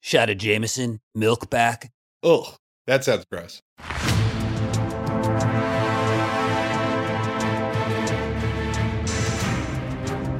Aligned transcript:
Shot 0.00 0.30
of 0.30 0.38
Jameson, 0.38 1.00
milk 1.14 1.50
back. 1.50 1.90
Ugh, 2.22 2.56
that 2.86 3.04
sounds 3.04 3.24
gross. 3.30 3.62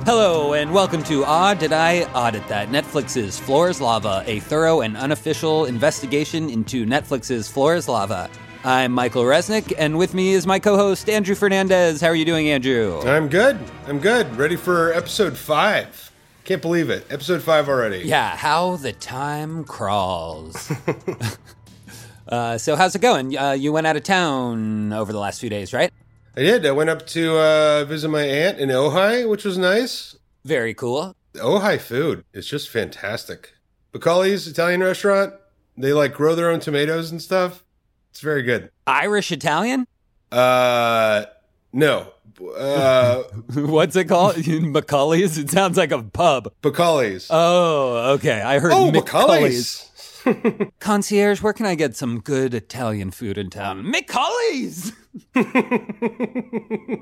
Hello, 0.05 0.55
and 0.55 0.73
welcome 0.73 1.03
to 1.05 1.23
Ah, 1.25 1.53
Did 1.53 1.73
I 1.73 2.05
Audit 2.15 2.47
That? 2.49 2.69
Netflix's 2.69 3.39
Floor 3.39 3.69
is 3.69 3.79
Lava, 3.81 4.23
a 4.27 4.41
thorough 4.41 4.81
and 4.81 4.97
unofficial 4.97 5.67
investigation 5.67 6.49
into 6.49 6.87
Netflix's 6.87 7.47
Floor 7.49 7.75
is 7.75 7.89
Lava. 7.89 8.31
I'm 8.65 8.93
Michael 8.93 9.25
Resnick, 9.25 9.75
and 9.77 9.99
with 9.99 10.15
me 10.15 10.33
is 10.33 10.47
my 10.47 10.59
co 10.59 10.77
host, 10.77 11.11
Andrew 11.11 11.35
Fernandez. 11.35 12.01
How 12.01 12.07
are 12.09 12.15
you 12.15 12.25
doing, 12.25 12.49
Andrew? 12.49 13.01
I'm 13.03 13.29
good. 13.29 13.59
I'm 13.87 13.99
good. 13.99 14.35
Ready 14.37 14.57
for 14.57 14.93
episode 14.95 15.37
five. 15.37 16.08
Can't 16.49 16.63
believe 16.63 16.89
it. 16.89 17.05
Episode 17.11 17.43
five 17.43 17.69
already. 17.69 17.99
Yeah, 18.07 18.35
how 18.35 18.77
the 18.77 18.95
time 18.95 19.65
crawls. 19.65 20.73
uh, 22.29 22.57
so, 22.57 22.75
how's 22.75 22.95
it 22.95 23.03
going? 23.03 23.37
Uh, 23.37 23.51
you 23.53 23.71
went 23.71 23.87
out 23.87 23.97
of 23.97 24.03
town 24.03 24.95
over 24.95 25.13
the 25.13 25.19
last 25.19 25.43
few 25.43 25.51
days, 25.51 25.75
right? 25.75 25.93
I 26.35 26.41
did. 26.41 26.65
I 26.65 26.71
went 26.71 26.89
up 26.89 27.07
to 27.09 27.37
uh, 27.37 27.85
visit 27.85 28.09
my 28.09 28.23
aunt 28.23 28.61
in 28.61 28.71
Ojai, 28.71 29.29
which 29.29 29.45
was 29.45 29.59
nice. 29.59 30.17
Very 30.43 30.73
cool. 30.73 31.15
Ojai 31.35 31.79
food 31.79 32.25
is 32.33 32.47
just 32.47 32.71
fantastic. 32.71 33.53
Boccali's 33.93 34.49
Italian 34.49 34.83
restaurant. 34.83 35.35
They 35.77 35.93
like 35.93 36.15
grow 36.15 36.35
their 36.35 36.49
own 36.49 36.61
tomatoes 36.61 37.11
and 37.11 37.21
stuff. 37.21 37.63
It's 38.11 38.21
very 38.21 38.43
good. 38.43 38.71
Irish 38.87 39.31
Italian? 39.33 39.87
Uh, 40.33 41.27
no. 41.75 42.15
Uh, 42.41 43.23
What's 43.55 43.97
it 43.97 44.05
called? 44.07 44.37
Macaulay's? 44.47 45.39
It 45.39 45.51
sounds 45.51 45.77
like 45.77 45.93
a 45.93 46.03
pub. 46.03 46.53
Boccali's. 46.63 47.29
Oh, 47.31 48.13
okay. 48.15 48.41
I 48.41 48.59
heard 48.59 48.73
oh, 48.73 48.91
Macaulay's. 48.91 49.85
Concierge, 50.81 51.43
where 51.43 51.53
can 51.53 51.67
I 51.67 51.75
get 51.75 51.97
some 51.97 52.21
good 52.21 52.55
Italian 52.55 53.11
food 53.11 53.39
in 53.39 53.51
town? 53.51 53.91
Macaulay's! 53.91 54.93
the 55.35 57.01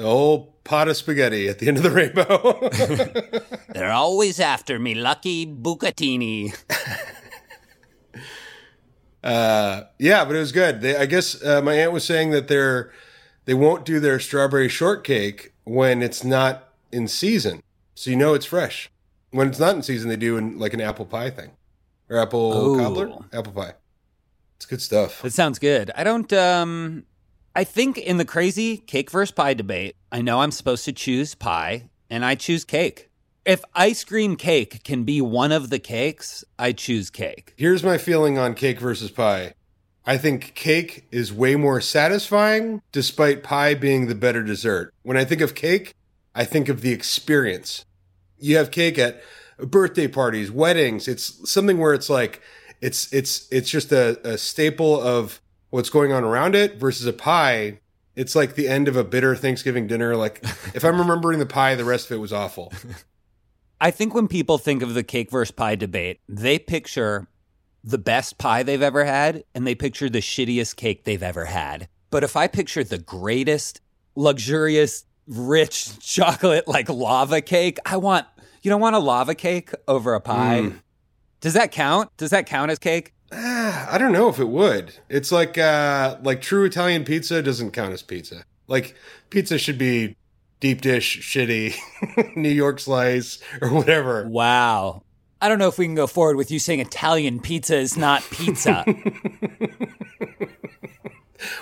old 0.00 0.64
pot 0.64 0.88
of 0.88 0.96
spaghetti 0.96 1.48
at 1.48 1.58
the 1.60 1.68
end 1.68 1.76
of 1.78 1.82
the 1.82 1.90
rainbow. 1.90 2.68
They're 3.72 3.92
always 3.92 4.38
after 4.40 4.78
me, 4.78 4.94
lucky 4.94 5.46
bucatini. 5.46 6.54
uh, 9.24 9.84
yeah, 9.98 10.24
but 10.24 10.36
it 10.36 10.40
was 10.40 10.52
good. 10.52 10.80
They, 10.82 10.96
I 10.96 11.06
guess 11.06 11.42
uh, 11.42 11.62
my 11.62 11.74
aunt 11.74 11.92
was 11.92 12.04
saying 12.04 12.30
that 12.30 12.48
they're 12.48 12.92
they 13.44 13.54
won't 13.54 13.84
do 13.84 14.00
their 14.00 14.20
strawberry 14.20 14.68
shortcake 14.68 15.52
when 15.64 16.02
it's 16.02 16.24
not 16.24 16.68
in 16.90 17.08
season, 17.08 17.62
so 17.94 18.10
you 18.10 18.16
know 18.16 18.34
it's 18.34 18.46
fresh. 18.46 18.90
When 19.30 19.48
it's 19.48 19.58
not 19.58 19.74
in 19.74 19.82
season, 19.82 20.08
they 20.08 20.16
do 20.16 20.36
in 20.36 20.58
like 20.58 20.74
an 20.74 20.80
apple 20.80 21.06
pie 21.06 21.30
thing 21.30 21.50
or 22.08 22.18
apple 22.18 22.52
Ooh. 22.52 22.78
cobbler, 22.78 23.10
apple 23.32 23.52
pie. 23.52 23.74
It's 24.56 24.66
good 24.66 24.82
stuff. 24.82 25.22
That 25.22 25.32
sounds 25.32 25.58
good. 25.58 25.90
I 25.96 26.04
don't, 26.04 26.32
um, 26.32 27.04
I 27.56 27.64
think 27.64 27.98
in 27.98 28.18
the 28.18 28.24
crazy 28.24 28.76
cake 28.76 29.10
versus 29.10 29.32
pie 29.32 29.54
debate, 29.54 29.96
I 30.12 30.22
know 30.22 30.40
I'm 30.40 30.52
supposed 30.52 30.84
to 30.84 30.92
choose 30.92 31.34
pie, 31.34 31.88
and 32.10 32.24
I 32.24 32.34
choose 32.34 32.64
cake. 32.64 33.10
If 33.44 33.64
ice 33.74 34.04
cream 34.04 34.36
cake 34.36 34.84
can 34.84 35.02
be 35.02 35.20
one 35.20 35.50
of 35.50 35.70
the 35.70 35.80
cakes, 35.80 36.44
I 36.58 36.72
choose 36.72 37.10
cake. 37.10 37.54
Here's 37.56 37.82
my 37.82 37.98
feeling 37.98 38.38
on 38.38 38.54
cake 38.54 38.78
versus 38.78 39.10
pie. 39.10 39.54
I 40.04 40.18
think 40.18 40.54
cake 40.54 41.06
is 41.12 41.32
way 41.32 41.54
more 41.54 41.80
satisfying, 41.80 42.82
despite 42.90 43.42
pie 43.42 43.74
being 43.74 44.08
the 44.08 44.14
better 44.14 44.42
dessert. 44.42 44.92
When 45.02 45.16
I 45.16 45.24
think 45.24 45.40
of 45.40 45.54
cake, 45.54 45.94
I 46.34 46.44
think 46.44 46.68
of 46.68 46.80
the 46.80 46.92
experience. 46.92 47.84
You 48.38 48.56
have 48.56 48.70
cake 48.70 48.98
at 48.98 49.22
birthday 49.58 50.08
parties, 50.08 50.50
weddings. 50.50 51.06
It's 51.06 51.48
something 51.50 51.78
where 51.78 51.94
it's 51.94 52.10
like 52.10 52.40
it's 52.80 53.12
it's 53.12 53.46
it's 53.52 53.70
just 53.70 53.92
a, 53.92 54.18
a 54.28 54.36
staple 54.38 55.00
of 55.00 55.40
what's 55.70 55.88
going 55.88 56.12
on 56.12 56.24
around 56.24 56.56
it 56.56 56.76
versus 56.76 57.06
a 57.06 57.12
pie. 57.12 57.78
It's 58.16 58.34
like 58.34 58.56
the 58.56 58.68
end 58.68 58.88
of 58.88 58.96
a 58.96 59.04
bitter 59.04 59.36
Thanksgiving 59.36 59.86
dinner. 59.86 60.16
Like 60.16 60.40
if 60.74 60.84
I'm 60.84 60.98
remembering 60.98 61.38
the 61.38 61.46
pie, 61.46 61.76
the 61.76 61.84
rest 61.84 62.06
of 62.06 62.16
it 62.16 62.20
was 62.20 62.32
awful. 62.32 62.72
I 63.80 63.90
think 63.90 64.14
when 64.14 64.28
people 64.28 64.58
think 64.58 64.82
of 64.82 64.94
the 64.94 65.02
cake 65.02 65.30
versus 65.30 65.50
pie 65.50 65.74
debate, 65.74 66.20
they 66.28 66.58
picture 66.58 67.26
the 67.84 67.98
best 67.98 68.38
pie 68.38 68.62
they've 68.62 68.82
ever 68.82 69.04
had 69.04 69.44
and 69.54 69.66
they 69.66 69.74
picture 69.74 70.08
the 70.08 70.20
shittiest 70.20 70.76
cake 70.76 71.04
they've 71.04 71.22
ever 71.22 71.46
had. 71.46 71.88
But 72.10 72.24
if 72.24 72.36
I 72.36 72.46
picture 72.46 72.84
the 72.84 72.98
greatest, 72.98 73.80
luxurious, 74.14 75.04
rich 75.26 75.98
chocolate 76.00 76.68
like 76.68 76.88
lava 76.88 77.40
cake, 77.40 77.78
I 77.84 77.96
want, 77.96 78.26
you 78.62 78.70
don't 78.70 78.80
want 78.80 78.96
a 78.96 79.00
lava 79.00 79.34
cake 79.34 79.70
over 79.88 80.14
a 80.14 80.20
pie. 80.20 80.60
Mm. 80.60 80.80
Does 81.40 81.54
that 81.54 81.72
count? 81.72 82.16
Does 82.16 82.30
that 82.30 82.46
count 82.46 82.70
as 82.70 82.78
cake? 82.78 83.12
Ah, 83.32 83.88
I 83.90 83.98
don't 83.98 84.12
know 84.12 84.28
if 84.28 84.38
it 84.38 84.48
would. 84.48 84.94
It's 85.08 85.32
like 85.32 85.58
uh 85.58 86.18
like 86.22 86.40
true 86.42 86.64
Italian 86.64 87.04
pizza 87.04 87.42
doesn't 87.42 87.72
count 87.72 87.92
as 87.92 88.02
pizza. 88.02 88.44
Like 88.68 88.94
pizza 89.30 89.58
should 89.58 89.78
be 89.78 90.16
deep 90.60 90.80
dish 90.80 91.20
shitty 91.20 91.74
New 92.36 92.50
York 92.50 92.78
slice 92.78 93.42
or 93.60 93.72
whatever. 93.72 94.28
Wow. 94.28 95.02
I 95.42 95.48
don't 95.48 95.58
know 95.58 95.66
if 95.66 95.76
we 95.76 95.86
can 95.86 95.96
go 95.96 96.06
forward 96.06 96.36
with 96.36 96.52
you 96.52 96.60
saying 96.60 96.78
Italian 96.78 97.40
pizza 97.40 97.76
is 97.76 97.96
not 97.96 98.22
pizza. 98.30 98.84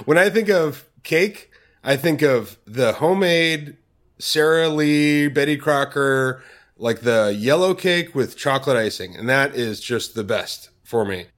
when 0.04 0.18
I 0.18 0.28
think 0.28 0.50
of 0.50 0.84
cake, 1.02 1.50
I 1.82 1.96
think 1.96 2.20
of 2.20 2.58
the 2.66 2.92
homemade 2.92 3.78
Sara 4.18 4.68
Lee, 4.68 5.28
Betty 5.28 5.56
Crocker, 5.56 6.42
like 6.76 7.00
the 7.00 7.34
yellow 7.34 7.72
cake 7.72 8.14
with 8.14 8.36
chocolate 8.36 8.76
icing, 8.76 9.16
and 9.16 9.26
that 9.30 9.54
is 9.54 9.80
just 9.80 10.14
the 10.14 10.24
best 10.24 10.68
for 10.84 11.06
me. 11.06 11.28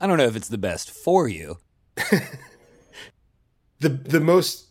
I 0.00 0.06
don't 0.06 0.16
know 0.16 0.26
if 0.26 0.36
it's 0.36 0.48
the 0.48 0.58
best 0.58 0.92
for 0.92 1.26
you. 1.26 1.58
the 3.80 3.88
the 3.88 4.20
most 4.20 4.68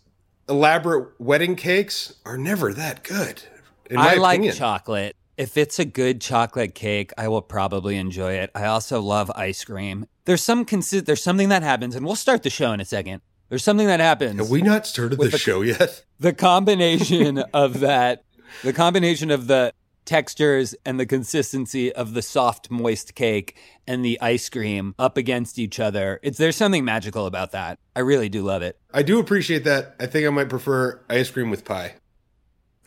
elaborate 0.47 1.19
wedding 1.19 1.57
cakes 1.57 2.13
are 2.25 2.37
never 2.37 2.73
that 2.73 3.03
good. 3.03 3.43
In 3.89 3.97
my 3.97 4.11
I 4.11 4.15
like 4.15 4.37
opinion. 4.37 4.55
chocolate. 4.55 5.17
If 5.39 5.55
it's 5.55 5.79
a 5.79 5.85
good 5.85 6.19
chocolate 6.19 6.75
cake, 6.75 7.13
I 7.17 7.29
will 7.29 7.41
probably 7.41 7.95
enjoy 7.95 8.33
it. 8.33 8.51
I 8.53 8.65
also 8.65 8.99
love 8.99 9.31
ice 9.33 9.63
cream. 9.63 10.05
There's 10.25 10.41
some 10.41 10.65
consi- 10.65 11.05
there's 11.05 11.23
something 11.23 11.47
that 11.47 11.63
happens, 11.63 11.95
and 11.95 12.05
we'll 12.05 12.17
start 12.17 12.43
the 12.43 12.49
show 12.49 12.73
in 12.73 12.81
a 12.81 12.85
second. 12.85 13.21
There's 13.47 13.63
something 13.63 13.87
that 13.87 14.01
happens. 14.01 14.37
Have 14.37 14.49
we 14.49 14.61
not 14.61 14.85
started 14.85 15.17
the 15.17 15.29
the- 15.29 15.37
show 15.37 15.61
yet? 15.61 16.03
the 16.19 16.33
combination 16.33 17.37
of 17.53 17.79
that, 17.79 18.25
the 18.63 18.73
combination 18.73 19.31
of 19.31 19.47
the 19.47 19.73
textures 20.03 20.75
and 20.85 20.99
the 20.99 21.05
consistency 21.05 21.93
of 21.93 22.15
the 22.15 22.21
soft, 22.21 22.69
moist 22.69 23.15
cake 23.15 23.57
and 23.87 24.03
the 24.03 24.19
ice 24.19 24.49
cream 24.49 24.93
up 24.99 25.15
against 25.15 25.57
each 25.57 25.79
other. 25.79 26.19
It's 26.21 26.37
there's 26.37 26.57
something 26.57 26.83
magical 26.83 27.25
about 27.25 27.51
that. 27.51 27.79
I 27.95 28.01
really 28.01 28.27
do 28.27 28.43
love 28.43 28.61
it. 28.61 28.77
I 28.93 29.03
do 29.03 29.19
appreciate 29.19 29.63
that. 29.63 29.95
I 30.01 30.05
think 30.05 30.27
I 30.27 30.31
might 30.31 30.49
prefer 30.49 30.99
ice 31.09 31.31
cream 31.31 31.49
with 31.49 31.63
pie. 31.63 31.93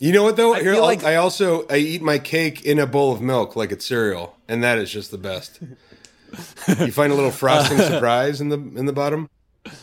You 0.02 0.10
know 0.12 0.24
what 0.24 0.34
though? 0.36 0.52
I 0.54 0.60
Here, 0.62 0.74
like- 0.80 1.04
I 1.04 1.14
also 1.14 1.64
I 1.68 1.76
eat 1.76 2.02
my 2.02 2.18
cake 2.18 2.64
in 2.64 2.80
a 2.80 2.86
bowl 2.88 3.12
of 3.12 3.20
milk 3.20 3.54
like 3.54 3.70
it's 3.70 3.86
cereal, 3.86 4.36
and 4.48 4.62
that 4.64 4.76
is 4.78 4.90
just 4.90 5.12
the 5.12 5.16
best. 5.18 5.60
you 6.80 6.90
find 6.90 7.12
a 7.12 7.14
little 7.14 7.30
frosting 7.30 7.78
surprise 7.92 8.40
in 8.40 8.48
the 8.48 8.56
in 8.58 8.86
the 8.86 8.92
bottom. 8.92 9.28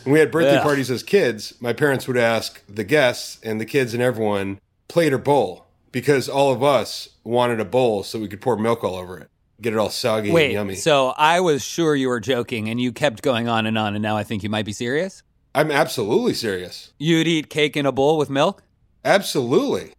When 0.04 0.12
we 0.12 0.18
had 0.18 0.30
birthday 0.30 0.56
Yeah. 0.56 0.62
parties 0.62 0.90
as 0.90 1.02
kids, 1.02 1.54
my 1.60 1.72
parents 1.72 2.06
would 2.06 2.18
ask 2.18 2.62
the 2.68 2.84
guests 2.84 3.38
and 3.42 3.58
the 3.58 3.64
kids 3.64 3.94
and 3.94 4.02
everyone 4.02 4.60
plate 4.88 5.14
or 5.14 5.18
bowl 5.18 5.64
because 5.90 6.28
all 6.28 6.52
of 6.52 6.62
us 6.62 7.08
wanted 7.24 7.58
a 7.60 7.64
bowl 7.64 8.02
so 8.02 8.18
we 8.18 8.28
could 8.28 8.42
pour 8.42 8.58
milk 8.58 8.84
all 8.84 8.96
over 8.96 9.16
it, 9.18 9.30
get 9.62 9.72
it 9.72 9.78
all 9.78 9.88
soggy 9.88 10.28
and 10.28 10.34
Wait, 10.34 10.52
yummy. 10.52 10.74
so 10.74 11.14
I 11.16 11.40
was 11.40 11.62
sure 11.64 11.96
you 11.96 12.08
were 12.08 12.20
joking 12.20 12.68
and 12.68 12.78
you 12.78 12.92
kept 12.92 13.22
going 13.22 13.48
on 13.48 13.64
and 13.64 13.78
on 13.78 13.94
and 13.94 14.02
now 14.02 14.18
I 14.18 14.22
think 14.24 14.42
you 14.42 14.50
might 14.50 14.66
be 14.66 14.72
serious? 14.74 15.22
I'm 15.54 15.70
absolutely 15.70 16.34
serious. 16.34 16.92
You'd 16.98 17.26
eat 17.26 17.48
cake 17.48 17.74
in 17.74 17.86
a 17.86 17.92
bowl 17.92 18.18
with 18.18 18.28
milk? 18.28 18.62
Absolutely. 19.02 19.92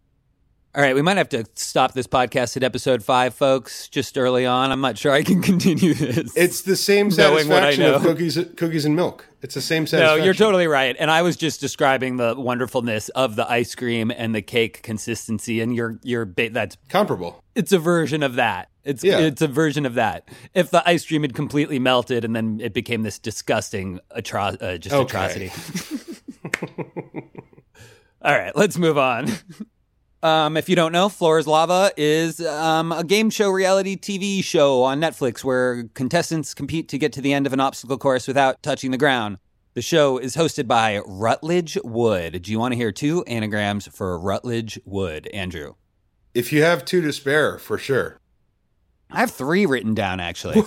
All 0.74 0.80
right, 0.80 0.94
we 0.94 1.02
might 1.02 1.18
have 1.18 1.28
to 1.30 1.44
stop 1.54 1.92
this 1.92 2.06
podcast 2.06 2.56
at 2.56 2.62
episode 2.62 3.02
five, 3.04 3.34
folks, 3.34 3.88
just 3.88 4.16
early 4.16 4.46
on. 4.46 4.72
I'm 4.72 4.80
not 4.80 4.96
sure 4.96 5.12
I 5.12 5.22
can 5.22 5.42
continue 5.50 5.92
this. 5.92 6.34
It's 6.34 6.62
the 6.62 6.76
same 6.76 7.08
Knowing 7.08 7.48
what 7.48 7.62
I 7.62 7.74
satisfaction 7.74 7.94
of 7.94 8.00
cookies, 8.02 8.38
cookies 8.56 8.84
and 8.86 8.96
milk. 8.96 9.26
It's 9.42 9.54
the 9.54 9.60
same 9.60 9.86
satisfaction. 9.86 10.18
no, 10.20 10.24
you're 10.24 10.32
totally 10.32 10.66
right. 10.66 10.96
And 10.98 11.10
I 11.10 11.20
was 11.20 11.36
just 11.36 11.60
describing 11.60 12.16
the 12.16 12.34
wonderfulness 12.38 13.10
of 13.10 13.36
the 13.36 13.46
ice 13.50 13.74
cream 13.74 14.10
and 14.16 14.34
the 14.34 14.40
cake 14.40 14.80
consistency, 14.82 15.60
and 15.60 15.74
you're 15.76 15.98
you're 16.02 16.24
ba- 16.24 16.48
that's 16.50 16.78
comparable. 16.88 17.44
it's 17.54 17.72
a 17.72 17.78
version 17.78 18.22
of 18.22 18.36
that. 18.36 18.70
It's 18.82 19.04
Yeah. 19.04 19.18
it's 19.18 19.42
a 19.42 19.48
version 19.48 19.84
of 19.84 19.92
that. 19.94 20.26
If 20.54 20.70
the 20.70 20.82
ice 20.88 21.04
cream 21.04 21.20
had 21.20 21.34
completely 21.34 21.80
melted 21.80 22.24
and 22.24 22.34
then 22.34 22.60
it 22.62 22.72
became 22.72 23.02
this 23.02 23.18
disgusting 23.18 24.00
atro- 24.16 24.56
uh, 24.62 24.78
just 24.78 24.94
Okay. 24.94 25.04
atrocity. 25.04 25.50
All 28.24 28.38
right, 28.38 28.54
let's 28.56 28.78
move 28.78 28.96
on. 28.96 29.26
Um, 30.22 30.56
if 30.56 30.68
you 30.68 30.76
don't 30.76 30.92
know, 30.92 31.08
Floor 31.08 31.40
is 31.40 31.48
Lava 31.48 31.90
is 31.96 32.38
um, 32.40 32.92
a 32.92 33.02
game 33.02 33.28
show 33.28 33.50
reality 33.50 33.96
TV 33.96 34.42
show 34.42 34.84
on 34.84 35.00
Netflix 35.00 35.42
where 35.42 35.88
contestants 35.94 36.54
compete 36.54 36.88
to 36.90 36.98
get 36.98 37.12
to 37.14 37.20
the 37.20 37.32
end 37.32 37.44
of 37.44 37.52
an 37.52 37.58
obstacle 37.58 37.98
course 37.98 38.28
without 38.28 38.62
touching 38.62 38.92
the 38.92 38.98
ground. 38.98 39.38
The 39.74 39.82
show 39.82 40.18
is 40.18 40.36
hosted 40.36 40.68
by 40.68 41.00
Rutledge 41.06 41.76
Wood. 41.82 42.42
Do 42.42 42.52
you 42.52 42.58
want 42.60 42.72
to 42.72 42.76
hear 42.76 42.92
two 42.92 43.24
anagrams 43.24 43.88
for 43.88 44.16
Rutledge 44.16 44.78
Wood, 44.84 45.26
Andrew? 45.28 45.74
If 46.34 46.52
you 46.52 46.62
have 46.62 46.84
two 46.84 47.00
to 47.00 47.12
spare, 47.12 47.58
for 47.58 47.76
sure. 47.76 48.18
I 49.10 49.20
have 49.20 49.32
three 49.32 49.66
written 49.66 49.94
down 49.94 50.20
actually, 50.20 50.62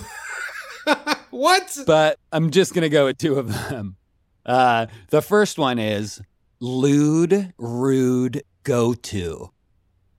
What? 1.30 1.78
but 1.86 2.18
I'm 2.30 2.50
just 2.50 2.74
going 2.74 2.82
to 2.82 2.88
go 2.90 3.06
with 3.06 3.16
two 3.18 3.38
of 3.38 3.48
them. 3.48 3.96
Uh, 4.44 4.86
the 5.08 5.22
first 5.22 5.58
one 5.58 5.78
is 5.78 6.20
lewd, 6.60 7.52
rude, 7.58 8.42
go 8.66 8.92
to. 8.92 9.52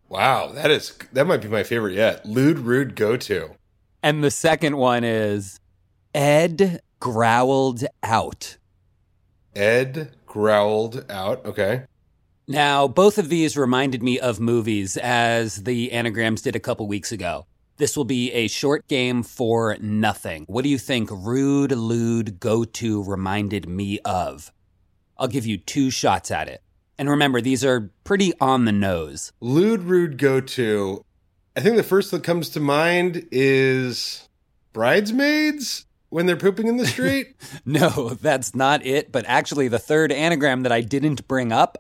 Wow, 0.08 0.54
that 0.54 0.72
is 0.72 0.98
that 1.12 1.28
might 1.28 1.42
be 1.42 1.50
my 1.50 1.64
favorite 1.64 1.94
yet. 1.94 2.26
Lewd, 2.26 2.60
rude, 2.60 2.96
go 2.96 3.18
to. 3.18 3.52
And 4.02 4.24
the 4.24 4.32
second 4.32 4.78
one 4.78 5.04
is 5.04 5.60
Ed 6.16 6.82
growled 7.02 7.84
out. 8.02 8.58
Ed 9.54 10.16
growled 10.26 11.06
out. 11.12 11.46
Okay. 11.46 11.84
Now, 12.48 12.88
both 12.88 13.18
of 13.18 13.28
these 13.28 13.58
reminded 13.58 14.02
me 14.02 14.18
of 14.18 14.40
movies 14.40 14.96
as 14.96 15.64
the 15.64 15.92
anagrams 15.92 16.42
did 16.42 16.56
a 16.56 16.62
couple 16.62 16.88
weeks 16.88 17.12
ago. 17.12 17.46
This 17.76 17.98
will 17.98 18.06
be 18.06 18.32
a 18.32 18.48
short 18.48 18.88
game 18.88 19.24
for 19.24 19.76
nothing. 19.82 20.46
What 20.48 20.64
do 20.64 20.70
you 20.70 20.78
think 20.78 21.10
rude, 21.12 21.74
lewd, 21.74 22.40
go 22.40 22.64
to 22.64 23.04
reminded 23.04 23.68
me 23.68 24.00
of? 24.06 24.54
I'll 25.18 25.28
give 25.28 25.46
you 25.46 25.58
two 25.58 25.90
shots 25.90 26.32
at 26.32 26.48
it. 26.48 26.62
And 27.00 27.10
remember, 27.10 27.42
these 27.42 27.64
are 27.64 27.92
pretty 28.04 28.34
on 28.42 28.66
the 28.66 28.72
nose. 28.72 29.32
Lewd, 29.40 29.84
rude, 29.84 30.18
go 30.18 30.42
to. 30.42 31.04
I 31.56 31.62
think 31.62 31.76
the 31.76 31.84
first 31.84 32.12
that 32.12 32.24
comes 32.24 32.50
to 32.50 32.60
mind 32.60 33.28
is 33.32 34.28
bridesmaids 34.74 35.86
when 36.10 36.26
they're 36.26 36.38
pooping 36.38 36.68
in 36.68 36.78
the 36.78 36.88
street. 36.88 37.36
No, 37.66 38.10
that's 38.22 38.56
not 38.56 38.86
it. 38.86 39.12
But 39.12 39.26
actually, 39.28 39.68
the 39.68 39.80
third 39.80 40.12
anagram 40.12 40.64
that 40.64 40.72
I 40.72 40.82
didn't 40.82 41.28
bring 41.28 41.52
up 41.52 41.78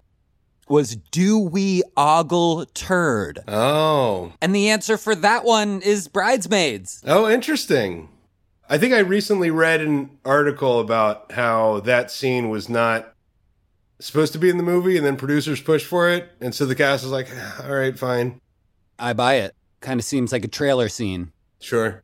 was 0.67 0.97
do 1.11 1.39
we 1.39 1.81
ogle 1.95 2.65
turd? 2.73 3.39
oh. 3.47 4.33
And 4.41 4.53
the 4.53 4.69
answer 4.69 4.97
for 4.97 5.15
that 5.15 5.45
one 5.45 5.81
is 5.81 6.07
bridesmaids. 6.09 7.01
Oh, 7.07 7.29
interesting. 7.29 8.09
I 8.69 8.77
think 8.77 8.93
I 8.93 8.99
recently 8.99 9.49
read 9.49 9.79
an 9.79 10.09
article 10.25 10.81
about 10.81 11.31
how 11.31 11.79
that 11.81 12.11
scene 12.11 12.49
was 12.49 12.67
not 12.67 13.13
supposed 13.99 14.33
to 14.33 14.39
be 14.39 14.49
in 14.49 14.57
the 14.57 14.63
movie 14.63 14.97
and 14.97 15.05
then 15.05 15.15
producers 15.15 15.61
pushed 15.61 15.85
for 15.85 16.09
it. 16.09 16.29
And 16.41 16.53
so 16.53 16.65
the 16.65 16.75
cast 16.75 17.03
is 17.03 17.11
like, 17.11 17.27
all 17.63 17.75
right, 17.75 17.97
fine. 17.97 18.39
I 18.99 19.13
buy 19.13 19.35
it. 19.35 19.55
Kind 19.81 19.99
of 19.99 20.05
seems 20.05 20.31
like 20.31 20.45
a 20.45 20.49
trailer 20.49 20.89
scene. 20.89 21.31
Sure. 21.59 22.03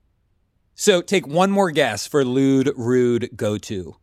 So 0.75 1.01
take 1.01 1.27
one 1.27 1.51
more 1.51 1.71
guess 1.71 2.07
for 2.07 2.25
lewd, 2.25 2.71
rude, 2.75 3.29
go 3.35 3.57
to. 3.59 3.95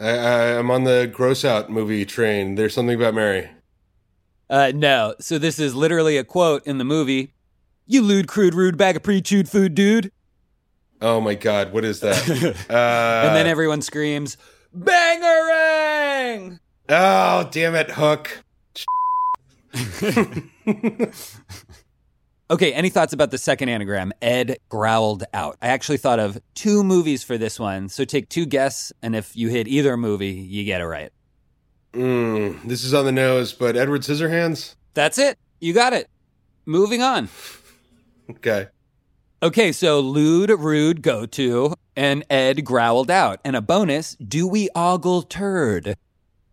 I, 0.00 0.10
I, 0.10 0.58
I'm 0.58 0.70
on 0.70 0.84
the 0.84 1.10
gross 1.12 1.44
out 1.44 1.70
movie 1.70 2.04
train. 2.04 2.54
There's 2.54 2.74
something 2.74 2.96
about 2.96 3.14
Mary. 3.14 3.50
Uh, 4.48 4.72
no. 4.74 5.14
So 5.20 5.38
this 5.38 5.58
is 5.58 5.74
literally 5.74 6.18
a 6.18 6.24
quote 6.24 6.66
in 6.66 6.78
the 6.78 6.84
movie. 6.84 7.34
You 7.86 8.02
lewd, 8.02 8.28
crude, 8.28 8.54
rude 8.54 8.76
bag 8.76 8.96
of 8.96 9.02
pre-chewed 9.02 9.48
food, 9.48 9.74
dude. 9.74 10.12
Oh 11.00 11.20
my 11.20 11.34
God, 11.34 11.72
what 11.72 11.84
is 11.84 12.00
that? 12.00 12.16
uh, 12.70 13.26
and 13.26 13.36
then 13.36 13.46
everyone 13.46 13.82
screams, 13.82 14.36
Bangarang! 14.76 16.60
Oh, 16.92 17.48
damn 17.50 17.74
it, 17.74 17.90
Hook. 17.90 18.44
Okay, 22.52 22.74
any 22.74 22.90
thoughts 22.90 23.14
about 23.14 23.30
the 23.30 23.38
second 23.38 23.70
anagram? 23.70 24.12
Ed 24.20 24.58
growled 24.68 25.24
out. 25.32 25.56
I 25.62 25.68
actually 25.68 25.96
thought 25.96 26.18
of 26.18 26.38
two 26.54 26.84
movies 26.84 27.24
for 27.24 27.38
this 27.38 27.58
one. 27.58 27.88
So 27.88 28.04
take 28.04 28.28
two 28.28 28.44
guesses, 28.44 28.92
and 29.00 29.16
if 29.16 29.34
you 29.34 29.48
hit 29.48 29.66
either 29.68 29.96
movie, 29.96 30.32
you 30.32 30.62
get 30.64 30.82
it 30.82 30.86
right. 30.86 31.10
Mm, 31.94 32.62
this 32.64 32.84
is 32.84 32.92
on 32.92 33.06
the 33.06 33.12
nose, 33.12 33.54
but 33.54 33.74
Edward 33.74 34.02
Scissorhands? 34.02 34.74
That's 34.92 35.16
it. 35.16 35.38
You 35.62 35.72
got 35.72 35.94
it. 35.94 36.10
Moving 36.66 37.00
on. 37.00 37.30
Okay. 38.28 38.68
Okay, 39.42 39.72
so 39.72 40.00
lewd, 40.00 40.50
rude, 40.50 41.00
go 41.00 41.24
to, 41.24 41.72
and 41.96 42.22
Ed 42.28 42.66
growled 42.66 43.10
out. 43.10 43.40
And 43.46 43.56
a 43.56 43.62
bonus, 43.62 44.14
do 44.16 44.46
we 44.46 44.68
ogle 44.74 45.22
turd? 45.22 45.96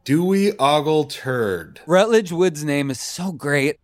Dewey 0.10 0.58
Ogle 0.58 1.04
Turd. 1.04 1.82
Rutledge 1.86 2.32
Wood's 2.32 2.64
name 2.64 2.90
is 2.90 3.00
so 3.00 3.32
great 3.32 3.80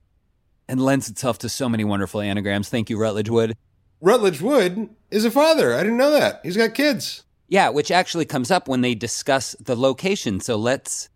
and 0.68 0.84
lends 0.84 1.08
itself 1.08 1.38
to 1.38 1.50
so 1.50 1.70
many 1.70 1.84
wonderful 1.84 2.20
anagrams. 2.20 2.68
Thank 2.68 2.90
you, 2.90 2.98
Rutledge 2.98 3.30
Wood. 3.30 3.56
Rutledge 4.02 4.42
Wood 4.42 4.90
is 5.12 5.24
a 5.24 5.30
father. 5.30 5.76
I 5.76 5.84
didn't 5.84 5.98
know 5.98 6.10
that. 6.10 6.40
He's 6.42 6.58
got 6.58 6.74
kids. 6.74 7.26
Yeah, 7.48 7.70
which 7.70 7.92
actually 7.92 8.26
comes 8.26 8.50
up 8.50 8.68
when 8.68 8.82
they 8.82 8.96
discuss 8.96 9.56
the 9.60 9.76
location. 9.76 10.40
So 10.40 10.56
let's 10.56 11.10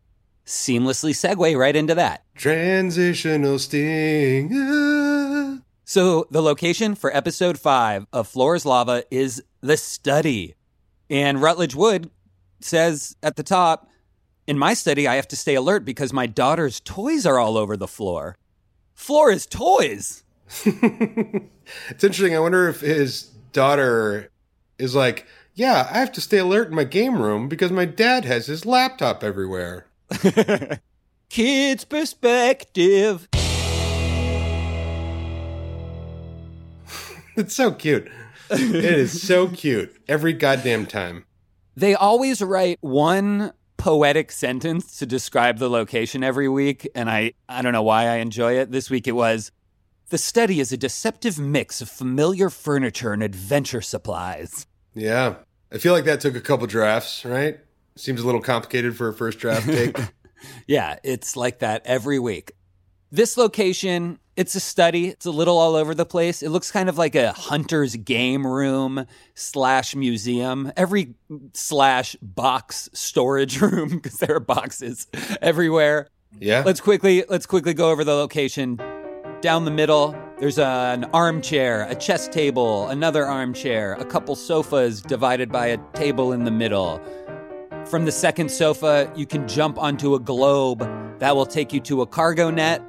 seamlessly 0.45 1.13
segue 1.13 1.57
right 1.57 1.75
into 1.75 1.95
that. 1.95 2.23
Transitional 2.35 3.57
sting. 3.57 4.51
Ah. 4.53 5.57
So 5.85 6.27
the 6.29 6.43
location 6.43 6.93
for 6.93 7.17
episode 7.17 7.57
five 7.57 8.05
of 8.13 8.27
Floor's 8.27 8.63
Lava 8.63 9.03
is 9.09 9.41
the 9.61 9.75
study. 9.75 10.53
And 11.09 11.41
Rutledge 11.41 11.73
Wood 11.73 12.11
says 12.59 13.15
at 13.23 13.37
the 13.37 13.41
top, 13.43 13.87
in 14.49 14.57
my 14.57 14.73
study, 14.73 15.07
I 15.07 15.13
have 15.13 15.27
to 15.27 15.35
stay 15.35 15.53
alert 15.53 15.85
because 15.85 16.11
my 16.11 16.25
daughter's 16.25 16.79
toys 16.79 17.23
are 17.27 17.37
all 17.37 17.55
over 17.55 17.77
the 17.77 17.87
floor. 17.87 18.35
Floor 18.95 19.29
is 19.29 19.45
toys. 19.45 20.23
it's 20.65 22.03
interesting. 22.03 22.35
I 22.35 22.39
wonder 22.39 22.67
if 22.67 22.81
his 22.81 23.25
daughter 23.53 24.31
is 24.79 24.95
like, 24.95 25.27
yeah, 25.53 25.87
I 25.91 25.99
have 25.99 26.11
to 26.13 26.21
stay 26.21 26.39
alert 26.39 26.69
in 26.69 26.75
my 26.75 26.83
game 26.83 27.21
room 27.21 27.47
because 27.47 27.71
my 27.71 27.85
dad 27.85 28.25
has 28.25 28.47
his 28.47 28.65
laptop 28.65 29.23
everywhere. 29.23 29.85
Kids' 31.29 31.85
perspective. 31.85 33.29
It's 37.35 37.55
so 37.55 37.71
cute. 37.71 38.09
it 38.49 38.83
is 38.83 39.21
so 39.25 39.47
cute 39.47 39.95
every 40.09 40.33
goddamn 40.33 40.87
time. 40.87 41.23
They 41.77 41.95
always 41.95 42.41
write 42.41 42.79
one 42.81 43.53
poetic 43.79 44.31
sentence 44.31 44.99
to 44.99 45.05
describe 45.05 45.57
the 45.57 45.69
location 45.69 46.23
every 46.23 46.49
week, 46.49 46.87
and 46.93 47.09
I, 47.09 47.33
I 47.47 47.63
don't 47.63 47.73
know 47.73 47.81
why 47.81 48.07
I 48.07 48.17
enjoy 48.17 48.57
it. 48.59 48.71
This 48.71 48.89
week 48.89 49.07
it 49.07 49.13
was 49.13 49.51
The 50.09 50.17
study 50.19 50.59
is 50.59 50.71
a 50.71 50.77
deceptive 50.77 51.39
mix 51.39 51.81
of 51.81 51.89
familiar 51.89 52.49
furniture 52.49 53.13
and 53.13 53.23
adventure 53.23 53.81
supplies. 53.81 54.67
Yeah. 54.93 55.35
I 55.71 55.77
feel 55.77 55.93
like 55.93 56.05
that 56.05 56.19
took 56.19 56.35
a 56.35 56.41
couple 56.41 56.67
drafts, 56.67 57.23
right? 57.25 57.59
Seems 57.95 58.21
a 58.21 58.25
little 58.25 58.41
complicated 58.41 58.95
for 58.95 59.07
a 59.07 59.13
first 59.13 59.39
draft 59.39 59.65
take. 59.65 59.97
Yeah, 60.67 60.99
it's 61.03 61.35
like 61.35 61.59
that 61.59 61.81
every 61.85 62.17
week. 62.17 62.53
This 63.11 63.37
location, 63.37 64.19
it's 64.35 64.53
a 64.53 64.59
study. 64.59 65.07
It's 65.07 65.25
a 65.25 65.31
little 65.31 65.57
all 65.57 65.75
over 65.75 65.95
the 65.95 66.05
place. 66.05 66.43
It 66.43 66.49
looks 66.49 66.71
kind 66.71 66.89
of 66.89 66.97
like 66.97 67.15
a 67.15 67.31
hunter's 67.31 67.95
game 67.95 68.45
room 68.45 69.07
slash 69.33 69.95
museum. 69.95 70.71
Every 70.77 71.15
slash 71.53 72.15
box 72.21 72.87
storage 72.93 73.59
room 73.61 73.89
because 73.89 74.17
there 74.17 74.35
are 74.35 74.39
boxes 74.39 75.07
everywhere. 75.41 76.09
yeah. 76.39 76.61
Let's 76.63 76.81
quickly 76.81 77.23
let's 77.27 77.47
quickly 77.47 77.73
go 77.73 77.89
over 77.89 78.03
the 78.03 78.13
location. 78.13 78.79
Down 79.41 79.65
the 79.65 79.71
middle, 79.71 80.15
there's 80.39 80.59
an 80.59 81.05
armchair, 81.05 81.87
a 81.89 81.95
chess 81.95 82.27
table, 82.27 82.89
another 82.89 83.25
armchair, 83.25 83.93
a 83.93 84.05
couple 84.05 84.35
sofas 84.35 85.01
divided 85.01 85.51
by 85.51 85.67
a 85.67 85.77
table 85.93 86.33
in 86.33 86.43
the 86.43 86.51
middle. 86.51 87.01
From 87.85 88.05
the 88.05 88.11
second 88.11 88.51
sofa, 88.51 89.11
you 89.15 89.25
can 89.25 89.47
jump 89.47 89.79
onto 89.79 90.13
a 90.13 90.19
globe 90.19 90.79
that 91.19 91.35
will 91.35 91.45
take 91.45 91.73
you 91.73 91.79
to 91.81 92.01
a 92.01 92.05
cargo 92.05 92.51
net 92.51 92.83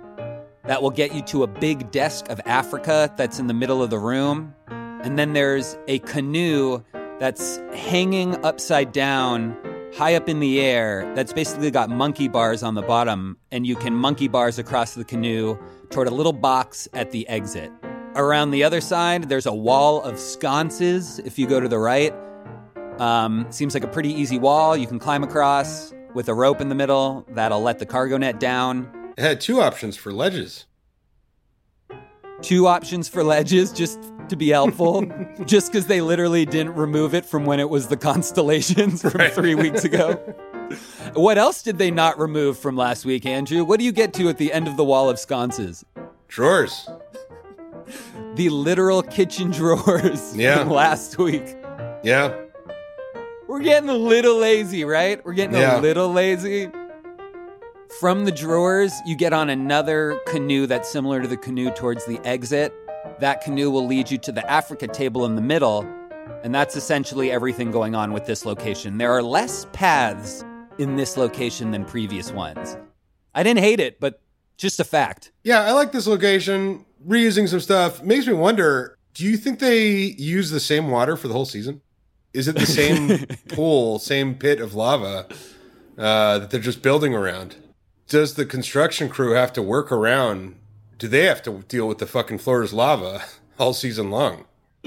that 0.65 0.83
will 0.83 0.91
get 0.91 1.15
you 1.15 1.23
to 1.23 1.43
a 1.43 1.47
big 1.47 1.91
desk 1.91 2.29
of 2.29 2.41
Africa 2.45 3.13
that's 3.17 3.39
in 3.39 3.47
the 3.47 3.55
middle 3.55 3.83
of 3.83 3.91
the 3.91 3.99
room. 3.99 4.55
And 4.69 5.19
then 5.19 5.33
there's 5.33 5.79
a 5.89 5.99
canoe 6.01 6.83
that's 7.19 7.59
hanging 7.75 8.43
upside 8.45 8.93
down, 8.93 9.57
high 9.95 10.15
up 10.15 10.29
in 10.29 10.41
the 10.41 10.61
air, 10.61 11.11
that's 11.15 11.33
basically 11.33 11.71
got 11.71 11.91
monkey 11.91 12.29
bars 12.29 12.63
on 12.63 12.75
the 12.75 12.83
bottom, 12.83 13.39
and 13.51 13.67
you 13.67 13.77
can 13.77 13.95
monkey 13.95 14.29
bars 14.29 14.59
across 14.59 14.95
the 14.95 15.05
canoe 15.05 15.59
toward 15.91 16.09
a 16.09 16.11
little 16.11 16.33
box 16.33 16.89
at 16.93 17.11
the 17.11 17.27
exit. 17.29 17.73
Around 18.15 18.51
the 18.51 18.65
other 18.65 18.81
side, 18.81 19.29
there's 19.29 19.47
a 19.47 19.55
wall 19.55 20.03
of 20.03 20.19
sconces 20.19 21.19
if 21.21 21.39
you 21.39 21.47
go 21.47 21.61
to 21.61 21.69
the 21.69 21.79
right. 21.79 22.13
Um, 22.99 23.47
seems 23.51 23.73
like 23.73 23.85
a 23.85 23.89
pretty 23.89 24.13
easy 24.13 24.39
wall 24.39 24.77
you 24.77 24.87
can 24.87 24.99
climb 24.99 25.23
across 25.23 25.95
with 26.15 26.29
a 26.29 26.35
rope 26.35 26.61
in 26.61 26.69
the 26.69 26.75
middle 26.75 27.25
that'll 27.31 27.63
let 27.63 27.79
the 27.79 27.87
cargo 27.87 28.19
net 28.19 28.41
down. 28.41 29.00
It 29.21 29.25
had 29.25 29.39
two 29.43 29.61
options 29.61 29.99
for 29.99 30.15
ledges. 30.15 30.65
Two 32.41 32.67
options 32.67 33.07
for 33.07 33.23
ledges 33.23 33.71
just 33.71 34.01
to 34.31 34.35
be 34.37 34.49
helpful, 34.49 35.05
just 35.45 35.71
because 35.71 35.89
they 35.89 36.01
literally 36.01 36.47
didn't 36.47 36.75
remove 36.75 37.13
it 37.15 37.27
from 37.27 37.45
when 37.45 37.61
it 37.61 37.69
was 37.69 37.89
the 37.89 37.99
constellations 37.99 39.03
from 39.03 39.31
three 39.33 39.55
weeks 39.55 39.85
ago. 39.85 40.15
What 41.13 41.37
else 41.37 41.63
did 41.63 41.77
they 41.77 41.91
not 41.91 42.19
remove 42.19 42.59
from 42.59 42.79
last 42.79 43.05
week, 43.05 43.27
Andrew? 43.27 43.63
What 43.63 43.79
do 43.79 43.85
you 43.85 43.93
get 43.93 44.15
to 44.15 44.31
at 44.31 44.39
the 44.39 44.55
end 44.55 44.67
of 44.69 44.79
the 44.79 44.85
wall 44.85 45.11
of 45.11 45.19
sconces? 45.19 45.85
Drawers. 46.29 46.89
The 48.37 48.49
literal 48.49 49.03
kitchen 49.03 49.51
drawers 49.51 50.35
Yeah. 50.35 50.61
from 50.61 50.71
last 50.71 51.19
week. 51.19 51.59
Yeah. 52.03 52.35
We're 53.47 53.61
getting 53.61 53.91
a 53.91 53.95
little 53.95 54.39
lazy, 54.39 54.85
right? 54.85 55.23
We're 55.23 55.35
getting 55.35 55.57
Yeah. 55.57 55.79
a 55.79 55.83
little 55.83 56.09
lazy. 56.11 56.71
From 57.99 58.25
the 58.25 58.31
drawers, 58.31 58.93
you 59.05 59.17
get 59.17 59.33
on 59.33 59.51
another 59.51 60.21
canoe 60.27 60.67
that's 60.67 60.89
similar 60.89 61.21
to 61.21 61.27
the 61.27 61.37
canoe 61.37 61.71
towards 61.73 62.07
the 62.07 62.21
exit. 62.25 62.73
That 63.19 63.43
canoe 63.43 63.69
will 63.71 63.85
lead 63.85 64.11
you 64.11 64.17
to 64.19 64.33
the 64.33 64.49
Africa 64.49 64.87
table 64.87 65.27
in 65.27 65.35
the 65.35 65.43
middle, 65.43 65.85
and 66.45 66.55
that's 66.55 66.77
essentially 66.77 67.33
everything 67.33 67.73
going 67.73 67.97
on 67.97 68.13
with 68.13 68.27
this 68.27 68.47
location. 68.47 68.99
There 68.99 69.11
are 69.11 69.23
less 69.23 69.67
paths 69.73 70.45
in 70.79 70.97
this 70.97 71.17
location 71.17 71.73
than 71.73 71.85
previous 71.85 72.31
ones. 72.31 72.77
I 73.35 73.43
didn't 73.43 73.61
hate 73.61 73.81
it, 73.81 73.99
but 73.99 74.23
just 74.57 74.79
a 74.79 74.85
fact. 74.85 75.33
Yeah, 75.43 75.63
I 75.63 75.73
like 75.73 75.91
this 75.91 76.07
location. 76.07 76.87
Reusing 77.07 77.49
some 77.49 77.61
stuff 77.61 78.03
makes 78.05 78.27
me 78.27 78.35
wonder 78.35 78.97
do 79.15 79.25
you 79.25 79.37
think 79.37 79.59
they 79.59 79.89
use 79.89 80.51
the 80.51 80.61
same 80.61 80.89
water 80.91 81.17
for 81.17 81.27
the 81.27 81.35
whole 81.35 81.45
season? 81.45 81.83
Is 82.33 82.47
it 82.47 82.55
the 82.55 82.67
same 82.67 83.27
pool, 83.49 83.99
same 83.99 84.37
pit 84.37 84.61
of 84.61 84.75
lava 84.75 85.27
uh, 85.99 86.39
that 86.39 86.51
they're 86.51 86.61
just 86.61 86.83
building 86.83 87.15
around? 87.15 87.57
Does 88.11 88.35
the 88.35 88.45
construction 88.45 89.09
crew 89.09 89.35
have 89.35 89.53
to 89.53 89.63
work 89.63 89.93
around? 89.93 90.57
Do 90.99 91.07
they 91.07 91.27
have 91.27 91.43
to 91.45 91.63
deal 91.69 91.87
with 91.87 91.99
the 91.99 92.07
fucking 92.07 92.39
floor's 92.39 92.73
lava 92.73 93.23
all 93.59 93.73
season 93.73 94.11
long? 94.11 94.47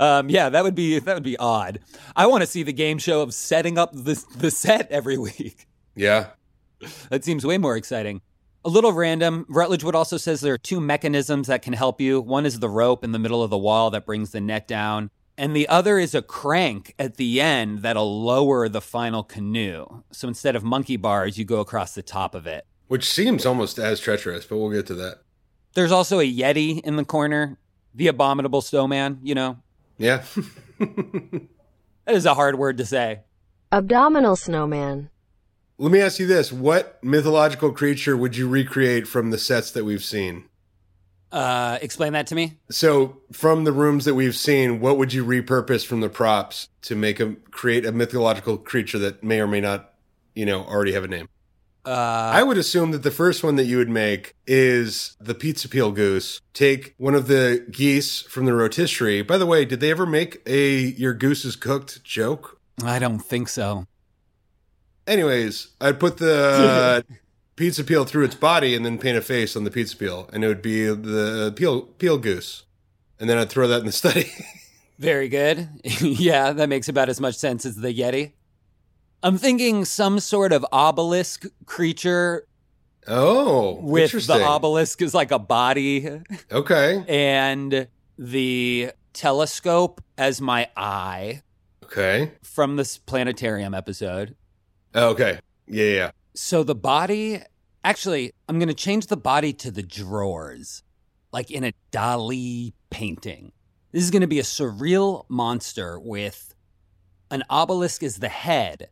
um, 0.00 0.30
yeah, 0.30 0.48
that 0.48 0.64
would 0.64 0.74
be 0.74 0.98
that 0.98 1.14
would 1.14 1.22
be 1.22 1.36
odd. 1.36 1.80
I 2.16 2.26
want 2.26 2.40
to 2.40 2.46
see 2.46 2.62
the 2.62 2.72
game 2.72 2.96
show 2.96 3.20
of 3.20 3.34
setting 3.34 3.76
up 3.76 3.92
the 3.92 4.24
the 4.34 4.50
set 4.50 4.90
every 4.90 5.18
week. 5.28 5.66
Yeah, 5.94 6.28
that 7.10 7.22
seems 7.22 7.44
way 7.44 7.58
more 7.58 7.76
exciting. 7.76 8.22
A 8.64 8.70
little 8.70 8.92
random. 8.92 9.44
Rutledge 9.50 9.84
Wood 9.84 9.94
also 9.94 10.16
says 10.16 10.40
there 10.40 10.54
are 10.54 10.58
two 10.58 10.80
mechanisms 10.80 11.48
that 11.48 11.60
can 11.60 11.74
help 11.74 12.00
you. 12.00 12.22
One 12.22 12.46
is 12.46 12.60
the 12.60 12.70
rope 12.70 13.04
in 13.04 13.12
the 13.12 13.18
middle 13.18 13.42
of 13.42 13.50
the 13.50 13.58
wall 13.58 13.90
that 13.90 14.06
brings 14.06 14.30
the 14.30 14.40
net 14.40 14.66
down, 14.66 15.10
and 15.38 15.54
the 15.54 15.68
other 15.68 15.98
is 15.98 16.14
a 16.14 16.20
crank 16.20 16.94
at 16.98 17.16
the 17.16 17.40
end 17.40 17.82
that'll 17.82 18.22
lower 18.22 18.68
the 18.68 18.80
final 18.80 19.22
canoe. 19.22 20.02
So 20.10 20.26
instead 20.26 20.56
of 20.56 20.64
monkey 20.64 20.96
bars, 20.96 21.38
you 21.38 21.44
go 21.44 21.60
across 21.60 21.94
the 21.94 22.02
top 22.02 22.34
of 22.34 22.46
it. 22.46 22.66
Which 22.88 23.08
seems 23.08 23.46
almost 23.46 23.78
as 23.78 24.00
treacherous, 24.00 24.44
but 24.44 24.58
we'll 24.58 24.70
get 24.70 24.86
to 24.88 24.94
that. 24.96 25.20
There's 25.74 25.92
also 25.92 26.18
a 26.18 26.30
Yeti 26.30 26.80
in 26.80 26.96
the 26.96 27.04
corner, 27.04 27.56
the 27.94 28.08
abominable 28.08 28.62
snowman, 28.62 29.20
you 29.22 29.34
know. 29.34 29.58
Yeah. 29.96 30.24
that 30.78 31.48
is 32.08 32.26
a 32.26 32.34
hard 32.34 32.58
word 32.58 32.76
to 32.78 32.84
say. 32.84 33.20
Abdominal 33.70 34.34
snowman. 34.34 35.10
Let 35.78 35.92
me 35.92 36.00
ask 36.00 36.18
you 36.18 36.26
this. 36.26 36.52
What 36.52 36.98
mythological 37.04 37.70
creature 37.70 38.16
would 38.16 38.36
you 38.36 38.48
recreate 38.48 39.06
from 39.06 39.30
the 39.30 39.38
sets 39.38 39.70
that 39.70 39.84
we've 39.84 40.02
seen? 40.02 40.46
Uh, 41.30 41.78
explain 41.82 42.14
that 42.14 42.26
to 42.28 42.34
me. 42.34 42.54
So, 42.70 43.18
from 43.32 43.64
the 43.64 43.72
rooms 43.72 44.06
that 44.06 44.14
we've 44.14 44.36
seen, 44.36 44.80
what 44.80 44.96
would 44.96 45.12
you 45.12 45.24
repurpose 45.24 45.84
from 45.84 46.00
the 46.00 46.08
props 46.08 46.68
to 46.82 46.96
make 46.96 47.20
a 47.20 47.34
create 47.50 47.84
a 47.84 47.92
mythological 47.92 48.56
creature 48.56 48.98
that 49.00 49.22
may 49.22 49.40
or 49.40 49.46
may 49.46 49.60
not, 49.60 49.92
you 50.34 50.46
know, 50.46 50.64
already 50.64 50.92
have 50.92 51.04
a 51.04 51.08
name? 51.08 51.28
Uh, 51.84 52.30
I 52.34 52.42
would 52.42 52.58
assume 52.58 52.90
that 52.90 53.02
the 53.02 53.10
first 53.10 53.42
one 53.42 53.56
that 53.56 53.64
you 53.64 53.78
would 53.78 53.88
make 53.88 54.34
is 54.46 55.16
the 55.20 55.34
pizza 55.34 55.68
peel 55.68 55.90
goose. 55.90 56.40
Take 56.52 56.94
one 56.98 57.14
of 57.14 57.28
the 57.28 57.66
geese 57.70 58.22
from 58.22 58.44
the 58.44 58.52
rotisserie. 58.52 59.22
By 59.22 59.38
the 59.38 59.46
way, 59.46 59.64
did 59.64 59.80
they 59.80 59.90
ever 59.90 60.04
make 60.06 60.42
a 60.46 60.78
your 60.78 61.14
goose 61.14 61.44
is 61.44 61.56
cooked 61.56 62.02
joke? 62.04 62.60
I 62.82 62.98
don't 62.98 63.20
think 63.20 63.48
so. 63.48 63.86
Anyways, 65.06 65.68
I'd 65.80 65.98
put 65.98 66.18
the 66.18 67.04
pizza 67.58 67.82
peel 67.82 68.04
through 68.04 68.24
its 68.24 68.36
body 68.36 68.74
and 68.74 68.86
then 68.86 68.98
paint 68.98 69.18
a 69.18 69.20
face 69.20 69.56
on 69.56 69.64
the 69.64 69.70
pizza 69.70 69.96
peel, 69.96 70.30
and 70.32 70.44
it 70.44 70.48
would 70.48 70.62
be 70.62 70.86
the 70.86 71.52
peel 71.54 71.82
peel 71.82 72.16
goose. 72.16 72.64
And 73.20 73.28
then 73.28 73.36
I'd 73.36 73.50
throw 73.50 73.66
that 73.66 73.80
in 73.80 73.86
the 73.86 73.92
study. 73.92 74.30
Very 74.98 75.28
good. 75.28 75.68
yeah, 76.00 76.52
that 76.52 76.68
makes 76.68 76.88
about 76.88 77.08
as 77.08 77.20
much 77.20 77.34
sense 77.34 77.66
as 77.66 77.76
the 77.76 77.92
Yeti. 77.92 78.32
I'm 79.22 79.36
thinking 79.36 79.84
some 79.84 80.20
sort 80.20 80.52
of 80.52 80.64
obelisk 80.70 81.46
creature. 81.66 82.46
Oh, 83.08 83.80
with 83.82 84.12
the 84.12 84.44
obelisk 84.44 85.02
is 85.02 85.14
like 85.14 85.32
a 85.32 85.38
body. 85.38 86.20
Okay. 86.52 87.04
And 87.08 87.88
the 88.18 88.92
telescope 89.12 90.00
as 90.16 90.40
my 90.40 90.68
eye. 90.76 91.42
Okay. 91.84 92.32
From 92.42 92.76
this 92.76 92.98
planetarium 92.98 93.74
episode. 93.74 94.36
Oh, 94.94 95.08
okay. 95.10 95.40
Yeah, 95.66 95.84
yeah. 95.84 96.10
So 96.40 96.62
the 96.62 96.76
body, 96.76 97.42
actually, 97.82 98.32
I'm 98.48 98.60
going 98.60 98.68
to 98.68 98.74
change 98.74 99.08
the 99.08 99.16
body 99.16 99.52
to 99.54 99.72
the 99.72 99.82
drawers, 99.82 100.84
like 101.32 101.50
in 101.50 101.64
a 101.64 101.72
Dali 101.90 102.74
painting. 102.90 103.50
This 103.90 104.04
is 104.04 104.12
going 104.12 104.22
to 104.22 104.28
be 104.28 104.38
a 104.38 104.44
surreal 104.44 105.24
monster 105.28 105.98
with 105.98 106.54
an 107.32 107.42
obelisk 107.50 108.04
as 108.04 108.18
the 108.18 108.28
head, 108.28 108.88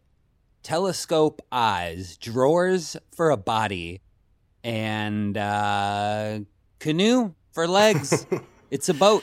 telescope 0.64 1.40
eyes, 1.52 2.16
drawers 2.16 2.96
for 3.14 3.30
a 3.30 3.36
body, 3.36 4.00
and 4.64 5.38
uh, 5.38 6.40
canoe 6.80 7.32
for 7.52 7.68
legs. 7.68 8.26
it's 8.72 8.88
a 8.88 8.94
boat. 8.94 9.22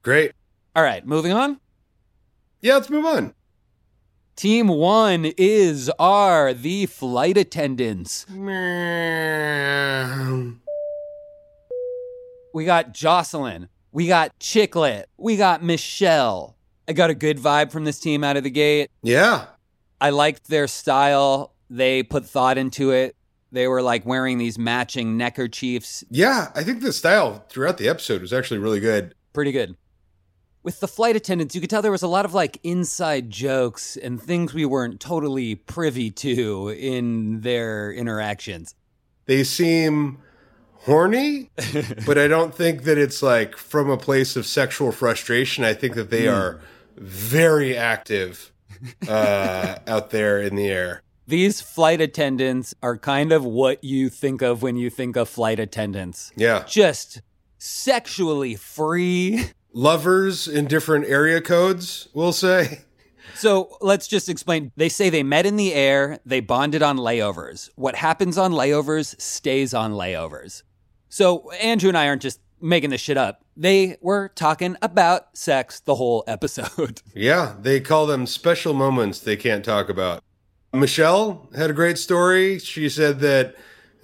Great. 0.00 0.32
All 0.74 0.82
right, 0.82 1.06
moving 1.06 1.32
on. 1.32 1.60
Yeah, 2.62 2.76
let's 2.76 2.88
move 2.88 3.04
on. 3.04 3.34
Team 4.36 4.66
one 4.66 5.32
is 5.38 5.90
are 5.96 6.52
the 6.52 6.86
flight 6.86 7.36
attendants. 7.36 8.26
we 12.52 12.64
got 12.64 12.92
Jocelyn. 12.92 13.68
We 13.92 14.08
got 14.08 14.36
Chicklet. 14.40 15.04
We 15.16 15.36
got 15.36 15.62
Michelle. 15.62 16.56
I 16.88 16.94
got 16.94 17.10
a 17.10 17.14
good 17.14 17.38
vibe 17.38 17.70
from 17.70 17.84
this 17.84 18.00
team 18.00 18.24
out 18.24 18.36
of 18.36 18.42
the 18.42 18.50
gate. 18.50 18.90
Yeah. 19.04 19.44
I 20.00 20.10
liked 20.10 20.48
their 20.48 20.66
style. 20.66 21.54
They 21.70 22.02
put 22.02 22.26
thought 22.26 22.58
into 22.58 22.90
it. 22.90 23.14
They 23.52 23.68
were 23.68 23.82
like 23.82 24.04
wearing 24.04 24.38
these 24.38 24.58
matching 24.58 25.16
neckerchiefs. 25.16 26.02
Yeah, 26.10 26.50
I 26.56 26.64
think 26.64 26.82
the 26.82 26.92
style 26.92 27.44
throughout 27.48 27.78
the 27.78 27.88
episode 27.88 28.20
was 28.20 28.32
actually 28.32 28.58
really 28.58 28.80
good. 28.80 29.14
Pretty 29.32 29.52
good 29.52 29.76
with 30.64 30.80
the 30.80 30.88
flight 30.88 31.14
attendants, 31.14 31.54
you 31.54 31.60
could 31.60 31.70
tell 31.70 31.82
there 31.82 31.92
was 31.92 32.02
a 32.02 32.08
lot 32.08 32.24
of 32.24 32.34
like 32.34 32.58
inside 32.64 33.30
jokes 33.30 33.96
and 33.96 34.20
things 34.20 34.54
we 34.54 34.64
weren't 34.64 34.98
totally 34.98 35.54
privy 35.54 36.10
to 36.10 36.70
in 36.70 37.42
their 37.42 37.92
interactions. 37.92 38.74
They 39.26 39.44
seem 39.44 40.18
horny, 40.78 41.50
but 42.06 42.18
I 42.18 42.26
don't 42.28 42.54
think 42.54 42.84
that 42.84 42.96
it's 42.96 43.22
like 43.22 43.56
from 43.56 43.90
a 43.90 43.98
place 43.98 44.36
of 44.36 44.46
sexual 44.46 44.90
frustration. 44.90 45.64
I 45.64 45.74
think 45.74 45.94
that 45.94 46.10
they 46.10 46.24
mm. 46.24 46.34
are 46.34 46.60
very 46.96 47.76
active 47.76 48.50
uh, 49.06 49.76
out 49.86 50.10
there 50.10 50.40
in 50.40 50.56
the 50.56 50.68
air. 50.68 51.02
These 51.26 51.60
flight 51.60 52.00
attendants 52.00 52.74
are 52.82 52.98
kind 52.98 53.32
of 53.32 53.44
what 53.44 53.82
you 53.84 54.08
think 54.08 54.42
of 54.42 54.62
when 54.62 54.76
you 54.76 54.90
think 54.90 55.16
of 55.16 55.28
flight 55.28 55.58
attendants. 55.58 56.32
Yeah. 56.36 56.64
Just 56.66 57.22
sexually 57.58 58.56
free 58.56 59.50
lovers 59.74 60.48
in 60.48 60.66
different 60.66 61.04
area 61.06 61.42
codes, 61.42 62.08
we'll 62.14 62.32
say. 62.32 62.80
So 63.34 63.76
let's 63.80 64.06
just 64.06 64.28
explain. 64.28 64.72
They 64.76 64.88
say 64.88 65.10
they 65.10 65.22
met 65.22 65.44
in 65.44 65.56
the 65.56 65.74
air, 65.74 66.20
they 66.24 66.40
bonded 66.40 66.82
on 66.82 66.96
layovers. 66.96 67.68
What 67.74 67.96
happens 67.96 68.38
on 68.38 68.52
layovers 68.52 69.20
stays 69.20 69.74
on 69.74 69.92
layovers. 69.92 70.62
So 71.08 71.50
Andrew 71.52 71.88
and 71.88 71.98
I 71.98 72.08
aren't 72.08 72.22
just 72.22 72.40
making 72.60 72.90
this 72.90 73.00
shit 73.00 73.16
up. 73.16 73.44
They 73.56 73.98
were 74.00 74.28
talking 74.28 74.76
about 74.80 75.36
sex 75.36 75.80
the 75.80 75.96
whole 75.96 76.24
episode. 76.26 77.02
Yeah, 77.14 77.54
they 77.60 77.80
call 77.80 78.06
them 78.06 78.26
special 78.26 78.74
moments 78.74 79.20
they 79.20 79.36
can't 79.36 79.64
talk 79.64 79.88
about. 79.88 80.22
Michelle 80.72 81.48
had 81.56 81.70
a 81.70 81.74
great 81.74 81.98
story. 81.98 82.58
She 82.58 82.88
said 82.88 83.20
that 83.20 83.54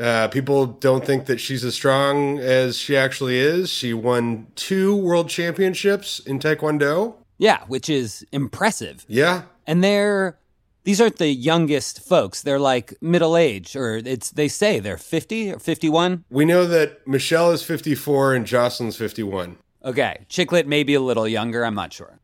uh, 0.00 0.28
people 0.28 0.66
don't 0.66 1.04
think 1.04 1.26
that 1.26 1.38
she's 1.38 1.62
as 1.62 1.74
strong 1.74 2.38
as 2.38 2.78
she 2.78 2.96
actually 2.96 3.38
is. 3.38 3.68
She 3.68 3.92
won 3.92 4.46
two 4.54 4.96
world 4.96 5.28
championships 5.28 6.20
in 6.20 6.38
Taekwondo. 6.38 7.16
Yeah, 7.36 7.64
which 7.68 7.90
is 7.90 8.26
impressive. 8.32 9.04
Yeah. 9.08 9.42
And 9.66 9.84
they're 9.84 10.38
these 10.84 11.00
aren't 11.00 11.18
the 11.18 11.28
youngest 11.28 12.00
folks. 12.00 12.42
They're 12.42 12.58
like 12.58 12.94
middle 13.02 13.36
age, 13.36 13.76
or 13.76 13.96
it's 13.98 14.30
they 14.30 14.48
say 14.48 14.80
they're 14.80 14.96
fifty 14.96 15.52
or 15.52 15.58
fifty 15.58 15.90
one. 15.90 16.24
We 16.30 16.46
know 16.46 16.66
that 16.66 17.06
Michelle 17.06 17.50
is 17.50 17.62
fifty 17.62 17.94
four 17.94 18.34
and 18.34 18.46
Jocelyn's 18.46 18.96
fifty 18.96 19.22
one. 19.22 19.58
Okay, 19.84 20.24
Chicklet 20.28 20.66
may 20.66 20.82
be 20.82 20.94
a 20.94 21.00
little 21.00 21.28
younger. 21.28 21.64
I'm 21.64 21.74
not 21.74 21.92
sure. 21.92 22.18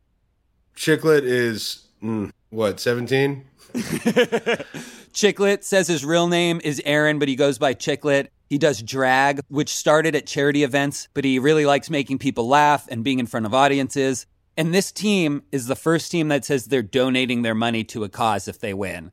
Chicklet 0.75 1.23
is 1.25 1.87
mm, 2.02 2.30
what 2.49 2.80
seventeen. 2.80 3.45
Chicklet 5.16 5.64
says 5.64 5.88
his 5.88 6.04
real 6.04 6.28
name 6.28 6.61
is 6.62 6.82
Aaron, 6.85 7.18
but 7.18 7.26
he 7.26 7.37
goes 7.37 7.58
by 7.58 7.73
Chicklet. 7.73 8.28
He 8.50 8.58
does 8.58 8.82
drag, 8.82 9.40
which 9.49 9.75
started 9.75 10.14
at 10.14 10.26
charity 10.26 10.62
events, 10.62 11.08
but 11.14 11.25
he 11.25 11.38
really 11.38 11.64
likes 11.64 11.88
making 11.88 12.18
people 12.18 12.46
laugh 12.46 12.87
and 12.90 13.02
being 13.02 13.18
in 13.18 13.25
front 13.25 13.46
of 13.46 13.54
audiences. 13.54 14.26
And 14.58 14.75
this 14.75 14.92
team 14.92 15.42
is 15.50 15.68
the 15.68 15.75
first 15.75 16.12
team 16.12 16.28
that 16.28 16.44
says 16.44 16.66
they're 16.66 16.82
donating 16.82 17.40
their 17.40 17.54
money 17.54 17.82
to 17.85 18.04
a 18.04 18.11
cause 18.11 18.46
if 18.46 18.58
they 18.58 18.75
win, 18.75 19.11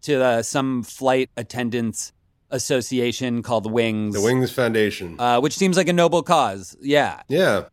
to 0.00 0.24
uh, 0.24 0.42
some 0.42 0.82
flight 0.82 1.28
attendants 1.36 2.14
association 2.50 3.42
called 3.42 3.70
Wings. 3.70 4.14
The 4.14 4.22
Wings 4.22 4.50
Foundation. 4.50 5.20
Uh, 5.20 5.40
which 5.42 5.54
seems 5.54 5.76
like 5.76 5.88
a 5.88 5.92
noble 5.92 6.22
cause. 6.22 6.74
Yeah. 6.80 7.20
Yeah. 7.28 7.64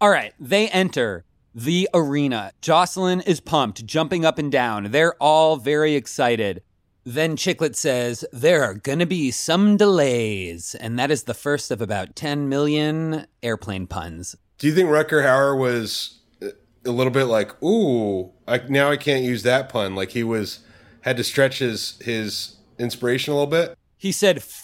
All 0.00 0.08
right. 0.08 0.32
They 0.40 0.68
enter 0.70 1.26
the 1.54 1.90
arena. 1.92 2.52
Jocelyn 2.62 3.20
is 3.20 3.40
pumped, 3.40 3.84
jumping 3.84 4.24
up 4.24 4.38
and 4.38 4.50
down. 4.50 4.92
They're 4.92 5.14
all 5.20 5.58
very 5.58 5.94
excited. 5.94 6.62
Then 7.08 7.36
Chicklet 7.36 7.74
says, 7.74 8.22
There 8.34 8.62
are 8.62 8.74
gonna 8.74 9.06
be 9.06 9.30
some 9.30 9.78
delays. 9.78 10.74
And 10.74 10.98
that 10.98 11.10
is 11.10 11.22
the 11.22 11.32
first 11.32 11.70
of 11.70 11.80
about 11.80 12.14
10 12.14 12.50
million 12.50 13.26
airplane 13.42 13.86
puns. 13.86 14.36
Do 14.58 14.66
you 14.66 14.74
think 14.74 14.90
Rutger 14.90 15.24
Hauer 15.24 15.58
was 15.58 16.18
a 16.42 16.90
little 16.90 17.10
bit 17.10 17.24
like, 17.24 17.62
ooh, 17.62 18.30
I, 18.46 18.58
now 18.68 18.90
I 18.90 18.98
can't 18.98 19.24
use 19.24 19.42
that 19.44 19.70
pun? 19.70 19.94
Like 19.94 20.10
he 20.10 20.22
was 20.22 20.60
had 21.00 21.16
to 21.16 21.24
stretch 21.24 21.60
his 21.60 21.98
his 22.02 22.56
inspiration 22.78 23.32
a 23.32 23.36
little 23.36 23.50
bit. 23.50 23.74
He 23.96 24.12
said, 24.12 24.36
F- 24.36 24.60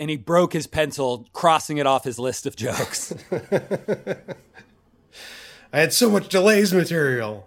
and 0.00 0.10
he 0.10 0.16
broke 0.16 0.52
his 0.52 0.66
pencil, 0.66 1.28
crossing 1.32 1.78
it 1.78 1.86
off 1.86 2.02
his 2.02 2.18
list 2.18 2.44
of 2.44 2.56
jokes. 2.56 3.14
I 5.72 5.78
had 5.78 5.92
so 5.92 6.10
much 6.10 6.28
delays 6.28 6.74
material. 6.74 7.46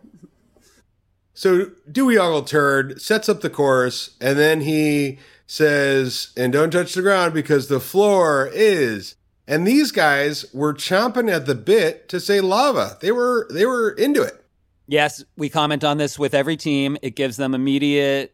So 1.37 1.69
Dewey 1.91 2.17
Ogle 2.17 2.41
Turd 2.41 2.99
sets 2.99 3.29
up 3.29 3.41
the 3.41 3.49
chorus, 3.51 4.15
and 4.19 4.39
then 4.39 4.61
he 4.61 5.19
says, 5.45 6.29
"And 6.35 6.51
don't 6.51 6.71
touch 6.71 6.95
the 6.95 7.03
ground 7.03 7.35
because 7.35 7.67
the 7.67 7.79
floor 7.79 8.49
is." 8.51 9.13
And 9.47 9.67
these 9.67 9.91
guys 9.91 10.51
were 10.51 10.73
chomping 10.73 11.31
at 11.31 11.45
the 11.45 11.53
bit 11.53 12.09
to 12.09 12.19
say 12.19 12.41
lava. 12.41 12.97
They 13.01 13.11
were 13.11 13.47
they 13.51 13.67
were 13.67 13.91
into 13.91 14.23
it. 14.23 14.43
yes, 14.87 15.23
we 15.37 15.47
comment 15.47 15.83
on 15.83 15.99
this 15.99 16.17
with 16.17 16.33
every 16.33 16.57
team. 16.57 16.97
It 17.03 17.15
gives 17.15 17.37
them 17.37 17.53
immediate, 17.53 18.33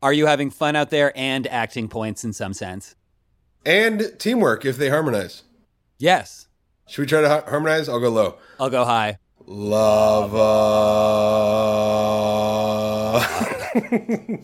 are 0.00 0.12
you 0.12 0.26
having 0.26 0.50
fun 0.50 0.76
out 0.76 0.90
there? 0.90 1.12
And 1.16 1.48
acting 1.48 1.88
points 1.88 2.22
in 2.22 2.32
some 2.32 2.52
sense. 2.54 2.94
And 3.66 4.12
teamwork 4.20 4.64
if 4.64 4.76
they 4.76 4.90
harmonize. 4.90 5.42
Yes, 5.98 6.46
Should 6.86 7.02
we 7.02 7.06
try 7.08 7.20
to 7.22 7.28
harmonize? 7.48 7.88
I'll 7.88 7.98
go 7.98 8.10
low. 8.10 8.36
I'll 8.60 8.70
go 8.70 8.84
high. 8.84 9.18
Lava. 9.46 10.44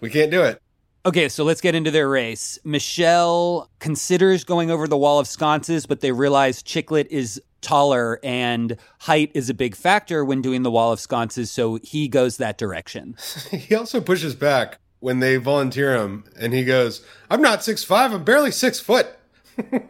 we 0.00 0.10
can't 0.10 0.30
do 0.30 0.42
it. 0.42 0.60
Okay, 1.04 1.28
so 1.28 1.42
let's 1.42 1.60
get 1.60 1.74
into 1.74 1.90
their 1.90 2.08
race. 2.08 2.60
Michelle 2.64 3.68
considers 3.80 4.44
going 4.44 4.70
over 4.70 4.86
the 4.86 4.96
wall 4.96 5.18
of 5.18 5.26
sconces, 5.26 5.84
but 5.84 6.00
they 6.00 6.12
realize 6.12 6.62
Chiclet 6.62 7.08
is 7.10 7.42
taller 7.60 8.20
and 8.22 8.76
height 9.00 9.30
is 9.34 9.50
a 9.50 9.54
big 9.54 9.74
factor 9.74 10.24
when 10.24 10.42
doing 10.42 10.62
the 10.62 10.70
wall 10.70 10.92
of 10.92 11.00
sconces, 11.00 11.50
so 11.50 11.78
he 11.82 12.06
goes 12.08 12.36
that 12.36 12.58
direction. 12.58 13.16
He 13.50 13.74
also 13.74 14.00
pushes 14.00 14.34
back 14.34 14.78
when 15.00 15.18
they 15.18 15.36
volunteer 15.36 15.96
him, 15.96 16.24
and 16.38 16.52
he 16.52 16.64
goes, 16.64 17.04
"I'm 17.30 17.42
not 17.42 17.64
six 17.64 17.82
five. 17.82 18.12
I'm 18.12 18.24
barely 18.24 18.50
six 18.50 18.78
foot." 18.78 19.06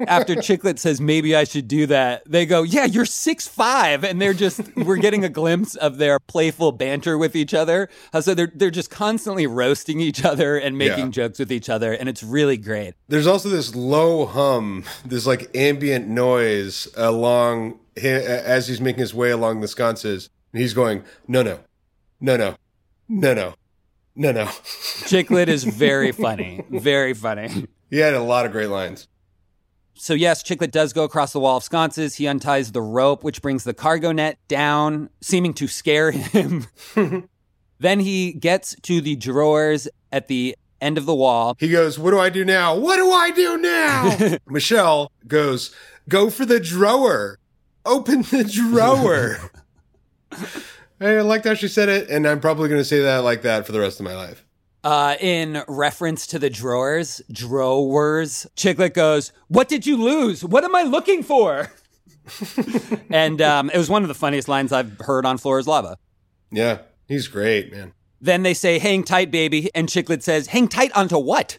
After 0.07 0.35
Chicklet 0.37 0.79
says 0.79 1.01
maybe 1.01 1.35
I 1.37 1.45
should 1.45 1.69
do 1.69 1.87
that, 1.87 2.23
they 2.27 2.47
go, 2.47 2.63
"Yeah, 2.63 2.85
you're 2.85 3.05
six 3.05 3.47
five, 3.49 4.05
and 4.05 4.21
they're 4.21 4.35
just 4.35 4.61
we're 4.77 4.97
getting 4.97 5.25
a 5.25 5.29
glimpse 5.29 5.75
of 5.77 5.99
their 5.99 6.19
playful 6.21 6.73
banter 6.73 7.17
with 7.19 7.35
each 7.37 7.55
other. 7.55 7.89
Uh, 8.13 8.21
So 8.21 8.35
they're 8.35 8.53
they're 8.55 8.71
just 8.71 8.91
constantly 8.91 9.47
roasting 9.47 10.01
each 10.01 10.25
other 10.25 10.57
and 10.57 10.77
making 10.79 11.07
Yeah. 11.07 11.11
jokes 11.11 11.39
with 11.39 11.51
each 11.53 11.69
other, 11.69 11.93
and 11.93 12.09
it's 12.09 12.23
really 12.23 12.57
great. 12.57 12.95
There's 13.09 13.27
also 13.27 13.49
this 13.49 13.75
low 13.75 14.27
hum, 14.27 14.85
this 15.05 15.27
like 15.27 15.51
ambient 15.55 16.09
noise 16.09 16.89
along 16.97 17.79
as 17.97 18.69
he's 18.69 18.81
making 18.81 19.01
his 19.01 19.15
way 19.15 19.31
along 19.31 19.61
the 19.61 19.69
sconces, 19.69 20.31
and 20.53 20.61
he's 20.63 20.75
going, 20.75 21.03
"No, 21.29 21.43
no, 21.43 21.59
no, 22.21 22.37
no, 22.37 22.57
no, 23.09 23.35
no, 23.35 23.55
no, 24.15 24.33
no." 24.33 24.45
Chicklet 24.47 25.49
is 25.49 25.65
very 25.65 26.13
funny, 26.27 26.65
very 26.71 27.15
funny. 27.15 27.67
He 27.91 27.99
had 27.99 28.15
a 28.15 28.23
lot 28.23 28.47
of 28.47 28.53
great 28.53 28.69
lines. 28.69 29.07
So 30.03 30.15
yes, 30.15 30.43
Chicklet 30.43 30.73
does 30.73 30.93
go 30.93 31.05
across 31.05 31.33
the 31.33 31.39
wall 31.39 31.59
of 31.59 31.63
sconces. 31.63 32.17
He 32.17 32.27
unties 32.27 32.73
the 32.73 32.83
rope, 32.83 33.23
which 33.23 33.41
brings 33.41 33.63
the 33.63 33.73
cargo 33.73 34.11
net 34.11 34.37
down, 34.49 35.11
seeming 35.21 35.55
to 35.55 35.69
scare 35.69 36.11
him. 36.11 36.67
then 37.79 38.01
he 38.01 38.33
gets 38.33 38.75
to 38.83 39.01
the 39.01 39.15
drawers 39.15 39.87
at 40.11 40.27
the 40.27 40.57
end 40.81 40.99
of 40.99 41.07
the 41.07 41.15
wall. 41.15 41.55
He 41.61 41.69
goes, 41.69 42.01
What 42.01 42.11
do 42.11 42.19
I 42.19 42.31
do 42.31 42.45
now? 42.45 42.77
What 42.77 42.97
do 42.97 43.13
I 43.13 43.31
do 43.31 43.57
now? 43.59 44.39
Michelle 44.49 45.13
goes, 45.29 45.73
Go 46.09 46.31
for 46.31 46.45
the 46.45 46.59
drawer. 46.59 47.39
Open 47.87 48.23
the 48.23 48.43
drawer. 48.43 49.53
I 51.01 51.21
liked 51.21 51.45
how 51.45 51.55
she 51.55 51.69
said 51.69 51.89
it, 51.89 52.11
and 52.11 52.27
I'm 52.27 52.41
probably 52.41 52.69
going 52.69 52.81
to 52.81 52.85
say 52.85 53.03
that 53.03 53.19
like 53.19 53.43
that 53.43 53.67
for 53.67 53.71
the 53.71 53.79
rest 53.79 54.01
of 54.01 54.05
my 54.05 54.17
life. 54.17 54.45
Uh, 54.85 55.15
in 55.21 55.63
reference 55.69 56.27
to 56.27 56.41
the 56.41 56.51
drawers, 56.51 57.23
drawers, 57.31 58.47
Chiclet 58.57 58.95
goes, 58.95 59.33
What 59.47 59.69
did 59.69 59.87
you 59.87 59.97
lose? 59.97 60.45
What 60.45 60.65
am 60.65 60.75
I 60.75 60.83
looking 60.83 61.23
for? 61.23 61.71
and 63.11 63.41
um, 63.41 63.71
it 63.71 63.79
was 63.79 63.89
one 63.89 64.03
of 64.03 64.09
the 64.09 64.15
funniest 64.15 64.49
lines 64.49 64.73
I've 64.73 64.99
heard 64.99 65.25
on 65.25 65.39
Floor 65.39 65.59
is 65.59 65.67
Lava. 65.67 65.97
Yeah, 66.51 66.79
he's 67.07 67.29
great, 67.29 67.73
man. 67.73 67.93
Then 68.21 68.45
they 68.45 68.55
say, 68.55 68.79
hang 68.79 69.03
tight, 69.03 69.33
baby. 69.33 69.69
And 69.75 69.89
Chiclet 69.89 70.23
says, 70.23 70.47
hang 70.47 70.69
tight 70.69 70.93
onto 70.97 71.19
what? 71.19 71.59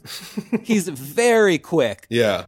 He's 0.64 0.88
very 0.88 1.58
quick. 1.58 2.08
Yeah. 2.10 2.46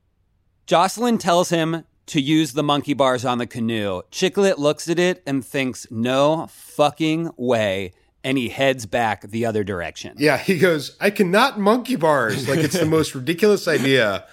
Jocelyn 0.67 1.19
tells 1.19 1.51
him 1.51 1.85
to 2.07 2.21
use 2.21 2.53
the 2.53 2.65
monkey 2.65 2.95
bars 2.95 3.25
on 3.25 3.39
the 3.39 3.47
canoe. 3.47 4.03
Chiclet 4.11 4.59
looks 4.59 4.89
at 4.89 4.99
it 4.99 5.23
and 5.25 5.45
thinks, 5.45 5.87
no 5.89 6.49
fucking 6.51 7.31
way. 7.37 7.93
And 8.25 8.39
he 8.39 8.49
heads 8.49 8.87
back 8.87 9.23
the 9.23 9.45
other 9.47 9.63
direction. 9.63 10.17
Yeah, 10.19 10.39
he 10.39 10.59
goes, 10.59 10.97
I 10.99 11.11
cannot 11.11 11.61
monkey 11.61 11.97
bars. 11.97 12.49
Like 12.49 12.59
it's 12.59 12.79
the 12.79 12.87
most 12.87 13.15
ridiculous 13.15 13.69
idea. 13.69 14.25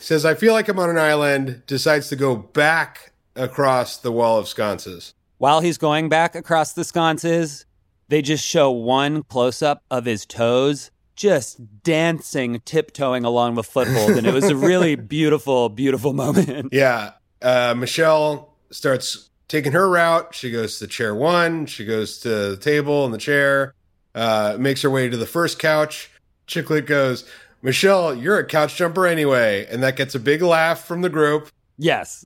Says, 0.00 0.24
I 0.24 0.34
feel 0.34 0.52
like 0.52 0.68
I'm 0.68 0.78
on 0.78 0.90
an 0.90 0.98
island, 0.98 1.62
decides 1.66 2.08
to 2.08 2.16
go 2.16 2.36
back 2.36 3.12
across 3.36 3.96
the 3.96 4.12
wall 4.12 4.38
of 4.38 4.48
sconces. 4.48 5.14
While 5.38 5.60
he's 5.60 5.78
going 5.78 6.08
back 6.08 6.34
across 6.34 6.72
the 6.72 6.84
sconces, 6.84 7.64
they 8.08 8.22
just 8.22 8.44
show 8.44 8.70
one 8.70 9.22
close 9.22 9.62
up 9.62 9.84
of 9.90 10.04
his 10.04 10.26
toes, 10.26 10.90
just 11.14 11.82
dancing, 11.82 12.60
tiptoeing 12.64 13.24
along 13.24 13.54
the 13.54 13.62
foothold. 13.62 14.10
And 14.12 14.26
it 14.26 14.34
was 14.34 14.48
a 14.48 14.56
really 14.56 14.94
beautiful, 14.96 15.68
beautiful 15.68 16.12
moment. 16.12 16.72
Yeah. 16.72 17.12
Uh, 17.40 17.74
Michelle 17.76 18.54
starts 18.70 19.30
taking 19.48 19.72
her 19.72 19.88
route. 19.88 20.34
She 20.34 20.50
goes 20.50 20.78
to 20.78 20.86
chair 20.86 21.14
one. 21.14 21.66
She 21.66 21.84
goes 21.84 22.18
to 22.20 22.28
the 22.50 22.56
table 22.56 23.04
and 23.04 23.12
the 23.14 23.18
chair, 23.18 23.74
uh, 24.14 24.56
makes 24.58 24.82
her 24.82 24.90
way 24.90 25.08
to 25.08 25.16
the 25.16 25.26
first 25.26 25.58
couch. 25.58 26.10
Chicklet 26.46 26.86
goes, 26.86 27.24
Michelle, 27.62 28.14
you're 28.14 28.38
a 28.38 28.46
couch 28.46 28.76
jumper 28.76 29.06
anyway. 29.06 29.66
And 29.70 29.82
that 29.82 29.96
gets 29.96 30.14
a 30.14 30.20
big 30.20 30.42
laugh 30.42 30.84
from 30.84 31.02
the 31.02 31.08
group, 31.10 31.48
Yes. 31.78 32.24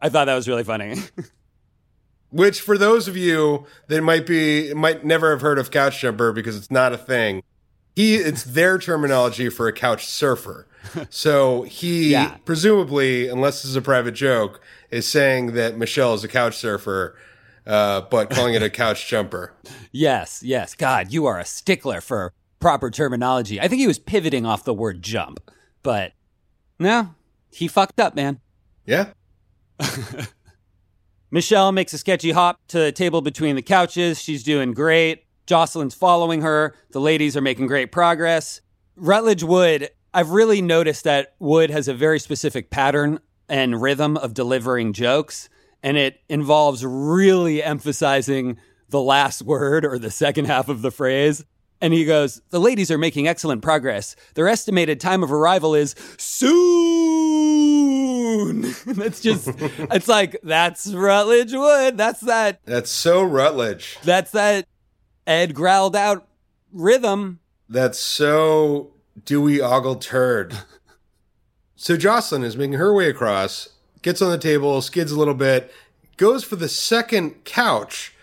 I 0.00 0.08
thought 0.08 0.24
that 0.26 0.34
was 0.34 0.48
really 0.48 0.64
funny. 0.64 0.96
which 2.30 2.60
for 2.60 2.78
those 2.78 3.08
of 3.08 3.16
you 3.16 3.66
that 3.88 4.00
might 4.02 4.26
be, 4.26 4.72
might 4.74 5.04
never 5.04 5.30
have 5.30 5.40
heard 5.40 5.58
of 5.58 5.70
couch 5.70 6.00
jumper 6.00 6.32
because 6.32 6.56
it's 6.56 6.70
not 6.70 6.92
a 6.92 6.98
thing. 6.98 7.42
He, 7.94 8.16
it's 8.16 8.42
their 8.44 8.78
terminology 8.78 9.48
for 9.50 9.68
a 9.68 9.72
couch 9.72 10.06
surfer. 10.06 10.66
So 11.10 11.62
he 11.62 12.10
Yeah. 12.10 12.36
presumably, 12.44 13.28
unless 13.28 13.62
this 13.62 13.70
is 13.70 13.76
a 13.76 13.82
private 13.82 14.14
joke, 14.14 14.60
is 14.92 15.08
saying 15.08 15.52
that 15.54 15.76
Michelle 15.76 16.14
is 16.14 16.22
a 16.22 16.28
couch 16.28 16.56
surfer, 16.56 17.16
uh, 17.66 18.02
but 18.02 18.30
calling 18.30 18.54
it 18.54 18.62
a 18.62 18.70
couch 18.70 19.06
jumper. 19.08 19.54
yes, 19.90 20.42
yes. 20.44 20.74
God, 20.74 21.12
you 21.12 21.26
are 21.26 21.40
a 21.40 21.44
stickler 21.44 22.00
for 22.00 22.32
proper 22.60 22.90
terminology. 22.90 23.60
I 23.60 23.66
think 23.66 23.80
he 23.80 23.86
was 23.88 23.98
pivoting 23.98 24.46
off 24.46 24.64
the 24.64 24.74
word 24.74 25.02
jump, 25.02 25.40
but 25.82 26.12
no, 26.78 27.14
he 27.50 27.66
fucked 27.66 27.98
up, 27.98 28.14
man. 28.14 28.40
Yeah. 28.86 29.12
Michelle 31.30 31.72
makes 31.72 31.94
a 31.94 31.98
sketchy 31.98 32.32
hop 32.32 32.60
to 32.68 32.78
the 32.78 32.92
table 32.92 33.22
between 33.22 33.56
the 33.56 33.62
couches. 33.62 34.20
She's 34.20 34.42
doing 34.42 34.74
great. 34.74 35.24
Jocelyn's 35.46 35.94
following 35.94 36.42
her. 36.42 36.74
The 36.90 37.00
ladies 37.00 37.36
are 37.36 37.40
making 37.40 37.66
great 37.66 37.90
progress. 37.90 38.60
Rutledge 38.96 39.42
Wood, 39.42 39.88
I've 40.12 40.30
really 40.30 40.60
noticed 40.60 41.04
that 41.04 41.34
Wood 41.38 41.70
has 41.70 41.88
a 41.88 41.94
very 41.94 42.20
specific 42.20 42.70
pattern 42.70 43.18
and 43.52 43.80
rhythm 43.82 44.16
of 44.16 44.32
delivering 44.32 44.94
jokes, 44.94 45.50
and 45.82 45.98
it 45.98 46.20
involves 46.30 46.86
really 46.86 47.62
emphasizing 47.62 48.56
the 48.88 49.00
last 49.00 49.42
word 49.42 49.84
or 49.84 49.98
the 49.98 50.10
second 50.10 50.46
half 50.46 50.70
of 50.70 50.80
the 50.80 50.90
phrase. 50.90 51.44
And 51.78 51.92
he 51.92 52.06
goes, 52.06 52.40
The 52.48 52.58
ladies 52.58 52.90
are 52.90 52.96
making 52.96 53.28
excellent 53.28 53.60
progress. 53.60 54.16
Their 54.34 54.48
estimated 54.48 55.00
time 55.00 55.22
of 55.22 55.30
arrival 55.30 55.74
is 55.74 55.94
soon. 56.16 56.62
that's 58.86 59.20
just, 59.20 59.48
it's 59.58 60.08
like, 60.08 60.40
that's 60.42 60.86
Rutledge 60.86 61.52
Wood. 61.52 61.98
That's 61.98 62.20
that, 62.20 62.60
That's 62.64 62.90
so 62.90 63.22
Rutledge. 63.22 63.98
that's 64.02 64.30
that 64.30 64.66
Ed 65.26 65.54
growled 65.54 65.94
out 65.94 66.26
rhythm. 66.72 67.40
That's 67.68 67.98
so 67.98 68.94
Dewey 69.22 69.60
Ogle 69.60 69.96
Turd. 69.96 70.56
so 71.82 71.96
Jocelyn 71.96 72.44
is 72.44 72.56
making 72.56 72.74
her 72.74 72.94
way 72.94 73.08
across, 73.08 73.70
gets 74.02 74.22
on 74.22 74.30
the 74.30 74.38
table, 74.38 74.80
skids 74.82 75.10
a 75.10 75.18
little 75.18 75.34
bit, 75.34 75.74
goes 76.16 76.44
for 76.44 76.54
the 76.54 76.68
second 76.68 77.42
couch, 77.42 78.14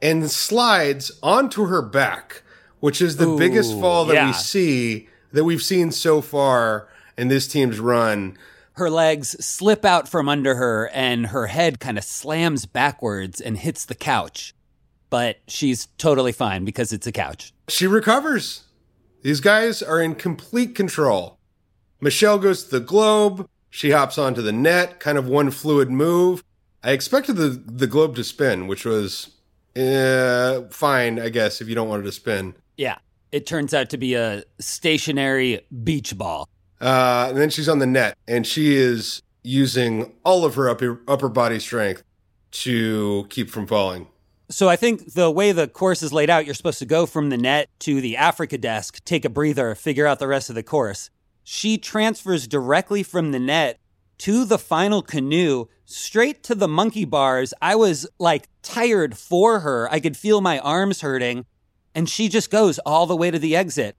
and 0.00 0.30
slides 0.30 1.10
onto 1.20 1.64
her 1.64 1.82
back, 1.82 2.42
which 2.78 3.02
is 3.02 3.16
the 3.16 3.26
Ooh, 3.26 3.36
biggest 3.36 3.72
fall 3.80 4.04
that 4.04 4.14
yeah. 4.14 4.28
we 4.28 4.32
see 4.34 5.08
that 5.32 5.42
we've 5.42 5.64
seen 5.64 5.90
so 5.90 6.20
far 6.20 6.86
in 7.16 7.26
this 7.26 7.48
team's 7.48 7.80
run. 7.80 8.38
Her 8.74 8.88
legs 8.88 9.30
slip 9.44 9.84
out 9.84 10.08
from 10.08 10.28
under 10.28 10.54
her 10.54 10.88
and 10.94 11.26
her 11.26 11.48
head 11.48 11.80
kind 11.80 11.98
of 11.98 12.04
slams 12.04 12.66
backwards 12.66 13.40
and 13.40 13.58
hits 13.58 13.84
the 13.84 13.96
couch. 13.96 14.54
But 15.10 15.38
she's 15.48 15.88
totally 15.98 16.30
fine 16.30 16.64
because 16.64 16.92
it's 16.92 17.08
a 17.08 17.12
couch. 17.12 17.52
She 17.66 17.88
recovers. 17.88 18.62
These 19.22 19.40
guys 19.40 19.82
are 19.82 20.00
in 20.00 20.14
complete 20.14 20.76
control. 20.76 21.37
Michelle 22.00 22.38
goes 22.38 22.64
to 22.64 22.70
the 22.70 22.80
globe. 22.80 23.48
She 23.70 23.90
hops 23.90 24.18
onto 24.18 24.40
the 24.42 24.52
net, 24.52 25.00
kind 25.00 25.18
of 25.18 25.28
one 25.28 25.50
fluid 25.50 25.90
move. 25.90 26.42
I 26.82 26.92
expected 26.92 27.36
the, 27.36 27.48
the 27.48 27.86
globe 27.86 28.16
to 28.16 28.24
spin, 28.24 28.66
which 28.66 28.84
was 28.84 29.30
uh, 29.76 30.62
fine, 30.70 31.18
I 31.18 31.28
guess, 31.28 31.60
if 31.60 31.68
you 31.68 31.74
don't 31.74 31.88
want 31.88 32.02
it 32.02 32.06
to 32.06 32.12
spin. 32.12 32.54
Yeah. 32.76 32.98
It 33.30 33.46
turns 33.46 33.74
out 33.74 33.90
to 33.90 33.98
be 33.98 34.14
a 34.14 34.44
stationary 34.58 35.60
beach 35.84 36.16
ball. 36.16 36.48
Uh, 36.80 37.26
and 37.28 37.36
then 37.36 37.50
she's 37.50 37.68
on 37.68 37.78
the 37.78 37.86
net, 37.86 38.16
and 38.26 38.46
she 38.46 38.76
is 38.76 39.22
using 39.42 40.12
all 40.24 40.44
of 40.44 40.54
her 40.54 40.70
upper, 40.70 41.00
upper 41.06 41.28
body 41.28 41.58
strength 41.58 42.02
to 42.50 43.26
keep 43.28 43.50
from 43.50 43.66
falling. 43.66 44.06
So 44.50 44.68
I 44.68 44.76
think 44.76 45.12
the 45.12 45.30
way 45.30 45.52
the 45.52 45.68
course 45.68 46.02
is 46.02 46.12
laid 46.12 46.30
out, 46.30 46.46
you're 46.46 46.54
supposed 46.54 46.78
to 46.78 46.86
go 46.86 47.04
from 47.04 47.28
the 47.28 47.36
net 47.36 47.68
to 47.80 48.00
the 48.00 48.16
Africa 48.16 48.56
desk, 48.56 49.04
take 49.04 49.26
a 49.26 49.28
breather, 49.28 49.74
figure 49.74 50.06
out 50.06 50.20
the 50.20 50.28
rest 50.28 50.48
of 50.48 50.54
the 50.54 50.62
course. 50.62 51.10
She 51.50 51.78
transfers 51.78 52.46
directly 52.46 53.02
from 53.02 53.32
the 53.32 53.38
net 53.38 53.80
to 54.18 54.44
the 54.44 54.58
final 54.58 55.00
canoe, 55.00 55.64
straight 55.86 56.42
to 56.42 56.54
the 56.54 56.68
monkey 56.68 57.06
bars. 57.06 57.54
I 57.62 57.74
was 57.74 58.06
like 58.18 58.50
tired 58.60 59.16
for 59.16 59.60
her. 59.60 59.90
I 59.90 59.98
could 59.98 60.14
feel 60.14 60.42
my 60.42 60.58
arms 60.58 61.00
hurting. 61.00 61.46
And 61.94 62.06
she 62.06 62.28
just 62.28 62.50
goes 62.50 62.78
all 62.80 63.06
the 63.06 63.16
way 63.16 63.30
to 63.30 63.38
the 63.38 63.56
exit. 63.56 63.96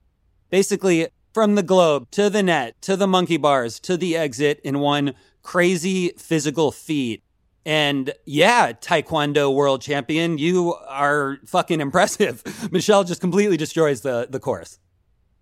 Basically, 0.48 1.08
from 1.34 1.56
the 1.56 1.64
globe 1.64 2.08
to 2.12 2.30
the 2.30 2.44
net 2.44 2.80
to 2.82 2.94
the 2.94 3.08
monkey 3.08 3.36
bars 3.36 3.80
to 3.80 3.96
the 3.96 4.16
exit 4.16 4.60
in 4.62 4.78
one 4.78 5.14
crazy 5.42 6.10
physical 6.18 6.70
feat. 6.70 7.24
And 7.66 8.14
yeah, 8.26 8.74
Taekwondo 8.74 9.52
world 9.52 9.82
champion, 9.82 10.38
you 10.38 10.74
are 10.86 11.38
fucking 11.46 11.80
impressive. 11.80 12.44
Michelle 12.70 13.02
just 13.02 13.20
completely 13.20 13.56
destroys 13.56 14.02
the, 14.02 14.28
the 14.30 14.38
course. 14.38 14.78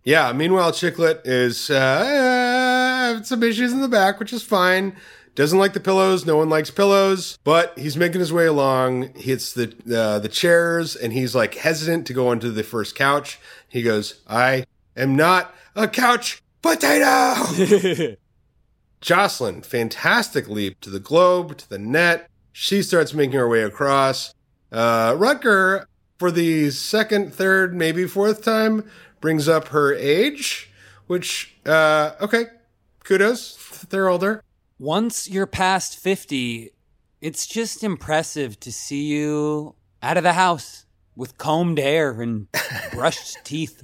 Yeah. 0.09 0.33
Meanwhile, 0.33 0.73
Chicklet 0.73 1.21
is 1.27 1.69
uh, 1.69 3.23
some 3.25 3.43
issues 3.43 3.75
in 3.75 3.83
the 3.83 3.89
back, 3.89 4.19
which 4.19 4.33
is 4.33 4.43
fine. 4.43 4.97
Doesn't 5.35 5.59
like 5.59 5.75
the 5.75 5.81
pillows. 5.81 6.25
No 6.25 6.39
one 6.39 6.49
likes 6.49 6.71
pillows, 6.71 7.39
but 7.45 7.79
he's 7.79 7.95
making 7.95 8.21
his 8.21 8.33
way 8.33 8.47
along. 8.47 9.13
He 9.15 9.25
hits 9.25 9.53
the 9.53 9.67
uh, 9.95 10.19
the 10.19 10.31
chairs, 10.31 10.97
and 10.97 11.13
he's 11.13 11.35
like 11.35 11.57
hesitant 11.57 12.07
to 12.07 12.15
go 12.15 12.29
onto 12.29 12.51
the 12.51 12.63
first 12.63 12.95
couch. 12.97 13.39
He 13.69 13.83
goes, 13.83 14.23
"I 14.27 14.65
am 14.97 15.15
not 15.15 15.55
a 15.77 15.87
couch 15.87 16.43
potato." 16.63 18.17
Jocelyn, 19.03 19.61
fantastic 19.61 20.49
leap 20.49 20.81
to 20.81 20.89
the 20.89 21.01
globe, 21.01 21.59
to 21.59 21.69
the 21.69 21.79
net. 21.79 22.31
She 22.51 22.83
starts 22.83 23.13
making 23.13 23.39
her 23.39 23.47
way 23.47 23.63
across. 23.63 24.33
Uh, 24.73 25.13
Rutger, 25.13 25.85
for 26.19 26.31
the 26.31 26.71
second, 26.71 27.35
third, 27.35 27.75
maybe 27.75 28.07
fourth 28.07 28.43
time, 28.43 28.91
brings 29.21 29.49
up 29.49 29.69
her 29.69 29.95
age, 29.95 30.71
which, 31.07 31.57
uh, 31.67 32.13
okay, 32.21 32.47
kudos. 33.05 33.57
They're 33.91 34.09
older. 34.09 34.43
Once 34.79 35.29
you're 35.29 35.47
past 35.47 35.99
50, 35.99 36.71
it's 37.21 37.47
just 37.47 37.83
impressive 37.83 38.61
to 38.61 38.73
see 38.73 39.07
you 39.07 39.75
out 40.03 40.17
of 40.17 40.23
the 40.23 40.35
house 40.35 40.87
with 41.17 41.37
combed 41.37 41.79
hair 41.79 42.21
and 42.23 42.47
brushed 42.93 43.39
teeth. 43.45 43.83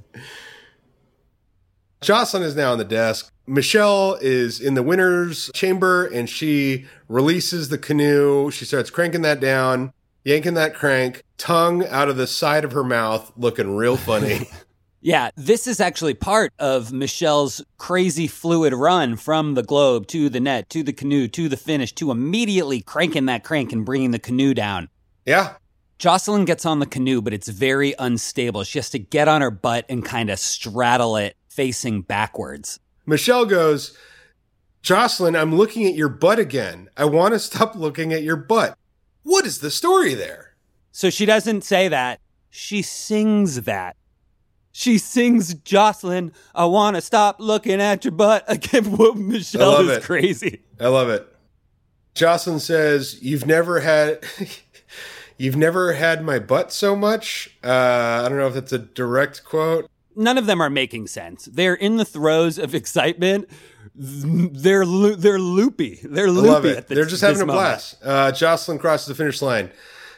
Jocelyn 2.01 2.42
is 2.42 2.55
now 2.55 2.73
on 2.73 2.79
the 2.79 2.85
desk. 2.85 3.33
Michelle 3.47 4.16
is 4.20 4.61
in 4.61 4.75
the 4.75 4.83
winner's 4.83 5.51
chamber 5.55 6.07
and 6.07 6.29
she 6.29 6.87
releases 7.09 7.68
the 7.68 7.79
canoe. 7.79 8.51
She 8.51 8.64
starts 8.64 8.90
cranking 8.90 9.23
that 9.23 9.40
down, 9.40 9.92
yanking 10.23 10.55
that 10.55 10.75
crank, 10.75 11.23
tongue 11.38 11.87
out 11.88 12.09
of 12.09 12.16
the 12.16 12.27
side 12.27 12.64
of 12.64 12.73
her 12.73 12.85
mouth, 12.85 13.33
looking 13.37 13.75
real 13.75 13.97
funny. 13.97 14.49
yeah, 15.05 15.29
this 15.37 15.67
is 15.67 15.81
actually 15.81 16.14
part 16.14 16.55
of 16.59 16.90
Michelle's 16.90 17.62
crazy 17.77 18.27
fluid 18.27 18.73
run 18.73 19.17
from 19.17 19.53
the 19.53 19.62
globe 19.62 20.07
to 20.07 20.31
the 20.31 20.40
net 20.40 20.71
to 20.71 20.83
the 20.83 20.95
canoe 20.95 21.29
to 21.29 21.47
the 21.47 21.59
finish 21.59 21.93
to 21.97 22.11
immediately 22.11 22.81
cranking 22.81 23.27
that 23.27 23.45
crank 23.45 23.71
and 23.71 23.85
bringing 23.85 24.12
the 24.12 24.19
canoe 24.19 24.55
down. 24.55 24.88
Yeah. 25.27 25.57
Jocelyn 25.99 26.47
gets 26.47 26.64
on 26.64 26.79
the 26.79 26.87
canoe, 26.87 27.21
but 27.21 27.35
it's 27.35 27.49
very 27.49 27.95
unstable. 27.99 28.64
She 28.64 28.79
has 28.79 28.88
to 28.90 28.99
get 28.99 29.29
on 29.29 29.43
her 29.43 29.51
butt 29.51 29.85
and 29.90 30.03
kind 30.03 30.31
of 30.31 30.38
straddle 30.38 31.19
it 31.19 31.37
facing 31.49 32.01
backwards. 32.01 32.81
Michelle 33.05 33.45
goes, 33.45 33.95
Jocelyn, 34.81 35.37
I'm 35.37 35.55
looking 35.55 35.87
at 35.87 35.95
your 35.95 36.09
butt 36.09 36.38
again. 36.38 36.88
I 36.97 37.05
want 37.05 37.35
to 37.35 37.38
stop 37.38 37.77
looking 37.77 38.14
at 38.14 38.23
your 38.23 38.37
butt. 38.37 38.79
What 39.23 39.45
is 39.45 39.59
the 39.59 39.71
story 39.71 40.14
there? 40.14 40.55
So 40.93 41.11
she 41.11 41.27
doesn't 41.27 41.62
say 41.62 41.88
that. 41.88 42.21
She 42.49 42.81
sings 42.81 43.62
that. 43.62 43.97
She 44.77 44.99
sings, 44.99 45.55
Jocelyn, 45.55 46.33
I 46.53 46.65
want 46.65 46.97
to 46.97 47.01
stop 47.01 47.37
looking 47.39 47.81
at 47.81 48.05
your 48.05 48.11
butt 48.11 48.45
again. 48.49 48.97
Michelle 49.29 49.89
is 49.89 49.99
it. 49.99 50.03
crazy. 50.03 50.63
I 50.81 50.89
love 50.89 51.09
it. 51.09 51.29
Jocelyn 52.15 52.59
says, 52.59 53.23
You've 53.23 53.47
never 53.47 53.79
had. 53.81 54.25
You've 55.39 55.57
never 55.57 55.93
had 55.93 56.25
my 56.25 56.41
butt 56.41 56.73
so 56.73 56.97
much. 56.97 57.57
Uh, 57.63 57.69
I 58.25 58.29
don't 58.29 58.39
know 58.39 58.49
if 58.49 58.55
that's 58.55 58.73
a 58.73 58.79
direct 58.79 59.45
quote 59.45 59.89
none 60.17 60.39
of 60.39 60.47
them 60.47 60.61
are 60.61 60.71
making 60.71 61.07
sense. 61.07 61.47
They're 61.47 61.75
in 61.75 61.97
the 61.97 62.05
throes 62.05 62.59
of 62.59 62.75
excitement. 62.75 63.49
They're 63.95 64.87
lo- 64.87 65.15
they're 65.15 65.39
loopy. 65.39 66.01
They're 66.03 66.31
loopy. 66.31 66.49
I 66.49 66.53
love 66.53 66.65
it. 66.65 66.89
This, 66.89 66.97
they're 66.97 67.05
just 67.07 67.23
having 67.23 67.43
a 67.43 67.47
moment. 67.47 67.65
blast. 67.65 67.97
Uh, 68.03 68.33
Jocelyn 68.33 68.79
crosses 68.79 69.07
the 69.07 69.15
finish 69.15 69.41
line. 69.43 69.71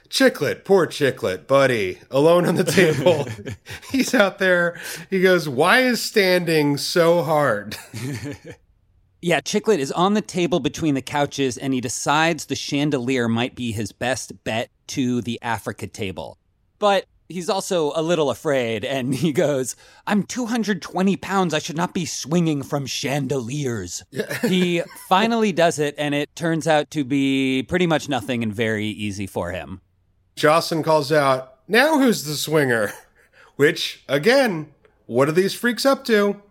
Chicklet, 0.08 0.64
poor 0.64 0.86
Chicklet, 0.86 1.46
buddy, 1.46 1.98
alone 2.10 2.46
on 2.46 2.56
the 2.56 2.64
table. 2.64 3.26
He's 3.90 4.14
out 4.14 4.38
there. 4.38 4.80
He 5.10 5.20
goes, 5.20 5.48
"Why 5.48 5.80
is 5.80 6.02
standing 6.02 6.76
so 6.76 7.22
hard?" 7.22 7.76
yeah, 9.22 9.40
Chicklet 9.40 9.78
is 9.78 9.92
on 9.92 10.14
the 10.14 10.22
table 10.22 10.60
between 10.60 10.94
the 10.94 11.02
couches, 11.02 11.56
and 11.56 11.74
he 11.74 11.80
decides 11.80 12.46
the 12.46 12.56
chandelier 12.56 13.28
might 13.28 13.54
be 13.54 13.72
his 13.72 13.92
best 13.92 14.44
bet 14.44 14.70
to 14.88 15.20
the 15.22 15.38
Africa 15.42 15.86
table. 15.86 16.38
But 16.78 17.06
he's 17.28 17.48
also 17.48 17.92
a 17.94 18.02
little 18.02 18.30
afraid 18.30 18.84
and 18.84 19.14
he 19.14 19.32
goes, 19.32 19.76
I'm 20.06 20.22
220 20.22 21.16
pounds. 21.16 21.54
I 21.54 21.58
should 21.58 21.76
not 21.76 21.94
be 21.94 22.06
swinging 22.06 22.62
from 22.62 22.86
chandeliers. 22.86 24.04
he 24.42 24.82
finally 25.08 25.52
does 25.52 25.78
it 25.78 25.94
and 25.98 26.14
it 26.14 26.34
turns 26.36 26.66
out 26.66 26.90
to 26.92 27.04
be 27.04 27.64
pretty 27.64 27.86
much 27.86 28.08
nothing 28.08 28.42
and 28.42 28.54
very 28.54 28.86
easy 28.86 29.26
for 29.26 29.50
him. 29.50 29.80
Jocelyn 30.36 30.82
calls 30.82 31.10
out, 31.10 31.54
Now 31.66 31.98
who's 31.98 32.24
the 32.24 32.34
swinger? 32.34 32.92
Which, 33.56 34.04
again, 34.06 34.68
what 35.06 35.28
are 35.28 35.32
these 35.32 35.54
freaks 35.54 35.86
up 35.86 36.04
to? 36.04 36.42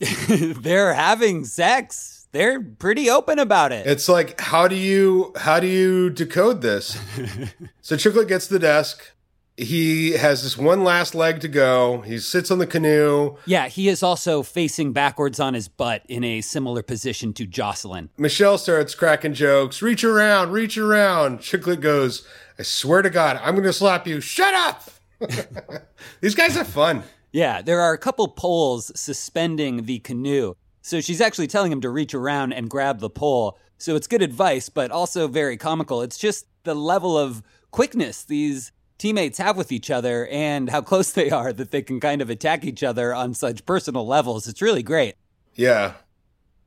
They're 0.28 0.94
having 0.94 1.44
sex. 1.44 2.26
They're 2.32 2.60
pretty 2.60 3.08
open 3.08 3.38
about 3.38 3.70
it. 3.70 3.86
It's 3.86 4.08
like, 4.08 4.40
how 4.40 4.66
do 4.66 4.74
you 4.74 5.32
how 5.36 5.60
do 5.60 5.68
you 5.68 6.10
decode 6.10 6.62
this? 6.62 6.98
so 7.80 7.96
Chicklet 7.96 8.28
gets 8.28 8.48
to 8.48 8.54
the 8.54 8.58
desk, 8.58 9.12
he 9.56 10.12
has 10.12 10.42
this 10.42 10.56
one 10.58 10.84
last 10.84 11.14
leg 11.14 11.40
to 11.40 11.48
go. 11.48 12.00
He 12.02 12.18
sits 12.18 12.50
on 12.50 12.58
the 12.58 12.66
canoe. 12.66 13.36
Yeah, 13.46 13.68
he 13.68 13.88
is 13.88 14.02
also 14.02 14.42
facing 14.42 14.92
backwards 14.92 15.40
on 15.40 15.54
his 15.54 15.68
butt 15.68 16.02
in 16.08 16.22
a 16.22 16.40
similar 16.42 16.82
position 16.82 17.32
to 17.34 17.46
Jocelyn. 17.46 18.10
Michelle 18.18 18.58
starts 18.58 18.94
cracking 18.94 19.34
jokes. 19.34 19.80
Reach 19.80 20.04
around, 20.04 20.52
reach 20.52 20.76
around. 20.78 21.40
Chicklet 21.40 21.80
goes, 21.80 22.26
I 22.58 22.62
swear 22.62 23.02
to 23.02 23.10
God, 23.10 23.38
I'm 23.42 23.54
going 23.54 23.64
to 23.64 23.72
slap 23.72 24.06
you. 24.06 24.20
Shut 24.20 24.52
up. 24.52 24.90
These 26.20 26.34
guys 26.34 26.56
are 26.56 26.64
fun. 26.64 27.04
Yeah, 27.30 27.62
there 27.62 27.80
are 27.80 27.92
a 27.92 27.98
couple 27.98 28.26
poles 28.28 28.90
suspending 28.98 29.84
the 29.84 30.00
canoe. 30.00 30.54
So 30.82 31.00
she's 31.00 31.20
actually 31.20 31.46
telling 31.46 31.70
him 31.70 31.80
to 31.82 31.90
reach 31.90 32.14
around 32.14 32.52
and 32.52 32.68
grab 32.68 32.98
the 33.00 33.10
pole. 33.10 33.58
So 33.76 33.94
it's 33.94 34.06
good 34.06 34.22
advice, 34.22 34.68
but 34.68 34.90
also 34.90 35.28
very 35.28 35.56
comical. 35.56 36.02
It's 36.02 36.18
just 36.18 36.46
the 36.64 36.74
level 36.74 37.16
of 37.16 37.42
quickness 37.70 38.24
these 38.24 38.72
teammates 38.96 39.38
have 39.38 39.56
with 39.56 39.70
each 39.70 39.90
other 39.90 40.26
and 40.26 40.68
how 40.70 40.80
close 40.80 41.12
they 41.12 41.30
are 41.30 41.52
that 41.52 41.70
they 41.70 41.82
can 41.82 42.00
kind 42.00 42.20
of 42.20 42.30
attack 42.30 42.64
each 42.64 42.82
other 42.82 43.14
on 43.14 43.34
such 43.34 43.64
personal 43.66 44.06
levels. 44.06 44.48
It's 44.48 44.62
really 44.62 44.82
great. 44.82 45.14
Yeah. 45.54 45.92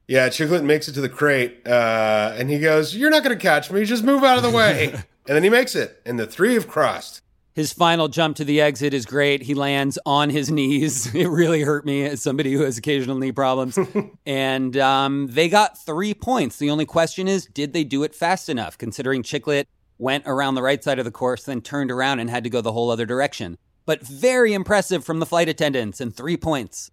Yeah, 0.07 0.29
Chicklet 0.29 0.63
makes 0.63 0.87
it 0.87 0.93
to 0.93 1.01
the 1.01 1.09
crate, 1.09 1.65
uh, 1.65 2.33
and 2.37 2.49
he 2.49 2.59
goes, 2.59 2.93
You're 2.93 3.09
not 3.09 3.23
going 3.23 3.37
to 3.37 3.41
catch 3.41 3.71
me. 3.71 3.85
Just 3.85 4.03
move 4.03 4.25
out 4.25 4.35
of 4.35 4.43
the 4.43 4.49
way. 4.49 4.93
and 5.27 5.35
then 5.35 5.43
he 5.43 5.49
makes 5.49 5.75
it, 5.75 6.01
and 6.05 6.19
the 6.19 6.27
three 6.27 6.53
have 6.55 6.67
crossed. 6.67 7.21
His 7.53 7.73
final 7.73 8.07
jump 8.07 8.37
to 8.37 8.45
the 8.45 8.61
exit 8.61 8.93
is 8.93 9.05
great. 9.05 9.41
He 9.41 9.53
lands 9.53 9.99
on 10.05 10.29
his 10.29 10.49
knees. 10.49 11.13
It 11.21 11.27
really 11.27 11.61
hurt 11.61 11.85
me 11.85 12.03
as 12.05 12.21
somebody 12.21 12.53
who 12.53 12.61
has 12.61 12.77
occasional 12.77 13.17
knee 13.17 13.33
problems. 13.33 13.77
and 14.25 14.77
um, 14.77 15.27
they 15.27 15.49
got 15.49 15.77
three 15.77 16.13
points. 16.13 16.57
The 16.57 16.69
only 16.69 16.85
question 16.85 17.27
is, 17.27 17.45
did 17.47 17.73
they 17.73 17.83
do 17.83 18.03
it 18.03 18.15
fast 18.15 18.47
enough, 18.47 18.77
considering 18.77 19.21
Chicklet 19.21 19.65
went 19.97 20.23
around 20.25 20.55
the 20.55 20.61
right 20.63 20.83
side 20.83 20.97
of 20.97 21.05
the 21.05 21.11
course, 21.11 21.43
then 21.43 21.61
turned 21.61 21.91
around 21.91 22.19
and 22.19 22.29
had 22.29 22.43
to 22.45 22.49
go 22.49 22.61
the 22.61 22.71
whole 22.71 22.89
other 22.89 23.05
direction. 23.05 23.57
But 23.85 24.01
very 24.01 24.53
impressive 24.53 25.03
from 25.03 25.19
the 25.19 25.25
flight 25.25 25.49
attendants 25.49 25.99
and 25.99 26.15
three 26.15 26.37
points. 26.37 26.89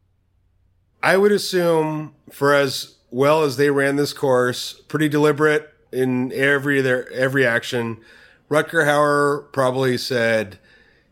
I 1.03 1.17
would 1.17 1.33
assume 1.33 2.14
for 2.31 2.53
as 2.53 2.97
well 3.11 3.45
as 3.45 3.57
they 3.57 3.71
ran 3.71 3.97
this 3.97 4.12
course, 4.12 4.75
pretty 4.88 5.09
deliberate 5.09 5.73
in 5.92 6.33
every 6.33 6.81
their 6.81 7.11
every 7.12 7.46
action. 7.46 7.98
Rutger 8.51 8.87
Hauer 8.87 9.53
probably 9.53 9.98
said, 9.98 10.59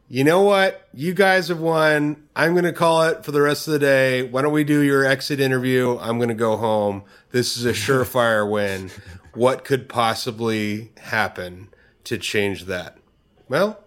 you 0.09 0.25
know 0.25 0.43
what? 0.43 0.89
You 0.95 1.13
guys 1.15 1.49
have 1.49 1.61
won. 1.61 2.29
I'm 2.35 2.53
going 2.53 2.65
to 2.65 2.73
call 2.73 3.03
it 3.05 3.25
for 3.25 3.33
the 3.33 3.43
rest 3.43 3.67
of 3.67 3.73
the 3.73 3.79
day. 3.79 4.23
Why 4.23 4.43
don't 4.43 4.53
we 4.53 4.65
do 4.65 4.81
your 4.81 5.05
exit 5.05 5.41
interview? 5.41 5.99
I'm 5.99 6.19
going 6.19 6.29
to 6.29 6.35
go 6.35 6.57
home. 6.57 7.03
This 7.33 7.57
is 7.57 7.65
a 7.67 7.73
surefire 7.73 8.49
win. 8.51 8.91
What 9.35 9.65
could 9.65 9.89
possibly 9.89 10.93
happen 10.99 11.69
to 12.05 12.17
change 12.19 12.65
that? 12.67 12.97
Well, 13.49 13.81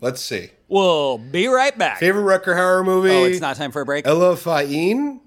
let's 0.00 0.22
see. 0.22 0.50
We'll 0.68 1.18
be 1.18 1.46
right 1.48 1.76
back. 1.76 1.98
Favorite 1.98 2.22
Rutger 2.22 2.54
Hauer 2.56 2.84
movie? 2.84 3.10
Oh, 3.10 3.24
it's 3.24 3.40
not 3.40 3.56
time 3.56 3.70
for 3.72 3.82
a 3.82 3.84
break? 3.84 4.06
Ella 4.06 4.36
Fine, 4.36 5.20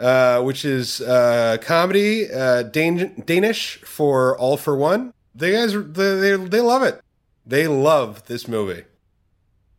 uh, 0.00 0.42
which 0.42 0.64
is 0.64 1.00
uh, 1.00 1.58
comedy, 1.60 2.30
uh, 2.30 2.62
Dan- 2.64 3.22
Danish 3.24 3.78
for 3.82 4.38
All 4.38 4.56
for 4.56 4.76
One. 4.76 5.12
They 5.34 5.52
guys, 5.52 5.72
they, 5.72 6.14
they, 6.14 6.36
they 6.36 6.60
love 6.60 6.82
it. 6.82 7.00
They 7.46 7.66
love 7.66 8.26
this 8.26 8.48
movie. 8.48 8.84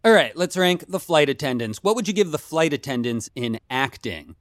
All 0.04 0.12
right, 0.12 0.36
let's 0.36 0.56
rank 0.56 0.86
the 0.88 1.00
flight 1.00 1.30
attendants. 1.30 1.80
What 1.82 1.96
would 1.96 2.08
you 2.08 2.14
give 2.14 2.32
the 2.32 2.38
flight 2.38 2.74
attendants 2.74 3.30
in 3.36 3.60
acting? 3.70 4.36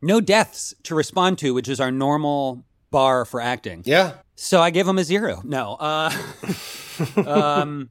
No 0.00 0.20
deaths 0.20 0.74
to 0.84 0.94
respond 0.94 1.38
to, 1.38 1.52
which 1.54 1.68
is 1.68 1.80
our 1.80 1.90
normal 1.90 2.64
bar 2.90 3.24
for 3.24 3.40
acting. 3.40 3.82
Yeah. 3.84 4.12
So 4.36 4.60
I 4.60 4.70
give 4.70 4.86
them 4.86 4.98
a 4.98 5.04
zero. 5.04 5.42
No. 5.44 5.74
Uh, 5.74 6.12
um, 7.26 7.90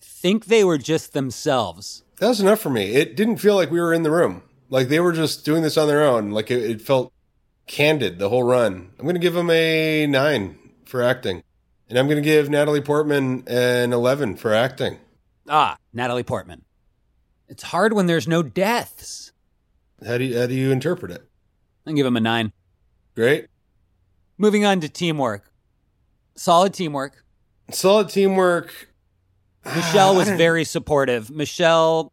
think 0.00 0.46
they 0.46 0.64
were 0.64 0.78
just 0.78 1.12
themselves. 1.12 2.04
That 2.18 2.28
was 2.28 2.40
enough 2.40 2.60
for 2.60 2.70
me. 2.70 2.94
It 2.94 3.16
didn't 3.16 3.38
feel 3.38 3.56
like 3.56 3.70
we 3.70 3.80
were 3.80 3.92
in 3.92 4.02
the 4.02 4.10
room. 4.10 4.42
Like 4.68 4.88
they 4.88 5.00
were 5.00 5.12
just 5.12 5.44
doing 5.44 5.62
this 5.62 5.76
on 5.76 5.88
their 5.88 6.04
own. 6.04 6.30
Like 6.30 6.50
it, 6.50 6.62
it 6.62 6.82
felt 6.82 7.12
candid 7.66 8.18
the 8.18 8.28
whole 8.28 8.42
run. 8.42 8.90
I'm 8.98 9.04
going 9.04 9.14
to 9.14 9.20
give 9.20 9.34
them 9.34 9.50
a 9.50 10.06
nine 10.06 10.58
for 10.84 11.02
acting. 11.02 11.42
And 11.88 11.98
I'm 11.98 12.06
going 12.06 12.22
to 12.22 12.22
give 12.22 12.50
Natalie 12.50 12.80
Portman 12.80 13.44
an 13.46 13.92
11 13.92 14.36
for 14.36 14.52
acting. 14.52 14.98
Ah, 15.48 15.76
Natalie 15.92 16.24
Portman. 16.24 16.64
It's 17.48 17.62
hard 17.62 17.92
when 17.92 18.06
there's 18.06 18.26
no 18.26 18.42
deaths. 18.42 19.32
How 20.04 20.18
do 20.18 20.24
you, 20.24 20.38
how 20.38 20.46
do 20.46 20.54
you 20.54 20.72
interpret 20.72 21.12
it? 21.12 21.22
I 21.86 21.92
give 21.92 22.06
him 22.06 22.16
a 22.16 22.20
nine. 22.20 22.52
Great. 23.14 23.46
Moving 24.36 24.64
on 24.64 24.80
to 24.80 24.88
teamwork. 24.88 25.50
Solid 26.34 26.74
teamwork. 26.74 27.24
Solid 27.70 28.08
teamwork. 28.08 28.88
Michelle 29.64 30.14
was 30.14 30.28
very 30.28 30.64
supportive. 30.64 31.30
Michelle 31.30 32.12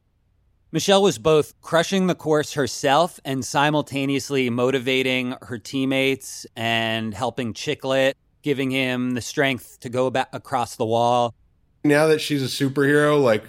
Michelle 0.73 1.03
was 1.03 1.19
both 1.19 1.53
crushing 1.61 2.07
the 2.07 2.15
course 2.15 2.53
herself 2.53 3.19
and 3.23 3.45
simultaneously 3.45 4.49
motivating 4.49 5.35
her 5.43 5.59
teammates 5.59 6.47
and 6.55 7.13
helping 7.13 7.53
Chicklet, 7.53 8.15
giving 8.41 8.71
him 8.71 9.11
the 9.11 9.21
strength 9.21 9.79
to 9.81 9.89
go 9.89 10.09
back 10.09 10.29
across 10.33 10.75
the 10.75 10.85
wall. 10.85 11.35
Now 11.83 12.07
that 12.07 12.21
she's 12.21 12.41
a 12.41 12.47
superhero, 12.47 13.21
like 13.21 13.43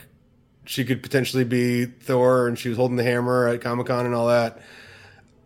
she 0.67 0.85
could 0.85 1.03
potentially 1.03 1.45
be 1.45 1.87
Thor 1.87 2.47
and 2.47 2.59
she 2.59 2.69
was 2.69 2.77
holding 2.77 2.99
the 2.99 3.05
hammer 3.05 3.49
at 3.49 3.63
Comic 3.63 3.87
Con 3.87 4.05
and 4.05 4.15
all 4.15 4.29
that. 4.29 4.61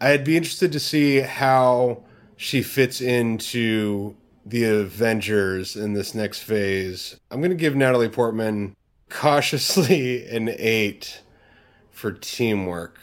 I'd 0.00 0.24
be 0.24 0.36
interested 0.36 0.72
to 0.72 0.80
see 0.80 1.20
how 1.20 2.02
she 2.36 2.60
fits 2.60 3.00
into 3.00 4.16
the 4.44 4.64
Avengers 4.64 5.76
in 5.76 5.92
this 5.92 6.12
next 6.12 6.40
phase. 6.40 7.20
I'm 7.30 7.38
going 7.38 7.50
to 7.50 7.56
give 7.56 7.76
Natalie 7.76 8.08
Portman 8.08 8.74
cautiously 9.10 10.26
an 10.36 10.48
eight 10.58 11.20
for 11.98 12.12
teamwork. 12.12 12.96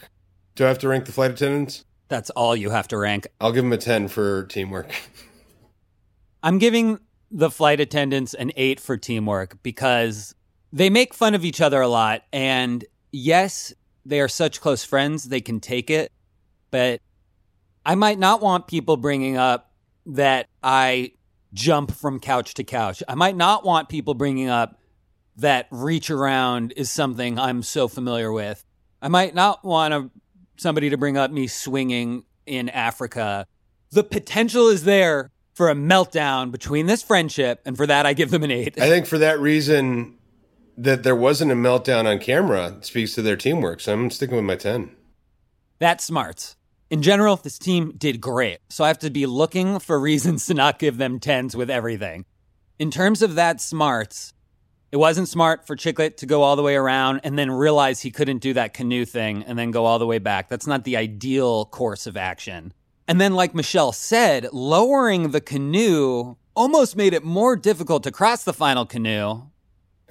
Do 0.56 0.66
I 0.66 0.70
have 0.70 0.80
to 0.80 0.88
rank 0.88 1.06
the 1.06 1.12
flight 1.12 1.32
attendants? 1.32 1.84
That's 2.08 2.30
all 2.32 2.56
you 2.56 2.70
have 2.70 2.88
to 2.90 2.98
rank. 2.98 3.28
I'll 3.42 3.52
give 3.52 3.64
them 3.64 3.74
a 3.74 3.78
10 3.78 4.08
for 4.08 4.46
teamwork. 4.46 4.90
I'm 6.44 6.58
giving 6.60 7.00
the 7.30 7.50
flight 7.50 7.80
attendants 7.80 8.34
an 8.34 8.52
eight 8.56 8.80
for 8.80 8.98
teamwork 8.98 9.62
because 9.64 10.34
they 10.72 10.90
make 10.90 11.14
fun 11.14 11.36
of 11.36 11.44
each 11.44 11.60
other 11.60 11.82
a 11.82 11.88
lot. 11.88 12.24
And 12.32 12.86
yes, 13.12 13.74
they 14.06 14.22
are 14.22 14.28
such 14.28 14.62
close 14.62 14.84
friends, 14.84 15.26
they 15.26 15.42
can 15.42 15.60
take 15.60 15.90
it. 15.90 16.12
But 16.72 17.02
I 17.86 17.96
might 17.96 18.20
not 18.20 18.42
want 18.42 18.68
people 18.68 18.98
bringing 18.98 19.38
up 19.38 19.72
that 20.06 20.48
I 20.64 21.12
jump 21.54 21.92
from 21.92 22.20
couch 22.20 22.54
to 22.56 22.64
couch. 22.64 23.02
I 23.08 23.16
might 23.16 23.36
not 23.36 23.66
want 23.66 23.90
people 23.90 24.14
bringing 24.14 24.50
up 24.50 24.80
that 25.38 25.68
reach 25.72 26.10
around 26.10 26.74
is 26.78 26.90
something 26.90 27.40
I'm 27.40 27.64
so 27.64 27.88
familiar 27.88 28.32
with. 28.32 28.65
I 29.06 29.08
might 29.08 29.36
not 29.36 29.64
want 29.64 29.92
to, 29.94 30.10
somebody 30.58 30.90
to 30.90 30.98
bring 30.98 31.16
up 31.16 31.30
me 31.30 31.46
swinging 31.46 32.24
in 32.48 32.70
Africa. 32.70 33.46
The 33.92 34.04
potential 34.04 34.68
is 34.68 34.84
there 34.84 35.30
for 35.54 35.70
a 35.70 35.76
meltdown 35.76 36.52
between 36.52 36.88
this 36.88 37.04
friendship, 37.04 37.62
and 37.68 37.78
for 37.78 37.86
that, 37.86 38.08
I 38.08 38.14
give 38.14 38.32
them 38.32 38.42
an 38.42 38.50
eight. 38.50 38.82
I 38.82 38.90
think 38.90 39.06
for 39.06 39.20
that 39.20 39.40
reason, 39.40 40.18
that 40.76 41.04
there 41.04 41.16
wasn't 41.16 41.52
a 41.52 41.56
meltdown 41.56 42.06
on 42.06 42.18
camera 42.18 42.78
speaks 42.82 43.14
to 43.14 43.22
their 43.22 43.36
teamwork. 43.36 43.80
So 43.80 43.94
I'm 43.94 44.10
sticking 44.10 44.38
with 44.38 44.46
my 44.46 44.56
10. 44.56 44.90
That's 45.78 46.04
smarts. 46.04 46.56
In 46.90 47.04
general, 47.04 47.36
this 47.36 47.60
team 47.60 47.94
did 47.96 48.20
great, 48.20 48.58
so 48.70 48.84
I 48.84 48.88
have 48.88 49.00
to 49.00 49.12
be 49.12 49.28
looking 49.28 49.78
for 49.78 50.00
reasons 50.00 50.48
to 50.48 50.56
not 50.56 50.80
give 50.80 50.98
them 50.98 51.20
tens 51.20 51.56
with 51.56 51.70
everything. 51.70 52.26
In 52.80 52.90
terms 52.90 53.22
of 53.22 53.36
that 53.36 53.62
smarts, 53.62 54.34
it 54.96 55.00
wasn't 55.00 55.28
smart 55.28 55.68
for 55.68 55.76
Chicklet 55.76 56.16
to 56.16 56.26
go 56.26 56.42
all 56.42 56.56
the 56.56 56.62
way 56.64 56.78
around 56.78 57.20
and 57.26 57.38
then 57.38 57.52
realize 57.52 58.00
he 58.00 58.12
couldn't 58.12 58.38
do 58.38 58.54
that 58.54 58.74
canoe 58.74 59.04
thing 59.04 59.44
and 59.44 59.60
then 59.60 59.70
go 59.70 59.84
all 59.84 60.00
the 60.00 60.08
way 60.08 60.20
back. 60.20 60.48
That's 60.48 60.68
not 60.68 60.86
the 60.86 60.96
ideal 60.96 61.66
course 61.66 62.08
of 62.08 62.16
action. 62.16 62.72
And 63.06 63.20
then, 63.20 63.34
like 63.34 63.54
Michelle 63.54 63.92
said, 63.92 64.48
lowering 64.54 65.32
the 65.32 65.42
canoe 65.42 66.38
almost 66.56 66.96
made 66.96 67.14
it 67.14 67.26
more 67.26 67.58
difficult 67.58 68.04
to 68.04 68.12
cross 68.12 68.46
the 68.46 68.54
final 68.54 68.86
canoe. 68.86 69.42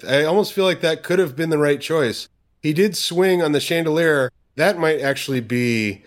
I 0.07 0.23
almost 0.23 0.53
feel 0.53 0.65
like 0.65 0.81
that 0.81 1.01
could 1.01 1.17
have 1.17 1.35
been 1.35 1.49
the 1.49 1.57
right 1.57 1.81
choice. 1.81 2.29
He 2.61 2.71
did 2.71 2.95
swing 2.95 3.41
on 3.41 3.53
the 3.53 3.59
chandelier. 3.59 4.31
That 4.55 4.77
might 4.77 5.01
actually 5.01 5.41
be 5.41 6.03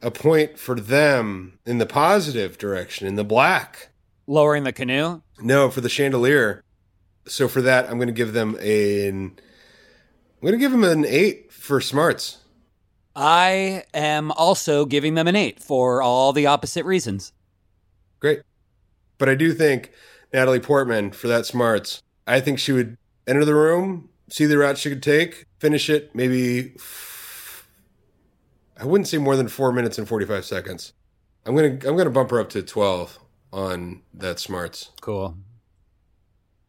a 0.00 0.10
point 0.10 0.58
for 0.58 0.80
them 0.80 1.58
in 1.66 1.76
the 1.76 1.84
positive 1.84 2.56
direction, 2.56 3.06
in 3.06 3.16
the 3.16 3.22
black. 3.22 3.90
Lowering 4.26 4.64
the 4.64 4.72
canoe? 4.72 5.20
No, 5.40 5.68
for 5.68 5.82
the 5.82 5.90
chandelier. 5.90 6.63
So 7.26 7.48
for 7.48 7.62
that, 7.62 7.88
I'm 7.88 7.96
going 7.96 8.08
to 8.08 8.12
give 8.12 8.32
them 8.32 8.56
an. 8.56 9.38
I'm 10.36 10.40
going 10.42 10.52
to 10.52 10.58
give 10.58 10.72
them 10.72 10.84
an 10.84 11.04
eight 11.06 11.52
for 11.52 11.80
smarts. 11.80 12.38
I 13.16 13.84
am 13.94 14.32
also 14.32 14.84
giving 14.84 15.14
them 15.14 15.28
an 15.28 15.36
eight 15.36 15.62
for 15.62 16.02
all 16.02 16.32
the 16.32 16.46
opposite 16.46 16.84
reasons. 16.84 17.32
Great. 18.20 18.42
But 19.18 19.28
I 19.28 19.34
do 19.34 19.52
think 19.52 19.92
Natalie 20.32 20.60
Portman, 20.60 21.12
for 21.12 21.28
that 21.28 21.46
smarts, 21.46 22.02
I 22.26 22.40
think 22.40 22.58
she 22.58 22.72
would 22.72 22.96
enter 23.26 23.44
the 23.44 23.54
room, 23.54 24.08
see 24.28 24.46
the 24.46 24.58
route 24.58 24.78
she 24.78 24.88
could 24.88 25.02
take, 25.02 25.46
finish 25.60 25.88
it 25.88 26.14
maybe, 26.14 26.74
I 28.78 28.84
wouldn't 28.84 29.08
say 29.08 29.18
more 29.18 29.36
than 29.36 29.48
four 29.48 29.72
minutes 29.72 29.96
and 29.96 30.08
45 30.08 30.44
seconds. 30.44 30.92
I'm 31.46 31.54
going 31.54 31.78
to, 31.78 31.88
I'm 31.88 31.94
going 31.94 32.06
to 32.06 32.10
bump 32.10 32.30
her 32.30 32.40
up 32.40 32.50
to 32.50 32.62
12 32.62 33.18
on 33.52 34.02
that 34.12 34.40
smarts. 34.40 34.90
Cool. 35.00 35.36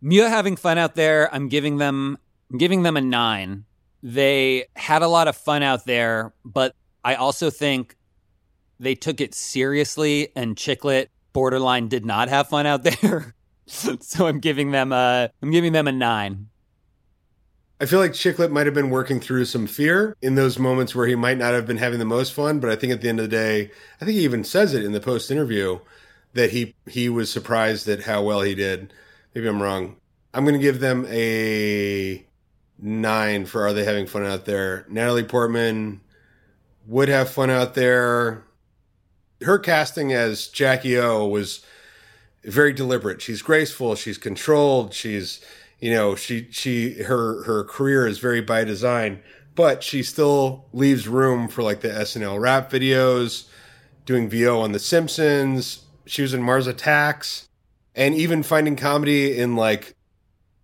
Mia 0.05 0.29
having 0.29 0.55
fun 0.55 0.77
out 0.77 0.93
there. 0.93 1.33
I'm 1.33 1.49
giving 1.49 1.77
them 1.77 2.19
I'm 2.51 2.59
giving 2.59 2.83
them 2.83 2.95
a 2.95 3.01
nine. 3.01 3.65
They 4.03 4.65
had 4.75 5.01
a 5.01 5.07
lot 5.07 5.27
of 5.27 5.35
fun 5.35 5.63
out 5.63 5.85
there, 5.85 6.31
but 6.45 6.75
I 7.03 7.15
also 7.15 7.49
think 7.49 7.95
they 8.79 8.93
took 8.93 9.19
it 9.19 9.33
seriously 9.33 10.29
and 10.35 10.55
Chicklet 10.55 11.07
borderline 11.33 11.87
did 11.87 12.05
not 12.05 12.29
have 12.29 12.47
fun 12.47 12.67
out 12.67 12.83
there. 13.01 13.33
so 13.65 14.27
I'm 14.27 14.39
giving 14.39 14.69
them 14.69 14.91
a 14.91 15.31
I'm 15.41 15.49
giving 15.49 15.73
them 15.73 15.87
a 15.87 15.91
nine. 15.91 16.49
I 17.81 17.87
feel 17.87 17.99
like 17.99 18.11
Chicklet 18.11 18.51
might 18.51 18.67
have 18.67 18.75
been 18.75 18.91
working 18.91 19.19
through 19.19 19.45
some 19.45 19.65
fear 19.65 20.15
in 20.21 20.35
those 20.35 20.59
moments 20.59 20.93
where 20.93 21.07
he 21.07 21.15
might 21.15 21.39
not 21.39 21.55
have 21.55 21.65
been 21.65 21.77
having 21.77 21.97
the 21.97 22.05
most 22.05 22.31
fun. 22.31 22.59
But 22.59 22.69
I 22.69 22.75
think 22.75 22.93
at 22.93 23.01
the 23.01 23.09
end 23.09 23.19
of 23.19 23.23
the 23.23 23.35
day, 23.35 23.71
I 23.99 24.05
think 24.05 24.17
he 24.17 24.23
even 24.23 24.43
says 24.43 24.75
it 24.75 24.85
in 24.85 24.91
the 24.91 25.01
post 25.01 25.31
interview 25.31 25.79
that 26.33 26.51
he 26.51 26.75
he 26.87 27.09
was 27.09 27.31
surprised 27.31 27.87
at 27.87 28.03
how 28.03 28.21
well 28.21 28.41
he 28.41 28.53
did. 28.53 28.93
Maybe 29.35 29.47
I'm 29.47 29.61
wrong. 29.61 29.97
I'm 30.33 30.43
going 30.43 30.55
to 30.55 30.61
give 30.61 30.79
them 30.79 31.05
a 31.09 32.25
nine 32.79 33.45
for 33.45 33.67
Are 33.67 33.73
They 33.73 33.83
Having 33.83 34.07
Fun 34.07 34.25
Out 34.25 34.45
There? 34.45 34.85
Natalie 34.89 35.23
Portman 35.23 36.01
would 36.87 37.09
have 37.09 37.29
fun 37.29 37.49
out 37.49 37.75
there. 37.75 38.43
Her 39.41 39.59
casting 39.59 40.13
as 40.13 40.47
Jackie 40.47 40.97
O 40.97 41.27
was 41.27 41.63
very 42.43 42.73
deliberate. 42.73 43.21
She's 43.21 43.41
graceful. 43.41 43.95
She's 43.95 44.17
controlled. 44.17 44.93
She's 44.93 45.43
you 45.79 45.91
know 45.91 46.15
she 46.15 46.47
she 46.51 47.03
her 47.03 47.43
her 47.43 47.63
career 47.63 48.07
is 48.07 48.19
very 48.19 48.41
by 48.41 48.63
design 48.63 49.21
but 49.55 49.83
she 49.83 50.03
still 50.03 50.65
leaves 50.73 51.07
room 51.07 51.47
for 51.47 51.63
like 51.63 51.81
the 51.81 51.89
snl 51.89 52.39
rap 52.39 52.71
videos 52.71 53.47
doing 54.05 54.29
vo 54.29 54.61
on 54.61 54.71
the 54.71 54.79
simpsons 54.79 55.83
she 56.05 56.21
was 56.21 56.33
in 56.33 56.41
mars 56.41 56.67
attacks 56.67 57.47
and 57.95 58.15
even 58.15 58.43
finding 58.43 58.75
comedy 58.75 59.37
in 59.37 59.55
like 59.55 59.95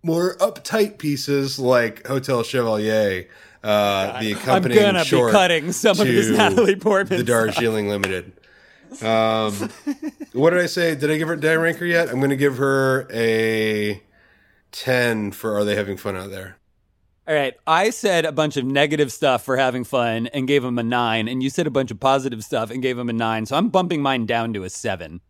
more 0.02 0.36
uptight 0.36 0.98
pieces 0.98 1.58
like 1.58 2.06
hotel 2.06 2.42
chevalier 2.42 3.28
uh 3.64 4.20
the 4.20 4.32
I'm 4.32 4.38
accompanying 4.38 4.80
gonna 4.80 5.04
short 5.04 5.30
be 5.32 5.36
cutting 5.38 5.72
some 5.72 6.00
of 6.00 6.06
this 6.06 6.26
to 6.28 6.36
Natalie 6.36 6.76
Portman. 6.76 7.18
the 7.18 7.24
darjeeling 7.24 7.88
limited 7.88 8.32
um 9.00 9.52
what 10.32 10.50
did 10.50 10.60
i 10.60 10.66
say 10.66 10.94
did 10.94 11.10
i 11.10 11.16
give 11.16 11.28
her 11.28 11.36
did 11.36 11.50
i 11.50 11.54
rank 11.54 11.78
her 11.78 11.86
yet 11.86 12.08
i'm 12.10 12.20
gonna 12.20 12.36
give 12.36 12.58
her 12.58 13.08
a 13.12 14.02
10 14.72 15.32
for 15.32 15.56
Are 15.56 15.64
They 15.64 15.76
Having 15.76 15.98
Fun 15.98 16.16
Out 16.16 16.30
There? 16.30 16.56
All 17.28 17.34
right. 17.34 17.54
I 17.66 17.90
said 17.90 18.24
a 18.24 18.32
bunch 18.32 18.56
of 18.56 18.64
negative 18.64 19.12
stuff 19.12 19.44
for 19.44 19.56
having 19.56 19.84
fun 19.84 20.26
and 20.28 20.48
gave 20.48 20.64
him 20.64 20.78
a 20.78 20.82
nine, 20.82 21.28
and 21.28 21.42
you 21.42 21.50
said 21.50 21.66
a 21.66 21.70
bunch 21.70 21.90
of 21.90 22.00
positive 22.00 22.42
stuff 22.42 22.70
and 22.70 22.82
gave 22.82 22.98
him 22.98 23.08
a 23.08 23.12
nine. 23.12 23.46
So 23.46 23.56
I'm 23.56 23.68
bumping 23.68 24.02
mine 24.02 24.26
down 24.26 24.52
to 24.54 24.64
a 24.64 24.70
seven. 24.70 25.20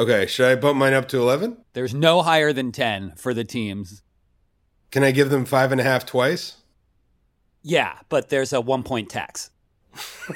Okay, 0.00 0.24
should 0.24 0.50
I 0.50 0.54
bump 0.54 0.78
mine 0.78 0.94
up 0.94 1.08
to 1.08 1.18
11? 1.18 1.58
There's 1.74 1.92
no 1.92 2.22
higher 2.22 2.54
than 2.54 2.72
10 2.72 3.16
for 3.16 3.34
the 3.34 3.44
teams. 3.44 4.00
Can 4.90 5.04
I 5.04 5.10
give 5.10 5.28
them 5.28 5.44
five 5.44 5.72
and 5.72 5.80
a 5.80 5.84
half 5.84 6.06
twice? 6.06 6.56
Yeah, 7.60 7.98
but 8.08 8.30
there's 8.30 8.54
a 8.54 8.62
one 8.62 8.82
point 8.82 9.10
tax. 9.10 9.50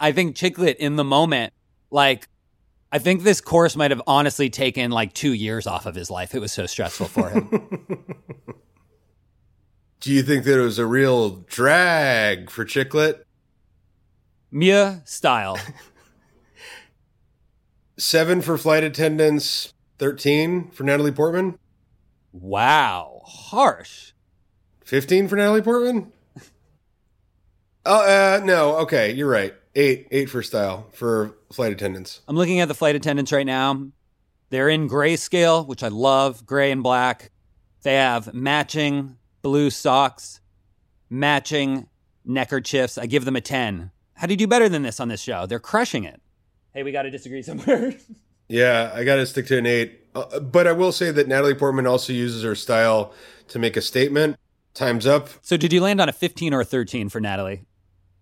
I 0.00 0.12
think 0.12 0.34
Chiclet 0.34 0.76
in 0.76 0.96
the 0.96 1.04
moment, 1.04 1.52
like, 1.90 2.26
I 2.90 2.98
think 3.00 3.22
this 3.22 3.42
course 3.42 3.76
might 3.76 3.90
have 3.90 4.00
honestly 4.06 4.48
taken 4.48 4.90
like 4.90 5.12
two 5.12 5.34
years 5.34 5.66
off 5.66 5.84
of 5.84 5.94
his 5.94 6.10
life. 6.10 6.34
It 6.34 6.38
was 6.38 6.52
so 6.52 6.64
stressful 6.64 7.08
for 7.08 7.28
him. 7.28 7.50
Do 10.00 10.10
you 10.10 10.22
think 10.22 10.44
that 10.44 10.58
it 10.58 10.62
was 10.62 10.78
a 10.78 10.86
real 10.86 11.44
drag 11.50 12.48
for 12.48 12.64
Chiclet? 12.64 13.24
Mia 14.50 15.02
style. 15.04 15.58
Seven 17.98 18.40
for 18.42 18.56
flight 18.56 18.84
attendants, 18.84 19.72
13 19.98 20.70
for 20.70 20.84
Natalie 20.84 21.12
Portman, 21.12 21.58
Wow. 22.32 23.22
Harsh. 23.24 24.12
15 24.84 25.28
for 25.28 25.36
Natalie 25.36 25.62
Portman? 25.62 26.12
Oh, 27.84 28.04
uh, 28.04 28.40
no. 28.44 28.76
Okay, 28.78 29.12
you're 29.12 29.28
right. 29.30 29.54
Eight, 29.74 30.08
eight 30.10 30.28
for 30.30 30.42
style 30.42 30.88
for 30.92 31.34
flight 31.52 31.72
attendants. 31.72 32.20
I'm 32.28 32.36
looking 32.36 32.60
at 32.60 32.68
the 32.68 32.74
flight 32.74 32.94
attendants 32.94 33.32
right 33.32 33.46
now. 33.46 33.88
They're 34.50 34.68
in 34.68 34.88
grayscale, 34.88 35.66
which 35.66 35.82
I 35.82 35.88
love, 35.88 36.44
gray 36.46 36.70
and 36.70 36.82
black. 36.82 37.30
They 37.82 37.94
have 37.94 38.32
matching 38.34 39.16
blue 39.42 39.70
socks, 39.70 40.40
matching 41.10 41.88
neckerchiefs. 42.24 42.98
I 42.98 43.06
give 43.06 43.24
them 43.24 43.36
a 43.36 43.40
10. 43.40 43.90
How 44.14 44.26
do 44.26 44.32
you 44.32 44.36
do 44.38 44.46
better 44.46 44.68
than 44.68 44.82
this 44.82 45.00
on 45.00 45.08
this 45.08 45.20
show? 45.22 45.46
They're 45.46 45.58
crushing 45.58 46.04
it. 46.04 46.20
Hey, 46.78 46.84
we 46.84 46.92
got 46.92 47.02
to 47.02 47.10
disagree 47.10 47.42
somewhere. 47.50 47.92
Yeah, 48.46 48.92
I 48.94 49.02
got 49.02 49.16
to 49.16 49.26
stick 49.26 49.48
to 49.48 49.58
an 49.58 49.66
eight. 49.66 50.06
Uh, 50.14 50.38
but 50.38 50.68
I 50.68 50.72
will 50.72 50.92
say 50.92 51.10
that 51.10 51.26
Natalie 51.26 51.56
Portman 51.56 51.88
also 51.88 52.12
uses 52.12 52.44
her 52.44 52.54
style 52.54 53.12
to 53.48 53.58
make 53.58 53.76
a 53.76 53.80
statement. 53.80 54.36
Time's 54.74 55.04
up. 55.04 55.28
so, 55.42 55.56
did 55.56 55.72
you 55.72 55.80
land 55.80 56.00
on 56.00 56.08
a 56.08 56.12
15 56.12 56.54
or 56.54 56.60
a 56.60 56.64
13 56.64 57.08
for 57.08 57.20
Natalie? 57.20 57.64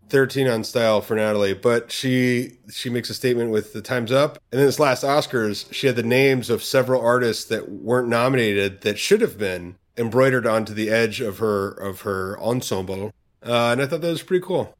13 0.08 0.48
on 0.48 0.64
style 0.64 1.02
for 1.02 1.16
Natalie, 1.16 1.52
but 1.52 1.92
she 1.92 2.56
she 2.72 2.88
makes 2.88 3.10
a 3.10 3.14
statement 3.14 3.50
with 3.50 3.74
the 3.74 3.82
time's 3.82 4.10
up. 4.10 4.38
And 4.50 4.58
then 4.58 4.66
this 4.66 4.80
last 4.80 5.04
Oscars, 5.04 5.70
she 5.70 5.86
had 5.86 5.96
the 5.96 6.02
names 6.02 6.48
of 6.48 6.62
several 6.62 7.04
artists 7.04 7.44
that 7.46 7.70
weren't 7.70 8.08
nominated 8.08 8.80
that 8.82 8.98
should 8.98 9.20
have 9.20 9.36
been 9.36 9.76
embroidered 9.98 10.46
onto 10.46 10.72
the 10.72 10.88
edge 10.88 11.20
of 11.20 11.40
her 11.40 11.72
of 11.72 12.02
her 12.02 12.40
ensemble. 12.40 13.12
Uh, 13.44 13.72
and 13.72 13.82
I 13.82 13.86
thought 13.86 14.00
that 14.00 14.08
was 14.08 14.22
pretty 14.22 14.46
cool. 14.46 14.74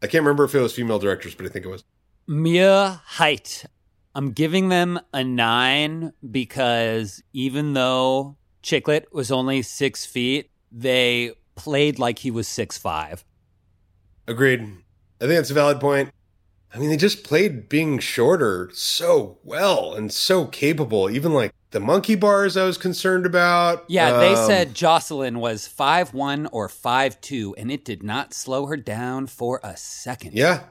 I 0.00 0.06
can't 0.06 0.22
remember 0.22 0.44
if 0.44 0.54
it 0.54 0.60
was 0.60 0.74
female 0.74 1.00
directors, 1.00 1.34
but 1.34 1.44
I 1.44 1.48
think 1.48 1.64
it 1.64 1.70
was. 1.70 1.82
Mia 2.26 3.00
height. 3.04 3.64
I'm 4.14 4.32
giving 4.32 4.68
them 4.68 4.98
a 5.12 5.22
nine 5.22 6.12
because 6.28 7.22
even 7.32 7.74
though 7.74 8.36
Chiclet 8.62 9.04
was 9.12 9.30
only 9.30 9.62
six 9.62 10.06
feet, 10.06 10.50
they 10.72 11.32
played 11.54 11.98
like 11.98 12.18
he 12.20 12.30
was 12.30 12.48
six 12.48 12.78
five. 12.78 13.24
Agreed. 14.26 14.60
I 15.20 15.24
think 15.26 15.36
that's 15.36 15.50
a 15.50 15.54
valid 15.54 15.80
point. 15.80 16.10
I 16.74 16.78
mean, 16.78 16.90
they 16.90 16.96
just 16.96 17.24
played 17.24 17.68
being 17.68 17.98
shorter 18.00 18.70
so 18.74 19.38
well 19.44 19.94
and 19.94 20.12
so 20.12 20.46
capable. 20.46 21.08
Even 21.08 21.32
like 21.32 21.52
the 21.70 21.80
monkey 21.80 22.16
bars, 22.16 22.56
I 22.56 22.64
was 22.64 22.76
concerned 22.76 23.24
about. 23.24 23.84
Yeah, 23.88 24.18
they 24.18 24.34
Um, 24.34 24.46
said 24.46 24.74
Jocelyn 24.74 25.38
was 25.38 25.66
five 25.66 26.12
one 26.12 26.46
or 26.48 26.68
five 26.68 27.20
two, 27.20 27.54
and 27.56 27.70
it 27.70 27.84
did 27.84 28.02
not 28.02 28.34
slow 28.34 28.66
her 28.66 28.76
down 28.76 29.26
for 29.26 29.60
a 29.62 29.76
second. 29.76 30.32
Yeah. 30.34 30.64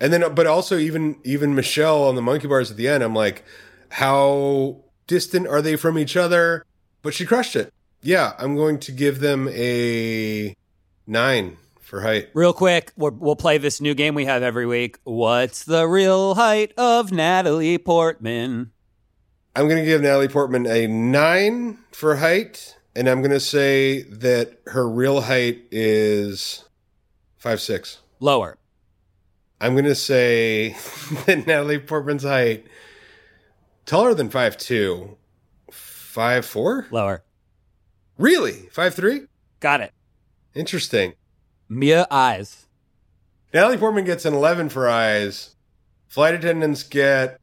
And 0.00 0.12
then, 0.12 0.34
but 0.34 0.46
also 0.46 0.76
even 0.76 1.16
even 1.24 1.54
Michelle 1.54 2.04
on 2.04 2.14
the 2.14 2.22
monkey 2.22 2.48
bars 2.48 2.70
at 2.70 2.76
the 2.76 2.88
end, 2.88 3.02
I'm 3.02 3.14
like, 3.14 3.44
how 3.90 4.82
distant 5.06 5.46
are 5.46 5.62
they 5.62 5.76
from 5.76 5.98
each 5.98 6.16
other? 6.16 6.64
But 7.02 7.14
she 7.14 7.24
crushed 7.24 7.56
it. 7.56 7.72
Yeah, 8.02 8.34
I'm 8.38 8.56
going 8.56 8.80
to 8.80 8.92
give 8.92 9.20
them 9.20 9.48
a 9.52 10.54
nine 11.06 11.56
for 11.80 12.00
height. 12.00 12.28
Real 12.34 12.52
quick, 12.52 12.92
we'll, 12.96 13.12
we'll 13.12 13.36
play 13.36 13.58
this 13.58 13.80
new 13.80 13.94
game 13.94 14.14
we 14.14 14.24
have 14.24 14.42
every 14.42 14.66
week. 14.66 14.98
What's 15.04 15.64
the 15.64 15.86
real 15.86 16.34
height 16.34 16.72
of 16.76 17.12
Natalie 17.12 17.78
Portman? 17.78 18.72
I'm 19.56 19.68
going 19.68 19.80
to 19.80 19.86
give 19.86 20.02
Natalie 20.02 20.28
Portman 20.28 20.66
a 20.66 20.86
nine 20.88 21.78
for 21.92 22.16
height, 22.16 22.76
and 22.96 23.08
I'm 23.08 23.20
going 23.20 23.30
to 23.30 23.40
say 23.40 24.02
that 24.02 24.58
her 24.66 24.88
real 24.88 25.20
height 25.22 25.62
is 25.70 26.64
five 27.36 27.60
six. 27.60 28.00
Lower. 28.18 28.58
I'm 29.60 29.72
going 29.72 29.84
to 29.84 29.94
say 29.94 30.70
that 31.26 31.46
Natalie 31.46 31.78
Portman's 31.78 32.24
height 32.24 32.66
taller 33.86 34.14
than 34.14 34.30
five 34.30 34.56
two, 34.56 35.16
five 35.70 36.44
four. 36.44 36.86
Lower. 36.90 37.24
Really, 38.18 38.68
five 38.70 38.94
three? 38.94 39.22
Got 39.60 39.80
it. 39.80 39.92
Interesting. 40.54 41.14
Mia 41.68 42.06
eyes. 42.10 42.66
Natalie 43.52 43.78
Portman 43.78 44.04
gets 44.04 44.24
an 44.24 44.34
11 44.34 44.68
for 44.68 44.88
eyes. 44.88 45.54
Flight 46.08 46.34
attendants 46.34 46.82
get, 46.82 47.40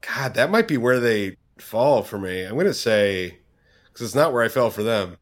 God, 0.00 0.34
that 0.34 0.50
might 0.50 0.68
be 0.68 0.76
where 0.76 1.00
they 1.00 1.36
fall 1.58 2.02
for 2.02 2.18
me. 2.18 2.44
I'm 2.44 2.54
going 2.54 2.66
to 2.66 2.74
say, 2.74 3.38
because 3.86 4.06
it's 4.06 4.14
not 4.14 4.32
where 4.32 4.42
I 4.42 4.48
fell 4.48 4.70
for 4.70 4.82
them. 4.82 5.16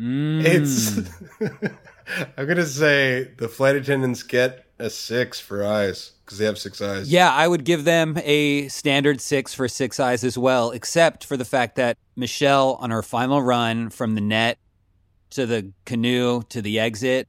Mm. 0.00 0.44
It's, 0.44 0.98
I'm 2.36 2.46
going 2.46 2.56
to 2.56 2.66
say 2.66 3.32
the 3.36 3.48
flight 3.48 3.76
attendants 3.76 4.22
get 4.22 4.67
a 4.78 4.88
six 4.90 5.40
for 5.40 5.64
eyes 5.64 6.12
because 6.24 6.38
they 6.38 6.44
have 6.44 6.58
six 6.58 6.80
eyes. 6.80 7.10
Yeah, 7.10 7.32
I 7.32 7.48
would 7.48 7.64
give 7.64 7.84
them 7.84 8.16
a 8.24 8.68
standard 8.68 9.20
six 9.20 9.54
for 9.54 9.66
six 9.68 9.98
eyes 9.98 10.24
as 10.24 10.36
well, 10.38 10.70
except 10.70 11.24
for 11.24 11.36
the 11.36 11.44
fact 11.44 11.76
that 11.76 11.96
Michelle, 12.16 12.78
on 12.80 12.90
her 12.90 13.02
final 13.02 13.42
run 13.42 13.90
from 13.90 14.14
the 14.14 14.20
net 14.20 14.58
to 15.30 15.46
the 15.46 15.72
canoe 15.84 16.42
to 16.50 16.62
the 16.62 16.78
exit, 16.78 17.28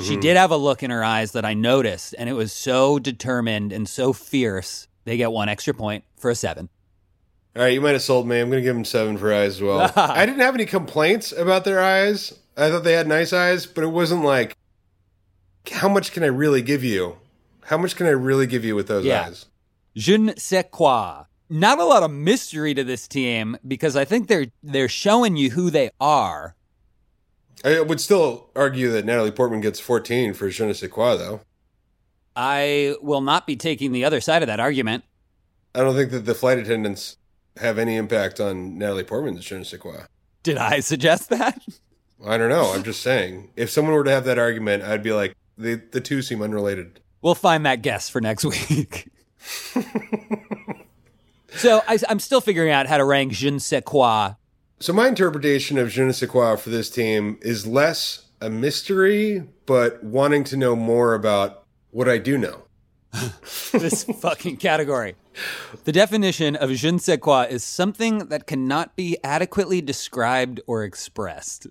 she 0.00 0.16
Mhm. 0.16 0.20
did 0.20 0.36
have 0.36 0.50
a 0.50 0.56
look 0.56 0.82
in 0.82 0.90
her 0.90 1.04
eyes 1.04 1.32
that 1.32 1.44
I 1.44 1.54
noticed, 1.54 2.14
and 2.18 2.28
it 2.28 2.34
was 2.34 2.52
so 2.52 2.98
determined 2.98 3.72
and 3.72 3.88
so 3.88 4.12
fierce. 4.12 4.88
They 5.04 5.16
get 5.16 5.30
one 5.32 5.48
extra 5.48 5.72
point 5.74 6.04
for 6.18 6.30
a 6.30 6.34
seven. 6.34 6.68
All 7.54 7.62
right, 7.62 7.72
you 7.72 7.80
might 7.80 7.92
have 7.92 8.02
sold 8.02 8.26
me. 8.28 8.38
I'm 8.40 8.50
going 8.50 8.62
to 8.62 8.66
give 8.66 8.74
them 8.74 8.84
seven 8.84 9.16
for 9.16 9.32
eyes 9.32 9.56
as 9.56 9.62
well. 9.62 9.90
I 9.96 10.26
didn't 10.26 10.40
have 10.40 10.54
any 10.54 10.66
complaints 10.66 11.32
about 11.32 11.64
their 11.64 11.80
eyes. 11.82 12.34
I 12.56 12.70
thought 12.70 12.84
they 12.84 12.92
had 12.92 13.06
nice 13.06 13.32
eyes, 13.32 13.64
but 13.66 13.82
it 13.84 13.88
wasn't 13.88 14.24
like, 14.24 14.56
how 15.70 15.88
much 15.88 16.12
can 16.12 16.22
I 16.22 16.26
really 16.28 16.62
give 16.62 16.82
you? 16.84 17.16
How 17.64 17.76
much 17.78 17.96
can 17.96 18.06
I 18.06 18.10
really 18.10 18.46
give 18.46 18.64
you 18.64 18.74
with 18.76 18.88
those 18.88 19.04
Yeah. 19.04 19.26
eyes? 19.26 19.46
Je 19.96 20.16
ne 20.18 20.34
sais 20.36 20.64
quoi. 20.70 21.24
Not 21.48 21.78
a 21.78 21.84
lot 21.84 22.02
of 22.02 22.10
mystery 22.10 22.74
to 22.74 22.82
this 22.84 23.06
team 23.08 23.56
because 23.66 23.96
I 23.96 24.04
think 24.04 24.28
they're 24.28 24.46
they're 24.62 24.88
showing 24.88 25.36
you 25.36 25.50
who 25.50 25.70
they 25.70 25.90
are. 26.00 26.54
I 27.64 27.80
would 27.80 28.00
still 28.00 28.50
argue 28.54 28.90
that 28.92 29.04
Natalie 29.04 29.30
Portman 29.30 29.60
gets 29.60 29.80
14 29.80 30.34
for 30.34 30.50
Je 30.50 30.66
ne 30.66 30.72
sais 30.74 30.90
quoi, 30.90 31.16
though. 31.16 31.40
I 32.34 32.96
will 33.00 33.22
not 33.22 33.46
be 33.46 33.56
taking 33.56 33.92
the 33.92 34.04
other 34.04 34.20
side 34.20 34.42
of 34.42 34.46
that 34.48 34.60
argument. 34.60 35.04
I 35.74 35.80
don't 35.80 35.94
think 35.94 36.10
that 36.10 36.26
the 36.26 36.34
flight 36.34 36.58
attendants 36.58 37.16
have 37.58 37.78
any 37.78 37.96
impact 37.96 38.40
on 38.40 38.76
Natalie 38.76 39.04
Portman's 39.04 39.44
Je 39.44 39.56
ne 39.56 39.64
sais 39.64 39.78
quoi. 39.80 40.04
Did 40.42 40.58
I 40.58 40.80
suggest 40.80 41.30
that? 41.30 41.58
I 42.24 42.36
don't 42.38 42.50
know. 42.50 42.72
I'm 42.72 42.82
just 42.82 43.02
saying. 43.02 43.50
If 43.56 43.70
someone 43.70 43.94
were 43.94 44.04
to 44.04 44.10
have 44.10 44.24
that 44.24 44.38
argument, 44.38 44.82
I'd 44.84 45.02
be 45.02 45.12
like, 45.12 45.34
the, 45.56 45.80
the 45.92 46.00
two 46.00 46.22
seem 46.22 46.42
unrelated. 46.42 47.00
We'll 47.22 47.34
find 47.34 47.64
that 47.66 47.82
guess 47.82 48.08
for 48.08 48.20
next 48.20 48.44
week. 48.54 49.08
so 51.56 51.82
I, 51.88 51.98
I'm 52.08 52.20
still 52.20 52.40
figuring 52.40 52.70
out 52.70 52.86
how 52.86 52.98
to 52.98 53.04
rank 53.04 53.32
je 53.32 53.50
ne 53.50 53.58
sais 53.58 53.82
quoi. 53.84 54.34
So 54.78 54.92
my 54.92 55.08
interpretation 55.08 55.78
of 55.78 55.90
Je 55.90 56.04
ne 56.04 56.12
sais 56.12 56.28
quoi 56.28 56.56
for 56.56 56.68
this 56.68 56.90
team 56.90 57.38
is 57.40 57.66
less 57.66 58.26
a 58.42 58.50
mystery, 58.50 59.42
but 59.64 60.04
wanting 60.04 60.44
to 60.44 60.56
know 60.56 60.76
more 60.76 61.14
about 61.14 61.64
what 61.90 62.08
I 62.08 62.18
do 62.18 62.36
know. 62.36 62.62
This 63.72 64.04
fucking 64.04 64.58
category. 64.58 65.16
The 65.84 65.92
definition 65.92 66.56
of 66.56 66.70
je 66.70 66.90
ne 66.90 66.98
sais 66.98 67.18
quoi 67.18 67.46
is 67.48 67.64
something 67.64 68.28
that 68.28 68.46
cannot 68.46 68.94
be 68.96 69.16
adequately 69.24 69.80
described 69.80 70.60
or 70.66 70.84
expressed. 70.84 71.66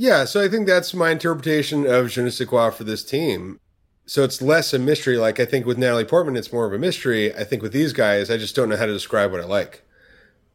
Yeah, 0.00 0.26
so 0.26 0.40
I 0.40 0.48
think 0.48 0.68
that's 0.68 0.94
my 0.94 1.10
interpretation 1.10 1.84
of 1.84 2.08
Je 2.08 2.22
ne 2.22 2.30
sais 2.30 2.46
quoi 2.46 2.70
for 2.70 2.84
this 2.84 3.02
team. 3.02 3.58
So 4.06 4.22
it's 4.22 4.40
less 4.40 4.72
a 4.72 4.78
mystery. 4.78 5.18
Like 5.18 5.40
I 5.40 5.44
think 5.44 5.66
with 5.66 5.76
Natalie 5.76 6.04
Portman, 6.04 6.36
it's 6.36 6.52
more 6.52 6.64
of 6.64 6.72
a 6.72 6.78
mystery. 6.78 7.34
I 7.34 7.42
think 7.42 7.62
with 7.62 7.72
these 7.72 7.92
guys, 7.92 8.30
I 8.30 8.36
just 8.36 8.54
don't 8.54 8.68
know 8.68 8.76
how 8.76 8.86
to 8.86 8.92
describe 8.92 9.32
what 9.32 9.40
I 9.40 9.44
like. 9.44 9.84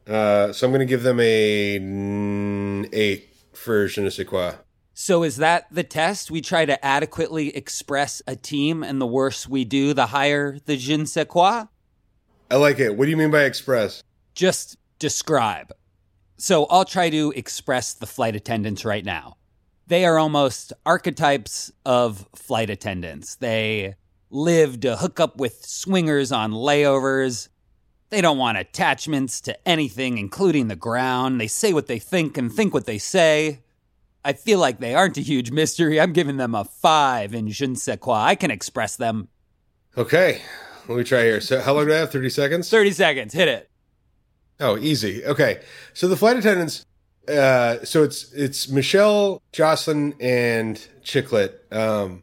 Uh, 0.08 0.50
so 0.52 0.66
I'm 0.66 0.72
going 0.72 0.80
to 0.80 0.86
give 0.86 1.02
them 1.02 1.20
a 1.20 1.76
eight 2.96 3.28
for 3.52 3.86
Je 3.86 4.02
ne 4.02 4.08
sais 4.08 4.26
quoi. 4.26 4.54
So 4.94 5.22
is 5.22 5.36
that 5.36 5.66
the 5.70 5.84
test? 5.84 6.30
We 6.30 6.40
try 6.40 6.64
to 6.64 6.82
adequately 6.82 7.54
express 7.54 8.22
a 8.26 8.36
team, 8.36 8.82
and 8.82 8.98
the 8.98 9.06
worse 9.06 9.46
we 9.46 9.66
do, 9.66 9.92
the 9.92 10.06
higher 10.06 10.58
the 10.64 10.76
je 10.78 10.96
ne 10.96 11.04
sais 11.04 11.26
quoi? 11.28 11.64
I 12.50 12.56
like 12.56 12.78
it. 12.78 12.96
What 12.96 13.04
do 13.04 13.10
you 13.10 13.16
mean 13.18 13.30
by 13.30 13.42
express? 13.42 14.02
Just 14.34 14.78
describe. 14.98 15.72
So 16.36 16.66
I'll 16.66 16.84
try 16.84 17.10
to 17.10 17.32
express 17.36 17.94
the 17.94 18.06
flight 18.06 18.36
attendants 18.36 18.84
right 18.84 19.04
now. 19.04 19.36
They 19.86 20.04
are 20.04 20.18
almost 20.18 20.72
archetypes 20.86 21.70
of 21.84 22.26
flight 22.34 22.70
attendants. 22.70 23.36
They 23.36 23.94
live 24.30 24.80
to 24.80 24.96
hook 24.96 25.20
up 25.20 25.36
with 25.36 25.64
swingers 25.64 26.32
on 26.32 26.52
layovers. 26.52 27.48
They 28.10 28.20
don't 28.20 28.38
want 28.38 28.58
attachments 28.58 29.40
to 29.42 29.68
anything, 29.68 30.18
including 30.18 30.68
the 30.68 30.76
ground. 30.76 31.40
They 31.40 31.46
say 31.46 31.72
what 31.72 31.86
they 31.86 31.98
think 31.98 32.38
and 32.38 32.52
think 32.52 32.72
what 32.72 32.86
they 32.86 32.98
say. 32.98 33.60
I 34.24 34.32
feel 34.32 34.58
like 34.58 34.80
they 34.80 34.94
aren't 34.94 35.18
a 35.18 35.20
huge 35.20 35.50
mystery. 35.50 36.00
I'm 36.00 36.12
giving 36.12 36.38
them 36.38 36.54
a 36.54 36.64
five 36.64 37.34
in 37.34 37.48
je 37.50 37.66
ne 37.66 37.74
sais 37.74 37.98
quoi. 38.00 38.14
I 38.14 38.34
can 38.34 38.50
express 38.50 38.96
them. 38.96 39.28
Okay, 39.98 40.40
let 40.88 40.96
me 40.98 41.04
try 41.04 41.22
here. 41.22 41.40
So, 41.40 41.60
how 41.60 41.74
long 41.74 41.86
do 41.86 41.92
I 41.92 41.98
have? 41.98 42.10
30 42.10 42.30
seconds? 42.30 42.70
30 42.70 42.92
seconds, 42.92 43.34
hit 43.34 43.48
it. 43.48 43.70
Oh, 44.60 44.78
easy. 44.78 45.24
Okay. 45.24 45.60
So 45.92 46.08
the 46.08 46.16
flight 46.16 46.36
attendants, 46.36 46.84
uh, 47.28 47.84
so 47.84 48.02
it's 48.02 48.32
it's 48.32 48.68
Michelle, 48.68 49.42
Jocelyn, 49.52 50.14
and 50.20 50.76
Chicklet. 51.02 51.54
Um, 51.72 52.22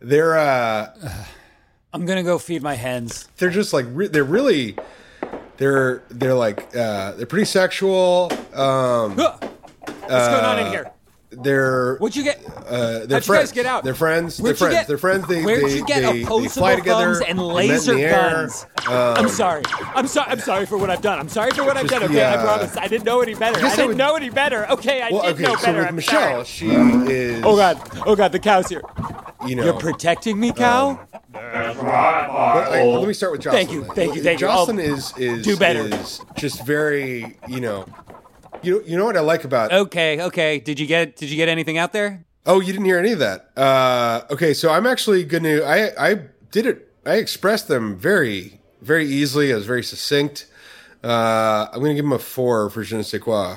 they're 0.00 0.38
uh, 0.38 0.94
I'm 1.92 2.06
gonna 2.06 2.22
go 2.22 2.38
feed 2.38 2.62
my 2.62 2.74
hens. 2.74 3.28
they're 3.38 3.50
just 3.50 3.72
like 3.72 3.86
re- 3.90 4.08
they're 4.08 4.24
really 4.24 4.76
they're 5.56 6.02
they're 6.10 6.34
like 6.34 6.74
uh, 6.74 7.12
they're 7.12 7.26
pretty 7.26 7.46
sexual. 7.46 8.30
Um. 8.54 9.16
What's 10.10 10.28
going 10.28 10.44
on 10.44 10.58
in 10.58 10.66
here? 10.72 10.90
They're 11.30 11.96
What'd 11.98 12.16
you 12.16 12.24
get? 12.24 12.44
uh, 12.46 12.50
they're 12.70 13.00
How'd 13.00 13.10
you 13.10 13.20
friends. 13.20 13.28
guys 13.50 13.52
get 13.52 13.66
out? 13.66 13.84
They're 13.84 13.94
friends. 13.94 14.40
Where'd 14.40 14.56
they're 14.56 14.68
friends. 14.68 14.74
get- 14.74 14.88
They're 14.88 14.98
friends. 14.98 15.28
They, 15.28 15.44
Where'd 15.44 15.64
they, 15.64 15.76
you 15.76 15.84
get 15.86 16.02
they, 16.02 16.12
they 16.12 16.22
opposable 16.22 16.50
fly 16.50 16.76
together. 16.76 17.14
thumbs 17.14 17.24
and 17.28 17.38
they 17.38 17.42
laser 17.42 17.96
guns? 17.96 18.66
Um, 18.88 18.92
I'm 18.94 19.28
sorry. 19.28 19.62
I'm 19.94 20.06
sorry. 20.06 20.30
I'm 20.30 20.40
sorry 20.40 20.66
for 20.66 20.76
what 20.78 20.90
I've 20.90 21.02
done. 21.02 21.18
I'm 21.18 21.28
sorry 21.28 21.52
for 21.52 21.64
what 21.64 21.76
I've 21.76 21.88
done. 21.88 22.02
Okay, 22.04 22.14
the, 22.14 22.22
I 22.24 22.34
uh, 22.36 22.42
promise. 22.44 22.76
I 22.76 22.88
didn't 22.88 23.04
know 23.04 23.20
any 23.20 23.34
better. 23.34 23.64
I, 23.64 23.68
I 23.70 23.76
didn't 23.76 23.88
would- 23.88 23.96
know 23.96 24.16
any 24.16 24.30
better. 24.30 24.68
Okay, 24.70 25.02
I 25.02 25.10
well, 25.10 25.22
did 25.22 25.34
okay. 25.34 25.42
know 25.44 25.56
So 25.56 25.66
better. 25.66 25.78
with 25.78 25.88
I'm 25.88 25.96
Michelle, 25.96 26.44
sorry. 26.44 26.44
she 26.44 26.68
is. 26.70 27.44
Oh 27.44 27.56
god. 27.56 27.80
Oh 28.06 28.16
god. 28.16 28.32
The 28.32 28.38
cow's 28.40 28.68
here. 28.68 28.82
You 29.46 29.54
know. 29.56 29.64
You're 29.64 29.74
protecting 29.74 30.38
me, 30.38 30.52
cow. 30.52 31.00
But 31.32 31.40
I, 31.42 32.84
let 32.84 33.06
me 33.08 33.14
start 33.14 33.32
with 33.32 33.40
Jocelyn. 33.42 33.66
Thank 33.66 33.72
you, 33.74 33.84
thank 33.94 34.14
you, 34.14 34.22
thank 34.22 34.40
you. 34.40 34.46
Jocelyn 34.48 34.78
I'll 34.80 34.84
is 34.94 35.16
is 35.16 35.44
do 35.44 35.56
better. 35.56 35.80
is 35.86 36.20
just 36.36 36.64
very 36.66 37.36
you 37.48 37.60
know. 37.60 37.86
You 38.62 38.82
you 38.86 38.96
know 38.96 39.04
what 39.04 39.16
I 39.16 39.20
like 39.20 39.44
about 39.44 39.72
okay. 39.72 40.20
Okay. 40.22 40.60
Did 40.60 40.78
you 40.78 40.86
get 40.86 41.16
Did 41.16 41.30
you 41.30 41.36
get 41.36 41.48
anything 41.48 41.78
out 41.78 41.92
there? 41.92 42.24
Oh, 42.46 42.60
you 42.60 42.72
didn't 42.72 42.86
hear 42.86 42.98
any 42.98 43.12
of 43.12 43.18
that. 43.18 43.50
Uh, 43.56 44.22
okay, 44.30 44.54
so 44.54 44.70
I'm 44.70 44.86
actually 44.86 45.24
going 45.24 45.44
to. 45.44 45.62
I 45.62 46.10
I 46.10 46.20
did 46.50 46.66
it. 46.66 46.88
I 47.04 47.16
expressed 47.16 47.68
them 47.68 47.96
very 47.96 48.60
very 48.80 49.06
easily. 49.06 49.52
I 49.52 49.56
was 49.56 49.66
very 49.66 49.82
succinct. 49.82 50.46
Uh, 51.02 51.68
I'm 51.72 51.80
going 51.80 51.90
to 51.90 51.94
give 51.94 52.04
them 52.04 52.12
a 52.12 52.18
four 52.18 52.68
for 52.70 52.82
je 52.82 52.96
ne 52.96 53.02
sais 53.02 53.20
quoi, 53.20 53.56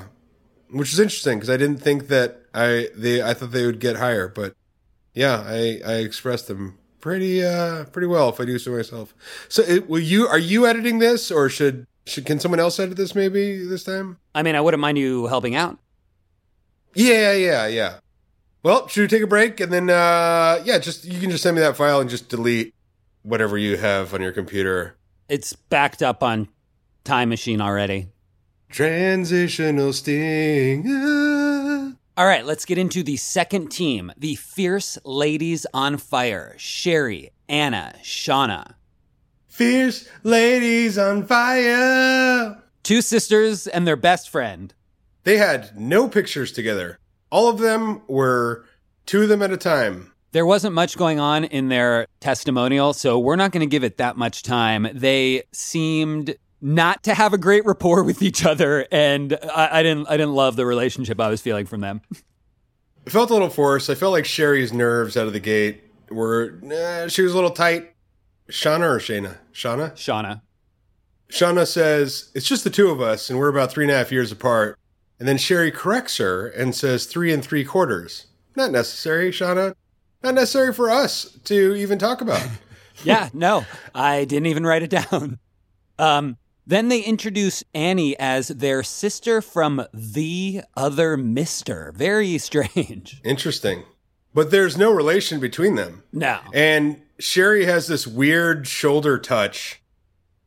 which 0.70 0.94
is 0.94 1.00
interesting 1.00 1.40
because 1.40 1.50
I 1.50 1.58
didn't 1.58 1.82
think 1.82 2.08
that 2.08 2.42
I 2.54 2.90
they 2.96 3.22
I 3.22 3.34
thought 3.34 3.52
they 3.52 3.66
would 3.66 3.80
get 3.80 3.98
higher, 3.98 4.28
but 4.28 4.56
yeah, 5.14 5.44
I 5.46 5.82
I 5.86 5.94
expressed 5.96 6.48
them 6.48 6.78
pretty 7.02 7.44
uh 7.44 7.84
pretty 7.86 8.08
well 8.08 8.30
if 8.30 8.40
I 8.40 8.46
do 8.46 8.58
so 8.58 8.72
myself. 8.72 9.14
So 9.50 9.62
it, 9.64 9.90
will 9.90 10.00
you 10.00 10.28
are 10.28 10.40
you 10.40 10.66
editing 10.66 11.00
this 11.00 11.32
or 11.32 11.50
should 11.50 11.86
should 12.06 12.26
can 12.26 12.40
someone 12.40 12.60
else 12.60 12.80
edit 12.80 12.98
this 12.98 13.16
maybe 13.16 13.66
this 13.66 13.84
time? 13.84 14.18
I 14.36 14.44
mean, 14.44 14.56
I 14.56 14.62
wouldn't 14.62 14.82
mind 14.82 14.98
you 14.98 15.28
helping 15.28 15.56
out. 15.56 15.78
Yeah, 16.94 17.34
yeah, 17.34 17.68
yeah. 17.68 17.96
Well, 18.62 18.88
should 18.88 19.02
we 19.02 19.08
take 19.08 19.24
a 19.24 19.28
break 19.28 19.60
and 19.60 19.72
then 19.72 19.90
uh 19.90 20.62
yeah, 20.64 20.78
just 20.80 21.06
you 21.06 21.20
can 21.20 21.30
just 21.30 21.44
send 21.44 21.56
me 21.56 21.62
that 21.62 21.76
file 21.76 22.00
and 22.00 22.10
just 22.10 22.30
delete 22.30 22.74
whatever 23.24 23.58
you 23.58 23.78
have 23.78 24.14
on 24.14 24.22
your 24.22 24.32
computer. 24.32 24.96
It's 25.30 25.54
backed 25.54 26.04
up 26.04 26.22
on 26.24 26.50
Time 27.04 27.30
Machine 27.30 27.62
already. 27.62 28.10
Transitional 28.70 29.94
sting. 29.94 30.86
ah. 30.88 31.94
All 32.16 32.26
right, 32.28 32.46
let's 32.46 32.66
get 32.66 32.78
into 32.78 33.02
the 33.02 33.18
second 33.18 33.70
team, 33.70 34.12
the 34.18 34.36
Fierce 34.36 35.00
Ladies 35.04 35.66
on 35.74 35.98
Fire. 35.98 36.54
Sherry, 36.58 37.32
Anna, 37.50 37.96
Shauna. 38.04 38.76
Fierce 39.54 40.10
ladies 40.24 40.98
on 40.98 41.28
fire. 41.28 42.60
Two 42.82 43.04
sisters 43.04 43.68
and 43.68 43.86
their 43.86 43.96
best 43.96 44.28
friend. 44.28 44.74
They 45.26 45.38
had 45.38 45.80
no 45.80 46.08
pictures 46.08 46.52
together. 46.52 46.98
All 47.30 47.50
of 47.50 47.60
them 47.60 48.02
were 48.08 48.66
two 49.06 49.22
of 49.22 49.30
them 49.30 49.44
at 49.44 49.52
a 49.52 49.58
time. 49.58 50.12
There 50.32 50.48
wasn't 50.48 50.74
much 50.74 50.98
going 50.98 51.20
on 51.20 51.44
in 51.44 51.70
their 51.70 52.08
testimonial, 52.20 52.94
so 52.94 53.20
we're 53.20 53.36
not 53.36 53.52
going 53.52 53.62
to 53.62 53.68
give 53.68 53.84
it 53.84 53.98
that 53.98 54.18
much 54.18 54.42
time. 54.42 54.88
They 54.92 55.44
seemed 55.52 56.36
not 56.60 57.04
to 57.04 57.14
have 57.14 57.34
a 57.34 57.38
great 57.38 57.64
rapport 57.64 58.02
with 58.02 58.24
each 58.24 58.44
other, 58.44 58.88
and 58.92 59.38
I, 59.56 59.82
I 59.82 59.84
didn't. 59.84 60.08
I 60.08 60.18
didn't 60.18 60.34
love 60.34 60.56
the 60.56 60.66
relationship 60.66 61.20
I 61.20 61.30
was 61.30 61.42
feeling 61.42 61.68
from 61.68 61.82
them. 61.82 62.02
It 63.06 63.12
felt 63.12 63.32
a 63.32 63.34
little 63.34 63.50
forced. 63.50 63.90
I 63.90 63.96
felt 63.96 64.14
like 64.14 64.24
Sherry's 64.24 64.72
nerves 64.72 65.18
out 65.18 65.28
of 65.28 65.34
the 65.34 65.42
gate 65.42 65.84
were 66.10 66.58
eh, 66.72 67.10
she 67.10 67.22
was 67.22 67.34
a 67.34 67.36
little 67.36 67.52
tight. 67.52 67.93
Shauna 68.50 68.82
or 68.82 69.00
Shana? 69.00 69.38
Shauna? 69.54 69.94
Shauna, 69.94 70.42
Shauna 71.30 71.68
says, 71.68 72.32
It's 72.36 72.48
just 72.48 72.64
the 72.64 72.70
two 72.70 72.90
of 72.90 73.02
us, 73.02 73.30
and 73.30 73.40
we're 73.40 73.50
about 73.50 73.72
three 73.72 73.86
and 73.86 73.92
a 73.92 73.96
half 73.96 74.12
years 74.12 74.32
apart. 74.32 74.78
And 75.20 75.28
then 75.28 75.38
Sherry 75.38 75.72
corrects 75.72 76.18
her 76.18 76.48
and 76.48 76.76
says 76.76 77.06
three 77.06 77.34
and 77.34 77.44
three 77.44 77.64
quarters. 77.64 78.28
Not 78.56 78.72
necessary, 78.72 79.32
Shauna. 79.32 79.76
Not 80.22 80.36
necessary 80.36 80.74
for 80.74 80.90
us 80.90 81.38
to 81.46 81.76
even 81.76 81.98
talk 81.98 82.22
about. 82.22 82.46
yeah, 83.04 83.30
no, 83.34 83.66
I 83.96 84.26
didn't 84.26 84.48
even 84.48 84.66
write 84.66 84.84
it 84.84 84.90
down. 84.90 85.40
Um, 85.98 86.38
then 86.66 86.90
they 86.90 87.02
introduce 87.02 87.64
Annie 87.74 88.18
as 88.20 88.48
their 88.50 88.84
sister 88.84 89.42
from 89.42 89.86
the 89.94 90.62
other 90.78 91.18
Mister. 91.18 91.94
Very 91.96 92.38
strange. 92.38 93.22
Interesting. 93.24 93.84
But 94.34 94.50
there's 94.52 94.78
no 94.78 94.92
relation 94.92 95.40
between 95.40 95.76
them. 95.76 96.04
No, 96.12 96.40
And 96.54 97.03
Sherry 97.20 97.66
has 97.66 97.88
this 97.88 98.08
weird 98.08 98.68
shoulder 98.68 99.18
touch, 99.18 99.82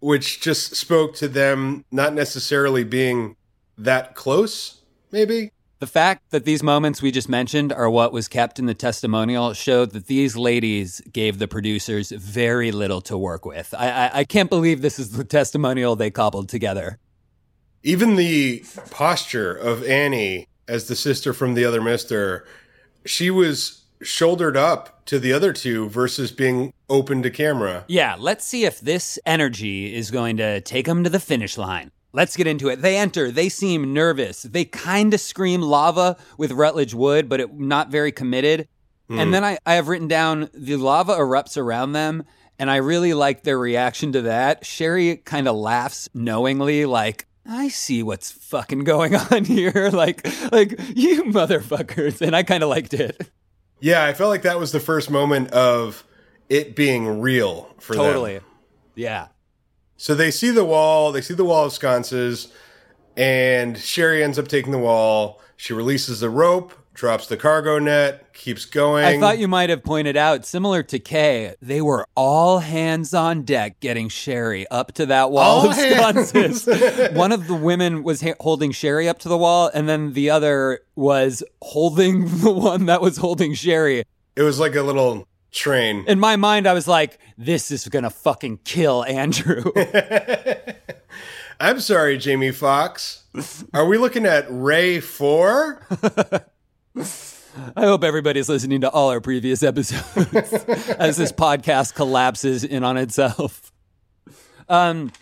which 0.00 0.40
just 0.40 0.74
spoke 0.74 1.14
to 1.16 1.28
them 1.28 1.84
not 1.90 2.12
necessarily 2.12 2.84
being 2.84 3.36
that 3.78 4.14
close, 4.14 4.82
maybe. 5.12 5.52
The 5.78 5.86
fact 5.86 6.30
that 6.30 6.46
these 6.46 6.62
moments 6.62 7.02
we 7.02 7.10
just 7.10 7.28
mentioned 7.28 7.70
are 7.70 7.90
what 7.90 8.10
was 8.10 8.28
kept 8.28 8.58
in 8.58 8.64
the 8.64 8.74
testimonial 8.74 9.52
showed 9.52 9.90
that 9.90 10.06
these 10.06 10.34
ladies 10.34 11.02
gave 11.12 11.38
the 11.38 11.46
producers 11.46 12.10
very 12.10 12.72
little 12.72 13.02
to 13.02 13.18
work 13.18 13.44
with. 13.44 13.74
I, 13.76 13.90
I, 13.90 14.10
I 14.20 14.24
can't 14.24 14.48
believe 14.48 14.80
this 14.80 14.98
is 14.98 15.12
the 15.12 15.24
testimonial 15.24 15.94
they 15.94 16.10
cobbled 16.10 16.48
together. 16.48 16.98
Even 17.82 18.16
the 18.16 18.64
posture 18.90 19.54
of 19.54 19.84
Annie 19.84 20.48
as 20.66 20.88
the 20.88 20.96
sister 20.96 21.34
from 21.34 21.52
the 21.52 21.66
other 21.66 21.82
mister, 21.82 22.46
she 23.04 23.30
was 23.30 23.82
shouldered 24.02 24.56
up 24.56 25.04
to 25.06 25.18
the 25.18 25.32
other 25.32 25.52
two 25.52 25.88
versus 25.88 26.32
being 26.32 26.72
open 26.88 27.22
to 27.22 27.30
camera. 27.30 27.84
Yeah, 27.88 28.16
let's 28.18 28.44
see 28.44 28.64
if 28.64 28.80
this 28.80 29.18
energy 29.26 29.94
is 29.94 30.10
going 30.10 30.36
to 30.38 30.60
take 30.60 30.86
them 30.86 31.04
to 31.04 31.10
the 31.10 31.20
finish 31.20 31.56
line. 31.56 31.90
Let's 32.12 32.36
get 32.36 32.46
into 32.46 32.68
it. 32.68 32.80
They 32.80 32.96
enter. 32.96 33.30
They 33.30 33.48
seem 33.48 33.92
nervous. 33.92 34.42
They 34.42 34.64
kind 34.64 35.12
of 35.12 35.20
scream 35.20 35.60
lava 35.60 36.16
with 36.38 36.52
Rutledge 36.52 36.94
Wood, 36.94 37.28
but 37.28 37.40
it, 37.40 37.52
not 37.54 37.90
very 37.90 38.10
committed. 38.10 38.68
Hmm. 39.08 39.18
And 39.18 39.34
then 39.34 39.44
I, 39.44 39.58
I 39.66 39.74
have 39.74 39.88
written 39.88 40.08
down 40.08 40.48
the 40.54 40.76
lava 40.76 41.14
erupts 41.14 41.56
around 41.56 41.92
them, 41.92 42.24
and 42.58 42.70
I 42.70 42.76
really 42.76 43.12
like 43.12 43.42
their 43.42 43.58
reaction 43.58 44.12
to 44.12 44.22
that. 44.22 44.64
Sherry 44.64 45.18
kind 45.18 45.46
of 45.46 45.56
laughs 45.56 46.08
knowingly, 46.14 46.86
like, 46.86 47.26
I 47.48 47.68
see 47.68 48.02
what's 48.02 48.30
fucking 48.30 48.84
going 48.84 49.14
on 49.30 49.44
here. 49.44 49.90
like, 49.92 50.26
like 50.52 50.70
you 50.94 51.24
motherfuckers. 51.24 52.20
And 52.20 52.34
I 52.34 52.42
kind 52.42 52.62
of 52.62 52.68
liked 52.68 52.94
it. 52.94 53.30
Yeah, 53.80 54.04
I 54.04 54.14
felt 54.14 54.30
like 54.30 54.42
that 54.42 54.58
was 54.58 54.72
the 54.72 54.80
first 54.80 55.10
moment 55.10 55.50
of 55.50 56.04
it 56.48 56.74
being 56.74 57.20
real 57.20 57.74
for 57.78 57.94
them. 57.94 58.04
Totally. 58.04 58.40
Yeah. 58.94 59.28
So 59.96 60.14
they 60.14 60.30
see 60.30 60.50
the 60.50 60.64
wall, 60.64 61.12
they 61.12 61.20
see 61.20 61.34
the 61.34 61.44
wall 61.44 61.66
of 61.66 61.72
sconces, 61.72 62.48
and 63.16 63.78
Sherry 63.78 64.22
ends 64.22 64.38
up 64.38 64.48
taking 64.48 64.72
the 64.72 64.78
wall. 64.78 65.40
She 65.56 65.72
releases 65.72 66.20
the 66.20 66.30
rope, 66.30 66.72
drops 66.96 67.26
the 67.26 67.36
cargo 67.36 67.78
net, 67.78 68.32
keeps 68.32 68.64
going. 68.64 69.04
I 69.04 69.20
thought 69.20 69.38
you 69.38 69.46
might 69.46 69.70
have 69.70 69.84
pointed 69.84 70.16
out, 70.16 70.46
similar 70.46 70.82
to 70.84 70.98
Kay, 70.98 71.54
they 71.60 71.80
were 71.82 72.06
all 72.16 72.58
hands 72.60 73.14
on 73.14 73.42
deck 73.42 73.78
getting 73.80 74.08
Sherry 74.08 74.66
up 74.68 74.92
to 74.92 75.06
that 75.06 75.30
wall 75.30 75.60
All 75.60 75.68
of 75.68 75.76
sconces. 75.76 76.66
One 77.12 77.32
of 77.32 77.46
the 77.46 77.54
women 77.54 78.02
was 78.02 78.22
ha- 78.22 78.34
holding 78.40 78.72
Sherry 78.72 79.08
up 79.08 79.18
to 79.20 79.28
the 79.28 79.36
wall, 79.38 79.70
and 79.72 79.88
then 79.88 80.14
the 80.14 80.30
other 80.30 80.80
was 80.96 81.44
holding 81.62 82.26
the 82.40 82.50
one 82.50 82.86
that 82.86 83.02
was 83.02 83.18
holding 83.18 83.54
Sherry. 83.54 84.02
It 84.34 84.42
was 84.42 84.58
like 84.58 84.74
a 84.74 84.82
little 84.82 85.28
train. 85.52 86.04
In 86.08 86.18
my 86.18 86.36
mind, 86.36 86.66
I 86.66 86.72
was 86.72 86.88
like, 86.88 87.18
this 87.36 87.70
is 87.70 87.86
gonna 87.88 88.10
fucking 88.10 88.60
kill 88.64 89.04
Andrew. 89.04 89.64
I'm 91.60 91.80
sorry, 91.80 92.18
Jamie 92.18 92.52
Foxx. 92.52 93.24
Are 93.72 93.86
we 93.86 93.96
looking 93.96 94.26
at 94.26 94.46
Ray 94.48 95.00
4? 95.00 96.46
I 96.96 97.82
hope 97.82 98.04
everybody's 98.04 98.48
listening 98.48 98.80
to 98.82 98.90
all 98.90 99.10
our 99.10 99.20
previous 99.20 99.62
episodes 99.62 100.52
as 100.98 101.16
this 101.16 101.32
podcast 101.32 101.94
collapses 101.94 102.64
in 102.64 102.84
on 102.84 102.96
itself. 102.96 103.72
Um, 104.68 105.12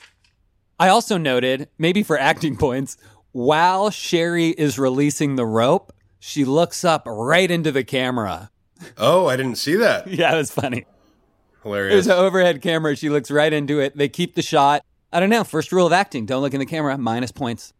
I 0.78 0.88
also 0.88 1.16
noted, 1.16 1.68
maybe 1.78 2.02
for 2.02 2.18
acting 2.18 2.56
points, 2.56 2.96
while 3.32 3.90
Sherry 3.90 4.48
is 4.48 4.78
releasing 4.78 5.36
the 5.36 5.46
rope, 5.46 5.92
she 6.18 6.44
looks 6.44 6.84
up 6.84 7.02
right 7.06 7.50
into 7.50 7.70
the 7.72 7.84
camera. 7.84 8.50
Oh, 8.98 9.26
I 9.26 9.36
didn't 9.36 9.56
see 9.56 9.76
that. 9.76 10.06
Yeah, 10.08 10.34
it 10.34 10.38
was 10.38 10.50
funny. 10.50 10.86
Hilarious. 11.62 11.92
There's 11.92 12.06
an 12.18 12.24
overhead 12.24 12.62
camera. 12.62 12.94
She 12.96 13.08
looks 13.10 13.30
right 13.30 13.52
into 13.52 13.80
it. 13.80 13.96
They 13.96 14.08
keep 14.08 14.34
the 14.34 14.42
shot. 14.42 14.84
I 15.12 15.20
don't 15.20 15.30
know. 15.30 15.44
First 15.44 15.72
rule 15.72 15.86
of 15.86 15.92
acting 15.92 16.26
don't 16.26 16.42
look 16.42 16.54
in 16.54 16.60
the 16.60 16.66
camera. 16.66 16.98
Minus 16.98 17.32
points. 17.32 17.72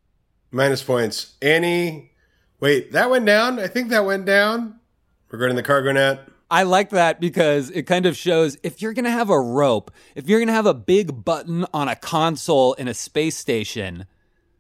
Minus 0.51 0.83
points. 0.83 1.35
Annie, 1.43 2.13
wait, 2.61 2.93
that 2.93 3.11
went 3.11 3.27
down? 3.27 3.59
I 3.59 3.67
think 3.67 3.89
that 3.91 4.05
went 4.05 4.25
down 4.25 4.81
regarding 5.31 5.57
the 5.57 5.63
cargo 5.63 5.93
net. 5.93 6.29
I 6.51 6.63
like 6.63 6.91
that 6.91 7.21
because 7.21 7.71
it 7.71 7.83
kind 7.83 8.07
of 8.07 8.17
shows 8.17 8.57
if 8.63 8.81
you're 8.81 8.93
going 8.93 9.07
to 9.07 9.11
have 9.11 9.31
a 9.31 9.41
rope, 9.41 9.91
if 10.15 10.29
you're 10.29 10.39
going 10.39 10.49
to 10.49 10.55
have 10.55 10.67
a 10.67 10.75
big 10.75 11.25
button 11.25 11.67
on 11.75 11.89
a 11.89 11.97
console 11.97 12.75
in 12.75 12.87
a 12.87 12.95
space 12.95 13.37
station, 13.37 14.07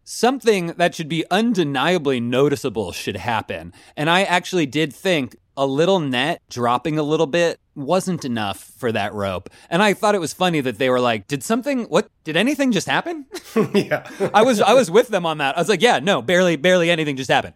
something 0.03 0.69
that 0.69 0.95
should 0.95 1.09
be 1.09 1.25
undeniably 1.31 2.21
noticeable 2.21 2.93
should 2.93 3.17
happen. 3.17 3.73
And 3.97 4.11
I 4.11 4.25
actually 4.25 4.67
did 4.67 4.93
think 4.93 5.37
a 5.57 5.67
little 5.67 6.01
net 6.01 6.43
dropping 6.51 6.99
a 6.99 7.03
little 7.03 7.27
bit 7.27 7.61
wasn't 7.75 8.25
enough 8.25 8.59
for 8.59 8.91
that 8.93 9.13
rope. 9.15 9.51
And 9.71 9.83
I 9.83 9.95
thought 9.95 10.15
it 10.15 10.21
was 10.21 10.33
funny 10.33 10.61
that 10.61 10.79
they 10.79 10.91
were 10.91 11.01
like, 11.01 11.27
"Did 11.27 11.43
something 11.43 11.85
what 11.85 12.09
did 12.25 12.37
anything 12.37 12.73
just 12.73 12.89
happen?" 12.89 13.27
yeah. 13.75 14.09
I 14.33 14.43
was 14.43 14.61
I 14.61 14.75
was 14.75 14.91
with 14.91 15.09
them 15.09 15.27
on 15.27 15.39
that. 15.39 15.57
I 15.57 15.61
was 15.61 15.69
like, 15.69 15.83
"Yeah, 15.83 16.01
no, 16.01 16.23
barely 16.23 16.57
barely 16.57 16.91
anything 16.91 17.17
just 17.17 17.31
happened." 17.31 17.55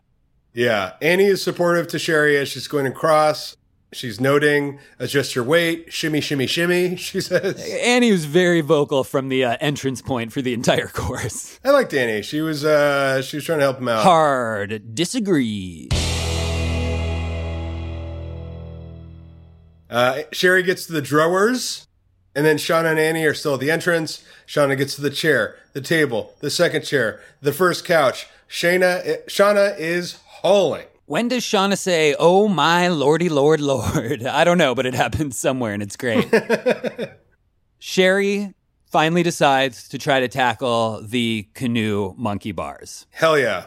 Yeah. 0.59 0.94
Annie 1.00 1.26
is 1.26 1.40
supportive 1.40 1.86
to 1.86 2.00
Sherry 2.00 2.36
as 2.36 2.48
she's 2.48 2.66
going 2.66 2.86
across. 2.86 3.56
She's 3.92 4.20
noting, 4.20 4.80
adjust 4.98 5.36
your 5.36 5.44
weight, 5.44 5.92
shimmy, 5.92 6.20
shimmy, 6.20 6.48
shimmy, 6.48 6.96
she 6.96 7.20
says. 7.20 7.64
Annie 7.80 8.11
was 8.11 8.24
very 8.24 8.61
vocal 8.61 9.04
from 9.04 9.28
the 9.28 9.44
uh, 9.44 9.56
entrance 9.61 10.02
point 10.02 10.32
for 10.32 10.42
the 10.42 10.52
entire 10.52 10.88
course. 10.92 11.61
I 11.64 11.70
liked 11.70 11.94
Annie. 11.94 12.22
She 12.22 12.40
was 12.40 12.64
uh 12.64 13.22
she 13.22 13.36
was 13.36 13.44
trying 13.44 13.61
to 13.61 13.64
help 13.64 13.78
him 13.78 13.86
out. 13.86 14.02
Hard 14.02 14.96
disagree. 14.96 15.90
Uh, 19.88 20.22
Sherry 20.32 20.64
gets 20.64 20.86
to 20.86 20.92
the 20.92 21.00
drawers, 21.00 21.86
and 22.34 22.44
then 22.44 22.56
Shauna 22.56 22.90
and 22.90 22.98
Annie 22.98 23.24
are 23.24 23.32
still 23.32 23.54
at 23.54 23.61
the 23.61 23.70
entrance. 23.70 24.24
Shauna 24.46 24.76
gets 24.76 24.96
to 24.96 25.02
the 25.02 25.09
chair, 25.09 25.56
the 25.72 25.80
table, 25.80 26.34
the 26.40 26.50
second 26.50 26.82
chair, 26.82 27.20
the 27.40 27.52
first 27.52 27.84
couch. 27.84 28.26
Shana, 28.50 29.24
Shauna 29.26 29.78
is 29.78 30.18
hauling. 30.43 30.86
When 31.07 31.28
does 31.28 31.43
Shauna 31.43 31.78
say, 31.78 32.14
"Oh 32.18 32.49
my 32.49 32.89
lordy 32.89 33.28
lord 33.28 33.61
lord"? 33.61 34.24
I 34.26 34.45
don't 34.45 34.59
know, 34.59 34.74
but 34.74 34.84
it 34.86 34.95
happens 34.95 35.39
somewhere, 35.39 35.72
and 35.72 35.82
it's 35.82 35.97
great. 35.97 36.28
Sherry 37.78 38.55
finally 38.91 39.22
decides 39.22 39.89
to 39.89 39.99
try 39.99 40.20
to 40.20 40.28
tackle 40.28 41.01
the 41.03 41.49
canoe 41.55 42.14
monkey 42.16 42.53
bars. 42.53 43.07
Hell 43.11 43.39
yeah. 43.39 43.66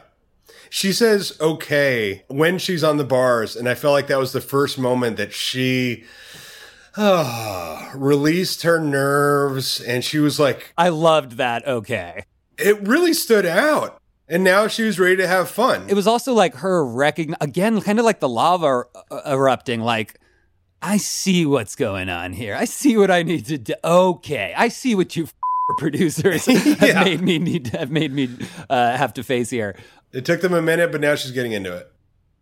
She 0.69 0.93
says 0.93 1.37
okay 1.41 2.23
when 2.27 2.57
she's 2.57 2.83
on 2.83 2.97
the 2.97 3.03
bars, 3.03 3.55
and 3.55 3.67
I 3.67 3.75
felt 3.75 3.93
like 3.93 4.07
that 4.07 4.17
was 4.19 4.31
the 4.33 4.41
first 4.41 4.77
moment 4.79 5.17
that 5.17 5.33
she 5.33 6.05
uh, 6.95 7.91
released 7.95 8.63
her 8.63 8.79
nerves, 8.79 9.81
and 9.81 10.03
she 10.03 10.19
was 10.19 10.39
like, 10.39 10.73
I 10.77 10.89
loved 10.89 11.33
that. 11.33 11.67
Okay. 11.67 12.23
it 12.57 12.81
really 12.87 13.13
stood 13.13 13.45
out. 13.45 14.00
And 14.31 14.43
now 14.45 14.67
she 14.67 14.83
was 14.83 14.97
ready 14.97 15.17
to 15.17 15.27
have 15.27 15.49
fun. 15.49 15.85
It 15.89 15.93
was 15.93 16.07
also 16.07 16.33
like 16.33 16.55
her 16.55 16.85
recognize 16.85 17.37
again, 17.41 17.81
kind 17.81 17.99
of 17.99 18.05
like 18.05 18.21
the 18.21 18.29
lava 18.29 18.85
uh, 19.11 19.21
erupting. 19.25 19.81
Like, 19.81 20.19
I 20.81 20.97
see 20.97 21.45
what's 21.45 21.75
going 21.75 22.07
on 22.09 22.31
here. 22.33 22.55
I 22.55 22.63
see 22.65 22.95
what 22.97 23.11
I 23.11 23.23
need 23.23 23.45
to 23.47 23.57
do. 23.57 23.73
Okay, 23.83 24.53
I 24.57 24.69
see 24.69 24.95
what 24.95 25.15
you 25.17 25.25
f- 25.25 25.33
producers 25.77 26.45
have 26.79 26.81
Yeah. 26.81 27.03
made 27.03 27.21
me 27.21 27.39
need 27.39 27.65
to, 27.65 27.77
have 27.77 27.91
made 27.91 28.13
me 28.13 28.29
uh, 28.69 28.95
have 28.97 29.13
to 29.15 29.23
face 29.23 29.49
here. 29.49 29.75
it 30.13 30.23
took 30.25 30.39
them 30.41 30.53
a 30.53 30.61
minute, 30.61 30.91
but 30.93 31.01
now 31.01 31.15
she's 31.15 31.31
getting 31.31 31.51
into 31.51 31.75
it. 31.75 31.91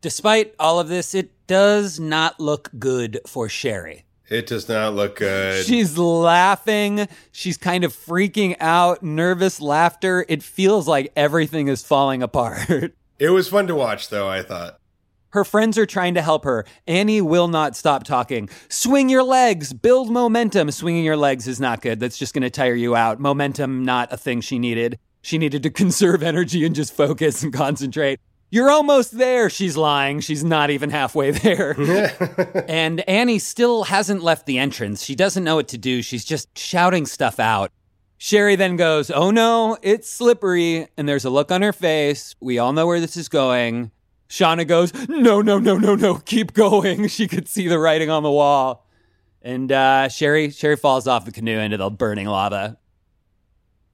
Despite 0.02 0.54
all 0.60 0.80
of 0.80 0.88
this, 0.90 1.14
it 1.16 1.32
does 1.48 2.00
not 2.00 2.40
look 2.40 2.70
good 2.80 3.20
for 3.28 3.50
Sherry. 3.50 4.06
It 4.30 4.46
does 4.46 4.70
not 4.70 4.94
look 4.94 5.18
good. 5.18 5.66
She's 5.66 5.98
laughing. 5.98 7.08
She's 7.32 7.58
kind 7.58 7.84
of 7.84 7.94
freaking 7.94 8.56
out, 8.60 9.02
nervous 9.02 9.60
laughter. 9.60 10.26
It 10.30 10.44
feels 10.44 10.88
like 10.88 11.12
everything 11.16 11.68
is 11.68 11.84
falling 11.84 12.24
apart. 12.24 12.94
It 13.20 13.32
was 13.32 13.50
fun 13.50 13.68
to 13.68 13.76
watch, 13.76 14.08
though, 14.08 14.30
I 14.30 14.42
thought. 14.42 14.80
Her 15.32 15.44
friends 15.44 15.78
are 15.78 15.86
trying 15.86 16.14
to 16.14 16.22
help 16.22 16.46
her. 16.46 16.66
Annie 16.88 17.20
will 17.20 17.50
not 17.50 17.76
stop 17.76 18.06
talking. 18.06 18.50
Swing 18.70 19.10
your 19.10 19.24
legs, 19.24 19.74
build 19.74 20.10
momentum. 20.10 20.72
Swinging 20.72 21.04
your 21.04 21.18
legs 21.18 21.46
is 21.46 21.60
not 21.60 21.82
good. 21.82 22.00
That's 22.00 22.18
just 22.18 22.34
going 22.34 22.44
to 22.44 22.50
tire 22.50 22.76
you 22.76 22.96
out. 22.96 23.20
Momentum, 23.20 23.84
not 23.84 24.14
a 24.14 24.16
thing 24.18 24.40
she 24.40 24.58
needed. 24.58 25.00
She 25.22 25.38
needed 25.38 25.64
to 25.64 25.70
conserve 25.84 26.24
energy 26.24 26.66
and 26.66 26.74
just 26.74 26.94
focus 26.94 27.44
and 27.44 27.52
concentrate. 27.52 28.22
You're 28.52 28.72
almost 28.72 29.18
there. 29.18 29.50
She's 29.50 29.78
lying. 29.78 30.22
She's 30.22 30.44
not 30.44 30.72
even 30.72 30.90
halfway 30.90 31.32
there. 31.32 31.76
and 32.68 33.08
Annie 33.08 33.40
still 33.40 33.84
hasn't 33.84 34.24
left 34.24 34.46
the 34.48 34.58
entrance. 34.58 35.04
She 35.04 35.16
doesn't 35.16 35.44
know 35.44 35.56
what 35.56 35.68
to 35.70 35.78
do. 35.78 36.02
She's 36.02 36.26
just 36.26 36.58
shouting 36.58 37.06
stuff 37.06 37.40
out. 37.40 37.72
Sherry 38.18 38.56
then 38.56 38.76
goes, 38.76 39.12
Oh 39.12 39.32
no, 39.32 39.78
it's 39.82 40.10
slippery. 40.10 40.88
And 40.98 41.08
there's 41.08 41.26
a 41.26 41.30
look 41.30 41.52
on 41.52 41.62
her 41.62 41.74
face. 41.74 42.36
We 42.40 42.58
all 42.58 42.74
know 42.74 42.88
where 42.88 43.00
this 43.00 43.16
is 43.16 43.30
going. 43.30 43.92
Shauna 44.30 44.68
goes, 44.68 44.94
No, 45.08 45.42
no, 45.42 45.60
no, 45.60 45.78
no, 45.78 45.96
no, 45.96 46.16
keep 46.16 46.54
going. 46.54 47.08
She 47.08 47.28
could 47.28 47.48
see 47.48 47.68
the 47.68 47.80
writing 47.80 48.10
on 48.10 48.24
the 48.24 48.32
wall. 48.32 48.86
And 49.42 49.72
uh, 49.72 50.10
Sherry, 50.10 50.50
Sherry 50.50 50.76
falls 50.76 51.08
off 51.08 51.24
the 51.24 51.32
canoe 51.32 51.60
into 51.60 51.78
the 51.78 51.90
burning 51.90 52.28
lava. 52.28 52.78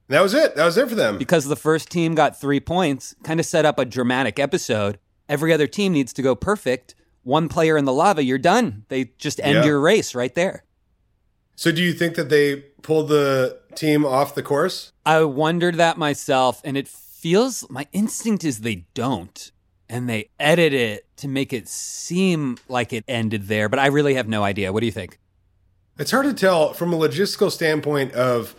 That 0.08 0.22
was 0.22 0.34
it. 0.34 0.56
That 0.56 0.66
was 0.66 0.78
it 0.78 0.88
for 0.88 0.96
them. 0.96 1.18
Because 1.18 1.46
the 1.46 1.56
first 1.56 1.90
team 1.90 2.14
got 2.16 2.40
three 2.40 2.60
points, 2.60 3.16
kind 3.24 3.40
of 3.40 3.46
set 3.46 3.66
up 3.66 3.80
a 3.80 3.86
dramatic 3.86 4.40
episode. 4.40 5.00
Every 5.28 5.52
other 5.52 5.68
team 5.68 5.94
needs 5.94 6.14
to 6.14 6.22
go 6.22 6.36
perfect. 6.36 6.94
One 7.24 7.50
player 7.50 7.76
in 7.76 7.86
the 7.86 7.94
lava, 7.94 8.24
you're 8.24 8.38
done. 8.38 8.86
They 8.90 9.06
just 9.18 9.40
end 9.42 9.56
Yeah. 9.56 9.66
your 9.66 9.80
race 9.80 10.14
right 10.14 10.34
there. 10.36 10.64
So, 11.56 11.72
do 11.72 11.82
you 11.82 11.94
think 11.94 12.16
that 12.16 12.30
they 12.30 12.58
pulled 12.84 13.08
the 13.08 13.58
team 13.76 14.06
off 14.06 14.36
the 14.36 14.44
course? 14.44 14.92
I 15.06 15.24
wondered 15.24 15.76
that 15.76 15.98
myself, 15.98 16.62
and 16.64 16.78
it 16.78 16.88
feels 16.88 17.68
my 17.70 17.88
instinct 17.94 18.44
is 18.44 18.60
they 18.60 18.86
don't. 18.94 19.52
And 19.88 20.10
they 20.10 20.30
edit 20.40 20.74
it 20.74 21.06
to 21.18 21.28
make 21.28 21.54
it 21.54 21.68
seem 21.68 22.58
like 22.68 22.92
it 22.92 23.04
ended 23.08 23.48
there, 23.48 23.70
but 23.70 23.80
I 23.80 23.88
really 23.88 24.16
have 24.16 24.28
no 24.28 24.44
idea. 24.44 24.74
What 24.74 24.80
do 24.82 24.86
you 24.88 24.92
think? 24.92 25.20
It's 25.98 26.12
hard 26.12 26.26
to 26.26 26.34
tell 26.34 26.74
from 26.74 26.92
a 26.92 26.98
logistical 26.98 27.52
standpoint 27.52 28.12
of 28.14 28.56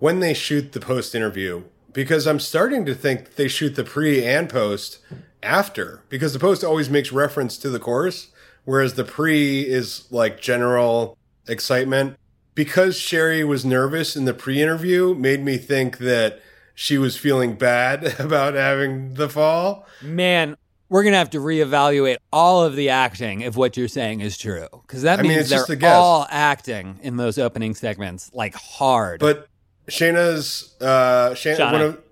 when 0.00 0.20
they 0.20 0.34
shoot 0.34 0.72
the 0.72 0.80
post 0.80 1.14
interview 1.14 1.62
because 1.92 2.26
I'm 2.26 2.40
starting 2.40 2.84
to 2.86 2.94
think 2.94 3.36
they 3.36 3.48
shoot 3.48 3.76
the 3.76 3.84
pre 3.84 4.24
and 4.24 4.48
post 4.48 4.98
after 5.42 6.02
because 6.08 6.32
the 6.32 6.38
post 6.38 6.64
always 6.64 6.90
makes 6.90 7.12
reference 7.12 7.56
to 7.58 7.70
the 7.70 7.78
course, 7.78 8.28
whereas 8.64 8.94
the 8.94 9.04
pre 9.04 9.62
is 9.62 10.10
like 10.10 10.40
general 10.40 11.16
excitement. 11.46 12.16
Because 12.54 12.98
Sherry 12.98 13.44
was 13.44 13.64
nervous 13.64 14.16
in 14.16 14.24
the 14.24 14.34
pre 14.34 14.60
interview, 14.60 15.14
made 15.14 15.42
me 15.42 15.56
think 15.56 15.98
that 15.98 16.40
she 16.74 16.98
was 16.98 17.16
feeling 17.16 17.54
bad 17.54 18.18
about 18.20 18.54
having 18.54 19.14
the 19.14 19.28
fall. 19.28 19.86
Man, 20.02 20.56
we're 20.88 21.02
going 21.02 21.12
to 21.12 21.18
have 21.18 21.30
to 21.30 21.38
reevaluate 21.38 22.16
all 22.32 22.64
of 22.64 22.74
the 22.74 22.88
acting 22.90 23.42
if 23.42 23.56
what 23.56 23.76
you're 23.76 23.88
saying 23.88 24.20
is 24.20 24.36
true. 24.36 24.66
Because 24.82 25.02
that 25.02 25.20
I 25.20 25.22
means 25.22 25.48
just 25.48 25.68
they're 25.68 25.94
all 25.94 26.26
acting 26.28 26.98
in 27.02 27.16
those 27.16 27.38
opening 27.38 27.74
segments 27.74 28.30
like 28.34 28.54
hard. 28.54 29.20
But 29.20 29.46
Shayna's, 29.90 30.74
uh, 30.80 31.30
Shayna, 31.34 31.56
Shauna. 31.56 31.72
One 31.72 31.80
of, 31.82 32.02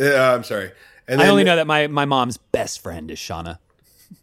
uh, 0.00 0.34
I'm 0.34 0.44
sorry. 0.44 0.72
And 1.08 1.22
I 1.22 1.28
only 1.28 1.44
know 1.44 1.56
that 1.56 1.66
my, 1.66 1.86
my 1.86 2.04
mom's 2.04 2.36
best 2.36 2.80
friend 2.82 3.10
is 3.10 3.18
Shauna. 3.18 3.58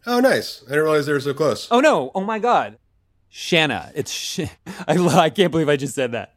Oh, 0.06 0.20
nice. 0.20 0.62
I 0.66 0.70
didn't 0.70 0.84
realize 0.84 1.06
they 1.06 1.12
were 1.12 1.20
so 1.20 1.34
close. 1.34 1.68
Oh 1.70 1.80
no! 1.80 2.10
Oh 2.14 2.20
my 2.22 2.38
God, 2.38 2.78
Shanna. 3.28 3.90
It's 3.94 4.10
Sh- 4.12 4.40
I, 4.88 4.96
I 4.98 5.30
can't 5.30 5.50
believe 5.50 5.68
I 5.68 5.76
just 5.76 5.94
said 5.94 6.12
that. 6.12 6.34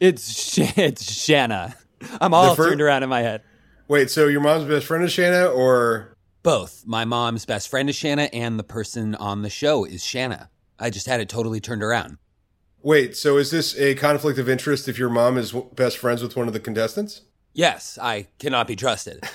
It's 0.00 0.32
Sh- 0.32 0.78
it's 0.78 1.10
Shanna. 1.12 1.74
I'm 2.20 2.34
all 2.34 2.54
fir- 2.54 2.70
turned 2.70 2.80
around 2.82 3.02
in 3.02 3.08
my 3.08 3.20
head. 3.20 3.42
Wait, 3.88 4.10
so 4.10 4.26
your 4.28 4.40
mom's 4.40 4.64
best 4.64 4.86
friend 4.86 5.04
is 5.04 5.12
Shanna, 5.12 5.46
or 5.46 6.16
Both. 6.42 6.84
My 6.86 7.04
mom's 7.04 7.44
best 7.44 7.68
friend 7.68 7.88
is 7.88 7.96
Shanna, 7.96 8.24
and 8.32 8.58
the 8.58 8.64
person 8.64 9.14
on 9.14 9.42
the 9.42 9.50
show 9.50 9.84
is 9.84 10.04
Shanna. 10.04 10.50
I 10.78 10.90
just 10.90 11.06
had 11.06 11.20
it 11.20 11.28
totally 11.28 11.60
turned 11.60 11.82
around. 11.82 12.18
Wait, 12.82 13.16
so 13.16 13.36
is 13.38 13.50
this 13.50 13.76
a 13.78 13.94
conflict 13.94 14.38
of 14.38 14.48
interest 14.48 14.88
if 14.88 14.98
your 14.98 15.08
mom 15.10 15.38
is 15.38 15.52
w- 15.52 15.70
best 15.74 15.98
friends 15.98 16.22
with 16.22 16.36
one 16.36 16.46
of 16.46 16.52
the 16.52 16.60
contestants? 16.60 17.22
Yes, 17.54 17.98
I 18.00 18.28
cannot 18.38 18.66
be 18.66 18.76
trusted. 18.76 19.22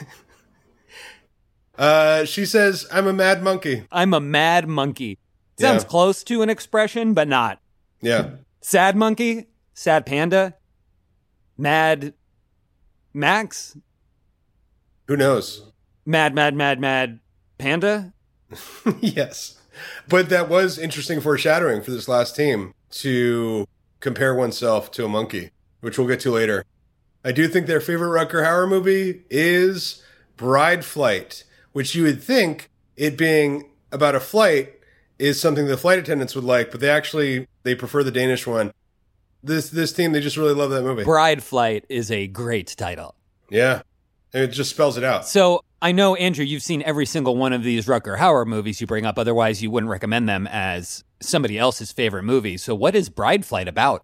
Uh, 1.77 2.25
she 2.25 2.43
says, 2.45 2.87
"I'm 2.91 3.05
a 3.05 3.13
mad 3.13 3.43
monkey." 3.43 3.83
I'm 3.91 4.11
a 4.13 4.19
mad 4.19 4.67
monkey. 4.67 5.19
Sounds 5.59 5.83
Yeah. 5.83 5.89
close 5.89 6.23
to 6.23 6.41
an 6.41 6.49
expression, 6.49 7.13
but 7.13 7.27
not. 7.27 7.59
Yeah, 8.01 8.31
Sad 8.61 8.95
monkey, 8.95 9.45
sad 9.75 10.05
panda, 10.05 10.55
mad 11.57 12.13
Max, 13.13 13.77
who 15.07 15.15
knows? 15.17 15.71
mad, 16.05 16.33
mad, 16.35 16.55
mad, 16.55 16.79
mad 16.79 17.19
panda. 17.59 18.13
yes, 18.99 19.59
but 20.07 20.29
that 20.29 20.49
was 20.49 20.77
interesting 20.79 21.21
foreshadowing 21.21 21.81
for 21.83 21.91
this 21.91 22.07
last 22.07 22.35
team 22.35 22.73
to 22.91 23.67
compare 23.99 24.33
oneself 24.35 24.91
to 24.91 25.05
a 25.05 25.09
monkey, 25.09 25.51
which 25.81 25.97
we'll 25.97 26.07
get 26.07 26.19
to 26.21 26.31
later. 26.31 26.65
I 27.23 27.31
do 27.31 27.47
think 27.47 27.67
their 27.67 27.81
favorite 27.81 28.09
Rutger 28.09 28.45
Hauer 28.45 28.69
movie 28.69 29.23
is 29.29 30.03
Bride 30.37 30.85
Flight, 30.85 31.43
which 31.73 31.95
you 31.95 32.03
would 32.03 32.23
think 32.23 32.69
it 32.95 33.17
being 33.17 33.69
about 33.91 34.15
a 34.15 34.19
flight 34.19 34.73
is 35.19 35.39
something 35.39 35.67
the 35.67 35.77
flight 35.77 35.99
attendants 35.99 36.35
would 36.35 36.43
like, 36.43 36.71
but 36.71 36.79
they 36.79 36.89
actually 36.89 37.47
they 37.63 37.75
prefer 37.75 38.03
the 38.03 38.11
Danish 38.11 38.45
one. 38.47 38.71
This 39.43 39.69
this 39.69 39.91
team 39.91 40.11
they 40.11 40.21
just 40.21 40.37
really 40.37 40.53
love 40.53 40.69
that 40.71 40.83
movie. 40.83 41.03
Bride 41.03 41.43
Flight 41.43 41.85
is 41.89 42.11
a 42.11 42.27
great 42.27 42.75
title. 42.77 43.15
yeah, 43.49 43.81
and 44.33 44.43
it 44.43 44.47
just 44.47 44.69
spells 44.69 44.97
it 44.97 45.03
out. 45.03 45.27
So 45.27 45.63
I 45.81 45.91
know, 45.91 46.15
Andrew, 46.15 46.43
you've 46.45 46.63
seen 46.63 46.81
every 46.83 47.05
single 47.05 47.35
one 47.35 47.53
of 47.53 47.63
these 47.63 47.85
Rutger 47.85 48.17
Hauer 48.17 48.45
movies 48.45 48.81
you 48.81 48.87
bring 48.87 49.05
up. 49.05 49.17
Otherwise, 49.19 49.61
you 49.61 49.69
wouldn't 49.71 49.89
recommend 49.91 50.27
them 50.27 50.47
as 50.47 51.03
somebody 51.19 51.57
else's 51.57 51.91
favorite 51.91 52.23
movie. 52.23 52.57
So, 52.57 52.75
what 52.75 52.95
is 52.95 53.09
Bride 53.09 53.45
Flight 53.45 53.67
about? 53.67 54.03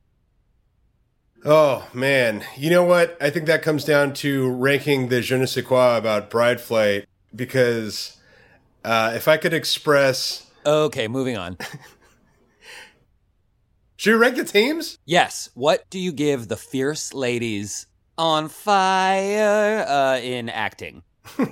Oh 1.46 1.88
man, 1.94 2.44
you 2.56 2.70
know 2.70 2.84
what? 2.84 3.18
I 3.22 3.30
think 3.30 3.48
that 3.48 3.64
comes 3.64 3.84
down 3.84 4.14
to 4.16 4.50
ranking 4.50 5.10
the 5.10 5.22
je 5.22 5.38
ne 5.38 5.46
sais 5.46 5.66
quoi 5.66 5.98
about 5.98 6.30
Bride 6.30 6.62
Flight 6.62 7.06
because 7.36 8.18
uh, 8.86 9.12
if 9.16 9.28
I 9.28 9.38
could 9.38 9.54
express, 9.54 10.50
Okay, 10.66 11.10
moving 11.10 11.38
on. 11.38 11.58
should 13.98 14.14
we 14.14 14.18
rank 14.18 14.38
the 14.38 14.46
teams? 14.46 14.98
Yes. 15.06 15.50
What 15.54 15.90
do 15.90 16.00
you 16.00 16.14
give 16.14 16.48
the 16.48 16.56
fierce 16.56 17.14
ladies 17.14 17.88
on 18.18 18.48
fire 18.48 19.86
uh, 19.86 20.20
in 20.20 20.48
acting? 20.48 21.04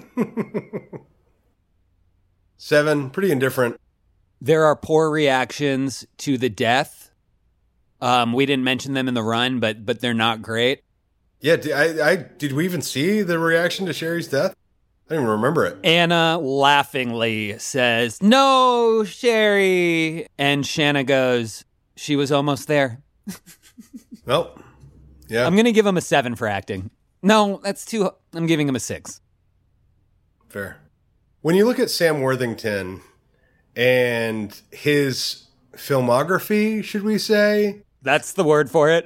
Seven, 2.57 3.09
pretty 3.09 3.31
indifferent. 3.31 3.80
There 4.41 4.65
are 4.65 4.75
poor 4.75 5.09
reactions 5.11 6.05
to 6.17 6.37
the 6.37 6.49
death. 6.49 7.11
Um, 8.01 8.33
we 8.33 8.47
didn't 8.47 8.63
mention 8.63 8.93
them 8.95 9.07
in 9.07 9.13
the 9.13 9.21
run, 9.23 9.59
but 9.59 9.85
but 9.85 9.99
they're 10.01 10.13
not 10.15 10.41
great. 10.41 10.81
Yeah, 11.39 11.55
did, 11.55 11.71
I, 11.71 12.11
I 12.11 12.15
did 12.15 12.51
we 12.53 12.65
even 12.65 12.81
see 12.81 13.21
the 13.21 13.37
reaction 13.39 13.85
to 13.85 13.93
Sherry's 13.93 14.27
death? 14.27 14.55
I 15.09 15.13
don't 15.15 15.23
even 15.23 15.31
remember 15.35 15.65
it. 15.65 15.77
Anna 15.83 16.39
laughingly 16.39 17.59
says, 17.59 18.21
"No, 18.21 19.03
Sherry," 19.03 20.27
and 20.39 20.65
Shanna 20.65 21.03
goes, 21.03 21.63
"She 21.95 22.15
was 22.15 22.31
almost 22.31 22.67
there." 22.67 23.01
Well, 24.23 24.55
yeah, 25.27 25.47
I'm 25.47 25.55
gonna 25.55 25.71
give 25.71 25.85
him 25.85 25.97
a 25.97 26.01
seven 26.01 26.35
for 26.35 26.47
acting. 26.47 26.91
No, 27.23 27.59
that's 27.63 27.83
too. 27.85 28.11
I'm 28.33 28.45
giving 28.45 28.67
him 28.69 28.75
a 28.75 28.79
six. 28.79 29.19
fair. 30.47 30.77
When 31.41 31.55
you 31.55 31.65
look 31.65 31.79
at 31.79 31.89
Sam 31.89 32.21
Worthington 32.21 33.01
and 33.75 34.59
his 34.71 35.47
filmography, 35.75 36.83
should 36.83 37.03
we 37.03 37.17
say, 37.17 37.81
That's 38.01 38.33
the 38.33 38.43
word 38.43 38.69
for 38.69 38.89
it. 38.89 39.05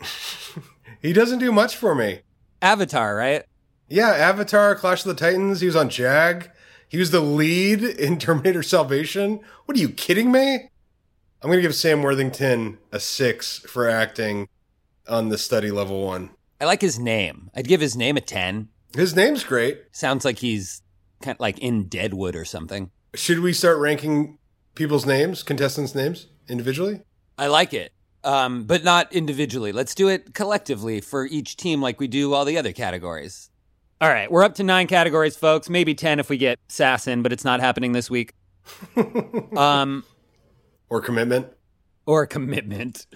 he 1.02 1.12
doesn't 1.12 1.38
do 1.38 1.52
much 1.52 1.76
for 1.76 1.94
me. 1.94 2.20
Avatar, 2.60 3.14
right? 3.16 3.44
Yeah, 3.88 4.08
Avatar, 4.08 4.74
Clash 4.74 5.04
of 5.04 5.08
the 5.08 5.20
Titans. 5.20 5.60
He 5.60 5.66
was 5.66 5.76
on 5.76 5.88
Jag. 5.88 6.50
He 6.88 6.98
was 6.98 7.10
the 7.10 7.20
lead 7.20 7.82
in 7.82 8.18
Terminator 8.20 8.62
Salvation. 8.62 9.40
What 9.64 9.76
are 9.76 9.80
you 9.80 9.88
kidding 9.90 10.30
me? 10.30 10.54
I'm 10.54 11.48
going 11.48 11.58
to 11.58 11.62
give 11.62 11.74
Sam 11.74 12.02
Worthington 12.02 12.78
a 12.92 13.00
six 13.00 13.58
for 13.58 13.88
acting 13.88 14.48
on 15.08 15.28
the 15.28 15.38
study 15.38 15.70
level 15.70 16.04
one. 16.06 16.30
I 16.60 16.66
like 16.66 16.80
his 16.80 16.98
name. 16.98 17.50
I'd 17.56 17.66
give 17.66 17.80
his 17.80 17.96
name 17.96 18.16
a 18.16 18.20
ten. 18.20 18.68
His 18.94 19.16
name's 19.16 19.42
great. 19.42 19.82
Sounds 19.90 20.24
like 20.24 20.38
he's 20.38 20.82
kind 21.20 21.34
of 21.34 21.40
like 21.40 21.58
in 21.58 21.88
Deadwood 21.88 22.36
or 22.36 22.44
something. 22.44 22.90
Should 23.14 23.40
we 23.40 23.52
start 23.52 23.78
ranking 23.78 24.38
people's 24.74 25.04
names, 25.06 25.42
contestants' 25.42 25.94
names 25.94 26.28
individually? 26.48 27.02
I 27.36 27.46
like 27.48 27.74
it, 27.74 27.92
um, 28.24 28.64
but 28.64 28.84
not 28.84 29.12
individually. 29.12 29.72
Let's 29.72 29.94
do 29.94 30.08
it 30.08 30.34
collectively 30.34 31.00
for 31.00 31.26
each 31.26 31.56
team, 31.56 31.82
like 31.82 32.00
we 32.00 32.08
do 32.08 32.32
all 32.32 32.44
the 32.44 32.56
other 32.56 32.72
categories. 32.72 33.50
All 34.00 34.08
right, 34.08 34.30
we're 34.30 34.42
up 34.42 34.54
to 34.56 34.62
nine 34.64 34.86
categories, 34.86 35.36
folks. 35.36 35.68
Maybe 35.68 35.94
ten 35.94 36.18
if 36.20 36.28
we 36.30 36.36
get 36.36 36.58
Sass 36.68 37.06
in, 37.06 37.22
but 37.22 37.32
it's 37.32 37.44
not 37.44 37.60
happening 37.60 37.92
this 37.92 38.10
week. 38.10 38.32
um, 39.56 40.04
Or 40.88 41.00
commitment? 41.00 41.48
or 42.04 42.26
commitment. 42.26 43.06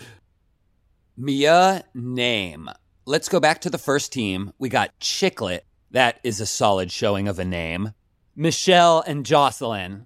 Mia 1.17 1.85
name. 1.95 2.69
Let's 3.05 3.29
go 3.29 3.41
back 3.41 3.63
to 3.63 3.71
the 3.71 3.79
first 3.79 4.13
team. 4.13 4.53
We 4.59 4.69
got 4.69 4.97
Chicklet. 5.01 5.61
That 5.91 6.21
is 6.23 6.41
a 6.41 6.47
solid 6.47 6.93
showing 6.93 7.27
of 7.27 7.39
a 7.39 7.45
name. 7.45 7.93
Michelle 8.37 9.03
and 9.07 9.25
Jocelyn. 9.25 10.05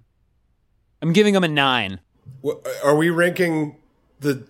I'm 1.01 1.11
giving 1.11 1.33
them 1.33 1.43
a 1.43 1.49
nine. 1.49 1.99
Are 2.83 2.95
we 2.95 3.09
ranking 3.09 3.75
the 4.21 4.47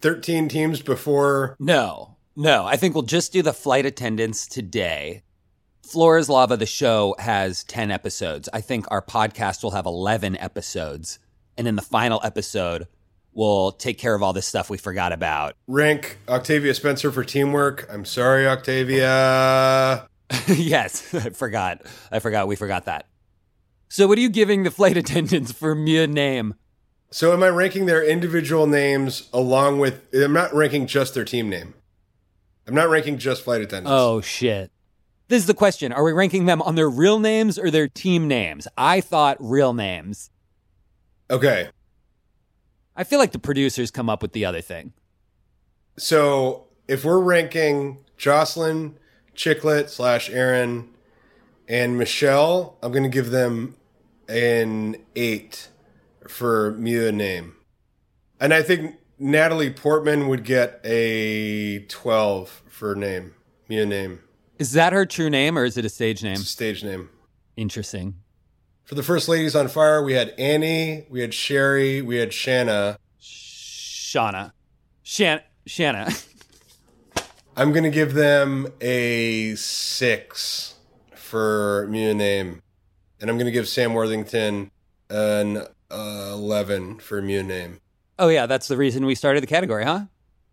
13 0.00 0.48
teams 0.48 0.80
before? 0.80 1.56
No, 1.58 2.16
no. 2.36 2.64
I 2.64 2.76
think 2.76 2.94
we'll 2.94 3.02
just 3.02 3.32
do 3.32 3.42
the 3.42 3.52
flight 3.52 3.86
attendants 3.86 4.46
today. 4.46 5.24
Floor 5.82 6.16
is 6.16 6.28
Lava, 6.28 6.56
the 6.56 6.64
show, 6.64 7.16
has 7.18 7.64
10 7.64 7.90
episodes. 7.90 8.48
I 8.52 8.60
think 8.60 8.86
our 8.90 9.02
podcast 9.02 9.62
will 9.62 9.72
have 9.72 9.84
11 9.84 10.36
episodes. 10.38 11.18
And 11.58 11.66
in 11.66 11.74
the 11.74 11.82
final 11.82 12.20
episode, 12.22 12.86
we'll 13.32 13.72
take 13.72 13.98
care 13.98 14.14
of 14.14 14.22
all 14.22 14.32
this 14.32 14.46
stuff 14.46 14.70
we 14.70 14.78
forgot 14.78 15.12
about. 15.12 15.56
Rank 15.66 16.18
Octavia 16.28 16.72
Spencer 16.74 17.10
for 17.10 17.24
teamwork. 17.24 17.86
I'm 17.90 18.04
sorry, 18.04 18.46
Octavia. 18.46 20.08
yes, 20.46 21.14
I 21.14 21.30
forgot. 21.30 21.82
I 22.12 22.20
forgot. 22.20 22.46
We 22.48 22.56
forgot 22.56 22.86
that. 22.86 23.06
So, 23.94 24.08
what 24.08 24.18
are 24.18 24.20
you 24.20 24.28
giving 24.28 24.64
the 24.64 24.72
flight 24.72 24.96
attendants 24.96 25.52
for 25.52 25.72
Mia 25.76 26.08
name? 26.08 26.54
So, 27.12 27.32
am 27.32 27.44
I 27.44 27.48
ranking 27.50 27.86
their 27.86 28.02
individual 28.02 28.66
names 28.66 29.28
along 29.32 29.78
with? 29.78 30.12
I'm 30.12 30.32
not 30.32 30.52
ranking 30.52 30.88
just 30.88 31.14
their 31.14 31.24
team 31.24 31.48
name. 31.48 31.74
I'm 32.66 32.74
not 32.74 32.88
ranking 32.88 33.18
just 33.18 33.44
flight 33.44 33.60
attendants. 33.60 33.92
Oh, 33.92 34.20
shit. 34.20 34.72
This 35.28 35.42
is 35.42 35.46
the 35.46 35.54
question. 35.54 35.92
Are 35.92 36.02
we 36.02 36.10
ranking 36.10 36.46
them 36.46 36.60
on 36.62 36.74
their 36.74 36.90
real 36.90 37.20
names 37.20 37.56
or 37.56 37.70
their 37.70 37.86
team 37.86 38.26
names? 38.26 38.66
I 38.76 39.00
thought 39.00 39.36
real 39.38 39.72
names. 39.72 40.28
okay. 41.30 41.68
I 42.96 43.04
feel 43.04 43.20
like 43.20 43.30
the 43.30 43.38
producers 43.38 43.92
come 43.92 44.10
up 44.10 44.22
with 44.22 44.32
the 44.32 44.44
other 44.44 44.60
thing. 44.60 44.92
So, 45.98 46.64
if 46.88 47.04
we're 47.04 47.20
ranking 47.20 47.98
Jocelyn, 48.16 48.96
Chicklet 49.36 49.88
slash 49.88 50.30
Aaron, 50.30 50.88
and 51.68 51.96
Michelle, 51.96 52.76
I'm 52.82 52.90
going 52.90 53.04
to 53.04 53.08
give 53.08 53.30
them 53.30 53.76
an 54.28 54.96
eight 55.16 55.68
for 56.28 56.72
Mia 56.72 57.12
name, 57.12 57.54
and 58.40 58.52
I 58.54 58.62
think 58.62 58.96
Natalie 59.18 59.70
Portman 59.70 60.28
would 60.28 60.44
get 60.44 60.80
a 60.84 61.80
12 61.88 62.62
for 62.68 62.94
name 62.94 63.34
Mia 63.68 63.86
name. 63.86 64.20
Is 64.58 64.72
that 64.72 64.92
her 64.92 65.04
true 65.06 65.30
name 65.30 65.58
or 65.58 65.64
is 65.64 65.76
it 65.76 65.84
a 65.84 65.88
stage 65.88 66.22
name? 66.22 66.34
A 66.34 66.38
stage 66.38 66.82
name. 66.84 67.08
Interesting. 67.56 68.14
For 68.84 68.94
the 68.94 69.02
first 69.02 69.28
ladies 69.28 69.54
on 69.56 69.68
fire, 69.68 70.02
we 70.02 70.12
had 70.14 70.30
Annie, 70.38 71.06
we 71.08 71.20
had 71.20 71.32
Sherry, 71.32 72.02
we 72.02 72.16
had 72.16 72.32
Shanna. 72.32 72.98
Shauna. 73.20 74.52
Shan- 75.02 75.40
Shanna. 75.66 76.10
I'm 77.56 77.72
gonna 77.72 77.90
give 77.90 78.14
them 78.14 78.68
a 78.80 79.54
six 79.54 80.74
for 81.14 81.86
Mia 81.88 82.12
name, 82.14 82.60
and 83.24 83.30
I'm 83.30 83.38
gonna 83.38 83.50
give 83.50 83.66
Sam 83.66 83.94
Worthington 83.94 84.70
an 85.08 85.56
uh, 85.90 86.30
eleven 86.34 86.98
for 86.98 87.22
Mia 87.22 87.42
name. 87.42 87.80
oh, 88.18 88.28
yeah, 88.28 88.44
that's 88.44 88.68
the 88.68 88.76
reason 88.76 89.06
we 89.06 89.14
started 89.14 89.42
the 89.42 89.46
category, 89.46 89.82
huh? 89.84 90.00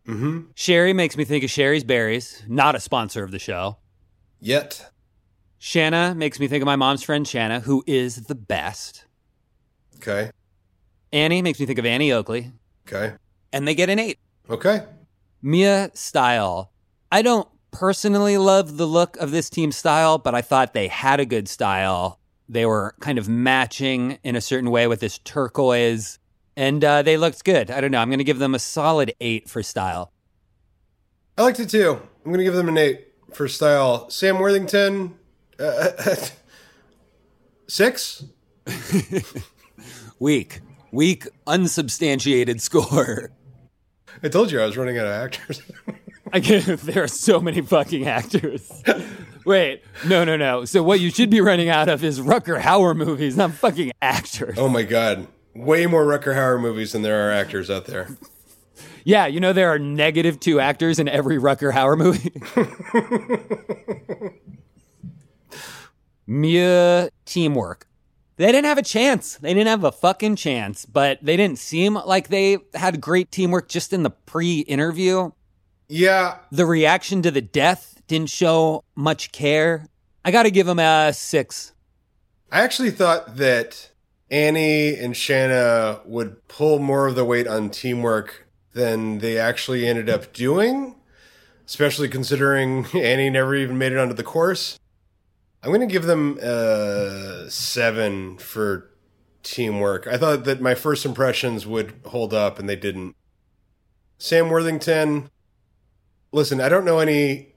Mm-hmm. 0.08 0.44
Sherry 0.56 0.94
makes 0.94 1.18
me 1.18 1.26
think 1.26 1.44
of 1.44 1.52
Shari's 1.52 1.84
Berries, 1.84 2.44
not 2.48 2.74
a 2.74 2.80
sponsor 2.80 3.26
of 3.26 3.32
the 3.32 3.40
show. 3.40 3.76
Yet, 4.40 4.90
Shanna 5.60 6.16
makes 6.16 6.40
me 6.40 6.48
think 6.48 6.62
of 6.62 6.66
my 6.66 6.78
mom's 6.78 7.04
friend 7.04 7.28
Shanna, 7.28 7.60
who 7.60 7.84
is 7.86 8.28
the 8.28 8.36
best. 8.36 9.04
okay, 9.98 10.32
Annie 11.12 11.42
makes 11.42 11.60
me 11.60 11.66
think 11.66 11.78
of 11.78 11.86
Annie 11.86 12.14
Oakley, 12.14 12.54
okay, 12.88 13.16
and 13.52 13.68
they 13.68 13.76
get 13.76 13.90
an 13.90 14.00
eight. 14.00 14.18
okay. 14.50 14.84
Mia 15.42 15.92
style. 15.94 16.72
I 17.12 17.22
don't 17.22 17.50
personally 17.72 18.38
love 18.38 18.78
the 18.78 18.88
look 18.88 19.18
of 19.18 19.32
this 19.32 19.50
team's 19.50 19.76
style, 19.76 20.18
but 20.20 20.34
I 20.34 20.42
thought 20.42 20.72
they 20.74 20.88
had 20.88 21.20
a 21.20 21.26
good 21.26 21.50
style. 21.50 22.20
They 22.52 22.66
were 22.66 22.94
kind 23.00 23.18
of 23.18 23.30
matching 23.30 24.20
in 24.24 24.36
a 24.36 24.42
certain 24.42 24.70
way 24.70 24.86
with 24.88 25.00
this 25.00 25.18
turquoise, 25.20 26.20
and 26.56 26.84
uh, 26.84 27.02
they 27.02 27.18
looked 27.18 27.44
good. 27.44 27.72
I 27.72 27.82
don't 27.82 27.92
know. 27.92 28.00
I'm 28.00 28.10
going 28.10 28.20
to 28.20 28.26
give 28.26 28.40
them 28.40 28.54
a 28.54 28.60
solid 28.60 29.14
eight 29.20 29.50
for 29.50 29.64
style. 29.64 30.12
I 31.38 31.44
liked 31.44 31.60
it 31.60 31.70
too. 31.70 32.00
I'm 32.24 32.32
gonna 32.32 32.44
give 32.44 32.54
them 32.54 32.68
an 32.68 32.78
eight 32.78 33.08
for 33.34 33.48
style. 33.48 34.10
Sam 34.10 34.38
Worthington, 34.38 35.16
uh, 35.60 35.90
six. 37.68 38.26
Weak, 40.20 40.60
weak, 40.92 41.28
unsubstantiated 41.48 42.62
score. 42.62 43.32
I 44.22 44.30
told 44.30 44.52
you 44.52 44.62
I 44.62 44.68
was 44.68 44.78
running 44.78 45.00
out 45.00 45.08
of 45.08 45.14
actors. 45.14 45.64
I 46.34 46.40
get, 46.40 46.66
there 46.66 47.04
are 47.04 47.08
so 47.08 47.40
many 47.40 47.62
fucking 47.62 48.08
actors. 48.08 48.72
Wait, 49.46 49.84
no, 50.06 50.24
no, 50.24 50.38
no. 50.38 50.66
So 50.66 50.82
what 50.82 51.00
you 51.00 51.10
should 51.10 51.30
be 51.30 51.42
running 51.42 51.68
out 51.68 51.90
of 51.90 52.04
is 52.04 52.20
Rutger 52.20 52.62
Hauer 52.62 52.96
movies, 52.96 53.36
not 53.36 53.52
fucking 53.52 53.92
actors. 54.02 54.58
oh 54.58 54.70
my 54.70 54.84
god, 54.84 55.28
way 55.54 55.88
more 55.88 56.06
Rutger 56.06 56.36
Hauer 56.36 56.62
movies 56.62 56.94
than 56.94 57.02
there 57.02 57.28
are 57.28 57.32
actors 57.32 57.70
out 57.70 57.86
there. 57.86 58.16
Yeah, 59.04 59.26
you 59.26 59.40
know 59.40 59.52
there 59.52 59.70
are 59.70 59.80
negative 59.80 60.40
two 60.40 60.60
actors 60.60 61.00
in 61.00 61.08
every 61.08 61.38
Rutger 61.38 61.74
Hauer 61.74 61.98
movie. 61.98 62.32
Mia 66.28 67.10
teamwork. 67.26 67.88
They 68.38 68.46
didn't 68.48 68.66
have 68.66 68.78
a 68.78 68.84
chance. 68.84 69.36
They 69.36 69.54
didn't 69.54 69.68
have 69.68 69.84
a 69.84 69.92
fucking 69.92 70.36
chance, 70.36 70.86
but 70.86 71.20
they 71.22 71.36
didn't 71.36 71.60
seem 71.60 71.96
like 71.96 72.30
they 72.30 72.60
had 72.74 73.02
great 73.02 73.32
teamwork 73.32 73.68
just 73.70 73.92
in 73.92 74.04
the 74.04 74.10
pre 74.10 74.60
interview. 74.62 75.32
Yeah, 75.92 76.38
The 76.54 76.66
reaction 76.66 77.22
to 77.24 77.32
the 77.32 77.42
death 77.42 78.02
didn't 78.08 78.30
show 78.30 78.86
much 78.96 79.34
care. 79.34 79.88
I 80.24 80.32
got 80.32 80.44
to 80.44 80.52
give 80.52 80.66
them 80.66 80.80
a 80.80 81.12
six. 81.12 81.74
I 82.50 82.62
actually 82.62 82.92
thought 82.92 83.36
that 83.36 83.92
Annie 84.30 84.96
and 84.96 85.18
Shanna 85.18 86.00
would 86.06 86.48
pull 86.48 86.80
more 86.80 87.08
of 87.08 87.16
the 87.16 87.26
weight 87.26 87.46
on 87.46 87.70
teamwork 87.70 88.48
than 88.72 89.18
they 89.18 89.38
actually 89.38 89.86
ended 89.86 90.10
up 90.10 90.32
doing, 90.32 90.96
especially 91.68 92.08
considering 92.08 92.86
Annie 92.94 93.30
never 93.30 93.54
even 93.54 93.78
made 93.78 93.92
it 93.92 93.98
onto 93.98 94.14
the 94.14 94.24
course. 94.24 94.80
I'm 95.62 95.72
going 95.72 95.82
to 95.82 95.88
give 95.88 96.06
them 96.06 96.40
a 96.42 97.50
seven 97.50 98.38
for 98.38 98.90
teamwork. 99.44 100.08
I 100.08 100.18
thought 100.18 100.46
that 100.46 100.62
my 100.62 100.74
first 100.74 101.06
impressions 101.06 101.68
would 101.68 101.94
hold 102.06 102.34
up, 102.34 102.60
and 102.60 102.70
they 102.70 102.78
didn't. 102.78 103.14
Sam 104.18 104.50
Worthington, 104.50 105.30
listen, 106.32 106.62
I 106.62 106.70
don't 106.70 106.86
know 106.86 107.00
any 107.00 107.48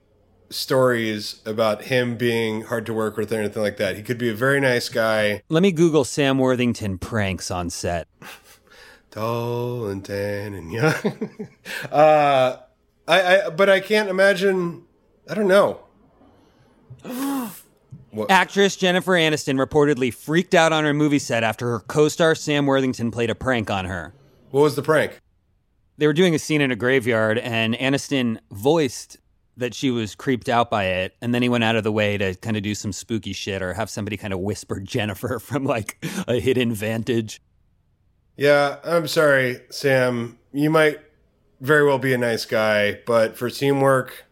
stories 0.50 1.40
about 1.44 1.82
him 1.84 2.16
being 2.16 2.62
hard 2.62 2.86
to 2.86 2.94
work 2.94 3.16
with 3.16 3.32
or 3.32 3.38
anything 3.38 3.62
like 3.62 3.76
that. 3.78 3.96
He 3.96 4.02
could 4.02 4.18
be 4.18 4.28
a 4.28 4.34
very 4.34 4.60
nice 4.60 4.88
guy. 4.88 5.42
Let 5.48 5.62
me 5.62 5.72
Google 5.72 6.04
Sam 6.04 6.38
Worthington 6.38 6.98
pranks 6.98 7.50
on 7.50 7.70
set. 7.70 8.06
tall 9.10 9.86
and 9.88 10.04
tan 10.04 10.54
and 10.54 10.72
young. 10.72 11.38
uh, 11.92 12.56
I, 13.06 13.36
I, 13.36 13.50
but 13.50 13.68
I 13.68 13.80
can't 13.80 14.08
imagine. 14.08 14.84
I 15.28 15.34
don't 15.34 15.48
know. 15.48 15.80
What? 18.14 18.30
Actress 18.30 18.76
Jennifer 18.76 19.10
Aniston 19.14 19.58
reportedly 19.60 20.14
freaked 20.14 20.54
out 20.54 20.72
on 20.72 20.84
her 20.84 20.94
movie 20.94 21.18
set 21.18 21.42
after 21.42 21.68
her 21.70 21.80
co 21.80 22.08
star 22.08 22.36
Sam 22.36 22.64
Worthington 22.64 23.10
played 23.10 23.28
a 23.28 23.34
prank 23.34 23.70
on 23.72 23.86
her. 23.86 24.14
What 24.52 24.60
was 24.60 24.76
the 24.76 24.82
prank? 24.82 25.18
They 25.96 26.06
were 26.06 26.12
doing 26.12 26.34
a 26.34 26.38
scene 26.38 26.60
in 26.60 26.70
a 26.70 26.76
graveyard, 26.76 27.38
and 27.38 27.74
Aniston 27.74 28.38
voiced 28.50 29.18
that 29.56 29.74
she 29.74 29.90
was 29.90 30.14
creeped 30.16 30.48
out 30.48 30.68
by 30.70 30.84
it. 30.86 31.14
And 31.22 31.32
then 31.32 31.42
he 31.42 31.48
went 31.48 31.62
out 31.62 31.76
of 31.76 31.84
the 31.84 31.92
way 31.92 32.18
to 32.18 32.34
kind 32.34 32.56
of 32.56 32.64
do 32.64 32.74
some 32.74 32.92
spooky 32.92 33.32
shit 33.32 33.62
or 33.62 33.72
have 33.74 33.88
somebody 33.88 34.16
kind 34.16 34.32
of 34.32 34.40
whisper 34.40 34.80
Jennifer 34.84 35.38
from 35.38 35.64
like 35.64 36.04
a 36.26 36.40
hidden 36.40 36.72
vantage. 36.74 37.40
Yeah, 38.36 38.78
I'm 38.82 39.06
sorry, 39.06 39.60
Sam. 39.70 40.38
You 40.52 40.70
might 40.70 40.98
very 41.60 41.86
well 41.86 41.98
be 41.98 42.12
a 42.12 42.18
nice 42.18 42.44
guy, 42.44 42.98
but 43.06 43.36
for 43.36 43.48
teamwork, 43.48 44.24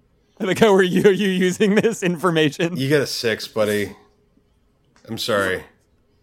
Like, 0.40 0.58
how 0.58 0.72
are 0.74 0.82
you, 0.82 1.02
are 1.04 1.12
you 1.12 1.28
using 1.28 1.74
this 1.74 2.02
information? 2.02 2.74
you 2.74 2.88
get 2.88 3.02
a 3.02 3.06
six, 3.06 3.46
buddy. 3.46 3.94
I'm 5.06 5.18
sorry. 5.18 5.64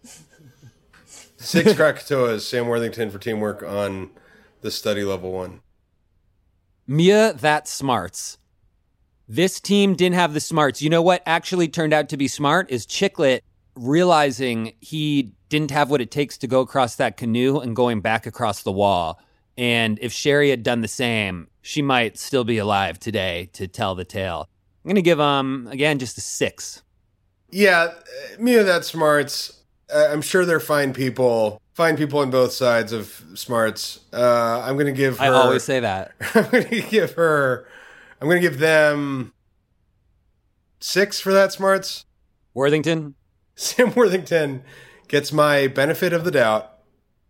Six 1.36 1.74
Krakatoas, 1.74 2.40
Sam 2.40 2.66
Worthington 2.66 3.10
for 3.10 3.18
teamwork 3.20 3.62
on 3.62 4.10
the 4.60 4.70
study 4.70 5.04
level 5.04 5.32
one. 5.32 5.60
Mia, 6.86 7.34
that 7.34 7.68
smarts. 7.68 8.38
This 9.28 9.60
team 9.60 9.94
didn't 9.94 10.14
have 10.14 10.32
the 10.32 10.40
smarts. 10.40 10.80
You 10.80 10.88
know 10.88 11.02
what 11.02 11.22
actually 11.26 11.68
turned 11.68 11.92
out 11.92 12.08
to 12.08 12.16
be 12.16 12.28
smart 12.28 12.70
is 12.70 12.86
Chicklet 12.86 13.40
realizing 13.74 14.72
he 14.80 15.32
didn't 15.48 15.70
have 15.70 15.90
what 15.90 16.00
it 16.00 16.10
takes 16.10 16.38
to 16.38 16.46
go 16.46 16.60
across 16.60 16.96
that 16.96 17.16
canoe 17.16 17.58
and 17.58 17.76
going 17.76 18.00
back 18.00 18.26
across 18.26 18.62
the 18.62 18.72
wall. 18.72 19.20
And 19.56 19.98
if 20.00 20.12
Sherry 20.12 20.50
had 20.50 20.62
done 20.62 20.80
the 20.80 20.88
same, 20.88 21.48
she 21.60 21.82
might 21.82 22.16
still 22.16 22.44
be 22.44 22.58
alive 22.58 22.98
today 22.98 23.50
to 23.52 23.68
tell 23.68 23.94
the 23.94 24.04
tale. 24.04 24.48
I'm 24.84 24.88
going 24.88 24.94
to 24.96 25.02
give 25.02 25.20
um 25.20 25.68
again 25.70 25.98
just 25.98 26.16
a 26.16 26.22
6. 26.22 26.82
Yeah, 27.50 27.92
Mia, 28.38 28.64
that 28.64 28.84
smarts. 28.84 29.57
I'm 29.94 30.22
sure 30.22 30.44
they're 30.44 30.60
fine 30.60 30.92
people. 30.92 31.60
Fine 31.74 31.96
people 31.96 32.18
on 32.18 32.30
both 32.30 32.52
sides 32.52 32.92
of 32.92 33.24
smarts. 33.34 34.00
Uh, 34.12 34.62
I'm 34.64 34.74
going 34.74 34.86
to 34.86 34.92
give 34.92 35.18
her. 35.18 35.24
I 35.24 35.28
always 35.28 35.62
say 35.62 35.80
that. 35.80 36.12
I'm 36.34 36.50
going 36.50 36.64
to 36.64 36.80
give 36.82 37.12
her. 37.14 37.66
I'm 38.20 38.28
going 38.28 38.42
to 38.42 38.48
give 38.48 38.58
them 38.58 39.32
six 40.80 41.20
for 41.20 41.32
that 41.32 41.52
smarts. 41.52 42.04
Worthington, 42.54 43.14
Sam 43.54 43.94
Worthington 43.94 44.64
gets 45.06 45.32
my 45.32 45.68
benefit 45.68 46.12
of 46.12 46.24
the 46.24 46.32
doubt, 46.32 46.78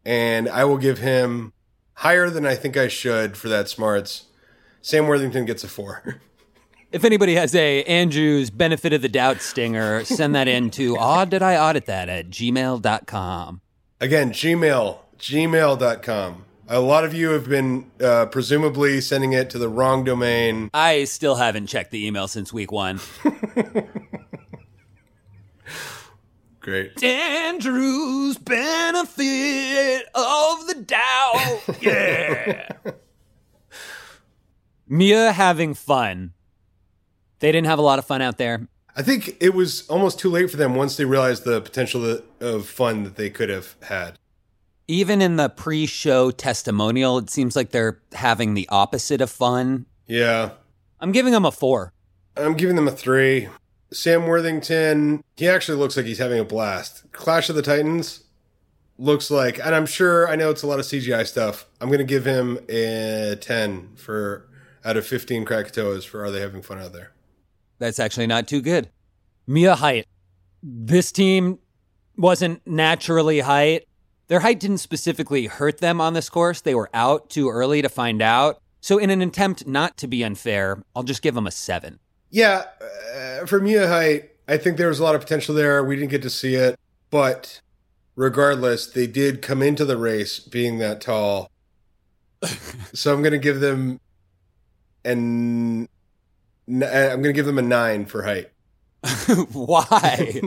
and 0.05 0.49
I 0.49 0.65
will 0.65 0.79
give 0.79 0.99
him 0.99 1.53
higher 1.95 2.31
than 2.31 2.47
I 2.47 2.55
think 2.55 2.77
I 2.77 2.89
should 2.89 3.37
for 3.37 3.49
that 3.49 3.69
smarts. 3.69 4.27
Sam 4.81 5.07
Worthington 5.07 5.45
gets 5.45 5.65
a 5.65 5.69
four. 5.69 6.23
if 6.93 7.05
anybody 7.05 7.35
has 7.35 7.55
a 7.55 7.83
Andrew's 7.85 8.51
benefit 8.51 8.93
of 8.93 9.03
the 9.03 9.09
doubt 9.09 9.41
stinger, 9.41 10.05
send 10.05 10.35
that 10.35 10.49
in 10.49 10.71
to 10.71 10.97
odd 10.99 11.31
did 11.31 11.43
I 11.43 11.57
audit 11.57 11.87
that 11.87 12.09
at 12.09 12.31
gmail.com. 12.31 13.61
Again, 14.01 14.31
Gmail, 14.31 14.99
gmail.com. 15.19 16.45
A 16.71 16.81
lot 16.81 17.05
of 17.05 17.15
you 17.15 17.31
have 17.31 17.49
been 17.49 17.91
uh, 18.01 18.27
presumably 18.27 19.01
sending 19.01 19.33
it 19.33 19.49
to 19.51 19.59
the 19.59 19.69
wrong 19.69 20.05
domain. 20.05 20.71
I 20.75 21.05
still 21.05 21.35
haven't 21.37 21.67
checked 21.67 21.91
the 21.91 22.07
email 22.07 22.29
since 22.29 22.53
week 22.53 22.71
one. 22.71 23.01
Great. 26.61 27.03
Andrew's 27.03 28.37
benefit 28.37 30.05
of 30.15 30.67
the 30.67 30.85
doubt. 30.87 31.63
Yeah. 31.81 32.69
Mia 34.87 35.33
having 35.33 35.75
fun. 35.75 36.33
They 37.41 37.53
didn't 37.53 37.67
have 37.67 37.79
a 37.79 37.83
lot 37.83 37.99
of 37.99 38.05
fun 38.05 38.23
out 38.23 38.39
there. 38.39 38.69
I 38.97 39.03
think 39.03 39.37
it 39.41 39.55
was 39.55 39.89
almost 39.89 40.19
too 40.19 40.29
late 40.29 40.51
for 40.51 40.57
them 40.57 40.75
once 40.75 40.97
they 40.97 41.05
realized 41.05 41.45
the 41.45 41.61
potential 41.61 42.21
of 42.41 42.69
fun 42.69 43.05
that 43.05 43.17
they 43.17 43.31
could 43.31 43.49
have 43.49 43.77
had. 43.83 44.19
Even 44.89 45.23
in 45.23 45.37
the 45.37 45.49
pre 45.49 45.87
show 45.87 46.31
testimonial, 46.31 47.19
it 47.19 47.31
seems 47.31 47.55
like 47.55 47.71
they're 47.71 48.01
having 48.13 48.55
the 48.55 48.69
opposite 48.71 49.21
of 49.21 49.31
fun. 49.31 49.87
Yeah. 50.07 50.51
I'm 51.01 51.13
giving 51.13 51.33
them 51.33 51.45
a 51.45 51.53
four. 51.53 51.93
I'm 52.37 52.55
giving 52.55 52.75
them 52.75 52.89
a 52.89 52.93
three. 52.93 53.49
Sam 53.93 54.27
Worthington, 54.27 55.23
he 55.37 55.49
actually 55.49 55.79
looks 55.79 55.97
like 55.97 56.07
he's 56.07 56.19
having 56.19 56.41
a 56.41 56.45
blast. 56.45 57.11
Clash 57.13 57.49
of 57.49 57.57
the 57.57 57.63
Titans 57.63 58.25
looks 58.99 59.31
like, 59.31 59.65
and 59.65 59.75
I'm 59.75 59.87
sure 59.87 60.29
I 60.29 60.37
know 60.37 60.51
it's 60.51 60.63
a 60.63 60.67
lot 60.67 60.79
of 60.79 60.85
CGI 60.85 61.27
stuff. 61.27 61.67
I'm 61.81 61.89
going 61.89 61.99
to 61.99 62.05
give 62.05 62.25
him 62.25 62.59
a 62.69 63.37
10 63.41 63.95
for 63.97 64.49
out 64.85 64.97
of 64.97 65.07
15 65.07 65.45
Krakatoas 65.45 66.05
for 66.05 66.25
Are 66.25 66.31
They 66.31 66.41
Having 66.41 66.63
Fun 66.63 66.79
Out 66.79 66.93
There? 66.93 67.13
That's 67.79 67.99
actually 67.99 68.27
not 68.27 68.49
too 68.49 68.61
good. 68.61 68.91
Mia 69.47 69.75
height. 69.75 70.07
This 70.63 71.13
team 71.13 71.59
wasn't 72.17 72.67
naturally 72.67 73.41
height. 73.41 73.87
Their 74.27 74.41
height 74.41 74.61
didn't 74.61 74.79
specifically 74.79 75.47
hurt 75.47 75.79
them 75.79 76.01
on 76.01 76.13
this 76.13 76.29
course. 76.29 76.61
They 76.61 76.75
were 76.75 76.91
out 76.93 77.31
too 77.31 77.49
early 77.49 77.81
to 77.81 77.89
find 77.89 78.21
out. 78.21 78.61
So, 78.81 78.99
in 78.99 79.11
an 79.11 79.23
attempt 79.23 79.67
not 79.67 79.97
to 79.99 80.07
be 80.07 80.23
unfair, 80.23 80.83
I'll 80.95 81.03
just 81.03 81.23
give 81.23 81.35
them 81.35 81.47
a 81.47 81.51
seven. 81.51 81.99
Yeah, 82.31 82.65
uh, 83.17 83.47
for 83.47 83.61
Mia 83.61 83.89
Height, 83.89 84.31
I 84.47 84.57
think 84.57 84.77
there 84.77 84.89
was 84.89 85.01
a 85.01 85.05
lot 85.05 85.15
of 85.15 85.23
potential 85.23 85.55
there. 85.55 85.83
We 85.83 85.97
didn't 85.97 86.11
get 86.11 86.23
to 86.23 86.31
see 86.31 86.55
it, 86.55 86.79
but 87.11 87.61
regardless, 88.17 88.87
they 88.87 89.07
did 89.07 89.41
come 89.43 89.63
into 89.63 89.85
the 89.85 89.97
race 89.97 90.39
being 90.39 90.79
that 90.79 91.01
tall. 91.01 91.51
so 92.93 93.15
I'm 93.15 93.23
going 93.23 93.33
to 93.33 93.39
give 93.39 93.61
them 93.61 93.99
an 95.05 95.89
n- 96.69 96.83
uh, 96.83 96.87
I'm 97.13 97.23
going 97.23 97.25
to 97.25 97.33
give 97.33 97.47
them 97.47 97.59
a 97.59 97.63
9 97.63 98.07
for 98.07 98.23
height. 98.23 98.51
Why? 99.53 100.41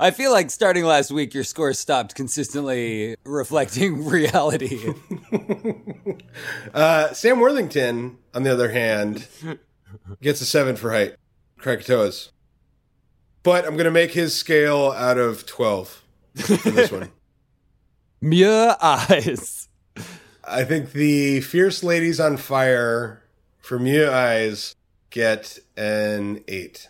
I 0.00 0.12
feel 0.12 0.30
like 0.30 0.50
starting 0.50 0.84
last 0.84 1.10
week, 1.10 1.34
your 1.34 1.42
score 1.42 1.72
stopped 1.72 2.14
consistently 2.14 3.16
reflecting 3.24 4.04
reality. 4.08 4.94
Uh, 6.72 7.12
Sam 7.12 7.40
Worthington, 7.40 8.18
on 8.34 8.44
the 8.44 8.52
other 8.52 8.70
hand, 8.70 9.26
gets 10.22 10.40
a 10.40 10.46
7 10.46 10.76
for 10.76 10.92
height. 10.92 11.16
Krakatoas. 11.58 12.30
But 13.42 13.64
I'm 13.64 13.72
going 13.72 13.86
to 13.86 13.90
make 13.90 14.12
his 14.12 14.36
scale 14.36 14.92
out 14.92 15.18
of 15.18 15.46
12 15.46 16.04
for 16.36 16.70
this 16.70 16.92
one. 16.92 17.10
Mia 18.20 18.76
eyes. 18.80 19.68
I 20.44 20.64
think 20.64 20.92
the 20.92 21.40
Fierce 21.40 21.82
Ladies 21.82 22.20
on 22.20 22.36
Fire 22.36 23.22
for 23.68 23.78
Mia 23.78 24.10
Eyes 24.10 24.74
get 25.10 25.58
an 25.76 26.42
8. 26.48 26.88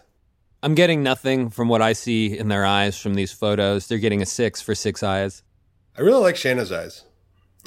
I'm 0.62 0.76
getting 0.76 1.02
nothing 1.02 1.50
from 1.50 1.68
what 1.68 1.82
I 1.82 1.92
see 1.92 2.38
in 2.38 2.46
their 2.46 2.64
eyes 2.64 2.96
from 2.96 3.14
these 3.14 3.32
photos. 3.32 3.88
They're 3.88 3.98
getting 3.98 4.22
a 4.22 4.26
six 4.26 4.62
for 4.62 4.76
six 4.76 5.02
eyes. 5.02 5.42
I 5.96 6.02
really 6.02 6.22
like 6.22 6.36
Shanna's 6.36 6.70
eyes. 6.70 7.02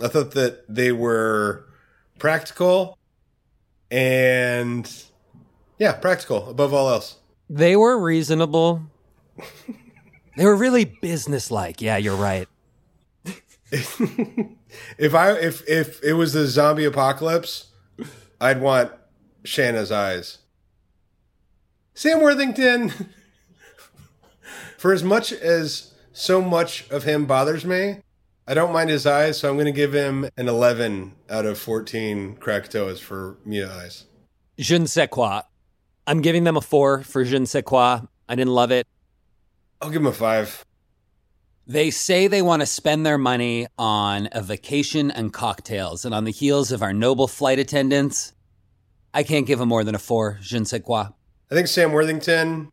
I 0.02 0.08
thought 0.08 0.32
that 0.32 0.64
they 0.74 0.94
were 0.94 1.66
practical 2.20 2.98
and 3.92 4.90
yeah, 5.78 5.92
practical 5.92 6.50
above 6.50 6.74
all 6.74 6.90
else. 6.90 7.18
They 7.50 7.76
were 7.76 8.00
reasonable. 8.00 8.82
they 10.38 10.46
were 10.46 10.56
really 10.56 10.86
businesslike. 10.86 11.82
Yeah, 11.82 11.98
you're 11.98 12.16
right. 12.16 12.48
If 14.98 15.14
I 15.16 15.34
if 15.34 15.68
if 15.68 16.02
it 16.02 16.14
was 16.14 16.32
the 16.32 16.48
zombie 16.48 16.86
apocalypse, 16.86 17.68
I'd 18.40 18.62
want 18.62 18.92
Shanna's 19.44 19.92
eyes. 19.92 20.40
Sam 21.94 22.22
Worthington, 22.22 22.94
For 24.82 24.94
as 24.94 25.04
much 25.04 25.32
as 25.32 25.94
so 26.12 26.42
much 26.42 26.90
of 26.90 27.04
him 27.04 27.28
bothers 27.28 27.64
me, 27.64 27.98
I 28.48 28.56
don't 28.56 28.74
mind 28.74 28.90
his 28.90 29.06
eyes, 29.06 29.38
so 29.38 29.48
I'm 29.48 29.56
going 29.56 29.68
to 29.68 29.72
give 29.72 29.94
him 29.94 30.28
an 30.36 30.50
11 30.50 31.14
out 31.30 31.46
of 31.46 31.60
14 31.60 32.38
Krakatoas 32.38 33.00
for 33.00 33.38
Mia 33.46 33.72
eyes. 33.72 34.06
Je 34.58 34.80
ne 34.80 34.88
sais 34.88 35.08
quoi. 35.08 35.42
I'm 36.08 36.22
giving 36.22 36.46
them 36.46 36.58
a 36.58 36.62
four 36.62 37.04
for 37.04 37.24
je 37.24 37.38
ne 37.38 37.46
sais 37.46 37.64
quoi. 37.64 38.00
I 38.28 38.34
didn't 38.34 38.56
love 38.56 38.72
it. 38.72 38.88
I'll 39.84 39.92
give 39.92 40.02
him 40.02 40.08
a 40.08 40.14
five. 40.14 40.66
They 41.68 41.92
say 41.92 42.26
they 42.26 42.42
want 42.42 42.64
to 42.64 42.66
spend 42.66 43.06
their 43.06 43.20
money 43.20 43.68
on 43.78 44.30
a 44.32 44.42
vacation 44.42 45.12
and 45.12 45.32
cocktails, 45.32 46.06
and 46.06 46.16
on 46.16 46.24
the 46.24 46.32
heels 46.32 46.72
of 46.72 46.82
our 46.82 46.92
noble 46.92 47.28
flight 47.28 47.60
attendants, 47.60 48.34
I 49.14 49.24
can't 49.24 49.46
give 49.46 49.60
him 49.60 49.70
more 49.70 49.84
than 49.84 49.96
a 49.96 50.00
four. 50.00 50.38
Je 50.42 50.58
ne 50.58 50.66
sais 50.66 50.82
quoi. 50.82 51.10
I 51.52 51.56
think 51.56 51.68
Sam 51.68 51.92
Worthington, 51.92 52.72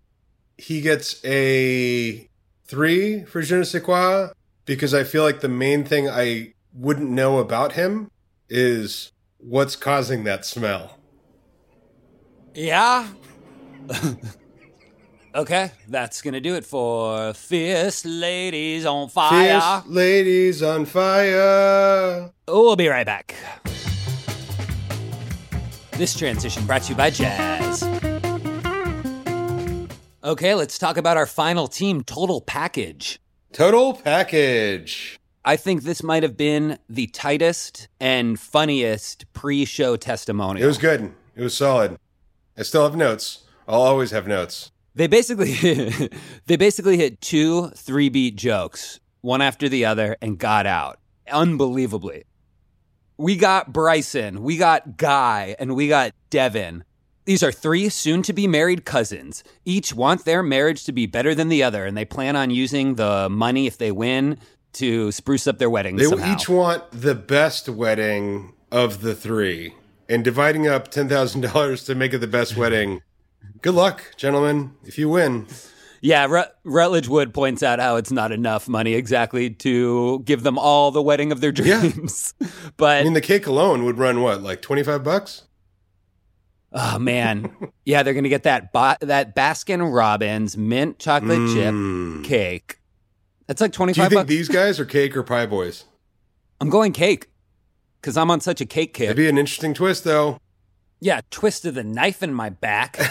he 0.57 0.81
gets 0.81 1.25
a 1.25 2.29
three 2.67 3.25
for 3.25 3.43
Je 3.43 3.57
ne 3.57 3.65
sais 3.65 3.83
quoi 3.83 4.29
because 4.67 4.95
I 4.95 5.05
feel 5.05 5.23
like 5.23 5.41
the 5.41 5.49
main 5.49 5.85
thing 5.85 6.09
I 6.09 6.55
wouldn't 6.73 7.11
know 7.11 7.39
about 7.39 7.73
him 7.73 8.11
is 8.49 9.13
what's 9.39 9.77
causing 9.77 10.25
that 10.25 10.45
smell. 10.45 10.99
Yeah. 12.55 13.09
okay, 15.35 15.73
that's 15.89 16.23
gonna 16.23 16.41
do 16.41 16.55
it 16.55 16.65
for 16.65 17.33
Fierce 17.35 18.05
Ladies 18.05 18.85
on 18.87 19.09
Fire. 19.09 19.61
Fierce 19.61 19.87
ladies 19.87 20.63
on 20.63 20.85
fire. 20.85 22.31
We'll 22.47 22.77
be 22.77 22.89
right 22.89 23.07
back. 23.07 23.35
This 25.99 26.17
transition 26.17 26.65
brought 26.65 26.83
to 26.83 26.91
you 26.91 26.95
by 26.95 27.11
Jazz. 27.11 27.83
Okay, 30.23 30.55
let's 30.55 30.79
talk 30.79 30.97
about 30.97 31.17
our 31.17 31.27
final 31.27 31.67
team, 31.67 32.05
Total 32.05 32.41
Package. 32.41 33.19
Total 33.53 33.93
package. 33.95 35.19
I 35.45 35.57
think 35.57 35.83
this 35.83 36.05
might 36.05 36.23
have 36.23 36.37
been 36.37 36.79
the 36.89 37.09
tightest 37.09 37.89
and 37.99 38.39
funniest 38.39 39.25
pre 39.33 39.65
show 39.65 39.97
testimonial. 39.97 40.63
It 40.63 40.69
was 40.69 40.79
good. 40.79 41.13
It 41.35 41.43
was 41.43 41.57
solid. 41.57 41.99
I 42.57 42.63
still 42.63 42.85
have 42.85 42.95
notes. 42.95 43.43
I'll 43.67 43.83
always 43.83 44.13
have 44.13 44.29
notes. 44.29 44.71
They 44.95 45.09
basically 45.09 45.53
they 46.47 46.57
basically 46.57 46.97
hit 46.97 47.21
two 47.21 47.71
three 47.71 48.09
beat 48.09 48.37
jokes, 48.37 49.01
one 49.21 49.43
after 49.43 49.69
the 49.69 49.85
other, 49.85 50.17
and 50.23 50.39
got 50.39 50.65
out. 50.65 51.01
Unbelievably. 51.29 52.23
We 53.19 53.35
got 53.35 53.73
Bryson, 53.73 54.43
we 54.43 54.57
got 54.57 54.97
Guy, 54.97 55.57
and 55.59 55.75
we 55.75 55.89
got 55.89 56.13
Devin. 56.31 56.85
These 57.25 57.43
are 57.43 57.51
three 57.51 57.89
soon 57.89 58.23
to 58.23 58.33
be 58.33 58.47
married 58.47 58.85
cousins. 58.85 59.43
Each 59.65 59.93
want 59.93 60.25
their 60.25 60.41
marriage 60.41 60.85
to 60.85 60.93
be 60.93 61.07
better 61.07 61.35
than 61.35 61.49
the 61.49 61.65
other, 61.65 61.85
and 61.85 61.97
they 61.97 62.05
plan 62.05 62.37
on 62.37 62.51
using 62.51 62.95
the 62.95 63.29
money 63.29 63.67
if 63.67 63.77
they 63.77 63.91
win 63.91 64.39
to 64.75 65.11
spruce 65.11 65.49
up 65.49 65.59
their 65.59 65.69
wedding. 65.69 65.97
They 65.97 66.05
somehow. 66.05 66.33
each 66.33 66.49
want 66.49 66.85
the 66.93 67.17
best 67.17 67.69
wedding 67.69 68.55
of 68.71 69.03
the 69.03 69.17
three. 69.17 69.75
And 70.09 70.25
dividing 70.25 70.69
up 70.69 70.91
$10,000 70.91 71.87
to 71.87 71.95
make 71.97 72.15
it 72.15 72.19
the 72.19 72.29
best 72.29 72.57
wedding. 72.57 73.03
Good 73.63 73.75
luck, 73.75 74.15
gentlemen, 74.17 74.75
if 74.85 74.97
you 74.97 75.09
win. 75.09 75.49
Yeah, 76.01 76.27
Rut- 76.27 76.57
Rutledge 76.65 77.09
Wood 77.09 77.35
points 77.35 77.63
out 77.63 77.79
how 77.81 77.97
it's 77.97 78.13
not 78.13 78.31
enough 78.33 78.69
money 78.69 78.95
exactly 78.95 79.51
to 79.51 80.21
give 80.25 80.43
them 80.45 80.59
all 80.59 80.91
the 80.91 81.03
wedding 81.03 81.33
of 81.33 81.41
their 81.41 81.53
dreams. 81.53 82.35
Yeah. 82.41 82.49
but 82.77 83.01
I 83.01 83.05
mean, 83.05 83.15
the 83.15 83.21
cake 83.21 83.47
alone 83.47 83.85
would 83.85 83.99
run 83.99 84.21
what, 84.21 84.43
like 84.43 84.63
25 84.63 85.03
bucks? 85.03 85.43
oh 86.73 86.99
man, 86.99 87.51
yeah, 87.87 88.03
they're 88.03 88.13
gonna 88.15 88.29
get 88.29 88.43
that 88.43 88.71
that 89.01 89.35
Baskin 89.35 89.93
Robbins 89.95 90.57
mint 90.57 90.99
chocolate 90.99 91.39
Mm. 91.39 92.23
chip 92.23 92.29
cake. 92.29 92.79
That's 93.47 93.63
like 93.63 93.73
twenty 93.73 93.95
Do 93.95 94.03
you 94.03 94.09
think 94.11 94.19
bucks. 94.21 94.29
these 94.29 94.49
guys 94.49 94.79
are 94.79 94.85
cake 94.85 95.17
or 95.17 95.23
pie 95.23 95.47
boys? 95.47 95.85
I'm 96.61 96.69
going 96.69 96.93
cake 96.93 97.29
because 98.01 98.19
I'm 98.19 98.31
on 98.31 98.41
such 98.43 98.61
a 98.61 98.67
cake 98.67 98.93
kick. 98.93 99.05
It'd 99.07 99.17
be 99.17 99.29
an 99.31 99.39
interesting 99.39 99.73
twist, 99.73 100.05
though. 100.05 100.39
Yeah, 101.01 101.23
twist 101.31 101.65
of 101.65 101.75
the 101.75 101.85
knife 101.85 102.23
in 102.23 102.35
my 102.35 102.51
back. 102.51 102.99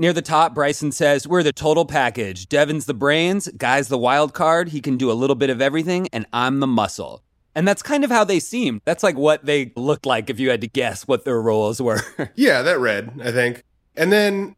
Near 0.00 0.14
the 0.14 0.22
top, 0.22 0.54
Bryson 0.54 0.92
says, 0.92 1.28
We're 1.28 1.42
the 1.42 1.52
total 1.52 1.84
package. 1.84 2.48
Devin's 2.48 2.86
the 2.86 2.94
brains, 2.94 3.48
Guy's 3.48 3.88
the 3.88 3.98
wild 3.98 4.32
card. 4.32 4.70
He 4.70 4.80
can 4.80 4.96
do 4.96 5.10
a 5.10 5.12
little 5.12 5.36
bit 5.36 5.50
of 5.50 5.60
everything, 5.60 6.08
and 6.10 6.24
I'm 6.32 6.60
the 6.60 6.66
muscle. 6.66 7.22
And 7.54 7.68
that's 7.68 7.82
kind 7.82 8.02
of 8.02 8.10
how 8.10 8.24
they 8.24 8.40
seemed. 8.40 8.80
That's 8.86 9.02
like 9.02 9.18
what 9.18 9.44
they 9.44 9.74
looked 9.76 10.06
like 10.06 10.30
if 10.30 10.40
you 10.40 10.48
had 10.48 10.62
to 10.62 10.68
guess 10.68 11.06
what 11.06 11.26
their 11.26 11.38
roles 11.42 11.82
were. 11.82 12.00
Yeah, 12.34 12.62
that 12.62 12.78
read, 12.78 13.20
I 13.22 13.30
think. 13.30 13.62
And 13.94 14.10
then, 14.10 14.56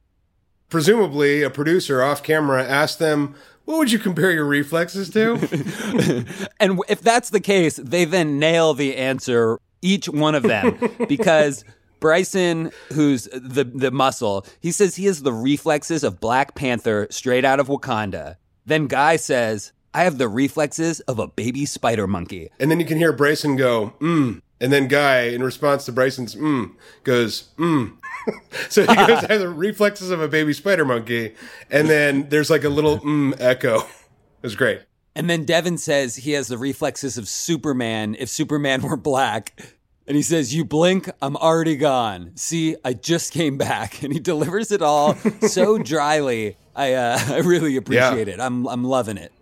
presumably, 0.68 1.43
a 1.43 1.51
producer 1.51 2.05
off 2.05 2.22
camera 2.22 2.64
asked 2.64 3.01
them, 3.01 3.34
What 3.64 3.78
would 3.78 3.90
you 3.90 3.99
compare 3.99 4.30
your 4.30 4.45
reflexes 4.45 5.11
to? 5.11 6.24
and 6.61 6.78
if 6.88 7.01
that's 7.01 7.30
the 7.30 7.40
case, 7.40 7.80
they 7.82 8.05
then 8.05 8.38
nail 8.38 8.74
the 8.74 8.95
answer, 8.95 9.59
each 9.80 10.09
one 10.09 10.36
of 10.36 10.45
them, 10.45 10.78
because 11.09 11.64
Bryson, 12.03 12.71
who's 12.93 13.25
the 13.33 13.65
the 13.65 13.91
muscle, 13.91 14.45
he 14.61 14.71
says 14.71 14.97
he 14.97 15.07
has 15.07 15.23
the 15.23 15.33
reflexes 15.33 16.05
of 16.05 16.21
Black 16.21 16.55
Panther 16.55 17.07
straight 17.11 17.47
out 17.47 17.61
of 17.61 17.69
Wakanda. 17.69 18.37
Then 18.67 18.89
Guy 18.89 19.17
says, 19.17 19.73
"I 19.95 20.05
have 20.05 20.19
the 20.19 20.29
reflexes 20.29 21.01
of 21.01 21.19
a 21.19 21.29
baby 21.29 21.65
spider 21.65 22.07
monkey." 22.07 22.51
and 22.61 22.71
then 22.71 22.79
you 22.79 22.87
can 22.87 22.99
hear 22.99 23.15
Bryson 23.15 23.57
go, 23.57 23.95
mm. 24.01 24.43
And 24.63 24.73
then 24.73 24.87
Guy, 24.87 25.23
in 25.23 25.43
response 25.43 25.85
to 25.87 25.93
Bryson's 25.93 26.37
mm, 26.37 26.73
goes, 27.03 27.49
mm. 27.59 27.97
so 28.69 28.83
he 28.83 28.87
goes, 28.87 29.25
I 29.25 29.33
have 29.33 29.41
the 29.41 29.49
reflexes 29.49 30.11
of 30.11 30.21
a 30.21 30.29
baby 30.29 30.53
spider 30.53 30.85
monkey. 30.85 31.35
And 31.69 31.91
then 31.91 32.29
there's 32.29 32.49
like 32.49 32.63
a 32.63 32.69
little 32.69 33.01
mm 33.01 33.35
echo. 33.41 33.81
It 33.81 34.47
was 34.47 34.55
great. 34.55 34.83
And 35.15 35.29
then 35.29 35.45
Devin 35.45 35.79
says 35.79 36.17
he 36.17 36.33
has 36.33 36.49
the 36.49 36.59
reflexes 36.59 37.19
of 37.19 37.29
Superman 37.29 38.17
if 38.19 38.29
Superman 38.29 38.83
were 38.83 38.97
black. 38.97 39.61
And 40.07 40.17
he 40.17 40.23
says, 40.23 40.55
You 40.55 40.65
blink, 40.65 41.09
I'm 41.21 41.37
already 41.37 41.77
gone. 41.77 42.33
See, 42.35 42.77
I 42.85 42.93
just 42.93 43.33
came 43.33 43.57
back. 43.59 44.03
And 44.03 44.13
he 44.13 44.19
delivers 44.19 44.73
it 44.73 44.83
all 44.83 45.15
so 45.49 45.79
dryly. 45.83 46.57
I, 46.75 46.95
uh, 46.95 47.19
I 47.29 47.39
really 47.39 47.77
appreciate 47.77 48.29
it. 48.29 48.41
I'm, 48.41 48.67
I'm 48.67 48.85
loving 48.85 49.17
it. 49.17 49.33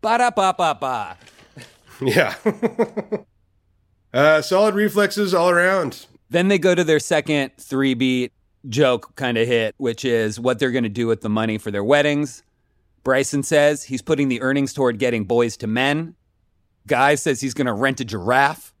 Ba 0.00 0.18
da 0.18 0.30
ba 0.30 0.54
ba 0.56 0.76
ba. 0.80 1.16
Yeah. 2.00 2.34
uh, 4.12 4.42
solid 4.42 4.74
reflexes 4.74 5.34
all 5.34 5.50
around. 5.50 6.06
Then 6.30 6.48
they 6.48 6.58
go 6.58 6.74
to 6.74 6.84
their 6.84 7.00
second 7.00 7.52
three 7.58 7.94
beat 7.94 8.32
joke 8.68 9.14
kind 9.16 9.38
of 9.38 9.46
hit, 9.46 9.74
which 9.78 10.04
is 10.04 10.38
what 10.38 10.58
they're 10.58 10.70
going 10.70 10.84
to 10.84 10.90
do 10.90 11.06
with 11.06 11.20
the 11.20 11.28
money 11.28 11.58
for 11.58 11.70
their 11.70 11.84
weddings. 11.84 12.42
Bryson 13.04 13.42
says 13.42 13.84
he's 13.84 14.02
putting 14.02 14.28
the 14.28 14.42
earnings 14.42 14.72
toward 14.72 14.98
getting 14.98 15.26
Boyz 15.26 15.62
II 15.62 15.70
Men. 15.70 16.14
Guy 16.86 17.14
says 17.14 17.40
he's 17.40 17.54
going 17.54 17.66
to 17.66 17.72
rent 17.72 18.00
a 18.00 18.04
giraffe. 18.04 18.72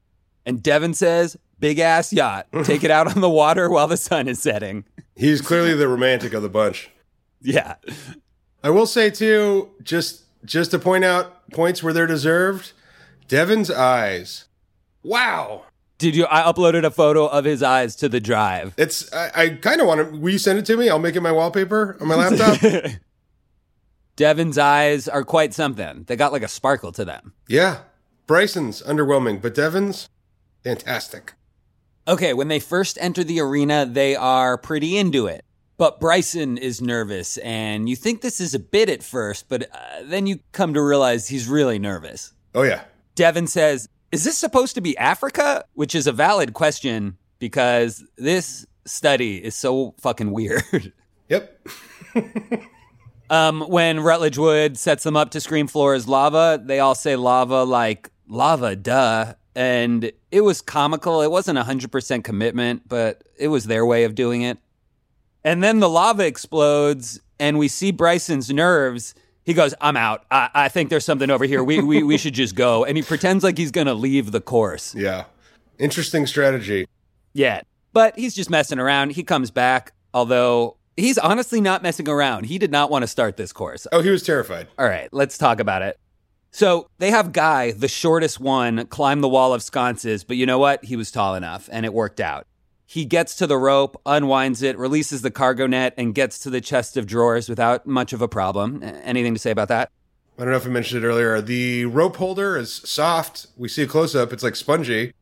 And 0.48 0.62
Devin 0.62 0.94
says, 0.94 1.36
big 1.60 1.78
ass 1.78 2.10
yacht. 2.10 2.46
Take 2.64 2.82
it 2.82 2.90
out 2.90 3.14
on 3.14 3.20
the 3.20 3.28
water 3.28 3.68
while 3.68 3.86
the 3.86 3.98
sun 3.98 4.28
is 4.28 4.40
setting. 4.40 4.86
He's 5.14 5.42
clearly 5.42 5.74
the 5.74 5.86
romantic 5.86 6.32
of 6.32 6.40
the 6.42 6.48
bunch. 6.48 6.88
Yeah. 7.42 7.74
I 8.64 8.70
will 8.70 8.86
say 8.86 9.10
too, 9.10 9.68
just 9.82 10.22
just 10.46 10.70
to 10.70 10.78
point 10.78 11.04
out 11.04 11.50
points 11.50 11.82
where 11.82 11.92
they're 11.92 12.06
deserved. 12.06 12.72
Devin's 13.28 13.70
eyes. 13.70 14.46
Wow. 15.02 15.64
Did 15.98 16.16
you? 16.16 16.26
I 16.30 16.50
uploaded 16.50 16.84
a 16.84 16.90
photo 16.90 17.26
of 17.26 17.44
his 17.44 17.62
eyes 17.62 17.94
to 17.96 18.08
the 18.08 18.18
drive. 18.18 18.72
It's 18.78 19.12
I, 19.12 19.30
I 19.34 19.48
kind 19.50 19.82
of 19.82 19.86
want 19.86 20.00
to. 20.00 20.18
Will 20.18 20.30
you 20.30 20.38
send 20.38 20.58
it 20.58 20.64
to 20.66 20.78
me? 20.78 20.88
I'll 20.88 20.98
make 20.98 21.14
it 21.14 21.20
my 21.20 21.32
wallpaper 21.32 21.98
on 22.00 22.08
my 22.08 22.14
laptop. 22.14 22.58
Devin's 24.16 24.56
eyes 24.56 25.08
are 25.08 25.24
quite 25.24 25.52
something. 25.52 26.04
They 26.06 26.16
got 26.16 26.32
like 26.32 26.42
a 26.42 26.48
sparkle 26.48 26.90
to 26.92 27.04
them. 27.04 27.34
yeah, 27.48 27.80
Bryson's 28.26 28.82
underwhelming, 28.82 29.42
but 29.42 29.54
Devin's 29.54 30.08
fantastic. 30.62 31.34
Okay, 32.06 32.32
when 32.32 32.48
they 32.48 32.60
first 32.60 32.96
enter 33.00 33.22
the 33.22 33.40
arena, 33.40 33.84
they 33.84 34.16
are 34.16 34.56
pretty 34.56 34.96
into 34.96 35.26
it. 35.26 35.44
But 35.76 36.00
Bryson 36.00 36.58
is 36.58 36.82
nervous, 36.82 37.36
and 37.38 37.88
you 37.88 37.94
think 37.94 38.20
this 38.20 38.40
is 38.40 38.54
a 38.54 38.58
bit 38.58 38.88
at 38.88 39.02
first, 39.02 39.48
but 39.48 39.70
uh, 39.72 40.02
then 40.04 40.26
you 40.26 40.40
come 40.50 40.74
to 40.74 40.82
realize 40.82 41.28
he's 41.28 41.46
really 41.46 41.78
nervous. 41.78 42.32
Oh 42.54 42.62
yeah, 42.62 42.82
Devin 43.14 43.46
says, 43.46 43.88
Is 44.10 44.24
this 44.24 44.38
supposed 44.38 44.74
to 44.76 44.80
be 44.80 44.96
Africa? 44.96 45.64
Which 45.74 45.94
is 45.94 46.06
a 46.06 46.12
valid 46.12 46.54
question 46.54 47.16
because 47.38 48.04
this 48.16 48.66
study 48.86 49.44
is 49.44 49.54
so 49.54 49.94
fucking 50.00 50.30
weird. 50.30 50.92
yep. 51.28 51.60
um, 53.30 53.62
when 53.62 54.00
Rutledge 54.00 54.38
Wood 54.38 54.78
sets 54.78 55.02
them 55.02 55.16
up 55.16 55.30
to 55.30 55.40
scream 55.40 55.66
floor 55.66 55.94
is 55.94 56.08
lava, 56.08 56.62
they 56.64 56.80
all 56.80 56.94
say 56.94 57.16
lava 57.16 57.64
like 57.64 58.10
lava, 58.28 58.76
duh. 58.76 59.34
And 59.58 60.12
it 60.30 60.42
was 60.42 60.62
comical. 60.62 61.20
It 61.20 61.32
wasn't 61.32 61.58
100% 61.58 62.22
commitment, 62.22 62.88
but 62.88 63.24
it 63.36 63.48
was 63.48 63.64
their 63.64 63.84
way 63.84 64.04
of 64.04 64.14
doing 64.14 64.42
it. 64.42 64.56
And 65.42 65.64
then 65.64 65.80
the 65.80 65.88
lava 65.88 66.24
explodes, 66.24 67.20
and 67.40 67.58
we 67.58 67.66
see 67.66 67.90
Bryson's 67.90 68.50
nerves. 68.50 69.16
He 69.44 69.54
goes, 69.54 69.74
I'm 69.80 69.96
out. 69.96 70.24
I, 70.30 70.48
I 70.54 70.68
think 70.68 70.90
there's 70.90 71.04
something 71.04 71.28
over 71.28 71.44
here. 71.44 71.64
We, 71.64 71.80
we, 71.80 72.04
we 72.04 72.18
should 72.18 72.34
just 72.34 72.54
go. 72.54 72.84
And 72.84 72.96
he 72.96 73.02
pretends 73.02 73.42
like 73.42 73.58
he's 73.58 73.72
going 73.72 73.88
to 73.88 73.94
leave 73.94 74.30
the 74.30 74.40
course. 74.40 74.94
Yeah, 74.94 75.24
interesting 75.76 76.26
strategy. 76.26 76.86
Yeah. 77.32 77.62
But 77.92 78.16
he's 78.16 78.36
just 78.36 78.50
messing 78.50 78.78
around. 78.78 79.10
He 79.10 79.24
comes 79.24 79.50
back, 79.50 79.92
although 80.14 80.76
He's 80.96 81.16
honestly 81.16 81.60
not 81.60 81.84
messing 81.84 82.08
around. 82.08 82.46
He 82.46 82.58
did 82.58 82.72
not 82.72 82.90
want 82.90 83.04
to 83.04 83.06
start 83.06 83.36
this 83.36 83.52
course. 83.52 83.86
Oh, 83.92 84.02
he 84.02 84.10
was 84.10 84.24
terrified. 84.24 84.66
All 84.76 84.88
right, 84.88 85.08
let's 85.12 85.38
talk 85.38 85.60
about 85.60 85.82
it. 85.82 85.96
So 86.50 86.88
they 86.98 87.10
have 87.10 87.32
Guy, 87.32 87.72
the 87.72 87.88
shortest 87.88 88.40
one, 88.40 88.86
climb 88.86 89.20
the 89.20 89.28
wall 89.28 89.52
of 89.54 89.62
sconces, 89.62 90.24
but 90.24 90.36
you 90.36 90.46
know 90.46 90.58
what? 90.58 90.84
He 90.84 90.96
was 90.96 91.10
tall 91.10 91.34
enough 91.34 91.68
and 91.70 91.84
it 91.84 91.92
worked 91.92 92.20
out. 92.20 92.46
He 92.86 93.04
gets 93.04 93.36
to 93.36 93.46
the 93.46 93.58
rope, 93.58 94.00
unwinds 94.06 94.62
it, 94.62 94.78
releases 94.78 95.20
the 95.20 95.30
cargo 95.30 95.66
net, 95.66 95.92
and 95.98 96.14
gets 96.14 96.38
to 96.40 96.50
the 96.50 96.62
chest 96.62 96.96
of 96.96 97.06
drawers 97.06 97.46
without 97.46 97.86
much 97.86 98.14
of 98.14 98.22
a 98.22 98.28
problem. 98.28 98.82
Anything 98.82 99.34
to 99.34 99.38
say 99.38 99.50
about 99.50 99.68
that? 99.68 99.90
I 100.38 100.42
don't 100.42 100.52
know 100.52 100.56
if 100.56 100.64
I 100.64 100.70
mentioned 100.70 101.04
it 101.04 101.06
earlier. 101.06 101.40
The 101.42 101.84
rope 101.84 102.16
holder 102.16 102.56
is 102.56 102.72
soft. 102.72 103.48
We 103.58 103.68
see 103.68 103.82
a 103.82 103.86
close 103.86 104.16
up, 104.16 104.32
it's 104.32 104.42
like 104.42 104.56
spongy. 104.56 105.12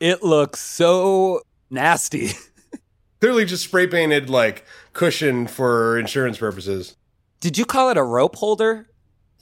It 0.00 0.22
looks 0.22 0.60
so 0.60 1.42
nasty. 1.68 2.30
Clearly 3.20 3.44
just 3.44 3.64
spray 3.64 3.86
painted 3.86 4.30
like 4.30 4.64
cushion 4.94 5.46
for 5.46 5.98
insurance 5.98 6.38
purposes. 6.38 6.96
Did 7.40 7.58
you 7.58 7.66
call 7.66 7.90
it 7.90 7.98
a 7.98 8.02
rope 8.02 8.36
holder? 8.36 8.88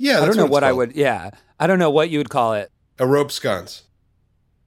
Yeah, 0.01 0.22
I 0.22 0.26
don't 0.26 0.36
know 0.36 0.44
what, 0.44 0.53
what, 0.53 0.64
I 0.64 0.72
would. 0.72 0.96
Yeah, 0.96 1.30
I 1.59 1.66
don't 1.66 1.78
know 1.78 1.90
what 1.90 2.09
you 2.09 2.16
would 2.16 2.30
call 2.30 2.55
it. 2.55 2.72
A 2.98 3.07
rope 3.07 3.30
sconce. 3.30 3.82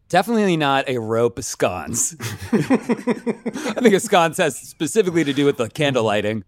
Definitely 0.07 0.57
not 0.57 0.87
a 0.87 0.99
rope 0.99 1.41
sconce. 1.41 2.15
I 2.51 3.81
think 3.81 3.95
a 3.95 3.99
sconce 3.99 4.37
has 4.37 4.55
specifically 4.55 5.23
to 5.23 5.33
do 5.33 5.43
with 5.43 5.57
the 5.57 5.69
candle 5.69 6.03
lighting. 6.03 6.43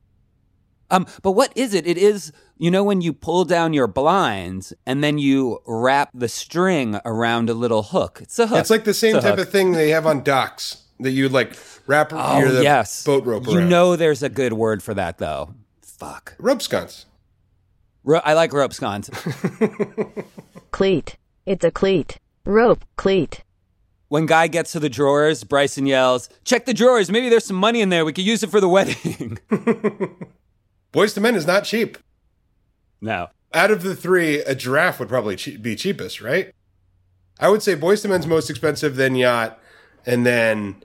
Um, 0.92 1.08
but 1.24 1.32
what 1.32 1.52
is 1.56 1.74
it? 1.74 1.88
It 1.88 1.98
is, 1.98 2.32
you 2.60 2.70
know, 2.70 2.84
when 2.84 3.02
you 3.02 3.12
pull 3.12 3.44
down 3.44 3.74
your 3.74 3.88
blinds 3.88 4.72
and 4.86 5.04
then 5.04 5.18
you 5.18 5.64
wrap 5.66 6.12
the 6.14 6.28
string 6.28 7.00
around 7.06 7.50
a 7.50 7.56
little 7.56 7.82
hook. 7.82 8.20
It's 8.22 8.38
a 8.38 8.46
hook. 8.46 8.60
It's 8.60 8.70
like 8.70 8.84
the 8.84 8.94
same 8.94 9.16
type 9.16 9.24
hook. 9.24 9.40
of 9.40 9.50
thing 9.50 9.72
they 9.72 9.90
have 9.90 10.06
on 10.06 10.22
docks 10.22 10.84
that 11.00 11.10
you 11.10 11.28
like 11.28 11.58
wrap 11.88 12.12
Oh 12.14 12.38
your 12.38 12.62
yes, 12.62 13.04
boat 13.04 13.26
rope 13.26 13.48
around. 13.48 13.56
You 13.56 13.62
know, 13.62 13.96
there's 13.96 14.22
a 14.22 14.30
good 14.30 14.54
word 14.54 14.84
for 14.84 14.94
that 14.94 15.18
though. 15.18 15.56
Fuck. 15.82 16.36
rope 16.38 16.62
sconce. 16.62 17.08
Ro- 18.06 18.22
I 18.24 18.34
like 18.34 18.54
rope 18.54 18.72
sconce. 18.74 19.10
Cleat. 20.72 21.18
It's 21.46 21.66
a 21.66 21.72
cleat. 21.72 22.20
Rope, 22.46 22.86
cleat. 22.96 23.44
when 24.10 24.26
Guy 24.26 24.48
gets 24.48 24.72
to 24.74 24.80
the 24.80 24.90
drawers, 24.90 25.44
Bryson 25.44 25.86
yells, 25.86 26.30
"Check 26.44 26.66
the 26.66 26.74
drawers. 26.74 27.10
Maybe 27.12 27.30
there's 27.30 27.46
some 27.46 27.56
money 27.58 27.82
in 27.82 27.90
there. 27.90 28.06
We 28.06 28.14
could 28.14 28.26
use 28.26 28.44
it 28.44 28.50
for 28.52 28.62
the 28.62 28.70
wedding." 28.78 29.40
Boyz 30.94 31.18
II 31.18 31.24
Men 31.24 31.36
is 31.36 31.46
not 31.48 31.64
cheap. 31.66 31.98
no. 33.02 33.28
Out 33.54 33.72
of 33.72 33.84
the 33.84 33.96
three, 33.96 34.40
a 34.40 34.54
giraffe 34.54 35.00
would 35.00 35.08
probably 35.08 35.38
che- 35.38 35.56
be 35.56 35.78
cheapest, 35.78 36.20
right? 36.20 36.52
I 37.40 37.48
would 37.48 37.64
say 37.64 37.74
Boyz 37.78 38.04
II 38.04 38.12
Men's 38.12 38.28
most 38.28 38.50
expensive, 38.50 38.98
then 38.98 39.16
yacht, 39.16 39.58
and 40.06 40.26
then 40.26 40.84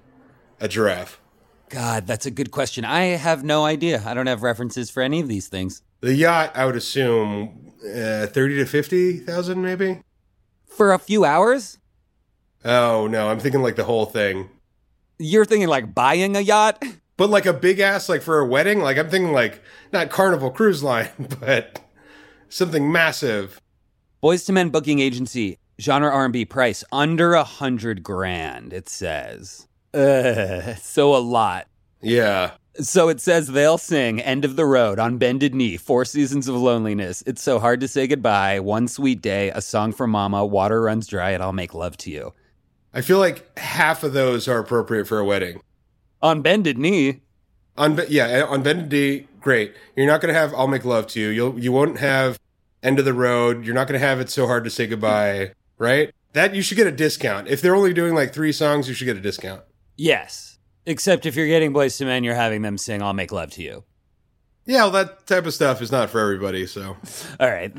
a 0.61 0.69
giraffe. 0.69 1.21
God, 1.69 2.07
that's 2.07 2.27
a 2.27 2.31
good 2.31 2.53
question. 2.53 2.85
I 2.85 3.07
have 3.17 3.43
no 3.43 3.65
idea. 3.65 4.01
I 4.07 4.15
don't 4.15 4.29
have 4.29 4.45
references 4.45 4.89
for 4.89 5.03
any 5.03 5.19
of 5.19 5.27
these 5.27 5.49
things. 5.49 5.83
The 6.01 6.15
yacht, 6.15 6.53
I 6.55 6.65
would 6.67 6.77
assume, 6.77 7.73
uh, 7.83 8.27
thirty 8.27 8.57
to 8.57 8.67
fifty 8.67 9.19
thousand, 9.19 9.63
maybe. 9.63 10.03
For 10.67 10.93
a 10.93 10.99
few 10.99 11.25
hours? 11.25 11.79
Oh 12.65 13.07
no, 13.07 13.29
I'm 13.29 13.39
thinking 13.39 13.63
like 13.63 13.77
the 13.77 13.85
whole 13.85 14.07
thing. 14.07 14.49
You're 15.19 15.45
thinking 15.45 15.69
like 15.69 15.95
buying 15.95 16.37
a 16.37 16.41
yacht? 16.41 16.83
But 17.21 17.29
like 17.29 17.45
a 17.45 17.53
big 17.53 17.81
ass, 17.81 18.09
like 18.09 18.23
for 18.23 18.39
a 18.39 18.47
wedding, 18.47 18.81
like 18.81 18.97
I'm 18.97 19.11
thinking 19.11 19.35
like 19.35 19.61
not 19.93 20.09
Carnival 20.09 20.51
Cruise 20.51 20.83
Line, 20.83 21.11
but 21.41 21.79
something 22.49 22.91
massive. 22.91 23.61
Boyz 24.23 24.49
II 24.49 24.55
Men 24.55 24.71
booking 24.71 25.01
agency, 25.01 25.59
genre 25.79 26.11
R&B 26.11 26.47
price 26.47 26.83
under 26.91 27.35
a 27.35 27.45
hundred 27.45 28.03
grand. 28.03 28.73
It 28.73 28.89
says. 28.89 29.69
Ugh, 29.93 30.77
so 30.81 31.15
a 31.15 31.19
lot. 31.21 31.67
Yeah. 32.01 32.53
So 32.83 33.09
it 33.09 33.21
says 33.21 33.49
they'll 33.49 33.79
sing 33.79 34.21
End 34.21 34.45
of 34.45 34.57
the 34.57 34.65
Road 34.65 34.99
on 34.99 35.19
Bended 35.19 35.55
Knee, 35.55 35.77
Four 35.77 36.05
Seasons 36.05 36.49
of 36.49 36.55
Loneliness. 36.55 37.23
It's 37.27 37.43
so 37.43 37.59
hard 37.59 37.81
to 37.81 37.89
say 37.89 38.07
goodbye. 38.07 38.61
One 38.61 38.89
sweet 38.89 39.21
day, 39.21 39.51
a 39.51 39.61
song 39.61 39.93
for 39.93 40.07
mama, 40.07 40.47
water 40.47 40.81
runs 40.83 41.07
dry, 41.07 41.31
and 41.31 41.43
I'll 41.43 41.53
make 41.53 41.75
love 41.75 41.97
to 41.99 42.11
you. 42.11 42.33
I 42.95 43.03
feel 43.03 43.19
like 43.19 43.59
half 43.59 44.03
of 44.03 44.13
those 44.15 44.49
are 44.49 44.59
appropriate 44.59 45.07
for 45.07 45.19
a 45.19 45.25
wedding. 45.25 45.61
On 46.23 46.43
Bended 46.43 46.79
Knee, 46.79 47.21
On 47.77 47.99
yeah, 48.09 48.27
eh, 48.29 48.43
on 48.43 48.63
Bended 48.63 48.91
Knee, 48.91 49.27
great. 49.41 49.75
You're 49.97 50.07
not 50.07 50.21
gonna 50.21 50.35
have 50.35 50.55
"I'll 50.55 50.67
Make 50.67 50.85
Love 50.85 51.07
to 51.09 51.21
You." 51.21 51.29
You'll 51.29 51.59
you 51.59 51.73
won't 51.73 51.99
have 51.99 52.39
"End 52.83 52.99
of 52.99 53.05
the 53.05 53.15
Road." 53.15 53.65
You're 53.65 53.75
not 53.75 53.87
gonna 53.89 53.99
have 53.99 54.21
"It's 54.21 54.35
So 54.35 54.47
Hard 54.47 54.65
to 54.65 54.71
Say 54.71 54.87
Goodbye." 54.87 55.53
Right? 55.79 56.13
That 56.33 56.55
you 56.55 56.63
should 56.63 56.77
get 56.77 56.87
a 56.87 56.93
discount. 56.93 57.49
If 57.49 57.61
they're 57.61 57.77
only 57.77 57.93
doing 57.93 58.15
like 58.15 58.33
three 58.33 58.53
songs, 58.53 58.89
you 58.89 58.95
should 58.95 59.07
get 59.07 59.17
a 59.17 59.21
discount. 59.21 59.63
yes. 59.97 60.50
Except 60.91 61.25
if 61.25 61.37
you're 61.37 61.47
getting 61.47 61.73
Boyz 61.73 62.01
II 62.01 62.09
Men, 62.09 62.25
you're 62.25 62.35
having 62.35 62.63
them 62.63 62.77
sing 62.77 63.01
I'll 63.01 63.13
Make 63.13 63.31
Love 63.31 63.53
to 63.53 63.63
You. 63.63 63.85
Yeah, 64.67 64.83
well, 64.83 64.91
that 64.91 65.25
type 65.29 65.47
of 65.47 65.55
stuff 65.55 65.81
is 65.81 65.93
not 65.93 66.11
for 66.11 66.19
everybody. 66.21 66.67
So 66.67 66.97
All 67.41 67.49
right. 67.49 67.73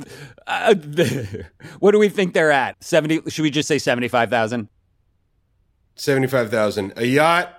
Uh, 0.47 0.75
what 1.79 1.91
do 1.91 1.99
we 1.99 2.07
think 2.07 2.33
they're 2.33 2.51
at? 2.51 2.81
70 2.81 3.29
should 3.29 3.43
we 3.43 3.49
just 3.51 3.67
say 3.67 3.77
75,000? 3.79 4.69
seventy-five 5.95 6.49
thousand 6.49 6.93
a 6.95 7.05
yacht. 7.05 7.53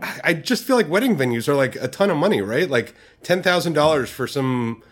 I 0.00 0.20
I 0.24 0.34
just 0.34 0.64
feel 0.64 0.76
like 0.76 0.88
wedding 0.88 1.16
venues 1.16 1.48
are 1.48 1.54
like 1.54 1.74
a 1.74 1.88
ton 1.88 2.10
of 2.10 2.16
money, 2.16 2.40
right? 2.40 2.70
Like 2.70 2.94
ten 3.24 3.42
thousand 3.42 3.72
dollars 3.72 4.08
for 4.08 4.28
some 4.28 4.82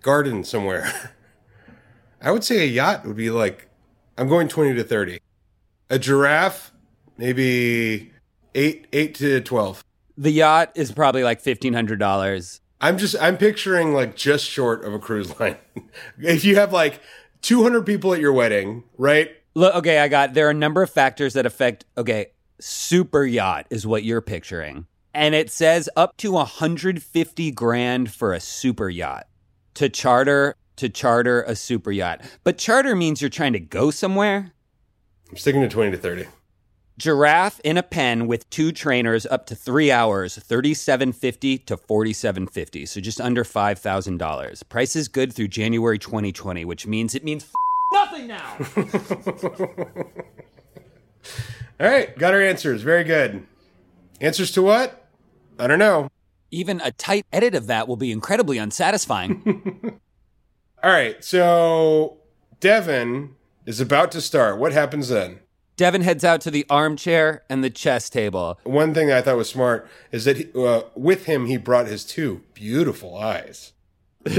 garden 0.00 0.42
somewhere. 0.42 1.12
I 2.22 2.30
would 2.32 2.42
say 2.42 2.62
a 2.62 2.66
yacht 2.66 3.04
would 3.06 3.16
be 3.16 3.30
like 3.30 3.68
I'm 4.16 4.26
going 4.26 4.48
twenty 4.48 4.74
to 4.74 4.82
thirty. 4.82 5.20
A 5.90 5.98
giraffe, 5.98 6.72
maybe 7.18 8.10
eight 8.54 8.86
eight 8.92 9.14
to 9.16 9.40
twelve. 9.40 9.84
The 10.16 10.30
yacht 10.30 10.72
is 10.74 10.92
probably 10.92 11.24
like 11.24 11.42
$1500. 11.42 12.60
I'm 12.82 12.98
just 12.98 13.16
I'm 13.20 13.38
picturing 13.38 13.94
like 13.94 14.16
just 14.16 14.44
short 14.44 14.84
of 14.84 14.92
a 14.92 14.98
cruise 14.98 15.38
line. 15.40 15.56
if 16.18 16.44
you 16.44 16.56
have 16.56 16.72
like 16.74 17.00
200 17.42 17.86
people 17.86 18.12
at 18.12 18.20
your 18.20 18.32
wedding, 18.32 18.84
right? 18.98 19.30
Look, 19.54 19.74
okay, 19.76 19.98
I 19.98 20.08
got 20.08 20.34
there 20.34 20.46
are 20.46 20.50
a 20.50 20.54
number 20.54 20.82
of 20.82 20.90
factors 20.90 21.32
that 21.34 21.46
affect 21.46 21.84
okay, 21.96 22.26
super 22.58 23.24
yacht 23.24 23.66
is 23.70 23.86
what 23.86 24.04
you're 24.04 24.20
picturing. 24.20 24.86
And 25.12 25.34
it 25.34 25.50
says 25.50 25.88
up 25.96 26.16
to 26.18 26.32
150 26.32 27.50
grand 27.52 28.12
for 28.12 28.32
a 28.32 28.40
super 28.40 28.88
yacht 28.88 29.26
to 29.74 29.88
charter 29.88 30.54
to 30.76 30.88
charter 30.88 31.42
a 31.42 31.56
super 31.56 31.90
yacht. 31.90 32.22
But 32.44 32.58
charter 32.58 32.94
means 32.94 33.20
you're 33.20 33.28
trying 33.28 33.52
to 33.54 33.60
go 33.60 33.90
somewhere. 33.90 34.52
I'm 35.28 35.36
sticking 35.36 35.60
to 35.62 35.68
20 35.68 35.92
to 35.92 35.96
30. 35.96 36.26
Giraffe 37.00 37.60
in 37.64 37.78
a 37.78 37.82
pen 37.82 38.26
with 38.26 38.48
two 38.50 38.72
trainers 38.72 39.24
up 39.24 39.46
to 39.46 39.54
three 39.54 39.90
hours, 39.90 40.36
thirty-seven 40.36 41.14
fifty 41.14 41.56
to 41.56 41.78
forty-seven 41.78 42.46
fifty, 42.46 42.84
so 42.84 43.00
just 43.00 43.18
under 43.22 43.42
five 43.42 43.78
thousand 43.78 44.18
dollars. 44.18 44.62
Price 44.62 44.94
is 44.94 45.08
good 45.08 45.32
through 45.32 45.48
January 45.48 45.98
2020, 45.98 46.66
which 46.66 46.86
means 46.86 47.14
it 47.14 47.24
means 47.24 47.44
f- 47.44 47.54
nothing 47.94 48.26
now. 48.26 48.54
All 51.80 51.88
right, 51.88 52.16
got 52.18 52.34
our 52.34 52.42
answers. 52.42 52.82
Very 52.82 53.04
good. 53.04 53.46
Answers 54.20 54.50
to 54.50 54.60
what? 54.60 55.08
I 55.58 55.66
don't 55.68 55.78
know. 55.78 56.10
Even 56.50 56.82
a 56.82 56.90
tight 56.92 57.24
edit 57.32 57.54
of 57.54 57.66
that 57.68 57.88
will 57.88 57.96
be 57.96 58.12
incredibly 58.12 58.58
unsatisfying. 58.58 59.98
All 60.82 60.90
right, 60.90 61.24
so 61.24 62.18
Devin 62.60 63.36
is 63.64 63.80
about 63.80 64.12
to 64.12 64.20
start. 64.20 64.58
What 64.58 64.74
happens 64.74 65.08
then? 65.08 65.38
Devin 65.80 66.02
heads 66.02 66.24
out 66.24 66.42
to 66.42 66.50
the 66.50 66.66
armchair 66.68 67.42
and 67.48 67.64
the 67.64 67.70
chess 67.70 68.10
table. 68.10 68.60
One 68.64 68.92
thing 68.92 69.10
I 69.10 69.22
thought 69.22 69.38
was 69.38 69.48
smart 69.48 69.88
is 70.12 70.26
that 70.26 70.36
he, 70.36 70.46
uh, 70.54 70.82
with 70.94 71.24
him 71.24 71.46
he 71.46 71.56
brought 71.56 71.86
his 71.86 72.04
two 72.04 72.42
beautiful 72.52 73.16
eyes. 73.16 73.72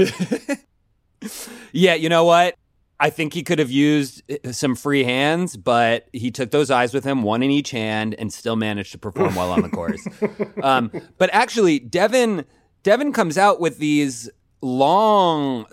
Yeah, 1.72 1.94
you 1.94 2.08
know 2.08 2.24
what? 2.24 2.56
I 2.98 3.08
think 3.10 3.32
he 3.32 3.44
could 3.44 3.60
have 3.60 3.70
used 3.70 4.22
uh, 4.28 4.50
some 4.50 4.74
free 4.74 5.04
hands, 5.04 5.56
but 5.56 6.08
he 6.12 6.32
took 6.32 6.50
those 6.50 6.68
eyes 6.68 6.92
with 6.92 7.04
him, 7.04 7.22
one 7.22 7.44
in 7.44 7.50
each 7.50 7.70
hand, 7.70 8.16
and 8.18 8.32
still 8.32 8.56
managed 8.56 8.90
to 8.92 8.98
perform 8.98 9.36
well 9.36 9.52
on 9.52 9.62
the 9.62 9.68
course. 9.68 10.04
Um, 10.62 10.90
but 11.18 11.30
actually, 11.32 11.78
Devin 11.78 12.44
Devin 12.82 13.12
comes 13.12 13.38
out 13.38 13.60
with 13.60 13.78
these 13.78 14.28
long 14.60 15.66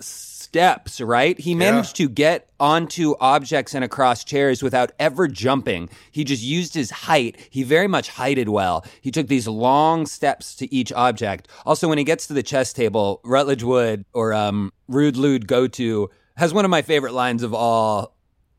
steps. 0.50 1.00
Right? 1.00 1.38
He 1.38 1.54
managed 1.54 1.94
to 1.96 2.08
get 2.08 2.50
onto 2.58 3.14
objects 3.20 3.72
and 3.74 3.84
across 3.84 4.24
chairs 4.24 4.62
without 4.62 4.90
ever 4.98 5.28
jumping. 5.28 5.88
He 6.10 6.24
just 6.24 6.42
used 6.42 6.74
his 6.74 6.90
height. 6.90 7.36
He 7.50 7.62
very 7.62 7.86
much 7.86 8.08
heighted 8.10 8.48
well. 8.48 8.84
He 9.00 9.12
took 9.12 9.28
these 9.28 9.46
long 9.46 10.06
steps 10.06 10.56
to 10.56 10.72
each 10.74 10.92
object. 10.92 11.46
Also, 11.64 11.88
when 11.88 11.98
he 11.98 12.04
gets 12.04 12.26
to 12.26 12.32
the 12.32 12.42
chess 12.42 12.72
table, 12.72 13.20
Rutledge 13.24 13.62
Wood 13.62 14.04
or 14.12 14.34
um, 14.34 14.72
Rude 14.88 15.16
Lude 15.16 15.46
Go 15.46 15.68
To 15.68 16.10
has 16.36 16.52
one 16.52 16.64
of 16.64 16.70
my 16.70 16.82
favorite 16.82 17.14
lines 17.14 17.44
of 17.44 17.54
all 17.54 18.16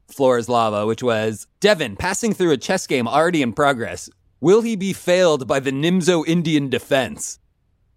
Floor 0.07 0.37
is 0.37 0.47
Lava, 0.47 0.85
which 0.85 1.03
was 1.03 1.47
Devin 1.59 1.97
passing 1.97 2.33
through 2.33 2.51
a 2.51 2.57
chess 2.57 2.87
game 2.87 3.07
already 3.07 3.41
in 3.41 3.53
progress. 3.53 4.09
Will 4.39 4.61
he 4.61 4.75
be 4.75 4.93
failed 4.93 5.47
by 5.47 5.59
the 5.59 5.71
Nimzo 5.71 6.25
Indian 6.25 6.69
defense? 6.69 7.39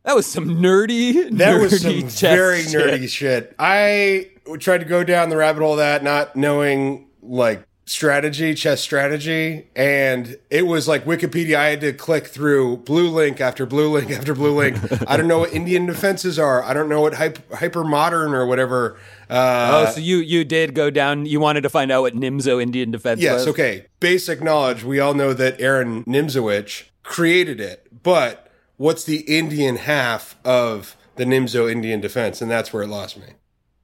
That 0.05 0.14
was 0.14 0.26
some 0.26 0.48
nerdy, 0.61 1.30
That 1.30 1.57
nerdy 1.57 1.61
was 1.61 1.80
some 1.80 2.28
very 2.30 2.61
nerdy 2.61 3.09
shit. 3.09 3.55
I 3.59 4.30
tried 4.59 4.78
to 4.78 4.84
go 4.84 5.02
down 5.02 5.30
the 5.30 5.36
rabbit 5.36 5.62
hole 5.62 5.72
of 5.72 5.78
that, 5.78 6.05
not 6.05 6.36
knowing 6.36 7.09
like 7.22 7.66
strategy, 7.86 8.55
chess 8.55 8.80
strategy, 8.80 9.66
and 9.76 10.38
it 10.50 10.66
was 10.66 10.88
like 10.88 11.05
Wikipedia. 11.05 11.57
I 11.57 11.68
had 11.68 11.80
to 11.82 11.92
click 11.92 12.26
through 12.26 12.78
blue 12.78 13.09
link 13.09 13.40
after 13.40 13.66
blue 13.66 13.90
link 13.90 14.11
after 14.18 14.34
blue 14.34 14.55
link. 14.55 14.78
I 15.09 15.16
don't 15.16 15.28
know 15.28 15.40
what 15.40 15.52
Indian 15.52 15.86
defenses 15.86 16.38
are. 16.38 16.62
I 16.62 16.74
don't 16.74 16.88
know 16.88 17.00
what 17.00 17.14
hyper, 17.14 17.57
hyper 17.57 17.84
modern 17.84 18.34
or 18.34 18.46
whatever. 18.46 18.98
Uh, 19.28 19.86
oh, 19.88 19.92
so 19.92 20.00
you 20.00 20.18
you 20.18 20.44
did 20.44 20.74
go 20.74 20.90
down. 20.90 21.26
You 21.26 21.40
wanted 21.40 21.62
to 21.62 21.70
find 21.70 21.90
out 21.90 22.02
what 22.02 22.14
Nimzo 22.14 22.62
Indian 22.62 22.90
defense 22.90 23.20
yes, 23.20 23.40
was. 23.40 23.48
okay. 23.48 23.86
Basic 24.00 24.42
knowledge. 24.42 24.84
We 24.84 25.00
all 25.00 25.14
know 25.14 25.32
that 25.32 25.61
Aaron 25.61 26.05
Nimzowitsch 26.05 26.84
created 27.02 27.61
it, 27.61 27.86
but 28.02 28.43
what's 28.76 29.04
the 29.04 29.20
Indian 29.20 29.76
half 29.76 30.36
of 30.44 30.96
the 31.16 31.24
Nimzo 31.24 31.70
Indian 31.70 32.00
defense? 32.00 32.40
And 32.42 32.50
that's 32.50 32.72
where 32.72 32.82
it 32.82 32.88
lost 32.88 33.16
me. 33.16 33.26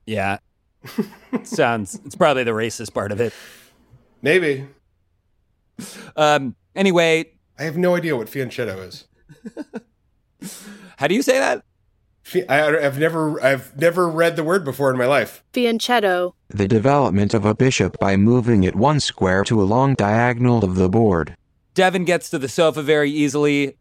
Yeah. 0.06 0.38
Sounds. 1.42 2.00
It's 2.04 2.14
probably 2.14 2.44
the 2.44 2.52
racist 2.52 2.94
part 2.94 3.12
of 3.12 3.20
it. 3.20 3.32
Maybe. 4.22 4.66
Um. 6.16 6.56
Anyway, 6.74 7.32
I 7.58 7.64
have 7.64 7.76
no 7.76 7.96
idea 7.96 8.16
what 8.16 8.28
fianchetto 8.28 8.86
is. 8.86 9.06
how 10.96 11.06
do 11.06 11.14
you 11.14 11.22
say 11.22 11.38
that? 11.38 11.64
I, 12.48 12.86
I've 12.86 12.98
never, 12.98 13.42
I've 13.42 13.76
never 13.76 14.08
read 14.08 14.36
the 14.36 14.44
word 14.44 14.64
before 14.64 14.90
in 14.90 14.96
my 14.96 15.06
life. 15.06 15.42
Fianchetto. 15.52 16.34
The 16.48 16.68
development 16.68 17.34
of 17.34 17.44
a 17.44 17.54
bishop 17.54 17.98
by 17.98 18.16
moving 18.16 18.62
it 18.62 18.76
one 18.76 19.00
square 19.00 19.42
to 19.44 19.60
a 19.60 19.64
long 19.64 19.94
diagonal 19.94 20.64
of 20.64 20.76
the 20.76 20.88
board. 20.88 21.36
Devin 21.74 22.04
gets 22.04 22.30
to 22.30 22.38
the 22.38 22.48
sofa 22.48 22.82
very 22.82 23.10
easily. 23.10 23.76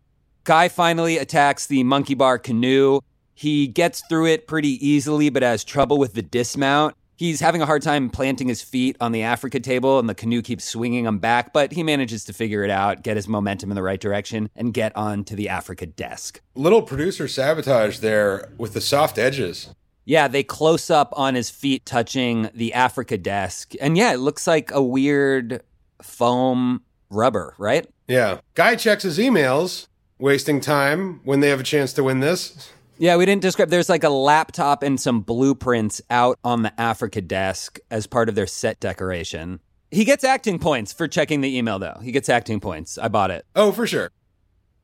Guy 0.49 0.67
finally 0.67 1.19
attacks 1.19 1.67
the 1.67 1.83
monkey 1.83 2.15
bar 2.15 2.39
canoe. 2.39 3.01
He 3.35 3.67
gets 3.67 4.01
through 4.09 4.25
it 4.25 4.47
pretty 4.47 4.83
easily, 4.83 5.29
but 5.29 5.43
has 5.43 5.63
trouble 5.63 5.99
with 5.99 6.15
the 6.15 6.23
dismount. 6.23 6.95
He's 7.15 7.39
having 7.39 7.61
a 7.61 7.67
hard 7.67 7.83
time 7.83 8.09
planting 8.09 8.47
his 8.47 8.63
feet 8.63 8.97
on 8.99 9.11
the 9.11 9.21
Africa 9.21 9.59
table, 9.59 9.99
and 9.99 10.09
the 10.09 10.15
canoe 10.15 10.41
keeps 10.41 10.65
swinging 10.65 11.05
him 11.05 11.19
back, 11.19 11.53
but 11.53 11.71
he 11.71 11.83
manages 11.83 12.25
to 12.25 12.33
figure 12.33 12.63
it 12.63 12.71
out, 12.71 13.03
get 13.03 13.15
his 13.15 13.27
momentum 13.27 13.69
in 13.69 13.75
the 13.75 13.83
right 13.83 14.01
direction, 14.01 14.49
and 14.55 14.73
get 14.73 14.91
onto 14.97 15.35
the 15.35 15.49
Africa 15.49 15.85
desk. 15.85 16.41
Little 16.55 16.81
producer 16.81 17.27
sabotage 17.27 17.99
there 17.99 18.51
with 18.57 18.73
the 18.73 18.81
soft 18.81 19.19
edges. 19.19 19.69
Yeah, 20.03 20.27
they 20.27 20.41
close 20.41 20.89
up 20.89 21.13
on 21.15 21.35
his 21.35 21.51
feet 21.51 21.85
touching 21.85 22.49
the 22.55 22.73
Africa 22.73 23.19
desk. 23.19 23.73
And 23.79 23.95
yeah, 23.95 24.13
it 24.13 24.17
looks 24.17 24.47
like 24.47 24.71
a 24.71 24.81
weird 24.81 25.61
foam 26.01 26.81
rubber, 27.11 27.53
right? 27.59 27.87
Yeah. 28.07 28.39
Guy 28.55 28.77
checks 28.77 29.03
his 29.03 29.19
emails, 29.19 29.85
wasting 30.19 30.61
time 30.61 31.21
when 31.23 31.39
they 31.39 31.49
have 31.49 31.59
a 31.59 31.63
chance 31.63 31.93
to 31.93 32.03
win 32.03 32.19
this. 32.19 32.71
Yeah, 32.97 33.15
we 33.15 33.25
didn't 33.25 33.41
describe. 33.41 33.69
There's 33.69 33.89
like 33.89 34.03
a 34.03 34.09
laptop 34.09 34.83
and 34.83 34.99
some 34.99 35.21
blueprints 35.21 36.01
out 36.09 36.37
on 36.43 36.63
the 36.63 36.79
Africa 36.79 37.21
desk 37.21 37.79
as 37.89 38.05
part 38.05 38.27
of 38.27 38.35
their 38.35 38.45
set 38.47 38.79
decoration. 38.81 39.61
He 39.89 40.03
gets 40.05 40.23
acting 40.23 40.59
points 40.59 40.93
for 40.93 41.07
checking 41.07 41.41
the 41.41 41.57
email, 41.57 41.79
though. 41.79 41.99
He 42.03 42.11
gets 42.11 42.29
acting 42.29 42.59
points. 42.59 42.97
I 42.97 43.07
bought 43.07 43.31
it. 43.31 43.45
Oh, 43.55 43.71
for 43.71 43.87
sure. 43.87 44.11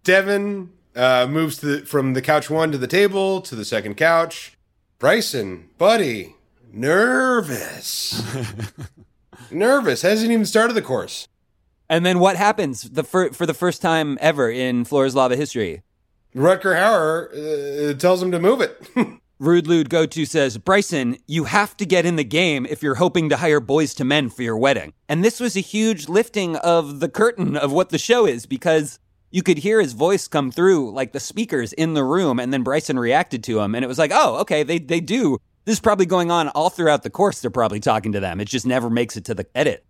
Devin 0.04 0.72
uh, 0.96 1.28
moves 1.30 1.58
to 1.58 1.66
the, 1.66 1.86
from 1.86 2.14
the 2.14 2.22
couch 2.22 2.50
one 2.50 2.72
to 2.72 2.78
the 2.78 2.88
table 2.88 3.42
to 3.42 3.56
the 3.56 3.66
second 3.66 3.96
couch. 3.98 4.58
Bryson, 4.98 5.70
buddy, 5.78 6.36
nervous. 6.72 8.24
nervous. 9.52 10.02
Hasn't 10.02 10.32
even 10.32 10.46
started 10.46 10.74
the 10.74 10.82
course. 10.82 11.28
And 11.90 12.06
then 12.06 12.20
what 12.20 12.36
happens 12.36 12.90
the 12.90 13.04
fir- 13.04 13.32
for 13.32 13.46
the 13.46 13.54
first 13.54 13.82
time 13.82 14.18
ever 14.22 14.50
in 14.50 14.86
Floor 14.86 15.06
is 15.06 15.16
Lava 15.16 15.36
history? 15.36 15.84
Rutger 16.36 16.76
Hauer 16.76 17.92
uh, 17.92 17.94
tells 17.98 18.22
him 18.22 18.32
to 18.32 18.40
move 18.40 18.62
it. 18.62 18.90
Rude 19.40 19.68
Lude 19.68 19.90
Go 19.90 20.06
To 20.06 20.26
says, 20.26 20.58
Bryson, 20.58 21.18
you 21.28 21.44
have 21.44 21.76
to 21.78 21.86
get 21.86 22.06
in 22.06 22.16
the 22.16 22.24
game 22.24 22.66
if 22.66 22.82
you're 22.82 22.96
hoping 22.96 23.30
to 23.30 23.38
hire 23.38 23.60
Boyz 23.60 24.00
II 24.00 24.08
Men 24.08 24.30
for 24.30 24.44
your 24.44 24.58
wedding. 24.58 24.94
And 25.10 25.24
this 25.26 25.42
was 25.42 25.58
a 25.58 25.62
huge 25.62 26.08
lifting 26.08 26.56
of 26.58 27.02
the 27.02 27.10
curtain 27.10 27.58
of 27.58 27.72
what 27.72 27.90
the 27.90 27.98
show 27.98 28.26
is 28.26 28.46
because 28.46 28.98
you 29.32 29.44
could 29.44 29.58
hear 29.58 29.82
his 29.82 29.92
voice 29.92 30.30
come 30.30 30.52
through 30.52 30.92
like 30.94 31.12
the 31.12 31.20
speakers 31.20 31.74
in 31.74 31.96
the 31.96 32.04
room. 32.04 32.40
And 32.40 32.54
then 32.54 32.64
Bryson 32.64 32.98
reacted 32.98 33.44
to 33.46 33.60
him. 33.60 33.76
And 33.76 33.84
it 33.84 33.90
was 33.90 33.98
like, 34.00 34.12
oh, 34.14 34.38
okay, 34.38 34.64
they, 34.64 34.80
they 34.80 35.02
do. 35.02 35.38
This 35.66 35.74
is 35.74 35.82
probably 35.82 36.06
going 36.06 36.32
on 36.32 36.48
all 36.50 36.70
throughout 36.70 37.04
the 37.04 37.10
course. 37.10 37.42
They're 37.42 37.52
probably 37.52 37.82
talking 37.82 38.14
to 38.14 38.22
them. 38.22 38.40
It 38.40 38.48
just 38.48 38.66
never 38.66 38.90
makes 38.90 39.18
it 39.18 39.26
to 39.26 39.34
the 39.34 39.48
edit. 39.54 39.86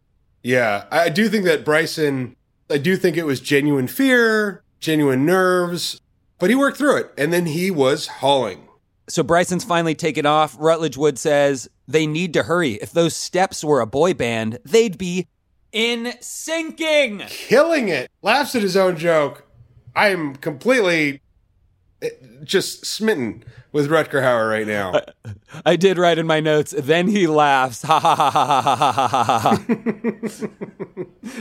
Yeah, 0.45 0.85
I 0.91 1.09
do 1.09 1.27
think 1.27 1.43
that 1.45 1.65
Bryson, 1.65 2.35
I 2.69 2.77
do 2.77 2.97
think 2.97 3.17
it 3.17 3.25
was 3.25 3.41
genuine 3.41 3.87
fear, 3.87 4.61
genuine 4.79 5.25
nerves, 5.25 5.99
but 6.37 6.51
he 6.51 6.55
worked 6.55 6.77
through 6.77 6.97
it. 6.97 7.11
And 7.17 7.33
then 7.33 7.47
he 7.47 7.71
was 7.71 8.05
hauling. 8.05 8.67
So 9.09 9.23
Bryson's 9.23 9.63
finally 9.63 9.95
taken 9.95 10.27
off. 10.27 10.55
Rutledge 10.59 10.97
Wood 10.97 11.17
says 11.17 11.67
they 11.87 12.05
need 12.05 12.31
to 12.33 12.43
hurry. 12.43 12.73
If 12.73 12.91
those 12.91 13.15
steps 13.15 13.63
were 13.63 13.81
a 13.81 13.87
boy 13.87 14.13
band, 14.13 14.59
they'd 14.63 14.99
be 14.99 15.27
in 15.71 16.13
sinking. 16.21 17.23
killing 17.27 17.89
it. 17.89 18.11
Laughs 18.21 18.53
at 18.53 18.61
his 18.61 18.77
own 18.77 18.97
joke. 18.97 19.47
I 19.95 20.09
am 20.09 20.35
completely 20.35 21.21
just 22.43 22.85
smitten 22.85 23.43
with 23.71 23.89
Rutger 23.89 24.21
Hauer 24.21 24.49
right 24.49 24.65
now. 24.65 25.01
I, 25.25 25.33
I 25.65 25.75
did 25.75 25.97
write 25.97 26.17
in 26.17 26.25
my 26.25 26.39
notes. 26.39 26.73
Then 26.77 27.07
he 27.07 27.27
laughs. 27.27 27.81
Ha 27.81 27.99
ha 27.99 28.15
ha 28.15 28.31
ha 28.31 28.41
ha 28.41 28.61
ha 28.61 29.07
ha 29.07 29.39
ha. 29.39 29.57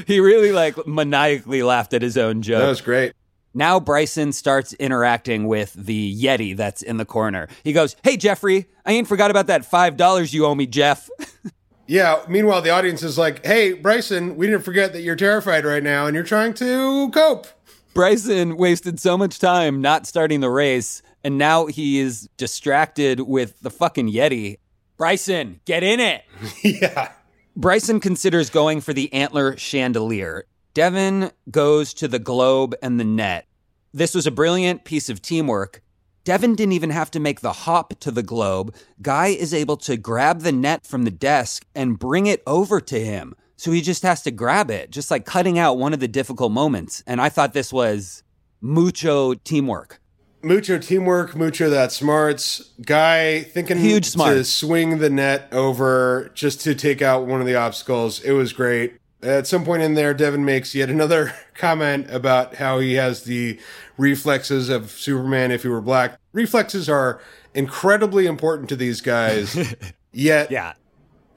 he 0.06 0.18
really 0.18 0.50
like 0.50 0.86
maniacally 0.86 1.62
laughed 1.62 1.94
at 1.94 2.02
his 2.02 2.18
own 2.18 2.42
joke. 2.42 2.60
That 2.60 2.68
was 2.68 2.80
great. 2.80 3.12
Now 3.54 3.78
Bryson 3.78 4.32
starts 4.32 4.72
interacting 4.74 5.46
with 5.46 5.74
the 5.74 6.12
Yeti 6.12 6.56
that's 6.56 6.82
in 6.82 6.96
the 6.96 7.04
corner. 7.04 7.46
He 7.62 7.72
goes, 7.72 7.94
"Hey 8.02 8.16
Jeffrey, 8.16 8.66
I 8.84 8.92
ain't 8.92 9.06
forgot 9.06 9.30
about 9.30 9.46
that 9.46 9.64
five 9.64 9.96
dollars 9.96 10.34
you 10.34 10.44
owe 10.44 10.56
me, 10.56 10.66
Jeff." 10.66 11.08
yeah. 11.86 12.24
Meanwhile, 12.28 12.62
the 12.62 12.70
audience 12.70 13.04
is 13.04 13.16
like, 13.16 13.46
"Hey 13.46 13.74
Bryson, 13.74 14.36
we 14.36 14.46
didn't 14.46 14.64
forget 14.64 14.92
that 14.92 15.02
you're 15.02 15.14
terrified 15.14 15.64
right 15.64 15.84
now 15.84 16.06
and 16.06 16.16
you're 16.16 16.24
trying 16.24 16.52
to 16.54 17.10
cope." 17.10 17.46
Bryson 17.94 18.56
wasted 18.56 18.98
so 18.98 19.16
much 19.16 19.38
time 19.38 19.80
not 19.80 20.04
starting 20.04 20.40
the 20.40 20.50
race, 20.50 21.00
and 21.22 21.38
now 21.38 21.66
he 21.66 22.00
is 22.00 22.28
distracted 22.36 23.20
with 23.20 23.60
the 23.60 23.70
fucking 23.70 24.10
Yeti. 24.10 24.58
Bryson, 24.96 25.60
get 25.64 25.84
in 25.84 26.00
it. 26.00 26.24
yeah. 26.64 27.12
Bryson 27.54 28.00
considers 28.00 28.50
going 28.50 28.80
for 28.80 28.92
the 28.92 29.12
antler 29.12 29.56
chandelier. 29.56 30.46
Devin 30.74 31.30
goes 31.52 31.94
to 31.94 32.08
the 32.08 32.18
globe 32.18 32.74
and 32.82 32.98
the 32.98 33.04
net. 33.04 33.46
This 33.92 34.12
was 34.12 34.26
a 34.26 34.32
brilliant 34.32 34.84
piece 34.84 35.08
of 35.08 35.22
teamwork. 35.22 35.80
Devin 36.24 36.56
didn't 36.56 36.72
even 36.72 36.90
have 36.90 37.12
to 37.12 37.20
make 37.20 37.42
the 37.42 37.52
hop 37.52 38.00
to 38.00 38.10
the 38.10 38.24
globe. 38.24 38.74
Guy 39.02 39.28
is 39.28 39.54
able 39.54 39.76
to 39.76 39.96
grab 39.96 40.40
the 40.40 40.50
net 40.50 40.84
from 40.84 41.04
the 41.04 41.12
desk 41.12 41.64
and 41.76 41.98
bring 41.98 42.26
it 42.26 42.42
over 42.44 42.80
to 42.80 42.98
him. 42.98 43.36
So 43.56 43.70
he 43.70 43.80
just 43.80 44.02
has 44.02 44.22
to 44.22 44.30
grab 44.30 44.70
it, 44.70 44.90
just 44.90 45.10
like 45.10 45.24
cutting 45.24 45.58
out 45.58 45.78
one 45.78 45.92
of 45.92 46.00
the 46.00 46.08
difficult 46.08 46.52
moments. 46.52 47.02
And 47.06 47.20
I 47.20 47.28
thought 47.28 47.52
this 47.52 47.72
was 47.72 48.22
mucho 48.60 49.34
teamwork. 49.34 50.00
Mucho 50.42 50.78
teamwork, 50.78 51.34
mucho 51.36 51.70
that 51.70 51.90
smarts. 51.90 52.72
Guy 52.84 53.42
thinking 53.42 53.78
Huge 53.78 54.12
to 54.12 54.44
swing 54.44 54.98
the 54.98 55.08
net 55.08 55.48
over 55.52 56.30
just 56.34 56.60
to 56.62 56.74
take 56.74 57.00
out 57.00 57.26
one 57.26 57.40
of 57.40 57.46
the 57.46 57.54
obstacles. 57.54 58.20
It 58.20 58.32
was 58.32 58.52
great. 58.52 58.94
At 59.22 59.46
some 59.46 59.64
point 59.64 59.82
in 59.82 59.94
there, 59.94 60.12
Devin 60.12 60.44
makes 60.44 60.74
yet 60.74 60.90
another 60.90 61.32
comment 61.54 62.10
about 62.10 62.56
how 62.56 62.78
he 62.78 62.94
has 62.94 63.22
the 63.22 63.58
reflexes 63.96 64.68
of 64.68 64.90
Superman 64.90 65.50
if 65.50 65.62
he 65.62 65.68
were 65.68 65.80
black. 65.80 66.18
Reflexes 66.32 66.90
are 66.90 67.22
incredibly 67.54 68.26
important 68.26 68.68
to 68.68 68.76
these 68.76 69.00
guys. 69.00 69.56
Yet, 70.12 70.50
Yeah. 70.50 70.74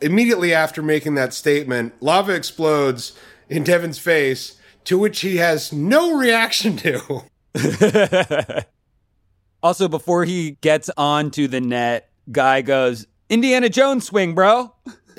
Immediately 0.02 0.54
after 0.54 0.82
making 0.82 1.16
that 1.16 1.34
statement, 1.34 1.94
lava 2.02 2.34
explodes 2.34 3.18
in 3.50 3.64
Devin's 3.64 4.00
face, 4.00 4.58
to 4.86 4.98
which 4.98 5.22
he 5.22 5.38
has 5.38 5.72
no 5.74 6.18
reaction 6.18 6.78
to. 6.78 7.24
Also, 9.64 9.88
before 9.88 10.24
he 10.24 10.52
gets 10.62 10.90
onto 10.96 11.48
the 11.48 11.60
net, 11.60 12.10
Guy 12.32 12.62
goes, 12.62 13.08
Indiana 13.28 13.70
Jones 13.70 14.06
swing, 14.06 14.36
bro. 14.36 14.74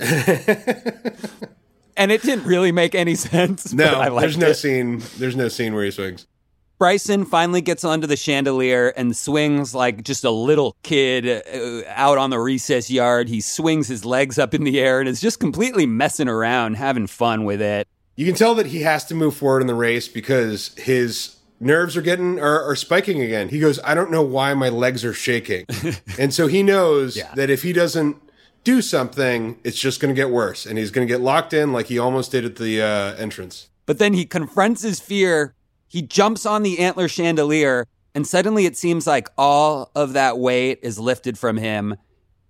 and 1.97 2.13
it 2.13 2.23
didn't 2.23 2.45
really 2.45 2.71
make 2.71 2.95
any 2.95 3.17
sense. 3.17 3.73
No, 3.73 3.85
but 3.87 3.95
I 3.95 4.09
liked 4.09 4.21
there's 4.21 4.39
no 4.39 4.49
it. 4.49 4.55
scene. 4.55 5.03
There's 5.19 5.35
no 5.35 5.49
scene 5.49 5.75
where 5.75 5.85
he 5.85 5.91
swings. 5.91 6.27
Bryson 6.79 7.25
finally 7.25 7.61
gets 7.61 7.83
onto 7.85 8.07
the 8.07 8.17
chandelier 8.17 8.89
and 8.91 9.17
swings 9.17 9.75
like 9.75 10.05
just 10.05 10.23
a 10.23 10.31
little 10.31 10.77
kid 10.85 11.27
uh, 11.27 11.83
out 11.89 12.19
on 12.19 12.31
the 12.31 12.39
recess 12.39 12.89
yard. 12.91 13.29
He 13.29 13.41
swings 13.41 13.89
his 13.89 14.05
legs 14.05 14.39
up 14.39 14.55
in 14.55 14.63
the 14.63 14.79
air 14.79 15.01
and 15.01 15.09
is 15.09 15.21
just 15.21 15.41
completely 15.41 15.87
messing 15.87 16.29
around, 16.29 16.75
having 16.75 17.09
fun 17.09 17.45
with 17.45 17.61
it. 17.61 17.89
You 18.15 18.27
can 18.27 18.35
tell 18.37 18.55
that 18.55 18.67
he 18.67 18.83
has 18.83 19.05
to 19.07 19.15
move 19.15 19.35
forward 19.37 19.61
in 19.61 19.67
the 19.67 19.75
race 19.75 20.07
because 20.09 20.73
his 20.77 21.37
nerves 21.61 21.97
are 21.97 22.03
getting 22.03 22.39
are, 22.39 22.63
are 22.63 22.77
spiking 22.77 23.21
again. 23.23 23.49
He 23.49 23.59
goes, 23.59 23.81
I 23.83 23.95
don't 23.95 24.11
know 24.13 24.23
why 24.23 24.55
my 24.55 24.69
legs 24.69 25.05
are 25.05 25.13
shaking, 25.13 25.67
and 26.19 26.33
so 26.33 26.47
he 26.47 26.63
knows 26.63 27.17
Yeah. 27.17 27.35
that 27.35 27.51
if 27.51 27.63
he 27.65 27.73
doesn't 27.73 28.17
do 28.65 28.83
something, 28.83 29.59
it's 29.65 29.79
just 29.79 30.01
going 30.01 30.15
to 30.15 30.21
get 30.21 30.31
worse, 30.31 30.65
and 30.67 30.79
he's 30.79 30.91
going 30.93 31.07
to 31.07 31.13
get 31.13 31.21
locked 31.21 31.53
in 31.53 31.73
like 31.73 31.87
he 31.87 31.99
almost 31.99 32.31
did 32.33 32.45
at 32.45 32.57
the 32.57 32.83
uh, 32.83 33.15
entrance. 33.17 33.69
But 33.87 33.99
then 33.99 34.13
he 34.15 34.27
confronts 34.27 34.83
his 34.83 35.01
fear. 35.01 35.55
He 35.89 36.03
jumps 36.03 36.45
on 36.47 36.63
the 36.63 36.79
antler 36.79 37.09
chandelier, 37.09 37.87
and 38.15 38.27
suddenly 38.27 38.67
it 38.67 38.77
seems 38.77 39.07
like 39.07 39.29
all 39.39 39.91
of 39.95 40.13
that 40.13 40.39
weight 40.39 40.79
is 40.83 40.99
lifted 40.99 41.39
from 41.39 41.57
him. 41.57 41.97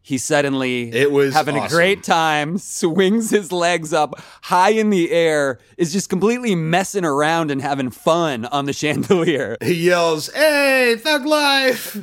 he 0.00 0.16
suddenly 0.18 0.90
It 0.90 1.12
was 1.12 1.34
having 1.34 1.56
a 1.58 1.68
great 1.68 2.02
time, 2.02 2.56
swings 2.80 3.30
his 3.30 3.52
legs 3.52 3.92
up 3.92 4.18
high 4.42 4.70
in 4.70 4.88
the 4.90 5.10
air, 5.12 5.58
is 5.76 5.92
just 5.92 6.08
completely 6.08 6.54
messing 6.54 7.04
around 7.04 7.50
and 7.50 7.60
having 7.60 7.90
fun 7.90 8.46
on 8.46 8.64
the 8.64 8.72
chandelier. 8.82 9.56
He 9.62 9.74
yells, 9.74 10.32
"Hey, 10.32 10.96
thug 10.98 11.26
life!" 11.26 11.94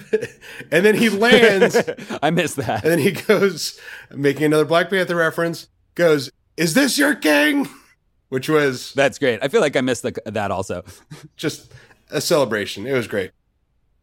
and 0.71 0.85
then 0.85 0.95
he 0.95 1.09
lands, 1.09 1.77
I 2.21 2.29
missed 2.29 2.57
that. 2.57 2.83
And 2.83 2.91
then 2.91 2.99
he 2.99 3.11
goes, 3.11 3.79
making 4.11 4.43
another 4.45 4.65
Black 4.65 4.89
Panther 4.89 5.15
reference. 5.15 5.67
Goes, 5.95 6.29
"Is 6.57 6.75
this 6.75 6.97
your 6.97 7.15
king?" 7.15 7.67
Which 8.29 8.49
was 8.49 8.93
That's 8.93 9.19
great. 9.19 9.39
I 9.41 9.47
feel 9.47 9.61
like 9.61 9.75
I 9.75 9.81
missed 9.81 10.03
the, 10.03 10.13
that 10.25 10.51
also. 10.51 10.83
just 11.35 11.71
a 12.09 12.21
celebration. 12.21 12.87
It 12.87 12.93
was 12.93 13.07
great. 13.07 13.31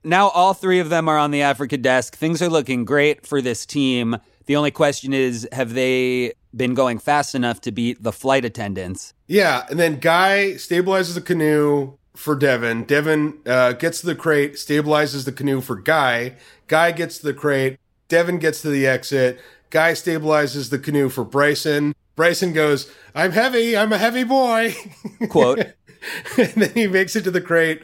Now 0.05 0.29
all 0.29 0.55
three 0.55 0.81
of 0.81 0.89
them 0.89 1.09
are 1.09 1.19
on 1.19 1.31
the 1.31 1.43
Africa 1.43 1.77
desk. 1.77 2.17
Things 2.17 2.43
are 2.43 2.49
looking 2.49 2.85
great 2.85 3.27
for 3.27 3.41
this 3.41 3.65
team. 3.67 4.17
The 4.47 4.57
only 4.57 4.73
question 4.73 5.13
is, 5.13 5.49
have 5.53 5.75
they 5.75 6.33
been 6.55 6.75
going 6.75 6.99
fast 6.99 7.35
enough 7.35 7.61
to 7.63 7.73
beat 7.73 8.03
the 8.03 8.13
flight 8.13 8.45
attendants? 8.45 9.15
Yeah, 9.29 9.65
and 9.71 9.79
then 9.79 9.99
Guy 9.99 10.55
stabilizes 10.57 11.15
the 11.15 11.21
canoe 11.21 11.97
for 12.15 12.35
Devin. 12.35 12.85
Devin 12.85 13.39
uh, 13.47 13.73
gets 13.73 14.01
to 14.01 14.07
the 14.07 14.15
crate, 14.15 14.55
stabilizes 14.55 15.25
the 15.25 15.33
canoe 15.33 15.61
for 15.61 15.77
Guy. 15.77 16.37
Guy 16.67 16.91
gets 16.93 17.19
to 17.19 17.27
the 17.27 17.35
crate. 17.35 17.79
Devin 18.09 18.39
gets 18.39 18.61
to 18.63 18.69
the 18.69 18.87
exit. 18.87 19.41
Guy 19.71 19.93
stabilizes 19.93 20.71
the 20.71 20.79
canoe 20.79 21.09
for 21.09 21.25
Bryson. 21.25 21.95
Bryson 22.17 22.53
goes, 22.53 22.91
"I'm 23.15 23.33
heavy. 23.33 23.77
I'm 23.77 23.93
a 23.93 23.99
heavy 23.99 24.25
boy." 24.25 24.75
Quote. 25.29 25.59
and 26.39 26.53
then 26.55 26.73
he 26.75 26.87
makes 26.87 27.17
it 27.17 27.23
to 27.25 27.31
the 27.31 27.41
crate. 27.41 27.83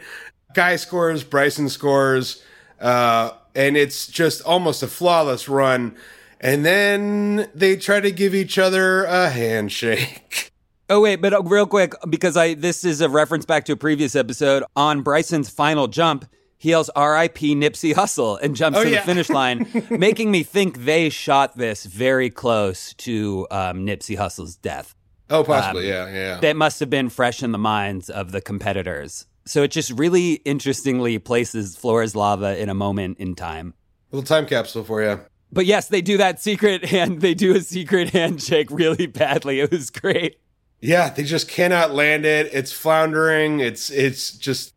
Guy 0.55 0.77
scores, 0.77 1.25
Bryson 1.25 1.69
scores, 1.69 2.43
uh, 2.81 3.31
and 3.55 3.77
it's 3.77 4.07
just 4.07 4.43
almost 4.43 4.83
a 4.83 4.89
flawless 4.89 5.49
run. 5.49 5.97
And 6.41 6.65
then 6.65 7.49
they 7.55 7.77
try 7.77 8.01
to 8.01 8.13
give 8.13 8.35
each 8.35 8.59
other 8.59 9.05
a 9.05 9.29
handshake. 9.31 10.53
Oh 10.91 11.03
wait, 11.03 11.17
but 11.17 11.35
uh, 11.35 11.43
real 11.43 11.67
quick, 11.67 11.93
because 12.09 12.35
I 12.35 12.55
this 12.55 12.83
is 12.83 13.03
a 13.03 13.11
reference 13.11 13.45
back 13.45 13.67
to 13.67 13.73
a 13.73 13.77
previous 13.77 14.17
episode 14.17 14.65
on 14.75 15.03
Bryson's 15.03 15.51
final 15.51 15.87
jump. 15.87 16.25
He 16.59 16.71
yells 16.71 16.91
"R.I.P. 16.91 17.55
Nipsey 17.55 17.95
Hussle" 17.95 18.39
and 18.43 18.55
jumps 18.57 18.79
Oh, 18.79 18.85
to 18.85 18.91
yeah. 18.91 19.01
the 19.01 19.07
finish 19.07 19.31
line, 19.31 19.67
making 19.91 20.31
me 20.31 20.43
think 20.43 20.85
they 20.85 21.09
shot 21.09 21.57
this 21.57 21.87
very 21.87 22.31
close 22.31 22.95
to 22.95 23.47
um, 23.51 23.87
Nipsey 23.87 24.17
Hussle's 24.17 24.57
death. 24.57 24.95
Oh, 25.31 25.45
possibly, 25.45 25.89
yeah, 25.89 26.09
yeah. 26.13 26.41
That 26.41 26.57
must 26.57 26.81
have 26.81 26.91
been 26.91 27.11
fresh 27.11 27.43
in 27.43 27.53
the 27.53 27.59
minds 27.59 28.11
of 28.11 28.33
the 28.33 28.41
competitors. 28.41 29.27
So 29.45 29.63
it 29.63 29.71
just 29.71 29.91
really 29.93 30.35
interestingly 30.45 31.19
places 31.19 31.77
Floor 31.77 32.03
is 32.03 32.17
Lava 32.17 32.59
in 32.61 32.69
a 32.69 32.75
moment 32.75 33.19
in 33.19 33.35
time. 33.35 33.75
A 34.13 34.17
Little 34.17 34.27
time 34.27 34.47
capsule 34.47 34.85
for 34.85 35.03
you. 35.03 35.21
But 35.53 35.65
yes, 35.65 35.89
they 35.89 36.03
do 36.03 36.17
that 36.19 36.41
secret 36.41 36.85
hand. 36.87 37.21
They 37.21 37.35
do 37.35 37.55
a 37.57 37.61
secret 37.61 38.11
handshake 38.11 38.69
really 38.71 39.07
badly. 39.07 39.61
It 39.61 39.71
was 39.71 39.91
great. 39.91 40.39
Yeah, 40.81 41.09
they 41.11 41.25
just 41.25 41.49
cannot 41.49 41.93
land 41.95 42.25
it. 42.27 42.51
It's 42.53 42.73
floundering. 42.73 43.61
It's 43.61 43.91
it's 43.91 44.33
just 44.33 44.75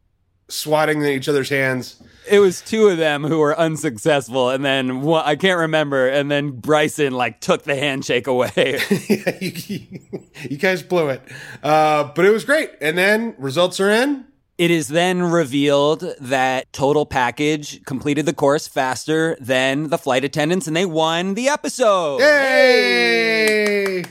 swatting 0.51 1.03
each 1.03 1.27
other's 1.29 1.49
hands. 1.49 2.01
It 2.29 2.39
was 2.39 2.61
two 2.61 2.87
of 2.87 2.97
them 2.97 3.23
who 3.23 3.39
were 3.39 3.57
unsuccessful, 3.57 4.49
and 4.51 4.63
then 4.63 5.01
one, 5.01 5.23
I 5.25 5.35
can't 5.35 5.59
remember. 5.59 6.07
And 6.07 6.29
then 6.29 6.51
Bryson 6.51 7.13
like 7.13 7.39
took 7.41 7.63
the 7.63 7.75
handshake 7.75 8.27
away. 8.27 8.51
yeah, 9.09 9.37
you, 9.41 9.99
you 10.49 10.57
guys 10.57 10.83
blew 10.83 11.09
it, 11.09 11.21
uh, 11.63 12.03
but 12.15 12.25
it 12.25 12.29
was 12.29 12.45
great. 12.45 12.69
And 12.79 12.97
then 12.97 13.35
results 13.39 13.79
are 13.79 13.89
in. 13.89 14.25
it 14.59 14.69
is 14.69 14.87
then 14.89 15.23
revealed 15.23 16.03
that 16.19 16.71
Total 16.71 17.05
Package 17.07 17.83
completed 17.85 18.27
the 18.27 18.33
course 18.33 18.67
faster 18.67 19.35
than 19.41 19.89
the 19.89 19.97
flight 19.97 20.23
attendants, 20.23 20.67
and 20.67 20.75
they 20.75 20.85
won 20.85 21.33
the 21.33 21.49
episode. 21.49 22.19
Yay! 22.19 24.03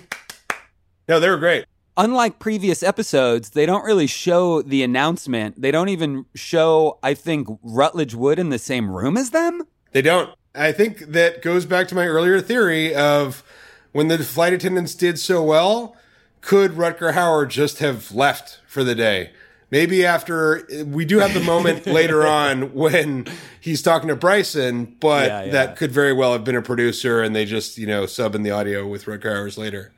No, 1.08 1.20
they 1.20 1.28
were 1.30 1.38
great. 1.38 1.64
Unlike 2.00 2.38
previous 2.38 2.82
episodes, 2.82 3.50
they 3.50 3.66
don't 3.66 3.84
really 3.84 4.06
show 4.06 4.62
the 4.62 4.82
announcement. 4.82 5.60
They 5.60 5.70
don't 5.70 5.88
even 5.90 6.24
show, 6.34 6.98
I 7.02 7.14
think, 7.14 7.46
Rutledge 7.62 8.14
Wood 8.14 8.38
in 8.38 8.48
the 8.48 8.58
same 8.58 8.90
room 8.90 9.16
as 9.16 9.30
them. 9.30 9.62
They 9.92 10.02
don't. 10.02 10.30
I 10.54 10.72
think 10.72 10.98
that 10.98 11.42
goes 11.42 11.66
back 11.66 11.88
to 11.88 11.94
my 11.94 12.06
earlier 12.06 12.40
theory 12.40 12.94
of 12.94 13.44
when 13.92 14.08
the 14.08 14.18
flight 14.18 14.52
attendants 14.52 14.94
did 14.94 15.18
so 15.18 15.42
well, 15.42 15.96
could 16.40 16.72
Rutger 16.72 17.12
Hauer 17.12 17.48
just 17.48 17.78
have 17.78 18.12
left 18.12 18.60
for 18.66 18.82
the 18.82 18.94
day? 18.94 19.30
Maybe 19.70 20.04
after 20.04 20.66
we 20.86 21.04
do 21.04 21.18
have 21.20 21.32
the 21.32 21.40
moment 21.44 21.86
later 22.00 22.26
on 22.26 22.72
when 22.74 23.26
he's 23.60 23.82
talking 23.82 24.08
to 24.08 24.16
Bryson, 24.16 24.96
but 24.98 25.28
Yeah, 25.28 25.44
yeah. 25.44 25.52
that 25.52 25.76
could 25.76 25.92
very 25.92 26.12
well 26.12 26.32
have 26.32 26.42
been 26.42 26.56
a 26.56 26.62
producer 26.62 27.22
and 27.22 27.36
they 27.36 27.44
just, 27.44 27.78
you 27.78 27.86
know, 27.86 28.06
sub 28.06 28.34
in 28.34 28.42
the 28.42 28.50
audio 28.50 28.86
with 28.88 29.04
Rutger 29.04 29.30
Hauer's 29.30 29.56
later. 29.58 29.92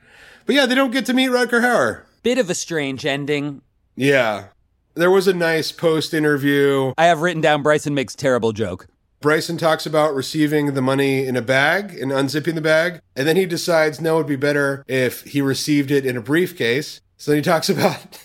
But 0.47 0.55
yeah, 0.55 0.67
they 0.67 0.75
don't 0.75 0.91
get 0.91 1.07
to 1.07 1.13
meet 1.13 1.31
Rutger 1.31 1.61
Hauer. 1.61 2.03
Bit 2.23 2.39
of 2.39 2.51
a 2.51 2.55
strange 2.55 3.05
ending. 3.07 3.63
Yeah. 3.97 4.47
There 4.95 5.11
was 5.11 5.27
a 5.27 5.33
nice 5.35 5.73
post 5.73 6.13
interview. 6.13 6.93
I 6.99 7.07
have 7.07 7.21
written 7.21 7.41
down 7.41 7.63
Bryson 7.63 7.95
makes 7.95 8.15
terrible 8.15 8.53
joke. 8.53 8.87
Bryson 9.21 9.57
talks 9.57 9.87
about 9.87 10.15
receiving 10.15 10.75
the 10.75 10.83
money 10.83 11.27
in 11.27 11.37
a 11.37 11.43
bag 11.43 11.97
and 11.97 12.11
unzipping 12.11 12.55
the 12.57 12.61
bag. 12.61 13.01
And 13.17 13.27
then 13.27 13.37
he 13.37 13.47
decides, 13.47 14.01
no, 14.01 14.17
it'd 14.17 14.27
be 14.27 14.37
better 14.37 14.85
if 14.89 15.23
he 15.23 15.41
received 15.41 15.91
it 15.91 16.05
in 16.05 16.17
a 16.17 16.21
briefcase. 16.21 17.01
So 17.17 17.31
then 17.31 17.39
he 17.39 17.43
talks 17.43 17.69
about 17.71 18.19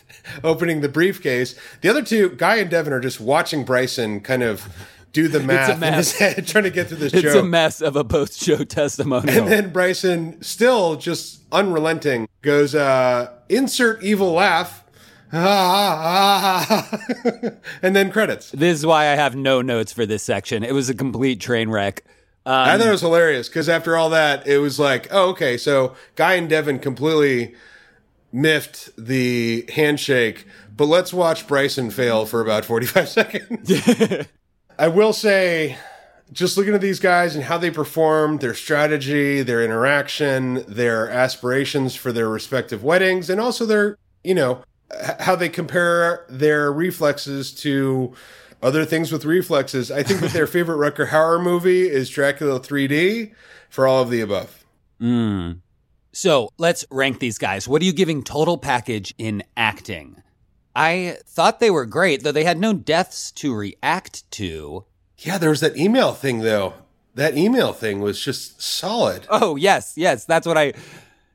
opening 0.44 0.82
the 0.82 0.90
briefcase. 0.90 1.56
The 1.82 1.90
other 1.90 2.02
two, 2.02 2.30
Guy 2.30 2.58
and 2.58 2.70
Devin, 2.70 2.92
are 2.94 3.00
just 3.00 3.22
watching 3.22 3.64
Bryson 3.64 4.22
kind 4.22 4.44
of 4.44 4.68
do 5.14 5.28
the 5.28 5.40
math 5.44 5.70
in 5.72 5.80
mess. 5.80 6.12
his 6.12 6.20
head, 6.36 6.48
trying 6.48 6.64
to 6.66 6.70
get 6.70 6.88
through 6.88 6.98
this 6.98 7.14
It's 7.14 7.22
joke. 7.24 7.44
a 7.44 7.46
mess 7.46 7.82
of 7.82 7.96
a 7.96 8.04
post 8.04 8.42
show 8.44 8.64
testimonial. 8.64 9.38
and 9.44 9.48
then 9.52 9.72
Bryson, 9.72 10.42
still 10.42 10.96
just 10.96 11.42
unrelenting, 11.52 12.28
goes, 12.42 12.76
uh, 12.76 13.32
insert 13.50 14.04
evil 14.04 14.34
laugh. 14.34 14.84
and 15.32 15.46
then 17.96 18.12
credits. 18.12 18.52
this 18.52 18.80
is 18.80 18.86
why 18.86 19.04
I 19.10 19.16
have 19.16 19.36
no 19.36 19.62
notes 19.62 19.92
for 19.92 20.06
this 20.06 20.24
section. 20.24 20.64
It 20.64 20.74
was 20.74 20.90
a 20.90 20.94
complete 20.94 21.42
train 21.42 21.70
wreck. 21.70 22.04
I 22.46 22.78
thought 22.78 22.88
it 22.88 22.92
was 22.92 23.02
hilarious 23.02 23.50
because 23.50 23.68
after 23.68 23.98
all 23.98 24.10
that, 24.12 24.48
it 24.48 24.60
was 24.60 24.80
like, 24.80 25.10
oh, 25.12 25.32
okay, 25.32 25.58
so 25.58 25.96
Guy 26.16 26.36
and 26.36 26.48
Devin 26.48 26.80
completely 26.80 27.56
miffed 28.32 28.90
the 28.98 29.70
handshake, 29.74 30.46
but 30.76 30.86
let's 30.86 31.12
watch 31.14 31.46
Bryson 31.46 31.90
fail 31.92 32.26
for 32.26 32.40
about 32.40 32.64
45 32.64 33.10
seconds. 33.10 33.70
I 34.80 34.88
will 34.88 35.14
say, 35.14 35.78
just 36.32 36.58
looking 36.58 36.74
at 36.74 36.82
these 36.82 37.00
guys 37.00 37.36
and 37.36 37.46
how 37.46 37.58
they 37.58 37.72
performed, 37.72 38.42
their 38.42 38.54
strategy, 38.54 39.42
their 39.42 39.64
interaction, 39.64 40.66
their 40.68 41.10
aspirations 41.10 41.96
for 41.96 42.12
their 42.12 42.30
respective 42.30 42.84
weddings, 42.84 43.30
and 43.30 43.40
also 43.40 43.66
their, 43.66 43.98
you 44.24 44.36
know, 44.36 44.64
how 45.20 45.36
they 45.36 45.50
compare 45.50 46.26
their 46.30 46.72
reflexes 46.72 47.54
to 47.54 48.14
other 48.62 48.86
things 48.86 49.12
with 49.12 49.26
reflexes. 49.26 49.92
I 49.92 50.04
think 50.04 50.20
that 50.22 50.32
their 50.32 50.48
favorite 50.48 50.78
Rutger 50.78 51.10
Hauer 51.10 51.42
movie 51.42 51.90
is 51.90 52.10
Dracula 52.10 52.60
3D 52.60 53.34
for 53.70 53.88
all 53.88 54.02
of 54.02 54.10
the 54.10 54.22
above. 54.22 54.66
Mm. 55.02 55.60
So 56.12 56.50
let's 56.58 56.86
rank 56.90 57.20
these 57.20 57.38
guys. 57.38 57.68
What 57.68 57.82
are 57.82 57.86
you 57.86 57.94
giving 57.94 58.24
total 58.24 58.58
package 58.58 59.14
in 59.18 59.44
acting? 59.56 60.22
I 60.78 61.18
thought 61.26 61.60
they 61.60 61.72
were 61.72 61.88
great, 61.88 62.22
though 62.22 62.32
they 62.32 62.44
had 62.44 62.60
no 62.60 62.72
deaths 62.72 63.32
to 63.32 63.54
react 63.56 64.30
to. 64.34 64.86
Yeah, 65.18 65.40
there 65.40 65.50
was 65.50 65.62
that 65.62 65.76
email 65.76 66.14
thing 66.14 66.42
though. 66.42 66.76
That 67.16 67.36
email 67.36 67.74
thing 67.74 68.00
was 68.00 68.24
just 68.24 68.62
solid. 68.62 69.26
Oh, 69.28 69.56
yes, 69.56 69.94
yes, 69.96 70.24
that's 70.24 70.46
what 70.46 70.56
I. 70.56 70.74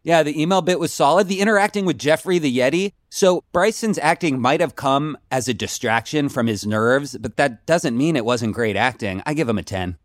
Yeah, 0.04 0.22
the 0.22 0.40
email 0.40 0.62
bit 0.62 0.78
was 0.78 0.92
solid. 0.92 1.26
The 1.26 1.40
interacting 1.40 1.84
with 1.84 1.98
Jeffrey 1.98 2.38
the 2.38 2.56
Yeti. 2.56 2.92
So 3.10 3.42
Bryson's 3.52 3.98
acting 3.98 4.40
might 4.40 4.60
have 4.60 4.76
come 4.76 5.18
as 5.30 5.48
a 5.48 5.54
distraction 5.54 6.28
from 6.28 6.46
his 6.46 6.64
nerves, 6.64 7.18
but 7.18 7.36
that 7.36 7.66
doesn't 7.66 7.98
mean 7.98 8.14
it 8.14 8.24
wasn't 8.24 8.54
great 8.54 8.76
acting. 8.76 9.22
I 9.26 9.34
give 9.34 9.48
him 9.48 9.58
a 9.58 9.64
10. 9.64 9.98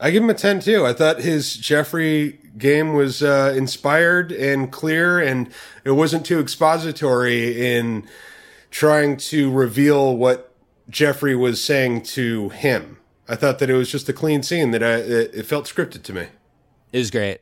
I 0.00 0.10
give 0.10 0.22
him 0.22 0.30
a 0.30 0.34
10 0.34 0.60
too. 0.60 0.86
I 0.86 0.92
thought 0.92 1.20
his 1.20 1.56
Jeffrey 1.56 2.38
game 2.56 2.94
was 2.94 3.22
uh, 3.22 3.52
inspired 3.56 4.30
and 4.30 4.70
clear, 4.70 5.18
and 5.18 5.50
it 5.84 5.92
wasn't 5.92 6.24
too 6.24 6.38
expository 6.38 7.76
in 7.76 8.06
trying 8.70 9.16
to 9.16 9.50
reveal 9.50 10.16
what 10.16 10.54
Jeffrey 10.88 11.34
was 11.34 11.62
saying 11.62 12.02
to 12.02 12.50
him. 12.50 12.98
I 13.28 13.36
thought 13.36 13.58
that 13.58 13.68
it 13.68 13.74
was 13.74 13.90
just 13.90 14.08
a 14.08 14.12
clean 14.12 14.42
scene 14.42 14.70
that 14.70 14.82
I, 14.82 14.94
it, 14.94 15.34
it 15.34 15.46
felt 15.46 15.66
scripted 15.66 16.02
to 16.04 16.12
me. 16.12 16.28
It 16.92 16.98
was 16.98 17.10
great. 17.10 17.40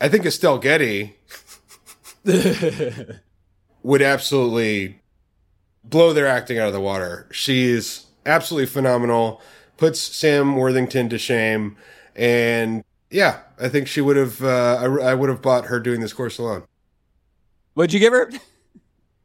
I 0.00 0.08
think 0.08 0.24
Estelle 0.24 0.58
Getty 0.58 1.16
would 3.82 4.02
absolutely 4.02 5.02
blow 5.84 6.12
their 6.12 6.26
acting 6.26 6.58
out 6.58 6.68
of 6.68 6.72
the 6.72 6.80
water. 6.80 7.28
She's 7.30 8.06
absolutely 8.26 8.66
phenomenal, 8.66 9.40
puts 9.80 9.98
Sam 9.98 10.54
Worthington 10.56 11.08
to 11.08 11.18
shame, 11.18 11.76
and 12.14 12.84
yeah, 13.10 13.40
I 13.58 13.68
think 13.68 13.88
she 13.88 14.00
would 14.00 14.16
have. 14.16 14.44
Uh, 14.44 14.76
I, 15.02 15.10
I 15.10 15.14
would 15.14 15.28
have 15.28 15.42
bought 15.42 15.64
her 15.66 15.80
doing 15.80 16.00
this 16.00 16.12
course 16.12 16.38
alone. 16.38 16.62
What'd 17.74 17.92
you 17.92 17.98
give 17.98 18.12
her? 18.12 18.30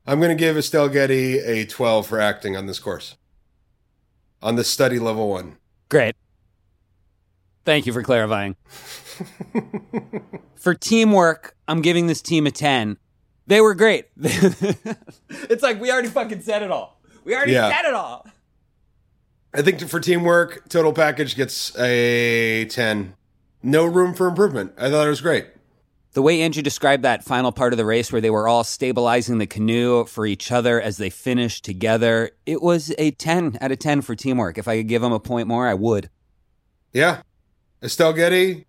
I'm 0.08 0.20
going 0.20 0.30
to 0.30 0.40
give 0.40 0.58
Estelle 0.58 0.88
Getty 0.90 1.40
a 1.40 1.66
12 1.66 2.08
for 2.08 2.20
acting 2.20 2.56
on 2.56 2.68
this 2.68 2.80
course, 2.80 3.16
on 4.42 4.56
the 4.56 4.64
study 4.64 4.98
level 5.00 5.30
one. 5.30 5.58
Great. 5.90 6.16
Thank 7.66 7.86
you 7.88 7.94
for 7.94 8.04
clarifying. 8.04 8.56
for 10.56 10.74
teamwork, 10.76 11.56
I'm 11.68 11.82
giving 11.82 12.06
this 12.08 12.22
team 12.22 12.46
a 12.46 12.52
10. 12.52 12.98
They 13.48 13.62
were 13.62 13.74
great. 13.74 14.06
it's 14.18 15.64
like 15.64 15.82
we 15.82 15.92
already 15.92 16.10
fucking 16.10 16.42
said 16.42 16.62
it 16.62 16.70
all. 16.72 17.02
We 17.24 17.36
already 17.36 17.54
Yeah. 17.54 17.70
said 17.76 17.88
it 17.88 17.94
all. 17.96 18.28
I 19.56 19.62
think 19.62 19.80
for 19.88 20.02
teamwork, 20.02 20.68
total 20.68 20.92
package 20.92 21.36
gets 21.36 21.78
a 21.80 22.66
10. 22.66 23.16
No 23.64 23.86
room 23.86 24.14
for 24.14 24.28
improvement. 24.28 24.74
I 24.78 24.90
thought 24.90 25.08
it 25.08 25.10
was 25.10 25.22
great. 25.22 25.48
The 26.12 26.22
way 26.22 26.42
Andrew 26.42 26.62
described 26.62 27.04
that 27.04 27.24
final 27.24 27.54
part 27.54 27.72
of 27.72 27.78
the 27.78 27.86
race 27.86 28.12
where 28.12 28.22
they 28.22 28.30
were 28.30 28.50
all 28.50 28.66
stabilizing 28.66 29.38
the 29.38 29.48
canoe 29.48 30.06
for 30.06 30.26
each 30.26 30.52
other 30.52 30.82
as 30.82 30.98
they 30.98 31.10
finished 31.10 31.64
together, 31.64 32.32
it 32.46 32.62
was 32.62 32.94
a 32.98 33.12
10 33.12 33.58
out 33.62 33.72
of 33.72 33.80
10 33.80 34.02
for 34.02 34.14
teamwork. 34.14 34.58
If 34.58 34.68
I 34.68 34.78
could 34.78 34.90
give 34.90 35.02
them 35.02 35.14
a 35.14 35.20
point 35.20 35.48
more, 35.48 35.68
I 35.68 35.74
would. 35.74 36.10
Yeah. 36.92 37.22
Estelle 37.82 38.14
Getty, 38.14 38.66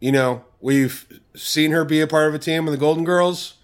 you 0.00 0.12
know, 0.12 0.44
we've 0.60 1.20
seen 1.36 1.72
her 1.72 1.84
be 1.84 2.00
a 2.00 2.06
part 2.06 2.28
of 2.28 2.34
a 2.34 2.38
team 2.38 2.64
with 2.64 2.72
the 2.72 2.80
Golden 2.80 3.04
Girls. 3.04 3.54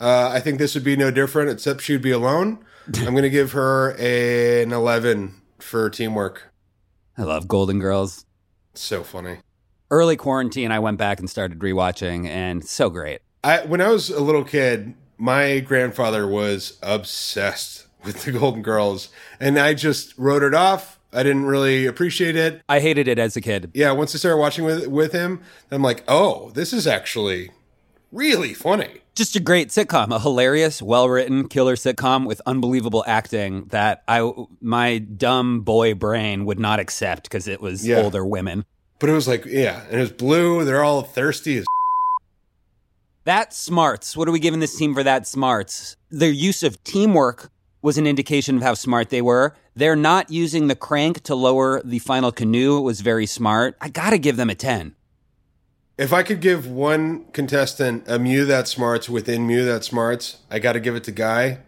Uh, 0.00 0.30
I 0.32 0.40
think 0.40 0.58
this 0.58 0.74
would 0.74 0.84
be 0.84 0.96
no 0.96 1.10
different, 1.10 1.50
except 1.50 1.82
she'd 1.82 2.02
be 2.02 2.10
alone. 2.10 2.64
I'm 2.86 3.12
going 3.12 3.22
to 3.22 3.30
give 3.30 3.52
her 3.52 3.96
a, 3.98 4.62
an 4.62 4.72
11 4.72 5.34
for 5.58 5.88
teamwork. 5.90 6.52
I 7.16 7.22
love 7.22 7.48
Golden 7.48 7.78
Girls. 7.78 8.26
So 8.74 9.02
funny. 9.02 9.38
Early 9.90 10.16
quarantine, 10.16 10.72
I 10.72 10.80
went 10.80 10.98
back 10.98 11.20
and 11.20 11.30
started 11.30 11.60
rewatching, 11.60 12.26
and 12.26 12.64
so 12.64 12.90
great. 12.90 13.20
I 13.44 13.60
when 13.60 13.80
I 13.80 13.88
was 13.88 14.10
a 14.10 14.20
little 14.20 14.42
kid, 14.42 14.94
my 15.18 15.60
grandfather 15.60 16.26
was 16.26 16.78
obsessed 16.82 17.86
with 18.04 18.24
the 18.24 18.32
Golden 18.32 18.62
Girls, 18.62 19.10
and 19.38 19.58
I 19.58 19.74
just 19.74 20.16
wrote 20.18 20.42
it 20.42 20.54
off. 20.54 20.98
I 21.12 21.22
didn't 21.22 21.44
really 21.44 21.86
appreciate 21.86 22.34
it. 22.34 22.62
I 22.68 22.80
hated 22.80 23.06
it 23.06 23.20
as 23.20 23.36
a 23.36 23.40
kid. 23.40 23.70
Yeah, 23.72 23.92
once 23.92 24.14
I 24.14 24.18
started 24.18 24.38
watching 24.38 24.64
with 24.64 24.88
with 24.88 25.12
him, 25.12 25.40
I'm 25.70 25.82
like, 25.82 26.02
oh, 26.08 26.50
this 26.50 26.72
is 26.72 26.86
actually 26.86 27.50
really 28.14 28.54
funny. 28.54 29.00
Just 29.14 29.36
a 29.36 29.40
great 29.40 29.68
sitcom, 29.68 30.14
a 30.14 30.18
hilarious, 30.18 30.80
well-written 30.80 31.48
killer 31.48 31.76
sitcom 31.76 32.26
with 32.26 32.40
unbelievable 32.46 33.04
acting 33.06 33.66
that 33.66 34.02
I 34.08 34.32
my 34.60 34.98
dumb 34.98 35.60
boy 35.60 35.94
brain 35.94 36.44
would 36.46 36.58
not 36.58 36.80
accept 36.80 37.24
because 37.24 37.46
it 37.46 37.60
was 37.60 37.86
Yeah. 37.86 37.98
older 38.02 38.24
women. 38.24 38.64
But 39.00 39.10
it 39.10 39.12
was 39.12 39.28
like, 39.28 39.44
yeah, 39.44 39.82
and 39.90 39.98
it 39.98 40.02
was 40.02 40.12
blue. 40.12 40.64
They're 40.64 40.82
all 40.84 41.02
thirsty 41.02 41.58
as. 41.58 41.64
That 43.24 43.52
smarts. 43.54 44.16
What 44.16 44.28
are 44.28 44.32
we 44.32 44.38
giving 44.38 44.60
this 44.60 44.76
team 44.76 44.94
for 44.94 45.02
that 45.02 45.26
smarts? 45.26 45.96
Their 46.10 46.30
use 46.30 46.62
of 46.62 46.82
teamwork 46.84 47.50
was 47.82 47.98
an 47.98 48.06
indication 48.06 48.56
of 48.56 48.62
how 48.62 48.74
smart 48.74 49.10
they 49.10 49.22
were. 49.22 49.54
They're 49.74 49.96
not 49.96 50.30
using 50.30 50.68
the 50.68 50.76
crank 50.76 51.22
to 51.24 51.34
lower 51.34 51.82
the 51.84 51.98
final 51.98 52.32
canoe. 52.32 52.78
It 52.78 52.82
was 52.82 53.00
very 53.00 53.26
smart. 53.26 53.76
I 53.80 53.88
got 53.88 54.10
to 54.10 54.18
give 54.18 54.36
them 54.36 54.50
a 54.50 54.54
10. 54.54 54.94
If 55.96 56.12
I 56.12 56.24
could 56.24 56.40
give 56.40 56.66
one 56.66 57.26
contestant 57.26 58.04
a 58.08 58.18
Mew 58.18 58.44
that 58.46 58.66
smarts 58.66 59.08
within 59.08 59.46
Mew 59.46 59.64
that 59.64 59.84
smarts, 59.84 60.38
I 60.50 60.58
got 60.58 60.72
to 60.72 60.80
give 60.80 60.96
it 60.96 61.04
to 61.04 61.12
Guy. 61.12 61.58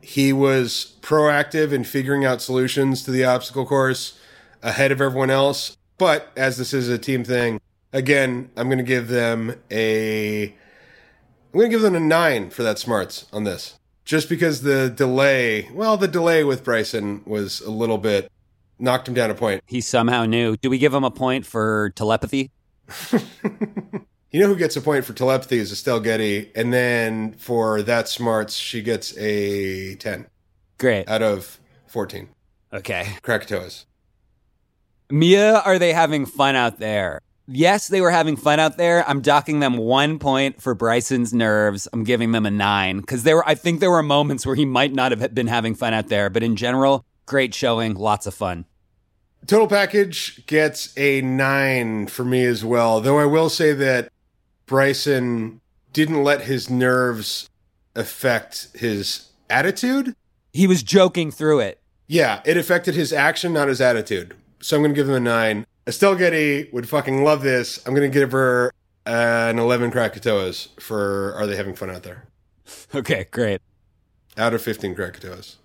He 0.00 0.32
was 0.32 0.96
proactive 1.02 1.70
in 1.72 1.84
figuring 1.84 2.24
out 2.24 2.42
solutions 2.42 3.04
to 3.04 3.12
the 3.12 3.24
obstacle 3.24 3.64
course 3.64 4.18
ahead 4.60 4.90
of 4.90 5.00
everyone 5.00 5.30
else. 5.30 5.76
But 5.98 6.32
as 6.36 6.56
this 6.56 6.74
is 6.74 6.88
a 6.88 6.98
team 6.98 7.22
thing, 7.22 7.60
again, 7.92 8.50
I'm 8.56 8.66
going 8.66 8.78
to 8.78 8.84
give 8.84 9.06
them 9.06 9.54
a. 9.70 10.46
I'm 10.46 11.58
going 11.58 11.70
to 11.70 11.76
give 11.76 11.82
them 11.82 11.94
a 11.94 12.00
nine 12.00 12.50
for 12.50 12.64
that 12.64 12.78
smarts 12.80 13.26
on 13.32 13.44
this. 13.44 13.78
Just 14.04 14.28
because 14.28 14.62
the 14.62 14.90
delay, 14.90 15.68
well, 15.72 15.96
the 15.96 16.08
delay 16.08 16.42
with 16.42 16.64
Bryson 16.64 17.22
was 17.24 17.60
a 17.60 17.70
little 17.70 17.98
bit 17.98 18.32
knocked 18.80 19.06
him 19.06 19.14
down 19.14 19.30
a 19.30 19.34
point. 19.34 19.62
He 19.66 19.80
somehow 19.80 20.24
knew. 20.24 20.56
Do 20.56 20.70
we 20.70 20.78
give 20.78 20.92
him 20.92 21.04
a 21.04 21.10
point 21.10 21.46
for 21.46 21.92
telepathy? 21.94 22.50
You 24.32 24.38
know 24.38 24.46
who 24.46 24.56
gets 24.56 24.76
a 24.76 24.80
point 24.80 25.04
for 25.04 25.12
telepathy 25.12 25.58
is 25.58 25.72
Estelle 25.72 25.98
Getty, 25.98 26.52
and 26.54 26.72
then 26.72 27.32
for 27.32 27.82
that 27.82 28.08
smarts, 28.08 28.54
she 28.54 28.80
gets 28.80 29.16
a 29.18 29.96
10 29.96 30.26
Great. 30.78 31.08
out 31.08 31.20
of 31.20 31.58
14. 31.88 32.28
Okay. 32.72 33.08
Krakatoas. 33.22 33.86
Mia, 35.10 35.58
are 35.58 35.80
they 35.80 35.92
having 35.92 36.26
fun 36.26 36.54
out 36.54 36.78
there? 36.78 37.20
Yes, 37.48 37.88
they 37.88 38.00
were 38.00 38.12
having 38.12 38.36
fun 38.36 38.60
out 38.60 38.76
there. 38.76 39.04
I'm 39.08 39.20
docking 39.20 39.58
them 39.58 39.76
one 39.76 40.20
point 40.20 40.62
for 40.62 40.76
Bryson's 40.76 41.34
nerves. 41.34 41.88
I'm 41.92 42.04
giving 42.04 42.30
them 42.30 42.46
a 42.46 42.52
nine 42.52 43.00
because 43.00 43.24
there 43.24 43.34
were. 43.34 43.48
I 43.48 43.56
think 43.56 43.80
there 43.80 43.90
were 43.90 44.04
moments 44.04 44.46
where 44.46 44.54
he 44.54 44.64
might 44.64 44.92
not 44.92 45.10
have 45.10 45.34
been 45.34 45.48
having 45.48 45.74
fun 45.74 45.92
out 45.92 46.06
there, 46.06 46.30
but 46.30 46.44
in 46.44 46.54
general, 46.54 47.04
great 47.26 47.52
showing, 47.52 47.94
lots 47.94 48.28
of 48.28 48.34
fun. 48.34 48.66
Total 49.46 49.66
package 49.66 50.46
gets 50.46 50.96
a 50.96 51.20
9 51.22 52.06
for 52.06 52.24
me 52.24 52.44
as 52.44 52.64
well, 52.64 53.00
though 53.00 53.18
I 53.18 53.24
will 53.24 53.48
say 53.48 53.72
that 53.72 54.12
Bryson 54.66 55.60
didn't 55.92 56.22
let 56.22 56.42
his 56.42 56.70
nerves 56.70 57.48
affect 57.96 58.68
his 58.74 59.30
attitude. 59.48 60.14
He 60.52 60.66
was 60.66 60.82
joking 60.82 61.30
through 61.30 61.60
it. 61.60 61.80
Yeah, 62.06 62.40
it 62.44 62.56
affected 62.56 62.94
his 62.94 63.12
action, 63.12 63.52
not 63.52 63.68
his 63.68 63.80
attitude. 63.80 64.34
So 64.60 64.76
I'm 64.76 64.82
going 64.82 64.94
to 64.94 65.00
give 65.00 65.08
him 65.08 65.14
a 65.14 65.20
9. 65.20 65.66
Estelle 65.86 66.14
Getty 66.16 66.68
would 66.72 66.88
fucking 66.88 67.24
love 67.24 67.42
this. 67.42 67.84
I'm 67.86 67.94
going 67.94 68.10
to 68.10 68.14
give 68.18 68.32
her 68.32 68.72
an 69.06 69.58
11 69.58 69.90
Krakatoas 69.90 70.68
for 70.78 71.34
Are 71.34 71.46
They 71.46 71.56
Having 71.56 71.74
Fun 71.76 71.90
Out 71.90 72.02
There? 72.02 72.24
Okay, 72.94 73.26
great. 73.30 73.60
Out 74.36 74.54
of 74.54 74.62
15 74.62 74.94
Krakatoas. 74.94 75.56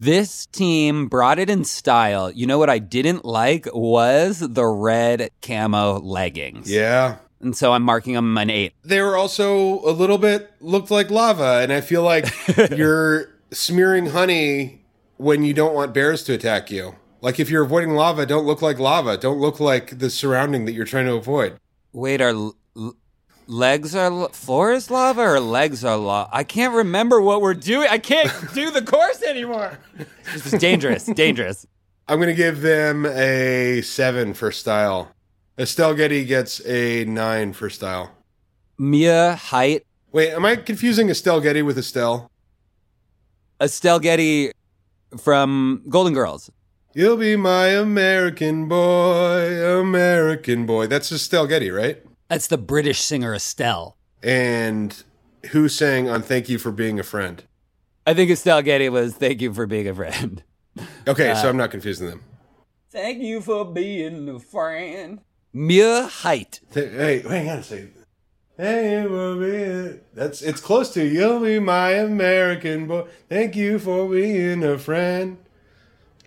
This 0.00 0.46
team 0.46 1.08
brought 1.08 1.38
it 1.38 1.50
in 1.50 1.64
style. 1.64 2.30
You 2.30 2.46
know 2.46 2.56
what 2.56 2.70
I 2.70 2.78
didn't 2.78 3.26
like 3.26 3.68
was 3.74 4.38
the 4.38 4.64
red 4.64 5.28
camo 5.42 6.00
leggings. 6.00 6.72
Yeah. 6.72 7.16
And 7.42 7.54
so 7.54 7.74
I'm 7.74 7.82
marking 7.82 8.14
them 8.14 8.38
an 8.38 8.48
eight. 8.48 8.72
They 8.82 9.02
were 9.02 9.14
also 9.14 9.80
a 9.80 9.92
little 9.92 10.16
bit 10.16 10.52
looked 10.62 10.90
like 10.90 11.10
lava, 11.10 11.60
and 11.62 11.70
I 11.70 11.82
feel 11.82 12.02
like 12.02 12.26
you're 12.70 13.28
smearing 13.50 14.06
honey 14.06 14.86
when 15.18 15.44
you 15.44 15.52
don't 15.52 15.74
want 15.74 15.92
bears 15.92 16.24
to 16.24 16.32
attack 16.32 16.70
you. 16.70 16.94
Like 17.20 17.38
if 17.38 17.50
you're 17.50 17.64
avoiding 17.64 17.90
lava, 17.90 18.24
don't 18.24 18.46
look 18.46 18.62
like 18.62 18.78
lava. 18.78 19.18
Don't 19.18 19.38
look 19.38 19.60
like 19.60 19.98
the 19.98 20.08
surrounding 20.08 20.64
that 20.64 20.72
you're 20.72 20.86
trying 20.86 21.06
to 21.06 21.14
avoid. 21.14 21.58
Wait, 21.92 22.22
are 22.22 22.52
legs 23.50 23.94
are 23.94 24.06
l- 24.12 24.28
floor 24.28 24.72
is 24.72 24.90
lava 24.90 25.20
or 25.22 25.40
legs 25.40 25.84
are 25.84 25.96
lava? 25.96 26.30
I 26.32 26.44
can't 26.44 26.72
remember 26.74 27.20
what 27.20 27.42
we're 27.42 27.54
doing. 27.54 27.88
I 27.90 27.98
can't 27.98 28.32
do 28.54 28.70
the 28.70 28.82
course 28.82 29.22
anymore. 29.22 29.78
This 30.32 30.52
is 30.52 30.60
dangerous. 30.60 31.04
dangerous. 31.24 31.66
I'm 32.08 32.18
going 32.18 32.28
to 32.28 32.34
give 32.34 32.60
them 32.60 33.06
a 33.06 33.82
seven 33.82 34.34
for 34.34 34.50
style. 34.50 35.12
Estelle 35.58 35.94
Getty 35.94 36.24
gets 36.24 36.64
a 36.66 37.04
nine 37.04 37.52
for 37.52 37.68
style. 37.68 38.12
Mia 38.78 39.34
height, 39.36 39.84
Wait, 40.12 40.32
am 40.32 40.44
I 40.44 40.56
confusing 40.56 41.08
Estelle 41.08 41.40
Getty 41.40 41.62
with 41.62 41.78
Estelle? 41.78 42.28
Estelle 43.60 44.00
Getty 44.00 44.50
from 45.18 45.82
Golden 45.88 46.14
Girls. 46.14 46.50
You'll 46.94 47.16
be 47.16 47.36
my 47.36 47.68
American 47.68 48.66
boy, 48.68 49.78
American 49.80 50.66
boy. 50.66 50.88
That's 50.88 51.12
Estelle 51.12 51.46
Getty, 51.46 51.70
right? 51.70 52.02
That's 52.30 52.46
the 52.46 52.56
British 52.58 53.00
singer 53.00 53.34
Estelle. 53.34 53.96
And 54.22 55.02
who 55.50 55.68
sang 55.68 56.08
on 56.08 56.22
Thank 56.22 56.48
You 56.48 56.58
for 56.58 56.70
Being 56.70 57.00
a 57.00 57.02
Friend? 57.02 57.42
I 58.06 58.14
think 58.14 58.30
Estelle 58.30 58.62
Getty 58.62 58.88
was 58.88 59.14
"Thank 59.14 59.40
you 59.42 59.52
for 59.52 59.66
being 59.66 59.88
a 59.88 59.94
friend." 59.94 60.42
Okay, 61.08 61.34
so 61.34 61.46
uh, 61.46 61.50
I'm 61.50 61.56
not 61.56 61.72
confusing 61.72 62.06
them. 62.08 62.22
Thank 62.90 63.18
you 63.20 63.40
for 63.40 63.64
being 63.64 64.28
a 64.28 64.38
friend. 64.38 65.20
Mia 65.52 66.06
height. 66.06 66.60
Th- 66.72 66.90
Hey, 66.92 67.20
hang 67.28 67.48
on 67.50 67.58
a 67.58 67.62
second. 67.64 67.92
Hey, 68.56 69.04
for 69.08 69.34
being- 69.36 70.00
that's 70.14 70.40
it's 70.42 70.60
close 70.60 70.94
to 70.94 71.04
you'll 71.04 71.40
be 71.40 71.58
my 71.58 71.90
American 71.94 72.86
boy. 72.86 73.08
Thank 73.28 73.56
you 73.56 73.80
for 73.80 74.08
being 74.08 74.62
a 74.62 74.78
friend. 74.78 75.38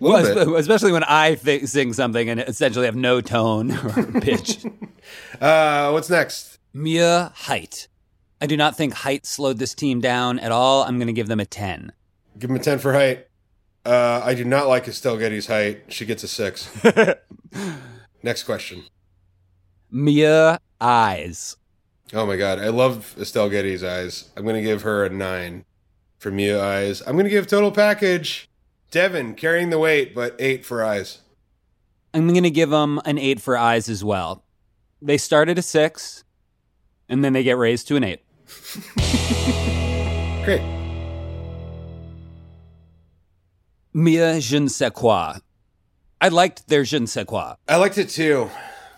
Well, 0.04 0.56
especially 0.56 0.92
when 0.92 1.04
I 1.04 1.34
th- 1.36 1.64
sing 1.64 1.92
something 1.92 2.28
and 2.28 2.40
essentially 2.40 2.86
have 2.86 2.96
no 2.96 3.20
tone 3.20 3.72
or 3.72 4.20
pitch. 4.20 4.64
Uh, 5.40 5.90
what's 5.90 6.10
next? 6.10 6.58
Mia 6.72 7.32
height. 7.34 7.88
I 8.40 8.46
do 8.46 8.56
not 8.56 8.76
think 8.76 8.94
height 8.94 9.24
slowed 9.26 9.58
this 9.58 9.74
team 9.74 10.00
down 10.00 10.38
at 10.38 10.52
all. 10.52 10.82
I'm 10.82 10.98
going 10.98 11.06
to 11.06 11.12
give 11.12 11.28
them 11.28 11.40
a 11.40 11.46
10. 11.46 11.92
Give 12.38 12.48
them 12.48 12.56
a 12.56 12.62
ten 12.62 12.78
for 12.78 12.92
height. 12.92 13.28
Uh, 13.86 14.20
I 14.24 14.34
do 14.34 14.44
not 14.44 14.66
like 14.66 14.88
Estelle 14.88 15.16
Getty's 15.16 15.46
height. 15.46 15.84
She 15.88 16.04
gets 16.04 16.22
a 16.24 16.28
six. 16.28 16.68
next 18.22 18.42
question. 18.44 18.84
Mia 19.90 20.58
eyes. 20.80 21.56
Oh 22.12 22.26
my 22.26 22.36
god, 22.36 22.58
I 22.58 22.68
love 22.68 23.14
Estelle 23.18 23.48
Getty's 23.50 23.84
eyes. 23.84 24.30
I'm 24.36 24.44
gonna 24.44 24.62
give 24.62 24.82
her 24.82 25.04
a 25.04 25.10
nine 25.10 25.64
for 26.18 26.30
Mia 26.30 26.62
eyes. 26.62 27.02
I'm 27.06 27.16
gonna 27.16 27.28
give 27.28 27.46
total 27.46 27.70
package 27.70 28.48
Devin 28.94 29.34
carrying 29.34 29.70
the 29.70 29.78
weight, 29.80 30.14
but 30.14 30.36
eight 30.38 30.64
for 30.64 30.84
eyes. 30.84 31.18
I'm 32.14 32.28
going 32.28 32.44
to 32.44 32.50
give 32.50 32.70
them 32.70 33.00
an 33.04 33.18
8 33.18 33.40
for 33.40 33.58
eyes 33.58 33.88
as 33.88 34.04
well. 34.04 34.44
They 35.02 35.18
started 35.18 35.58
a 35.58 35.62
6 35.62 36.22
and 37.08 37.24
then 37.24 37.32
they 37.32 37.42
get 37.42 37.58
raised 37.58 37.88
to 37.88 37.96
an 37.96 38.04
8. 38.04 38.20
Great. 40.44 40.62
Mia 43.92 44.40
je 44.40 44.60
ne 44.60 44.68
sais 44.68 44.92
quoi. 44.94 45.38
I 46.20 46.28
liked 46.28 46.68
their 46.68 46.84
je 46.84 47.00
ne 47.00 47.06
sais 47.06 47.24
quoi. 47.26 47.56
I 47.68 47.78
liked 47.78 47.98
it 47.98 48.10
too. 48.10 48.48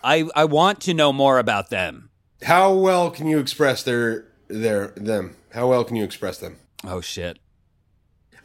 I, 0.03 0.29
I 0.35 0.45
want 0.45 0.79
to 0.81 0.93
know 0.93 1.11
more 1.11 1.39
about 1.39 1.71
them. 1.71 2.11
How 2.43 2.71
well 2.71 3.09
can 3.09 3.25
you 3.25 3.39
express 3.39 3.81
their 3.81 4.25
their 4.47 4.89
them? 4.89 5.35
How 5.53 5.67
well 5.67 5.83
can 5.83 5.95
you 5.95 6.03
express 6.03 6.37
them? 6.37 6.57
Oh 6.83 7.01
shit. 7.01 7.39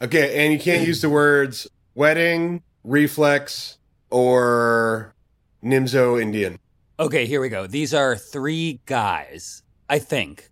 Okay, 0.03 0.43
and 0.43 0.51
you 0.51 0.59
can't 0.59 0.85
use 0.85 1.01
the 1.01 1.09
words 1.09 1.65
wedding, 1.95 2.61
reflex, 2.83 3.77
or 4.09 5.15
Nimzo 5.63 6.21
Indian. 6.21 6.59
Okay, 6.99 7.25
here 7.25 7.39
we 7.39 7.47
go. 7.49 7.67
These 7.67 7.93
are 7.93 8.15
three 8.17 8.81
guys, 8.85 9.63
I 9.89 9.99
think. 9.99 10.49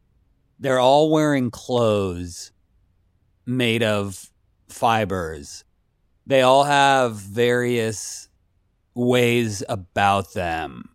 They're 0.60 0.80
all 0.80 1.10
wearing 1.12 1.52
clothes 1.52 2.52
made 3.46 3.84
of 3.84 4.30
fibers. 4.70 5.66
They 6.26 6.42
all 6.44 6.64
have 6.64 7.16
various 7.18 8.30
ways 8.94 9.64
about 9.68 10.34
them. 10.34 10.90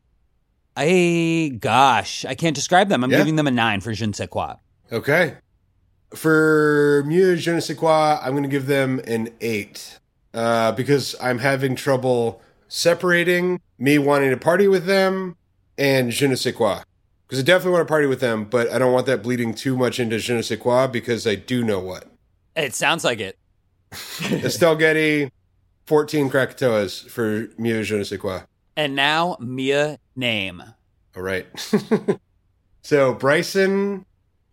I, 0.76 1.52
gosh, 1.58 2.24
I 2.24 2.34
can't 2.34 2.54
describe 2.54 2.88
them. 2.88 3.02
I'm 3.04 3.10
Yeah. 3.10 3.18
giving 3.18 3.36
them 3.36 3.46
a 3.46 3.50
nine 3.50 3.80
for 3.80 3.92
je 3.92 4.06
ne 4.06 4.12
sais 4.12 4.28
quoi. 4.28 4.54
Okay. 4.92 5.34
For 6.14 7.02
Mieux 7.06 7.36
Je 7.36 7.52
ne 7.52 7.60
sais 7.60 7.74
quoi, 7.74 8.20
I'm 8.22 8.32
going 8.32 8.42
to 8.42 8.48
give 8.48 8.66
them 8.66 9.00
an 9.06 9.30
eight 9.40 9.98
uh, 10.34 10.72
because 10.72 11.16
I'm 11.20 11.38
having 11.38 11.74
trouble 11.74 12.40
separating 12.68 13.60
me 13.78 13.98
wanting 13.98 14.30
to 14.30 14.36
party 14.36 14.68
with 14.68 14.86
them 14.86 15.36
and 15.78 16.10
Je 16.10 16.26
ne 16.26 16.34
sais 16.34 16.52
quoi. 16.52 16.82
Because 17.26 17.40
I 17.40 17.42
definitely 17.42 17.72
want 17.72 17.88
to 17.88 17.92
party 17.92 18.06
with 18.06 18.20
them, 18.20 18.44
but 18.44 18.70
I 18.70 18.78
don't 18.78 18.92
want 18.92 19.06
that 19.06 19.22
bleeding 19.22 19.52
too 19.52 19.76
much 19.76 19.98
into 19.98 20.18
Je 20.18 20.34
ne 20.34 20.42
sais 20.42 20.58
quoi 20.58 20.86
because 20.86 21.26
I 21.26 21.34
do 21.34 21.64
know 21.64 21.80
what. 21.80 22.04
It 22.54 22.74
sounds 22.74 23.04
like 23.04 23.20
it. 23.20 23.36
Estelle 24.22 24.76
Getty, 24.76 25.30
14 25.86 26.30
Krakatoas 26.30 27.08
for 27.08 27.48
Mieux 27.58 27.82
Je 27.82 27.96
ne 27.96 28.04
sais 28.04 28.18
quoi. 28.18 28.40
And 28.76 28.94
now, 28.94 29.36
Mia 29.40 29.98
name. 30.14 30.62
All 31.16 31.22
right. 31.22 31.46
so 32.82 33.14
Bryson, 33.14 34.04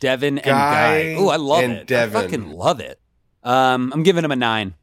Devin 0.03 0.38
and 0.39 0.45
Guy 0.45 1.13
Guy. 1.13 1.15
Oh, 1.17 1.30
I 1.30 1.38
love 1.38 1.63
and 1.63 1.73
it. 1.73 1.88
Devin. 1.88 2.17
I 2.17 2.21
fucking 2.21 2.51
love 2.51 2.81
it. 2.81 2.99
Um, 3.41 3.93
I'm 3.93 4.03
giving 4.03 4.25
him 4.25 4.31
a 4.31 4.35
nine. 4.35 4.73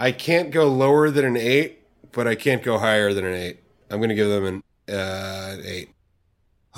I 0.00 0.12
can't 0.12 0.50
go 0.50 0.66
lower 0.66 1.10
than 1.10 1.26
an 1.26 1.36
eight, 1.36 1.82
but 2.12 2.26
I 2.26 2.36
can't 2.36 2.62
go 2.62 2.78
higher 2.78 3.12
than 3.12 3.26
an 3.26 3.34
eight. 3.34 3.58
I'm 3.90 3.98
going 3.98 4.08
to 4.08 4.14
give 4.14 4.30
them 4.30 4.46
an, 4.46 4.62
uh, 4.88 5.56
an 5.58 5.62
eight. 5.62 5.90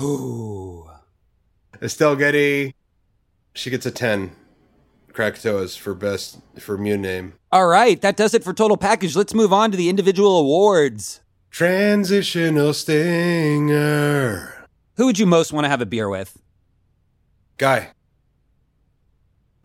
Ooh. 0.01 0.89
Estelle 1.81 2.17
Getty, 2.17 2.75
she 3.53 3.69
gets 3.69 3.85
a 3.85 3.91
10. 3.91 4.35
Krakatoas 5.13 5.77
for 5.77 5.93
best, 5.93 6.39
for 6.59 6.77
Mew 6.77 6.97
name. 6.97 7.33
All 7.51 7.67
right, 7.67 7.99
that 8.01 8.17
does 8.17 8.33
it 8.33 8.43
for 8.43 8.53
total 8.53 8.75
package. 8.75 9.15
Let's 9.15 9.33
move 9.33 9.53
on 9.53 9.71
to 9.71 9.77
the 9.77 9.87
individual 9.89 10.37
awards. 10.37 11.21
Transitional 11.49 12.73
stinger. 12.73 14.67
Who 14.97 15.05
would 15.05 15.17
you 15.17 15.25
most 15.25 15.53
want 15.53 15.63
to 15.63 15.69
have 15.69 15.81
a 15.81 15.85
beer 15.85 16.09
with? 16.09 16.37
Guy. 17.59 17.89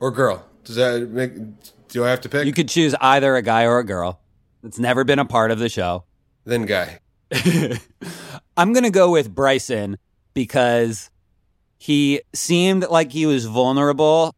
Or 0.00 0.10
girl. 0.10 0.44
Does 0.64 0.76
that 0.76 1.08
make, 1.10 1.32
do 1.88 2.04
I 2.04 2.10
have 2.10 2.20
to 2.22 2.28
pick? 2.28 2.44
You 2.44 2.52
could 2.52 2.68
choose 2.68 2.94
either 3.00 3.36
a 3.36 3.42
guy 3.42 3.64
or 3.64 3.78
a 3.78 3.84
girl. 3.84 4.20
It's 4.64 4.80
never 4.80 5.04
been 5.04 5.20
a 5.20 5.24
part 5.24 5.50
of 5.50 5.60
the 5.60 5.68
show. 5.68 6.04
then 6.44 6.66
guy. 6.66 6.98
I'm 8.56 8.72
going 8.72 8.82
to 8.84 8.90
go 8.90 9.10
with 9.10 9.32
Bryson 9.32 9.98
because 10.34 11.08
he 11.78 12.20
seemed 12.32 12.88
like 12.88 13.12
he 13.12 13.26
was 13.26 13.46
vulnerable 13.46 14.34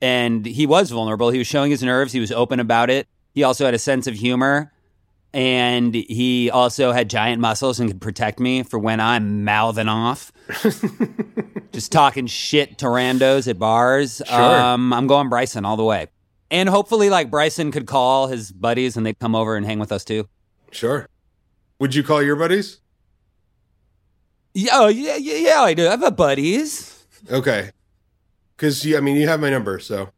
and 0.00 0.46
he 0.46 0.64
was 0.64 0.90
vulnerable. 0.90 1.30
He 1.30 1.38
was 1.38 1.48
showing 1.48 1.72
his 1.72 1.82
nerves, 1.82 2.12
he 2.12 2.20
was 2.20 2.30
open 2.30 2.60
about 2.60 2.90
it. 2.90 3.08
He 3.34 3.42
also 3.42 3.64
had 3.64 3.74
a 3.74 3.78
sense 3.78 4.06
of 4.06 4.14
humor 4.14 4.72
and 5.32 5.94
he 5.94 6.50
also 6.50 6.92
had 6.92 7.10
giant 7.10 7.40
muscles 7.40 7.80
and 7.80 7.90
could 7.90 8.00
protect 8.00 8.40
me 8.40 8.62
for 8.62 8.78
when 8.78 9.00
I'm 9.00 9.44
mouthing 9.44 9.88
off. 9.88 10.32
Just 11.72 11.92
talking 11.92 12.26
shit 12.26 12.78
to 12.78 12.86
randos 12.86 13.46
at 13.46 13.58
bars. 13.58 14.22
Sure. 14.26 14.36
Um, 14.36 14.92
I'm 14.92 15.06
going 15.06 15.28
Bryson 15.28 15.64
all 15.64 15.76
the 15.76 15.84
way. 15.84 16.08
And 16.50 16.68
hopefully, 16.68 17.10
like, 17.10 17.30
Bryson 17.30 17.70
could 17.70 17.86
call 17.86 18.28
his 18.28 18.50
buddies 18.50 18.96
and 18.96 19.04
they'd 19.04 19.18
come 19.18 19.34
over 19.34 19.54
and 19.54 19.66
hang 19.66 19.78
with 19.78 19.92
us 19.92 20.04
too. 20.04 20.28
Sure. 20.70 21.06
Would 21.78 21.94
you 21.94 22.02
call 22.02 22.22
your 22.22 22.36
buddies? 22.36 22.80
Yeah, 24.54 24.70
oh, 24.74 24.88
yeah, 24.88 25.16
yeah, 25.16 25.36
yeah, 25.36 25.60
I 25.60 25.74
do. 25.74 25.86
I 25.86 25.90
have 25.90 26.02
a 26.02 26.10
buddies. 26.10 27.04
Okay. 27.30 27.70
Because, 28.56 28.84
I 28.92 29.00
mean, 29.00 29.16
you 29.16 29.28
have 29.28 29.40
my 29.40 29.50
number, 29.50 29.78
so. 29.78 30.08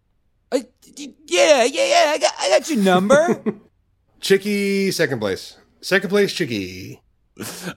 Uh, 0.52 0.60
yeah, 0.96 1.64
yeah, 1.64 1.64
yeah. 1.64 2.04
I 2.10 2.18
got, 2.18 2.32
I 2.38 2.48
got 2.48 2.70
your 2.70 2.78
number. 2.78 3.42
Chicky, 4.20 4.90
second 4.90 5.18
place. 5.20 5.56
Second 5.80 6.10
place, 6.10 6.32
Chicky. 6.32 7.00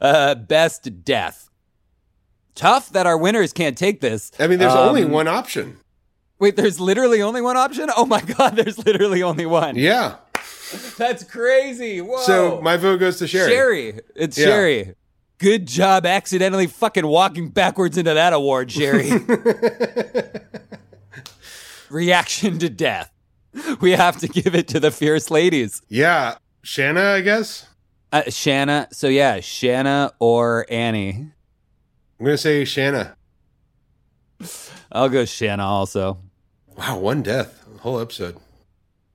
uh, 0.02 0.36
best 0.36 1.04
death. 1.06 1.50
Tough 2.56 2.90
that 2.92 3.08
our 3.08 3.18
winners 3.18 3.54
can't 3.54 3.78
take 3.78 4.02
this. 4.02 4.32
I 4.40 4.48
mean, 4.48 4.60
there's 4.60 4.74
Um, 4.74 4.90
only 4.90 5.06
one 5.06 5.28
option. 5.28 5.78
Wait, 6.40 6.56
there's 6.56 6.80
literally 6.80 7.22
only 7.22 7.42
one 7.42 7.56
option? 7.58 7.90
Oh 7.96 8.06
my 8.06 8.22
god, 8.38 8.56
there's 8.58 8.78
literally 8.86 9.24
only 9.24 9.46
one. 9.46 9.76
Yeah. 9.76 10.16
That's 10.98 11.24
crazy. 11.24 12.02
Whoa. 12.02 12.18
So 12.24 12.60
my 12.62 12.76
vote 12.78 13.00
goes 13.00 13.18
to 13.20 13.28
Sherry. 13.28 13.50
Sherry. 13.52 14.00
It's 14.16 14.38
Yeah. 14.38 14.46
Sherry. 14.46 14.96
Good 15.38 15.68
job 15.68 16.06
accidentally 16.06 16.68
fucking 16.68 17.06
walking 17.08 17.50
backwards 17.50 17.98
into 17.98 18.14
that 18.14 18.34
award, 18.34 18.72
Sherry. 18.72 19.12
Reaction 21.90 22.60
to 22.60 22.70
death. 22.70 23.12
We 23.82 23.92
have 23.92 24.18
to 24.18 24.28
give 24.28 24.56
it 24.56 24.68
to 24.70 24.80
the 24.80 24.92
fierce 24.92 25.30
ladies. 25.30 25.82
Yeah. 25.88 26.38
Shanna, 26.64 27.02
I 27.12 27.22
guess. 27.22 27.68
Uh, 28.12 28.24
Shanna. 28.30 28.88
So 28.92 29.08
yeah, 29.08 29.40
Shanna 29.42 30.14
or 30.20 30.66
Annie. 30.70 31.32
I'm 32.20 32.26
to 32.26 32.38
say 32.38 32.66
Shanna. 32.66 33.16
I'll 34.92 35.10
go 35.10 35.26
Shanna 35.26 35.66
also. 35.66 36.20
Wow, 36.78 37.00
one 37.00 37.22
death. 37.22 37.64
Whole 37.80 38.00
episode. 38.00 38.38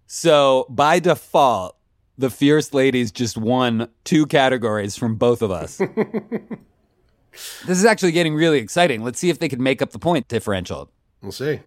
So 0.07 0.67
by 0.69 0.99
default, 0.99 1.77
the 2.19 2.31
fierce 2.31 2.75
ladies 2.75 3.13
just 3.13 3.37
won 3.37 3.89
two 4.05 4.27
categories 4.27 4.97
from 4.97 5.17
both 5.17 5.43
of 5.43 5.51
us. 5.51 5.77
this 7.67 7.79
is 7.79 7.85
actually 7.85 8.13
getting 8.13 8.35
really 8.35 8.59
exciting. 8.59 9.03
Let's 9.03 9.19
see 9.19 9.31
if 9.31 9.39
they 9.39 9.49
can 9.49 9.63
make 9.63 9.81
up 9.81 9.91
the 9.91 9.99
point 9.99 10.29
differential. 10.29 10.91
We'll 11.23 11.33
see. 11.33 11.61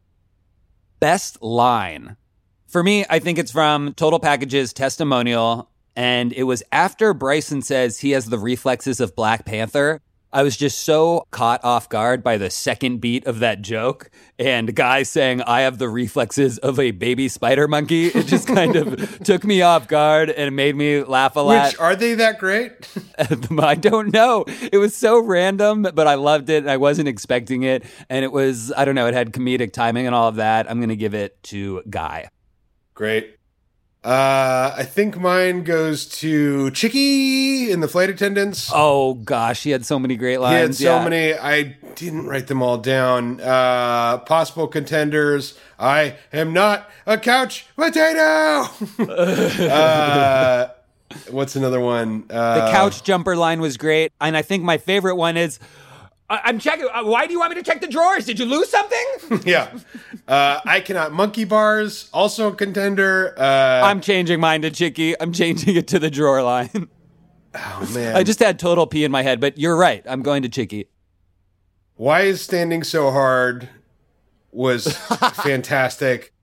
Best 1.00 1.42
line. 1.42 2.18
For 2.72 2.84
me, 2.84 3.04
I 3.10 3.20
think 3.20 3.38
it's 3.38 3.52
from 3.52 3.94
Total 3.96 4.18
Package's 4.18 4.72
testimonial. 4.72 5.70
And 5.94 6.32
it 6.32 6.44
was 6.44 6.64
after 6.72 7.14
Bryson 7.14 7.62
says 7.62 8.00
he 8.00 8.12
has 8.12 8.28
the 8.28 8.40
reflexes 8.40 9.02
of 9.02 9.14
Black 9.14 9.46
Panther. 9.46 10.00
I 10.32 10.44
was 10.44 10.56
just 10.56 10.80
so 10.80 11.28
caught 11.32 11.62
off 11.66 11.90
guard 11.90 12.24
by 12.24 12.38
the 12.38 12.50
second 12.50 13.02
beat 13.02 13.28
of 13.28 13.40
that 13.40 13.62
joke 13.62 14.10
and 14.40 14.74
guy 14.74 15.04
saying, 15.04 15.42
I 15.42 15.64
have 15.64 15.80
the 15.80 15.90
reflexes 15.90 16.60
of 16.60 16.80
a 16.80 16.92
baby 16.92 17.28
spider 17.28 17.68
monkey. 17.68 18.06
It 18.16 18.28
just 18.28 18.48
kind 18.48 18.78
of 18.78 19.20
took 19.26 19.44
me 19.44 19.62
off 19.62 19.90
guard 19.90 20.30
and 20.30 20.56
made 20.56 20.78
me 20.78 21.04
laugh 21.04 21.36
a 21.36 21.42
lot. 21.42 21.74
Which, 21.74 21.78
are 21.82 21.98
they 21.98 22.14
that 22.14 22.40
great? 22.40 22.72
I 23.60 23.76
don't 23.76 24.14
know. 24.14 24.46
It 24.72 24.78
was 24.78 24.96
so 24.96 25.22
random, 25.22 25.82
but 25.94 26.08
I 26.08 26.14
loved 26.14 26.50
it. 26.50 26.66
I 26.66 26.78
wasn't 26.78 27.10
expecting 27.10 27.64
it. 27.64 27.84
And 28.10 28.24
it 28.24 28.32
was, 28.32 28.72
I 28.78 28.86
don't 28.86 28.96
know, 28.96 29.08
it 29.08 29.14
had 29.14 29.34
comedic 29.34 29.74
timing 29.74 30.06
and 30.06 30.16
all 30.16 30.30
of 30.30 30.36
that. 30.36 30.72
I'm 30.72 30.78
going 30.78 30.88
to 30.88 30.96
give 30.96 31.14
it 31.14 31.44
to 31.44 31.84
Guy. 31.90 32.30
Great. 33.02 33.36
Uh, 34.04 34.76
I 34.78 34.84
think 34.84 35.18
mine 35.18 35.64
goes 35.64 36.06
to 36.20 36.70
Chicky 36.70 37.72
in 37.72 37.80
the 37.80 37.88
flight 37.88 38.12
attendants. 38.12 38.70
Oh, 38.72 39.16
gosh. 39.16 39.64
He 39.64 39.72
had 39.72 39.88
so 39.88 39.98
many 39.98 40.16
great 40.16 40.38
lines. 40.38 40.78
he 40.78 40.86
had 40.86 40.94
so 40.94 40.98
yeah. 41.00 41.10
many. 41.10 41.34
I 41.34 41.78
didn't 41.96 42.28
write 42.28 42.46
them 42.46 42.62
all 42.62 42.78
down. 42.78 43.42
Uh, 43.42 44.20
possible 44.20 44.68
contenders. 44.68 45.58
I 45.80 46.18
am 46.32 46.54
not 46.54 46.92
a 47.08 47.18
couch 47.18 47.66
potato. 47.76 48.68
uh, 49.68 50.68
what's 51.32 51.56
another 51.56 51.80
one? 51.80 52.26
Uh, 52.30 52.66
The 52.66 52.72
couch 52.72 53.02
jumper 53.02 53.36
line 53.36 53.62
was 53.62 53.78
great. 53.78 54.12
And 54.22 54.38
I 54.38 54.44
think 54.44 54.64
my 54.64 54.78
favorite 54.78 55.16
one 55.16 55.38
is 55.38 55.58
I- 56.32 56.42
I'm 56.46 56.60
checking. 56.60 56.88
uh, 56.94 57.04
Why 57.04 57.28
do 57.28 57.34
you 57.34 57.40
want 57.40 57.54
me 57.54 57.62
to 57.62 57.64
check 57.64 57.82
the 57.82 57.88
drawers? 57.88 58.26
Did 58.26 58.40
you 58.40 58.46
lose 58.46 58.70
something? 58.70 59.42
Yeah. 59.46 59.70
Uh, 60.28 60.60
I 60.66 60.80
cannot 60.82 61.12
monkey 61.14 61.44
bars. 61.46 62.10
Also 62.14 62.48
a 62.52 62.56
contender. 62.56 63.34
Uh, 63.38 63.82
I'm 63.84 64.02
changing 64.02 64.40
mine 64.40 64.62
to 64.64 64.72
Chicky. 64.72 65.20
I'm 65.20 65.34
changing 65.34 65.76
it 65.76 65.88
to 65.90 66.00
the 66.00 66.10
drawer 66.10 66.42
line. 66.44 66.88
oh 67.56 67.92
man. 67.94 68.16
I 68.16 68.24
just 68.24 68.40
had 68.40 68.60
total 68.60 68.88
pee 68.88 69.04
in 69.04 69.12
my 69.12 69.24
head, 69.24 69.40
but 69.42 69.58
you're 69.58 69.76
right. 69.78 70.04
I'm 70.08 70.22
going 70.22 70.42
to 70.44 70.50
Chicky. 70.50 70.88
Why 71.96 72.22
is 72.22 72.42
standing 72.42 72.84
so 72.84 73.12
hard 73.12 73.68
was 74.52 74.96
fantastic. 75.44 76.34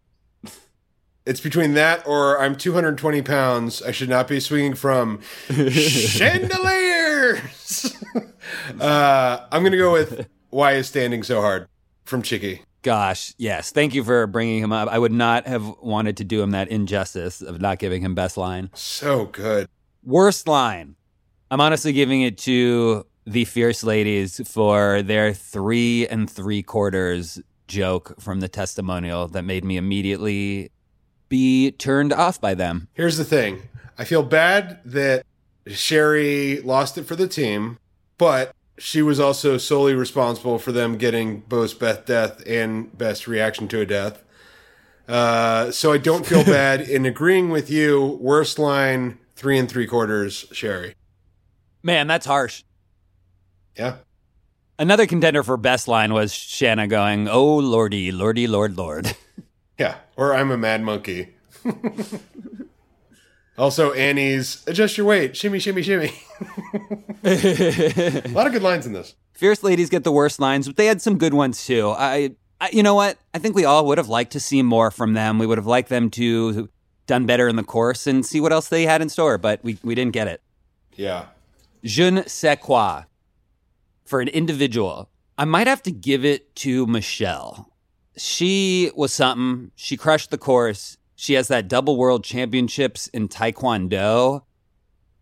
It's 1.27 1.41
between 1.41 1.75
that 1.75 2.07
or 2.07 2.41
I'm 2.41 2.57
220 2.57 3.21
pounds. 3.23 3.83
I 3.83 3.91
should 3.91 4.09
not 4.09 4.29
be 4.29 4.41
swinging 4.41 4.75
from 4.75 5.21
chandeliers. 7.37 8.05
uh, 8.81 9.47
I'm 9.51 9.63
going 9.63 9.73
to 9.73 9.79
go 9.79 9.93
with 9.93 10.29
why 10.51 10.73
is 10.73 10.89
standing 10.89 11.23
so 11.23 11.41
hard 11.41 11.69
from 12.05 12.23
Chicky. 12.23 12.63
Gosh, 12.83 13.35
yes. 13.39 13.71
Thank 13.71 13.95
you 13.95 14.05
for 14.05 14.27
bringing 14.27 14.63
him 14.63 14.73
up. 14.73 14.89
I 14.89 14.99
would 14.99 15.13
not 15.13 15.47
have 15.47 15.67
wanted 15.83 16.17
to 16.19 16.25
do 16.25 16.43
him 16.43 16.53
that 16.53 16.69
injustice 16.69 17.43
of 17.43 17.61
not 17.61 17.79
giving 17.79 18.03
him 18.03 18.15
best 18.15 18.37
line. 18.37 18.71
So 18.75 19.27
good. 19.27 19.69
Worst 20.05 20.47
line. 20.47 20.95
I'm 21.51 21.61
honestly 21.61 21.93
giving 21.93 22.23
it 22.23 22.39
to 22.39 23.05
the 23.27 23.45
Fierce 23.45 23.83
Ladies 23.83 24.41
for 24.49 25.03
their 25.03 25.35
three 25.35 26.07
and 26.07 26.31
three 26.31 26.63
quarters 26.63 27.41
joke 27.67 28.19
from 28.21 28.41
the 28.41 28.49
testimonial 28.49 29.29
that 29.29 29.43
made 29.43 29.65
me 29.65 29.77
immediately 29.77 30.71
be 31.29 31.73
turned 31.73 32.13
off 32.13 32.41
by 32.41 32.55
them. 32.55 32.89
Here's 32.95 33.19
the 33.19 33.25
thing 33.25 33.63
I 33.99 34.05
feel 34.05 34.23
bad 34.23 34.81
that 34.87 35.27
Sherry 35.69 36.61
lost 36.61 36.99
it 36.99 37.05
for 37.05 37.17
the 37.17 37.29
team, 37.29 37.79
but 38.17 38.55
she 38.79 39.03
was 39.03 39.19
also 39.19 39.59
solely 39.59 39.95
responsible 39.95 40.59
for 40.59 40.73
them 40.73 40.97
getting 40.97 41.41
both 41.41 41.79
best 41.79 42.07
death 42.07 42.43
and 42.47 42.97
best 42.97 43.27
reaction 43.27 43.69
to 43.69 43.81
a 43.81 43.87
death. 43.87 44.23
Uh, 45.09 45.71
so 45.71 45.93
I 45.93 45.99
don't 45.99 46.27
feel 46.27 46.45
bad 46.45 46.81
in 46.81 47.07
agreeing 47.07 47.51
with 47.51 47.71
you. 47.71 48.19
Worst 48.21 48.59
line, 48.59 49.19
three 49.37 49.59
and 49.59 49.69
three 49.69 49.87
quarters, 49.87 50.47
Sherry. 50.53 50.95
Man, 51.83 52.07
that's 52.07 52.27
harsh. 52.27 52.63
Yeah. 53.77 53.97
Another 54.79 55.07
contender 55.07 55.43
for 55.43 55.57
best 55.57 55.89
line 55.89 56.13
was 56.13 56.33
Shanna 56.33 56.87
going, 56.87 57.29
"Oh 57.29 57.57
lordy, 57.57 58.13
lordy, 58.13 58.47
lord, 58.47 58.77
lord." 58.77 59.17
Yeah. 59.79 59.97
Or 60.17 60.35
I'm 60.35 60.51
a 60.51 60.57
mad 60.57 60.83
monkey. 60.83 61.35
also, 63.59 63.93
Annie's 63.93 64.65
adjust 64.67 64.97
your 64.97 65.07
weight, 65.07 65.37
shimmy, 65.37 65.59
shimmy, 65.59 65.83
shimmy. 65.83 66.13
a 67.25 68.23
lot 68.31 68.47
of 68.47 68.53
good 68.53 68.63
lines 68.63 68.87
in 68.87 68.93
this. 68.93 69.15
Fierce 69.33 69.63
ladies 69.63 69.91
get 69.91 70.05
the 70.05 70.13
worst 70.13 70.41
lines, 70.41 70.67
but 70.67 70.77
they 70.77 70.87
had 70.87 71.03
some 71.03 71.19
good 71.19 71.35
ones 71.35 71.67
too. 71.67 71.91
I, 71.91 72.35
I 72.61 72.71
you 72.73 72.83
know 72.83 72.95
what? 72.95 73.19
I 73.35 73.39
think 73.39 73.55
we 73.55 73.65
all 73.65 73.87
would 73.87 73.99
have 73.99 74.09
liked 74.09 74.33
to 74.33 74.41
see 74.41 74.63
more 74.63 74.91
from 74.91 75.15
them. 75.15 75.39
We 75.39 75.47
would 75.47 75.59
have 75.59 75.67
liked 75.67 75.89
them 75.89 76.11
to 76.11 76.69
done 77.09 77.27
better 77.27 77.49
in 77.49 77.57
the 77.57 77.65
course 77.65 78.07
and 78.07 78.25
see 78.25 78.41
what 78.41 78.53
else 78.53 78.69
they 78.69 78.85
had 78.85 79.03
in 79.03 79.09
store, 79.09 79.39
but 79.39 79.59
we, 79.65 79.79
we 79.83 79.97
didn't 79.97 80.13
get 80.13 80.29
it. 80.29 80.41
Yeah. 80.95 81.27
Je 81.83 82.11
ne 82.11 82.23
sais 82.27 82.59
quoi 82.61 83.03
for 84.05 84.21
an 84.21 84.29
individual. 84.29 85.09
I 85.37 85.45
might 85.45 85.67
have 85.67 85.83
to 85.85 85.91
give 85.91 86.25
it 86.25 86.55
to 86.57 86.87
Michelle. 86.87 87.73
She 88.17 88.91
was 88.95 89.13
something. 89.13 89.73
She 89.75 89.97
crushed 89.97 90.31
the 90.31 90.39
course. 90.39 90.99
She 91.21 91.35
has 91.35 91.49
that 91.49 91.67
double 91.67 91.97
world 91.97 92.23
championships 92.23 93.09
in 93.09 93.27
Taekwondo. 93.27 94.43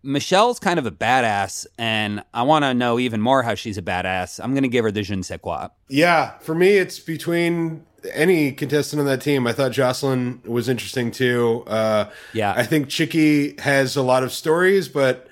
Michelle's 0.02 0.59
kind 0.59 0.78
of 0.78 0.85
a 0.85 0.90
badass, 0.90 1.66
and 1.78 2.23
I 2.35 2.43
want 2.43 2.66
to 2.66 2.74
know 2.74 2.98
even 2.98 3.23
more 3.23 3.43
how 3.43 3.55
she's 3.55 3.78
a 3.78 3.82
badass. 3.82 4.39
I'm 4.44 4.52
going 4.52 4.62
to 4.64 4.68
give 4.68 4.85
her 4.85 4.90
the 4.90 5.01
je 5.01 5.16
ne 5.16 5.23
sais 5.23 5.40
quoi. 5.40 5.68
Yeah. 5.89 6.36
For 6.40 6.55
me, 6.55 6.77
it's 6.77 6.98
between 6.98 7.86
any 8.12 8.52
contestant 8.52 9.01
on 9.01 9.06
that 9.06 9.23
team. 9.23 9.47
I 9.47 9.55
thought 9.55 9.73
Jocelyn 9.73 10.43
was 10.44 10.68
interesting 10.68 11.10
too. 11.10 11.64
Uh, 11.66 12.10
Yeah. 12.35 12.52
I 12.55 12.64
think 12.64 12.90
Chicky 12.90 13.59
has 13.60 13.97
a 13.97 14.02
lot 14.02 14.23
of 14.23 14.32
stories, 14.32 14.89
but 14.89 15.27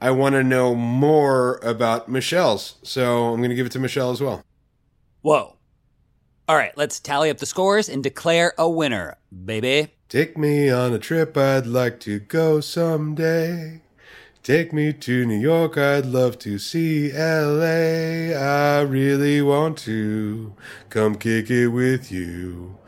I 0.00 0.12
want 0.12 0.34
to 0.34 0.44
know 0.44 0.76
more 0.76 1.58
about 1.64 2.08
Michelle's. 2.08 2.76
So 2.84 3.32
I'm 3.32 3.38
going 3.38 3.50
to 3.50 3.56
give 3.56 3.66
it 3.66 3.72
to 3.72 3.80
Michelle 3.80 4.12
as 4.12 4.20
well. 4.20 4.44
Whoa. 5.22 5.56
All 6.48 6.56
right, 6.56 6.72
let's 6.76 7.00
tally 7.00 7.28
up 7.28 7.38
the 7.38 7.46
scores 7.46 7.88
and 7.88 8.04
declare 8.04 8.52
a 8.56 8.70
winner, 8.70 9.18
baby. 9.44 9.88
Take 10.08 10.38
me 10.38 10.70
on 10.70 10.92
a 10.92 11.00
trip 11.00 11.36
I'd 11.36 11.66
like 11.66 11.98
to 12.00 12.20
go 12.20 12.60
someday. 12.60 13.80
Take 14.44 14.72
me 14.72 14.92
to 14.92 15.26
New 15.26 15.38
York, 15.38 15.76
I'd 15.76 16.06
love 16.06 16.38
to 16.40 16.60
see 16.60 17.12
LA. 17.12 18.30
I 18.38 18.82
really 18.82 19.42
want 19.42 19.78
to 19.78 20.54
come 20.90 21.16
kick 21.16 21.50
it 21.50 21.68
with 21.68 22.12
you. 22.12 22.78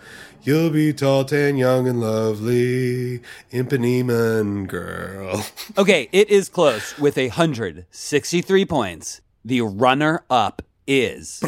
You'll 0.45 0.71
be 0.71 0.93
tall, 0.93 1.25
tan, 1.25 1.57
young, 1.57 1.89
and 1.89 2.01
lovely. 2.01 3.21
Ipanema 3.51 4.69
girl. 4.69 5.45
Okay, 5.77 6.09
it 6.13 6.31
is 6.31 6.49
close 6.49 6.97
with 6.99 7.17
163 7.17 8.65
points. 8.65 9.21
The 9.45 9.63
runner 9.63 10.25
up 10.31 10.63
is 10.87 11.41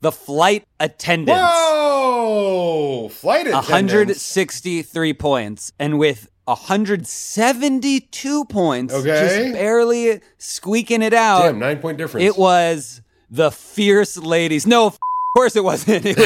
the 0.00 0.12
flight 0.12 0.64
attendants. 0.80 1.40
Whoa! 1.42 3.08
Flight 3.08 3.46
attendants. 3.48 3.68
163 3.68 5.12
points. 5.14 5.72
And 5.78 5.98
with 5.98 6.28
172 6.46 8.44
points, 8.46 8.94
Okay. 8.94 9.08
just 9.08 9.52
barely 9.54 10.20
squeaking 10.38 11.02
it 11.02 11.12
out, 11.14 11.42
Damn, 11.42 11.58
nine 11.58 11.78
point 11.78 11.98
difference. 11.98 12.24
it 12.24 12.36
was 12.38 13.02
the 13.30 13.50
fierce 13.50 14.16
ladies. 14.16 14.66
No, 14.66 14.86
of 14.86 14.98
course 15.36 15.56
it 15.56 15.64
wasn't. 15.64 16.04
It 16.06 16.16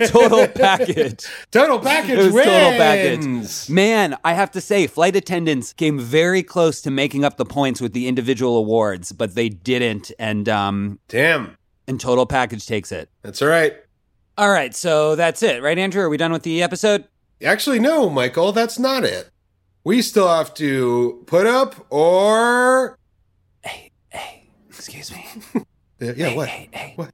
was 0.00 0.10
total 0.10 0.46
package. 0.54 1.26
total 1.50 1.78
package 1.78 2.18
It 2.18 2.24
was 2.24 2.32
wins. 2.32 2.46
total 2.46 2.70
package. 2.78 3.68
Man, 3.68 4.16
I 4.24 4.32
have 4.32 4.50
to 4.52 4.60
say, 4.60 4.86
flight 4.86 5.14
attendants 5.16 5.72
came 5.72 5.98
very 5.98 6.42
close 6.42 6.80
to 6.82 6.90
making 6.90 7.24
up 7.24 7.36
the 7.36 7.44
points 7.44 7.80
with 7.80 7.92
the 7.92 8.08
individual 8.08 8.56
awards, 8.56 9.12
but 9.12 9.34
they 9.34 9.48
didn't, 9.50 10.10
and 10.18 10.48
um, 10.48 10.98
Damn, 11.08 11.56
and 11.92 12.00
total 12.00 12.26
package 12.26 12.66
takes 12.66 12.90
it. 12.92 13.08
that's 13.22 13.40
all 13.42 13.48
right. 13.48 13.74
All 14.38 14.50
right, 14.50 14.74
so 14.74 15.14
that's 15.14 15.42
it, 15.42 15.62
right, 15.62 15.78
Andrew? 15.78 16.02
Are 16.02 16.08
we 16.08 16.16
done 16.16 16.32
with 16.32 16.42
the 16.42 16.62
episode? 16.62 17.04
Actually, 17.44 17.78
no, 17.78 18.08
Michael, 18.08 18.52
that's 18.52 18.78
not 18.78 19.04
it. 19.04 19.28
We 19.84 20.00
still 20.02 20.28
have 20.28 20.54
to 20.54 21.22
put 21.26 21.46
up 21.46 21.86
or 21.90 22.96
Hey, 23.62 23.90
hey, 24.10 24.48
excuse 24.68 25.12
me. 25.12 25.26
yeah, 26.00 26.12
yeah, 26.16 26.34
what? 26.36 26.48
Hey, 26.48 26.68
hey, 26.72 26.92
What? 26.96 27.10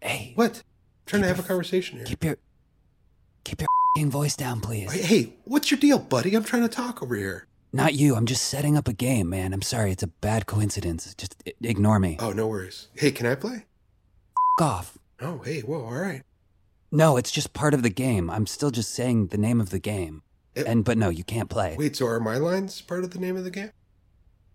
hey, 0.00 0.32
What? 0.36 0.56
I'm 0.56 0.62
trying 1.06 1.22
to 1.22 1.28
have 1.28 1.38
a 1.38 1.42
conversation 1.42 1.98
here. 1.98 2.06
keep 2.06 2.24
your 2.24 2.36
keep 3.44 3.60
your 3.60 3.68
fing 3.96 4.10
voice 4.10 4.36
down, 4.36 4.60
please. 4.60 4.90
Hey, 4.92 5.02
hey, 5.02 5.32
what's 5.44 5.70
your 5.70 5.78
deal, 5.80 5.98
buddy? 5.98 6.34
I'm 6.34 6.44
trying 6.44 6.62
to 6.62 6.68
talk 6.68 7.02
over 7.02 7.14
here. 7.16 7.46
Not 7.74 7.94
you. 7.94 8.14
I'm 8.14 8.26
just 8.26 8.44
setting 8.44 8.76
up 8.76 8.86
a 8.86 8.92
game, 8.92 9.28
man. 9.28 9.52
I'm 9.52 9.62
sorry. 9.62 9.90
It's 9.92 10.02
a 10.02 10.06
bad 10.06 10.46
coincidence. 10.46 11.14
Just 11.16 11.34
i- 11.46 11.52
ignore 11.62 11.98
me. 11.98 12.16
Oh, 12.20 12.30
no 12.30 12.46
worries. 12.46 12.88
Hey, 12.94 13.10
can 13.10 13.26
I 13.26 13.34
play? 13.34 13.64
Off. 14.60 14.98
Oh, 15.20 15.38
hey, 15.38 15.60
whoa, 15.60 15.84
all 15.84 15.92
right. 15.94 16.22
No, 16.90 17.16
it's 17.16 17.30
just 17.30 17.52
part 17.52 17.74
of 17.74 17.82
the 17.82 17.88
game. 17.90 18.28
I'm 18.28 18.46
still 18.46 18.70
just 18.70 18.90
saying 18.94 19.28
the 19.28 19.38
name 19.38 19.60
of 19.60 19.70
the 19.70 19.78
game. 19.78 20.22
It- 20.54 20.66
And 20.66 20.84
but 20.84 20.98
no, 20.98 21.08
you 21.08 21.24
can't 21.24 21.48
play. 21.48 21.74
Wait, 21.78 21.96
so 21.96 22.06
are 22.06 22.20
my 22.20 22.36
lines 22.36 22.80
part 22.82 23.04
of 23.04 23.10
the 23.12 23.18
name 23.18 23.36
of 23.36 23.44
the 23.44 23.50
game? 23.50 23.70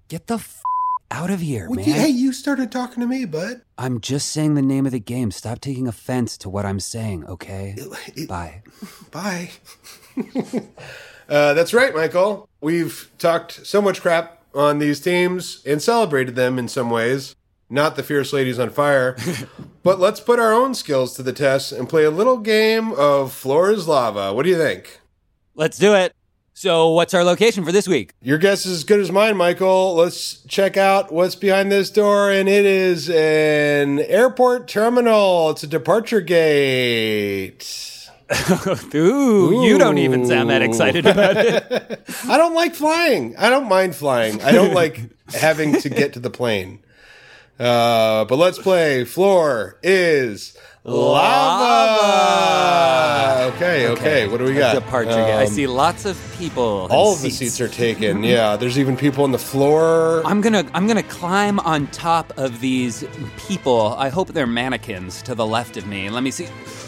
Get 0.08 0.28
the 0.28 0.36
f- 0.36 0.62
out 1.10 1.30
of 1.32 1.40
here, 1.40 1.68
Well, 1.68 1.78
man. 1.78 1.86
hey, 1.86 2.08
you 2.10 2.32
started 2.32 2.72
talking 2.72 3.02
to 3.02 3.08
me, 3.08 3.26
bud. 3.26 3.62
I'm 3.78 4.00
just 4.00 4.30
saying 4.30 4.54
the 4.56 4.62
name 4.62 4.86
of 4.86 4.92
the 4.92 5.00
game. 5.00 5.32
Stop 5.32 5.60
taking 5.62 5.88
offense 5.88 6.38
to 6.40 6.50
what 6.50 6.66
I'm 6.66 6.80
saying, 6.80 7.26
okay? 7.26 7.76
It- 7.78 8.18
it- 8.18 8.28
Bye. 8.30 8.62
Bye. 9.12 9.50
uh, 11.30 11.54
that's 11.54 11.74
right, 11.74 11.94
Michael. 11.96 12.48
We've 12.62 13.10
talked 13.18 13.66
so 13.66 13.82
much 13.82 14.02
crap 14.02 14.44
on 14.54 14.80
these 14.80 15.00
teams 15.00 15.64
and 15.66 15.82
celebrated 15.82 16.36
them 16.36 16.60
in 16.60 16.68
some 16.68 16.90
ways. 16.90 17.36
Not 17.70 17.96
the 17.96 18.04
Fierce 18.04 18.32
Ladies 18.32 18.60
on 18.60 18.70
Fire. 18.70 19.18
but 19.84 20.00
let's 20.00 20.20
put 20.20 20.40
our 20.40 20.54
own 20.54 20.74
skills 20.74 21.14
to 21.16 21.24
the 21.24 21.34
test 21.34 21.72
and 21.72 21.90
play 21.90 22.04
a 22.06 22.12
little 22.12 22.38
game 22.38 22.94
of 22.94 23.34
Floor 23.34 23.72
is 23.72 23.88
Lava. 23.88 24.34
What 24.34 24.44
do 24.44 24.50
you 24.50 24.58
think? 24.58 25.02
Let's 25.56 25.78
do 25.78 25.94
it. 25.94 26.14
So, 26.54 26.90
what's 26.90 27.14
our 27.14 27.24
location 27.24 27.64
for 27.64 27.72
this 27.72 27.88
week? 27.88 28.14
Your 28.20 28.40
guess 28.40 28.66
is 28.66 28.78
as 28.78 28.84
good 28.84 29.00
as 29.00 29.12
mine, 29.12 29.38
Michael. 29.38 29.94
Let's 29.94 30.40
check 30.46 30.76
out 30.76 31.12
what's 31.12 31.36
behind 31.36 31.72
this 31.72 31.92
door, 31.92 32.32
and 32.32 32.50
it 32.50 32.66
is 32.66 33.12
an 33.12 34.00
airport 34.00 34.68
terminal. 34.68 35.52
It's 35.52 35.62
a 35.62 35.68
departure 35.68 36.22
gate. 36.22 38.10
Ooh, 38.96 39.64
you 39.64 39.78
don't 39.78 40.00
even 40.00 40.26
sound 40.26 40.50
that 40.50 40.64
excited 40.64 41.06
about 41.06 41.38
it. 41.38 42.02
I 42.28 42.38
don't 42.38 42.56
like 42.56 42.74
flying. 42.74 43.38
I 43.38 43.52
don't 43.52 43.70
mind 43.70 43.96
flying. 43.96 44.42
I 44.42 44.52
don't 44.52 44.74
like 44.74 45.00
having 45.36 45.80
to 45.82 45.90
get 45.90 46.14
to 46.14 46.20
the 46.20 46.32
plane. 46.32 46.80
Uh, 47.60 48.26
but 48.26 48.36
let's 48.38 48.60
play. 48.60 49.04
Floor 49.04 49.78
is 49.82 50.56
lava. 52.08 53.54
Okay, 53.56 53.88
okay. 53.90 54.28
What 54.28 54.38
do 54.38 54.44
we 54.46 54.54
got? 54.54 54.76
Departure 54.76 55.10
gate. 55.12 55.34
I 55.34 55.46
Um, 55.46 55.50
see 55.50 55.68
lots 55.68 56.06
of 56.06 56.18
people. 56.38 56.88
All 56.92 57.14
of 57.14 57.22
the 57.22 57.30
seats 57.30 57.60
are 57.62 57.68
taken. 57.68 58.24
Yeah, 58.24 58.56
there's 58.58 58.78
even 58.78 58.96
people 58.98 59.24
on 59.24 59.32
the 59.32 59.40
floor. 59.40 60.22
I'm 60.26 60.42
gonna 60.42 60.66
I'm 60.74 60.88
gonna 60.88 61.04
climb 61.04 61.60
on 61.62 61.88
top 61.88 62.32
of 62.38 62.60
these 62.62 63.04
people. 63.48 63.96
I 63.98 64.10
hope 64.10 64.30
they're 64.34 64.46
mannequins 64.48 65.22
to 65.24 65.34
the 65.36 65.46
left 65.46 65.78
of 65.78 65.88
me. 65.88 66.10
Let 66.10 66.24
me 66.24 66.32
see. 66.32 66.48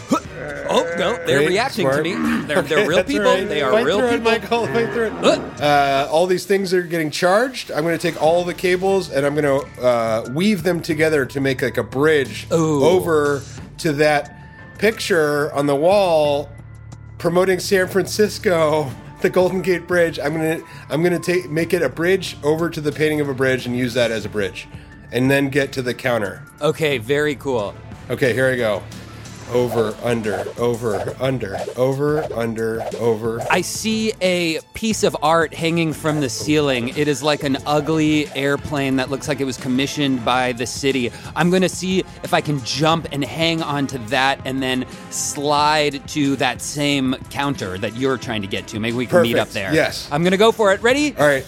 Oh 0.72 0.84
no, 1.00 1.16
they're 1.26 1.40
Great, 1.40 1.50
reacting 1.50 1.86
smart. 1.90 2.04
to 2.06 2.16
me. 2.16 2.46
They're 2.46 2.62
they're 2.62 2.88
real 2.88 2.98
That's 2.98 3.12
people. 3.12 3.26
right. 3.26 3.48
They 3.50 3.64
are 3.64 3.72
Fight 3.72 3.86
real 3.86 3.98
through 3.98 4.08
it, 4.10 4.12
people. 4.18 4.32
Michael. 4.32 4.68
Fight 4.68 4.94
through 4.94 5.06
it. 5.08 5.62
Uh, 5.62 6.08
all 6.12 6.28
these 6.28 6.46
things 6.46 6.74
are 6.76 6.84
getting 6.84 7.10
charged. 7.10 7.72
I'm 7.72 7.82
going 7.84 7.98
to 7.98 8.02
take 8.12 8.22
all 8.22 8.44
the 8.44 8.54
cables 8.54 9.10
and 9.10 9.26
I'm 9.26 9.34
going 9.34 9.64
to 9.64 9.82
uh, 9.82 10.30
weave 10.32 10.62
them 10.62 10.80
together 10.80 11.26
to 11.26 11.42
make 11.42 11.64
like 11.64 11.78
a 11.78 11.84
bridge 11.84 12.46
Ooh. 12.54 12.84
over 12.84 13.42
to 13.80 13.94
that 13.94 14.38
picture 14.78 15.52
on 15.54 15.66
the 15.66 15.76
wall 15.76 16.50
promoting 17.18 17.60
San 17.60 17.88
Francisco, 17.88 18.92
the 19.22 19.30
Golden 19.32 19.64
Gate 19.64 19.88
Bridge. 19.88 20.20
I'm 20.20 20.34
gonna 20.34 20.62
I'm 20.90 21.02
gonna 21.02 21.18
take 21.20 21.50
make 21.50 21.74
it 21.74 21.82
a 21.82 21.90
bridge 21.90 22.38
over 22.44 22.70
to 22.70 22.80
the 22.80 22.92
painting 22.92 23.22
of 23.22 23.28
a 23.28 23.34
bridge 23.34 23.66
and 23.66 23.76
use 23.76 23.96
that 23.96 24.12
as 24.12 24.24
a 24.24 24.30
bridge. 24.30 24.68
and 25.12 25.32
then 25.32 25.50
get 25.50 25.72
to 25.74 25.82
the 25.82 25.94
counter. 25.96 26.44
Okay, 26.62 27.00
very 27.00 27.34
cool. 27.36 27.74
Okay, 28.12 28.34
here 28.34 28.48
I 28.52 28.56
go. 28.56 28.84
Over, 29.52 29.96
under, 30.04 30.46
over, 30.58 31.16
under, 31.20 31.58
over, 31.76 32.24
under, 32.34 32.84
over. 33.00 33.42
I 33.50 33.62
see 33.62 34.14
a 34.22 34.60
piece 34.76 35.04
of 35.04 35.18
art 35.24 35.56
hanging 35.56 35.92
from 35.92 36.20
the 36.22 36.30
ceiling. 36.30 36.90
It 36.90 37.08
is 37.08 37.24
like 37.24 37.44
an 37.44 37.58
ugly 37.66 38.28
airplane 38.36 38.98
that 38.98 39.10
looks 39.10 39.28
like 39.28 39.42
it 39.42 39.46
was 39.46 39.58
commissioned 39.58 40.24
by 40.24 40.52
the 40.52 40.68
city. 40.68 41.12
I'm 41.36 41.50
going 41.50 41.64
to 41.64 41.70
see 41.70 42.00
if 42.24 42.34
I 42.34 42.42
can 42.42 42.64
jump 42.64 43.08
and 43.12 43.24
hang 43.24 43.64
onto 43.64 43.98
that 44.08 44.40
and 44.46 44.62
then 44.62 44.86
slide 45.10 46.08
to 46.10 46.36
that 46.36 46.62
same 46.62 47.16
counter 47.32 47.80
that 47.80 47.96
you're 47.96 48.18
trying 48.18 48.44
to 48.44 48.48
get 48.48 48.68
to. 48.68 48.80
Maybe 48.80 48.98
we 48.98 49.08
can 49.08 49.24
meet 49.24 49.38
up 49.38 49.50
there. 49.50 49.74
Yes. 49.74 50.08
I'm 50.12 50.22
going 50.22 50.32
to 50.32 50.38
go 50.38 50.52
for 50.52 50.72
it. 50.74 50.82
Ready? 50.84 51.16
All 51.18 51.26
right. 51.26 51.46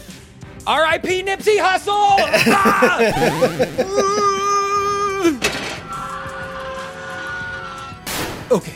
R.I.P. 0.65 1.23
Nipsey 1.23 1.57
Hussle! 1.59 2.17
Ah! 5.23 5.57
Okay. 8.51 8.73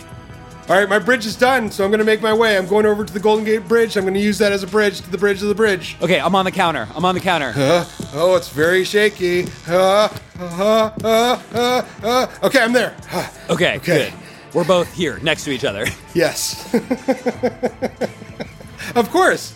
All 0.67 0.75
right, 0.75 0.89
my 0.89 0.97
bridge 0.97 1.27
is 1.27 1.35
done, 1.35 1.69
so 1.69 1.83
I'm 1.83 1.91
going 1.91 1.99
to 1.99 2.05
make 2.05 2.23
my 2.23 2.33
way. 2.33 2.57
I'm 2.57 2.65
going 2.65 2.87
over 2.87 3.05
to 3.05 3.13
the 3.13 3.19
Golden 3.19 3.45
Gate 3.45 3.67
Bridge. 3.67 3.97
I'm 3.97 4.03
going 4.03 4.15
to 4.15 4.19
use 4.19 4.39
that 4.39 4.51
as 4.51 4.63
a 4.63 4.67
bridge 4.67 4.99
to 5.01 5.11
the 5.11 5.17
bridge 5.17 5.43
of 5.43 5.49
the 5.49 5.53
bridge. 5.53 5.95
Okay, 6.01 6.19
I'm 6.19 6.33
on 6.33 6.45
the 6.45 6.51
counter. 6.51 6.87
I'm 6.95 7.05
on 7.05 7.13
the 7.13 7.21
counter. 7.21 7.53
Uh, 7.55 7.85
oh, 8.13 8.35
it's 8.35 8.49
very 8.49 8.83
shaky. 8.83 9.45
Uh, 9.67 10.09
uh, 10.39 10.89
uh, 11.03 11.39
uh, 11.53 11.85
uh. 12.01 12.27
Okay, 12.43 12.59
I'm 12.59 12.73
there. 12.73 12.95
Uh, 13.11 13.29
Okay, 13.51 13.75
Okay. 13.75 14.09
good. 14.09 14.13
We're 14.55 14.63
both 14.63 14.91
here 14.93 15.19
next 15.21 15.43
to 15.43 15.51
each 15.51 15.65
other. 15.65 15.85
yes. 16.15 16.73
of 18.95 19.09
course. 19.11 19.53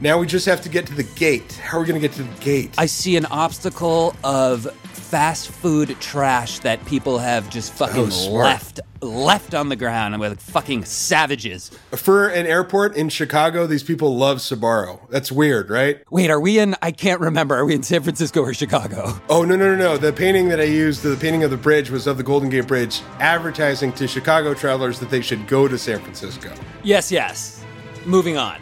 Now 0.00 0.18
we 0.18 0.26
just 0.26 0.46
have 0.46 0.62
to 0.62 0.70
get 0.70 0.86
to 0.86 0.94
the 0.94 1.02
gate. 1.04 1.52
How 1.62 1.76
are 1.76 1.82
we 1.82 1.86
going 1.86 2.00
to 2.00 2.08
get 2.08 2.16
to 2.16 2.22
the 2.22 2.40
gate? 2.40 2.74
I 2.78 2.86
see 2.86 3.16
an 3.16 3.26
obstacle 3.26 4.16
of 4.24 4.66
fast 5.10 5.48
food 5.48 5.96
trash 5.98 6.60
that 6.60 6.84
people 6.86 7.18
have 7.18 7.50
just 7.50 7.72
fucking 7.72 8.10
left 8.30 8.78
left 9.02 9.54
on 9.54 9.68
the 9.68 9.74
ground 9.74 10.14
and 10.14 10.20
we're 10.20 10.28
like 10.28 10.38
fucking 10.40 10.84
savages. 10.84 11.70
For 11.90 12.28
an 12.28 12.46
airport 12.46 12.94
in 12.94 13.08
Chicago, 13.08 13.66
these 13.66 13.82
people 13.82 14.16
love 14.16 14.38
Sbarro. 14.38 15.00
That's 15.10 15.32
weird, 15.32 15.68
right? 15.68 16.00
Wait, 16.12 16.30
are 16.30 16.38
we 16.38 16.60
in 16.60 16.76
I 16.80 16.92
can't 16.92 17.20
remember. 17.20 17.56
Are 17.56 17.64
we 17.64 17.74
in 17.74 17.82
San 17.82 18.04
Francisco 18.04 18.40
or 18.40 18.54
Chicago? 18.54 19.20
Oh, 19.28 19.44
no, 19.44 19.56
no, 19.56 19.74
no, 19.74 19.76
no. 19.76 19.96
The 19.96 20.12
painting 20.12 20.48
that 20.50 20.60
I 20.60 20.64
used, 20.64 21.02
the 21.02 21.16
painting 21.16 21.42
of 21.42 21.50
the 21.50 21.56
bridge 21.56 21.90
was 21.90 22.06
of 22.06 22.16
the 22.16 22.22
Golden 22.22 22.48
Gate 22.48 22.68
Bridge, 22.68 23.00
advertising 23.18 23.92
to 23.94 24.06
Chicago 24.06 24.54
travelers 24.54 25.00
that 25.00 25.10
they 25.10 25.22
should 25.22 25.48
go 25.48 25.66
to 25.66 25.76
San 25.76 26.00
Francisco. 26.00 26.52
Yes, 26.84 27.10
yes. 27.10 27.64
Moving 28.06 28.36
on. 28.36 28.60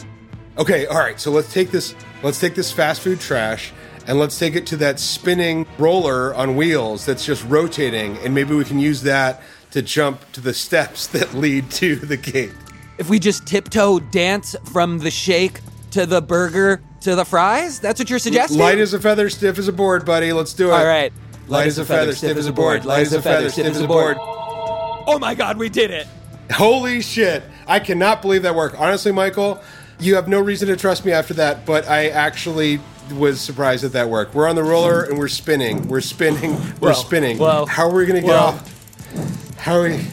Okay, 0.56 0.86
all 0.86 0.98
right. 0.98 1.20
So 1.20 1.30
let's 1.30 1.52
take 1.52 1.70
this 1.70 1.94
let's 2.22 2.40
take 2.40 2.54
this 2.54 2.72
fast 2.72 3.02
food 3.02 3.20
trash 3.20 3.72
and 4.08 4.18
let's 4.18 4.38
take 4.38 4.56
it 4.56 4.66
to 4.66 4.76
that 4.78 4.98
spinning 4.98 5.66
roller 5.76 6.34
on 6.34 6.56
wheels 6.56 7.04
that's 7.04 7.24
just 7.24 7.44
rotating 7.44 8.16
and 8.18 8.34
maybe 8.34 8.54
we 8.54 8.64
can 8.64 8.78
use 8.80 9.02
that 9.02 9.42
to 9.70 9.82
jump 9.82 10.20
to 10.32 10.40
the 10.40 10.54
steps 10.54 11.06
that 11.08 11.34
lead 11.34 11.70
to 11.70 11.94
the 11.94 12.16
gate. 12.16 12.52
If 12.96 13.08
we 13.08 13.20
just 13.20 13.46
tiptoe 13.46 14.00
dance 14.00 14.56
from 14.72 14.98
the 14.98 15.10
shake 15.10 15.60
to 15.92 16.06
the 16.06 16.20
burger 16.20 16.82
to 17.02 17.14
the 17.14 17.24
fries, 17.24 17.78
that's 17.78 18.00
what 18.00 18.10
you're 18.10 18.18
suggesting? 18.18 18.58
Light 18.58 18.78
as 18.78 18.92
a 18.92 18.98
feather, 18.98 19.30
stiff 19.30 19.56
as 19.58 19.68
a 19.68 19.72
board, 19.72 20.04
buddy. 20.04 20.32
Let's 20.32 20.52
do 20.52 20.70
it. 20.70 20.72
All 20.72 20.84
right. 20.84 21.12
Light 21.46 21.68
as 21.68 21.78
a 21.78 21.84
feather, 21.84 22.12
stiff 22.12 22.36
as 22.36 22.46
a 22.46 22.52
board. 22.52 22.84
Light 22.84 23.02
as 23.02 23.12
a 23.12 23.22
feather, 23.22 23.50
stiff 23.50 23.66
as 23.66 23.80
a 23.80 23.86
board. 23.86 24.16
Oh 24.20 25.18
my 25.20 25.34
god, 25.34 25.58
we 25.58 25.68
did 25.68 25.90
it. 25.92 26.08
Holy 26.50 27.00
shit. 27.02 27.44
I 27.66 27.78
cannot 27.78 28.20
believe 28.20 28.42
that 28.42 28.54
worked. 28.54 28.76
Honestly, 28.76 29.12
Michael, 29.12 29.62
you 30.00 30.16
have 30.16 30.28
no 30.28 30.40
reason 30.40 30.68
to 30.68 30.76
trust 30.76 31.04
me 31.04 31.12
after 31.12 31.34
that, 31.34 31.64
but 31.64 31.88
I 31.88 32.08
actually 32.08 32.80
was 33.12 33.40
surprised 33.40 33.84
that 33.84 33.92
that 33.92 34.08
worked. 34.08 34.34
We're 34.34 34.48
on 34.48 34.56
the 34.56 34.62
roller 34.64 35.02
and 35.04 35.18
we're 35.18 35.28
spinning. 35.28 35.88
We're 35.88 36.00
spinning. 36.00 36.54
We're 36.80 36.90
Well, 36.90 36.94
spinning. 36.94 37.38
well, 37.38 37.66
How 37.66 37.88
are 37.88 37.94
we 37.94 38.06
going 38.06 38.20
to 38.20 38.26
get 38.26 38.28
well. 38.32 38.44
off? 38.48 39.56
How 39.58 39.76
are 39.76 39.82
we? 39.88 40.06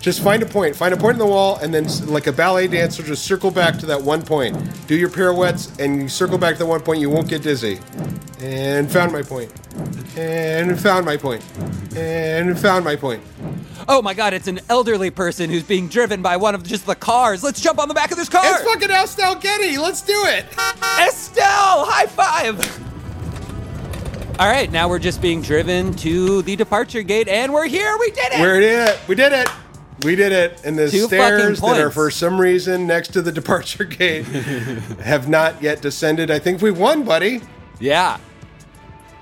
Just 0.00 0.22
find 0.22 0.42
a 0.42 0.46
point. 0.46 0.74
Find 0.74 0.94
a 0.94 0.96
point 0.96 1.12
in 1.12 1.18
the 1.18 1.26
wall, 1.26 1.58
and 1.58 1.74
then, 1.74 1.86
like 2.06 2.26
a 2.26 2.32
ballet 2.32 2.66
dancer, 2.66 3.02
just 3.02 3.22
circle 3.24 3.50
back 3.50 3.78
to 3.78 3.86
that 3.86 4.00
one 4.00 4.22
point. 4.22 4.56
Do 4.86 4.96
your 4.96 5.10
pirouettes, 5.10 5.78
and 5.78 6.02
you 6.02 6.08
circle 6.08 6.38
back 6.38 6.54
to 6.54 6.60
that 6.60 6.66
one 6.66 6.80
point. 6.80 7.00
You 7.00 7.10
won't 7.10 7.28
get 7.28 7.42
dizzy. 7.42 7.78
And 8.40 8.90
found 8.90 9.12
my 9.12 9.22
point. 9.22 9.52
And 10.16 10.80
found 10.80 11.04
my 11.04 11.18
point. 11.18 11.44
And 11.94 12.58
found 12.58 12.86
my 12.86 12.96
point. 12.96 13.22
Oh 13.88 14.00
my 14.00 14.14
god, 14.14 14.32
it's 14.32 14.48
an 14.48 14.60
elderly 14.70 15.10
person 15.10 15.50
who's 15.50 15.64
being 15.64 15.88
driven 15.88 16.22
by 16.22 16.38
one 16.38 16.54
of 16.54 16.62
just 16.62 16.86
the 16.86 16.94
cars. 16.94 17.42
Let's 17.42 17.60
jump 17.60 17.78
on 17.78 17.88
the 17.88 17.94
back 17.94 18.10
of 18.10 18.16
this 18.16 18.28
car. 18.28 18.42
It's 18.44 18.62
fucking 18.62 18.90
Estelle 18.90 19.34
Getty. 19.34 19.76
Let's 19.76 20.00
do 20.00 20.14
it. 20.26 20.46
Estelle, 21.06 21.84
high 21.84 22.06
five. 22.06 22.58
All 24.38 24.48
right, 24.48 24.72
now 24.72 24.88
we're 24.88 24.98
just 24.98 25.20
being 25.20 25.42
driven 25.42 25.92
to 25.96 26.40
the 26.42 26.56
departure 26.56 27.02
gate, 27.02 27.28
and 27.28 27.52
we're 27.52 27.66
here. 27.66 27.98
We 27.98 28.10
did 28.10 28.32
it. 28.32 28.40
We 28.40 28.60
did 28.60 28.88
it. 28.88 28.98
We 29.06 29.14
did 29.14 29.32
it. 29.32 29.48
We 30.02 30.16
did 30.16 30.32
it. 30.32 30.60
And 30.64 30.78
the 30.78 30.88
Two 30.90 31.06
stairs 31.06 31.58
fucking 31.60 31.74
that 31.74 31.80
are 31.80 31.82
points. 31.84 31.94
for 31.94 32.10
some 32.10 32.40
reason 32.40 32.86
next 32.86 33.08
to 33.14 33.22
the 33.22 33.32
departure 33.40 33.84
gate 33.84 34.24
have 35.02 35.28
not 35.28 35.62
yet 35.62 35.82
descended. 35.82 36.30
I 36.30 36.38
think 36.38 36.62
we 36.62 36.70
won, 36.70 37.04
buddy. 37.04 37.42
yeah. 37.78 38.18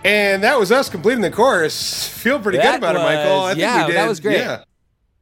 And 0.05 0.45
that 0.45 0.59
was 0.59 0.71
us 0.71 0.89
completing 0.89 1.23
the 1.23 1.31
course. 1.31 2.07
Feel 2.09 2.39
pretty 2.39 2.59
That 2.59 2.81
good 2.81 2.91
about 2.91 2.97
it, 2.97 3.01
Michael. 3.01 3.37
was- 3.41 3.45
I 3.45 3.49
think 3.55 3.61
yeah, 3.61 3.81
we 3.87 3.93
did. 3.93 3.97
that 4.01 4.09
was 4.09 4.21
great. 4.21 4.39
Yeah. 4.39 4.63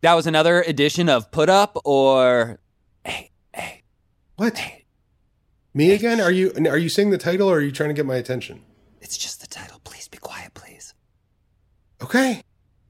That 0.02 0.12
was 0.14 0.26
another 0.26 0.60
edition 0.62 1.08
of 1.08 1.30
Put 1.30 1.48
Up 1.48 1.78
or 1.84 2.58
Hey, 3.04 3.30
hey. 3.54 3.82
What? 4.36 4.60
Me 5.72 5.92
again? 5.92 6.20
Are 6.20 6.30
you 6.30 6.52
are 6.68 6.76
you 6.76 6.90
saying 6.90 7.08
the 7.10 7.18
title 7.18 7.48
or 7.50 7.56
are 7.56 7.60
you 7.62 7.72
trying 7.72 7.88
to 7.88 7.94
get 7.94 8.04
my 8.04 8.16
attention? 8.16 8.62
It's 9.00 9.16
just 9.16 9.40
the 9.40 9.46
title. 9.46 9.80
Please 9.84 10.08
be 10.08 10.18
quiet, 10.18 10.52
please. 10.54 10.92
Okay. 12.02 12.42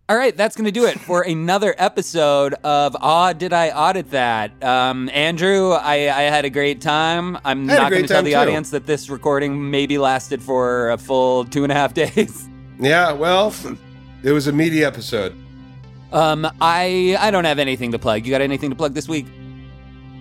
All 0.08 0.16
right, 0.16 0.36
that's 0.36 0.54
going 0.54 0.66
to 0.66 0.70
do 0.72 0.86
it 0.86 1.00
for 1.00 1.22
another 1.26 1.74
episode 1.78 2.54
of 2.62 2.96
Aw, 3.00 3.32
Did 3.32 3.52
I 3.52 3.70
Audit 3.70 4.10
That? 4.12 4.62
Um, 4.62 5.10
Andrew, 5.12 5.72
I, 5.72 5.94
I 5.94 6.22
had 6.30 6.44
a 6.44 6.50
great 6.50 6.80
time. 6.80 7.36
I'm 7.44 7.66
not 7.66 7.90
going 7.90 8.02
to 8.02 8.08
tell 8.08 8.22
the 8.22 8.30
too. 8.32 8.36
audience 8.36 8.70
that 8.70 8.86
this 8.86 9.10
recording 9.10 9.68
maybe 9.68 9.98
lasted 9.98 10.40
for 10.40 10.90
a 10.90 10.98
full 10.98 11.44
two 11.44 11.64
and 11.64 11.72
a 11.72 11.74
half 11.74 11.92
days. 11.94 12.48
Yeah, 12.78 13.10
well, 13.12 13.52
it 14.22 14.30
was 14.30 14.46
a 14.46 14.52
meaty 14.52 14.84
episode. 14.84 15.34
Um, 16.12 16.46
I 16.60 17.16
I 17.18 17.32
don't 17.32 17.44
have 17.44 17.58
anything 17.58 17.90
to 17.90 17.98
plug. 17.98 18.24
You 18.24 18.30
got 18.30 18.42
anything 18.42 18.70
to 18.70 18.76
plug 18.76 18.94
this 18.94 19.08
week? 19.08 19.26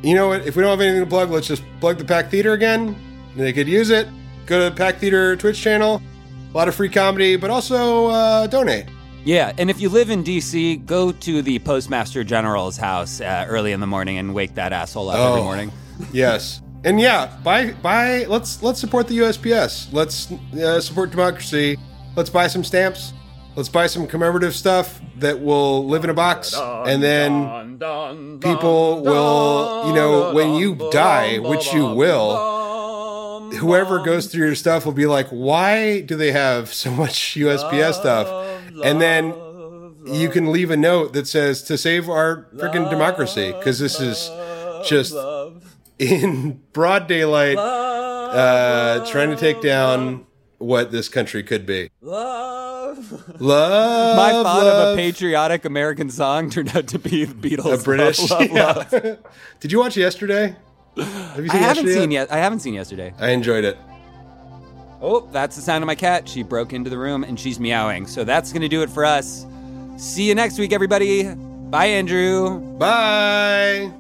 You 0.02 0.16
know 0.16 0.30
what? 0.30 0.48
If 0.48 0.56
we 0.56 0.64
don't 0.64 0.72
have 0.72 0.82
anything 0.82 1.04
to 1.04 1.10
plug, 1.10 1.30
let's 1.30 1.48
just 1.48 1.64
plug 1.80 2.00
the 2.00 2.06
Pack 2.06 2.32
Theater 2.32 2.54
again. 2.54 2.96
They 3.36 3.54
could 3.54 3.68
use 3.68 3.92
it. 3.92 4.08
Go 4.48 4.68
to 4.68 4.76
Pack 4.76 4.98
Theater 4.98 5.36
Twitch 5.36 5.62
channel. 5.62 6.02
A 6.52 6.58
lot 6.58 6.68
of 6.68 6.74
free 6.74 6.90
comedy, 6.90 7.36
but 7.36 7.52
also 7.52 8.08
uh, 8.08 8.48
donate. 8.48 8.86
Yeah, 9.26 9.52
and 9.58 9.72
if 9.72 9.82
you 9.82 9.90
live 9.90 10.12
in 10.12 10.24
DC, 10.24 10.86
go 10.86 11.12
to 11.12 11.42
the 11.42 11.58
Postmaster 11.60 12.24
General's 12.24 12.78
house 12.78 13.20
uh, 13.22 13.46
early 13.50 13.72
in 13.72 13.80
the 13.80 13.88
morning 13.88 14.20
and 14.20 14.36
wake 14.36 14.54
that 14.56 14.72
asshole 14.72 15.10
up 15.10 15.18
every 15.18 15.42
Oh. 15.42 15.44
morning. 15.44 15.72
yes, 16.14 16.62
and 16.84 17.00
yeah, 17.02 17.36
buy 17.44 17.72
buy. 17.72 18.26
Let's 18.26 18.62
let's 18.62 18.80
support 18.80 19.08
the 19.08 19.18
USPS. 19.20 19.92
Let's 19.92 20.32
uh, 20.32 20.80
support 20.80 21.10
democracy. 21.10 21.78
Let's 22.16 22.30
buy 22.30 22.46
some 22.48 22.64
stamps. 22.64 23.14
Let's 23.56 23.70
buy 23.70 23.88
some 23.88 24.06
commemorative 24.06 24.54
stuff 24.54 25.02
that 25.18 25.40
will 25.42 25.88
live 25.88 26.04
in 26.04 26.10
a 26.12 26.14
box, 26.14 26.54
and 26.56 27.02
then 27.02 27.80
people 28.42 29.02
will, 29.02 29.88
you 29.88 29.94
know, 29.96 30.34
when 30.34 30.54
you 30.56 30.76
die, 30.92 31.40
which 31.40 31.74
you 31.74 31.88
will, 31.88 33.50
whoever 33.54 34.04
goes 34.04 34.28
through 34.28 34.46
your 34.48 34.56
stuff 34.56 34.86
will 34.86 34.92
be 34.92 35.06
like, 35.08 35.28
why 35.30 36.02
do 36.02 36.16
they 36.18 36.32
have 36.34 36.74
so 36.74 36.92
much 36.92 37.36
USPS 37.36 37.94
stuff? 37.96 38.28
And 38.84 39.02
then 39.02 39.34
you 40.06 40.30
can 40.30 40.52
leave 40.52 40.72
a 40.72 40.78
note 40.78 41.14
that 41.14 41.28
says 41.28 41.64
to 41.64 41.78
save 41.78 42.10
our 42.10 42.48
freaking 42.56 42.90
democracy 42.90 43.52
because 43.54 43.80
this 43.80 44.00
is 44.00 44.30
just 44.88 45.16
in 45.98 46.62
broad 46.74 47.08
daylight 47.08 47.58
uh, 47.58 49.06
trying 49.10 49.30
to 49.30 49.36
take 49.36 49.62
down 49.62 50.26
what 50.58 50.92
this 50.92 51.10
country 51.10 51.44
could 51.44 51.66
be. 51.66 51.90
Love. 52.02 53.42
Love. 53.42 54.18
My 54.18 54.32
thought 54.32 54.68
of 54.68 54.94
a 54.94 54.96
patriotic 54.96 55.66
American 55.66 56.10
song 56.10 56.50
turned 56.50 56.76
out 56.76 56.88
to 56.88 57.00
be 57.00 57.26
the 57.26 57.34
Beatles. 57.34 57.82
a 57.82 57.84
British. 57.84 58.20
Love, 58.30 58.52
love, 58.52 58.52
yeah. 58.52 58.74
love. 59.04 59.18
Did 59.60 59.72
you 59.72 59.80
watch 59.80 59.98
yesterday? 59.98 60.56
Have 60.98 61.44
you 61.44 61.52
I 61.52 61.58
haven't 61.58 61.86
yesterday 61.86 61.94
seen 61.94 62.12
yet. 62.12 62.32
I 62.32 62.38
haven't 62.38 62.60
seen 62.60 62.74
yesterday. 62.74 63.14
I 63.20 63.32
enjoyed 63.32 63.66
it. 63.66 63.78
Oh, 65.08 65.30
that's 65.32 65.56
the 65.56 65.62
sound 65.62 65.84
of 65.84 65.86
my 65.86 65.94
cat. 65.94 66.28
She 66.28 66.42
broke 66.42 66.74
into 66.74 66.90
the 66.90 66.98
room 66.98 67.24
and 67.24 67.40
she's 67.40 67.60
meowing. 67.60 68.08
So 68.08 68.24
that's 68.24 68.52
going 68.52 68.64
to 68.64 68.68
do 68.68 68.82
it 68.82 68.90
for 68.90 69.06
us. 69.06 69.46
See 69.98 70.28
you 70.28 70.34
next 70.34 70.58
week, 70.58 70.74
everybody. 70.74 71.32
Bye, 71.36 71.86
Andrew. 71.86 72.60
Bye. 72.80 73.94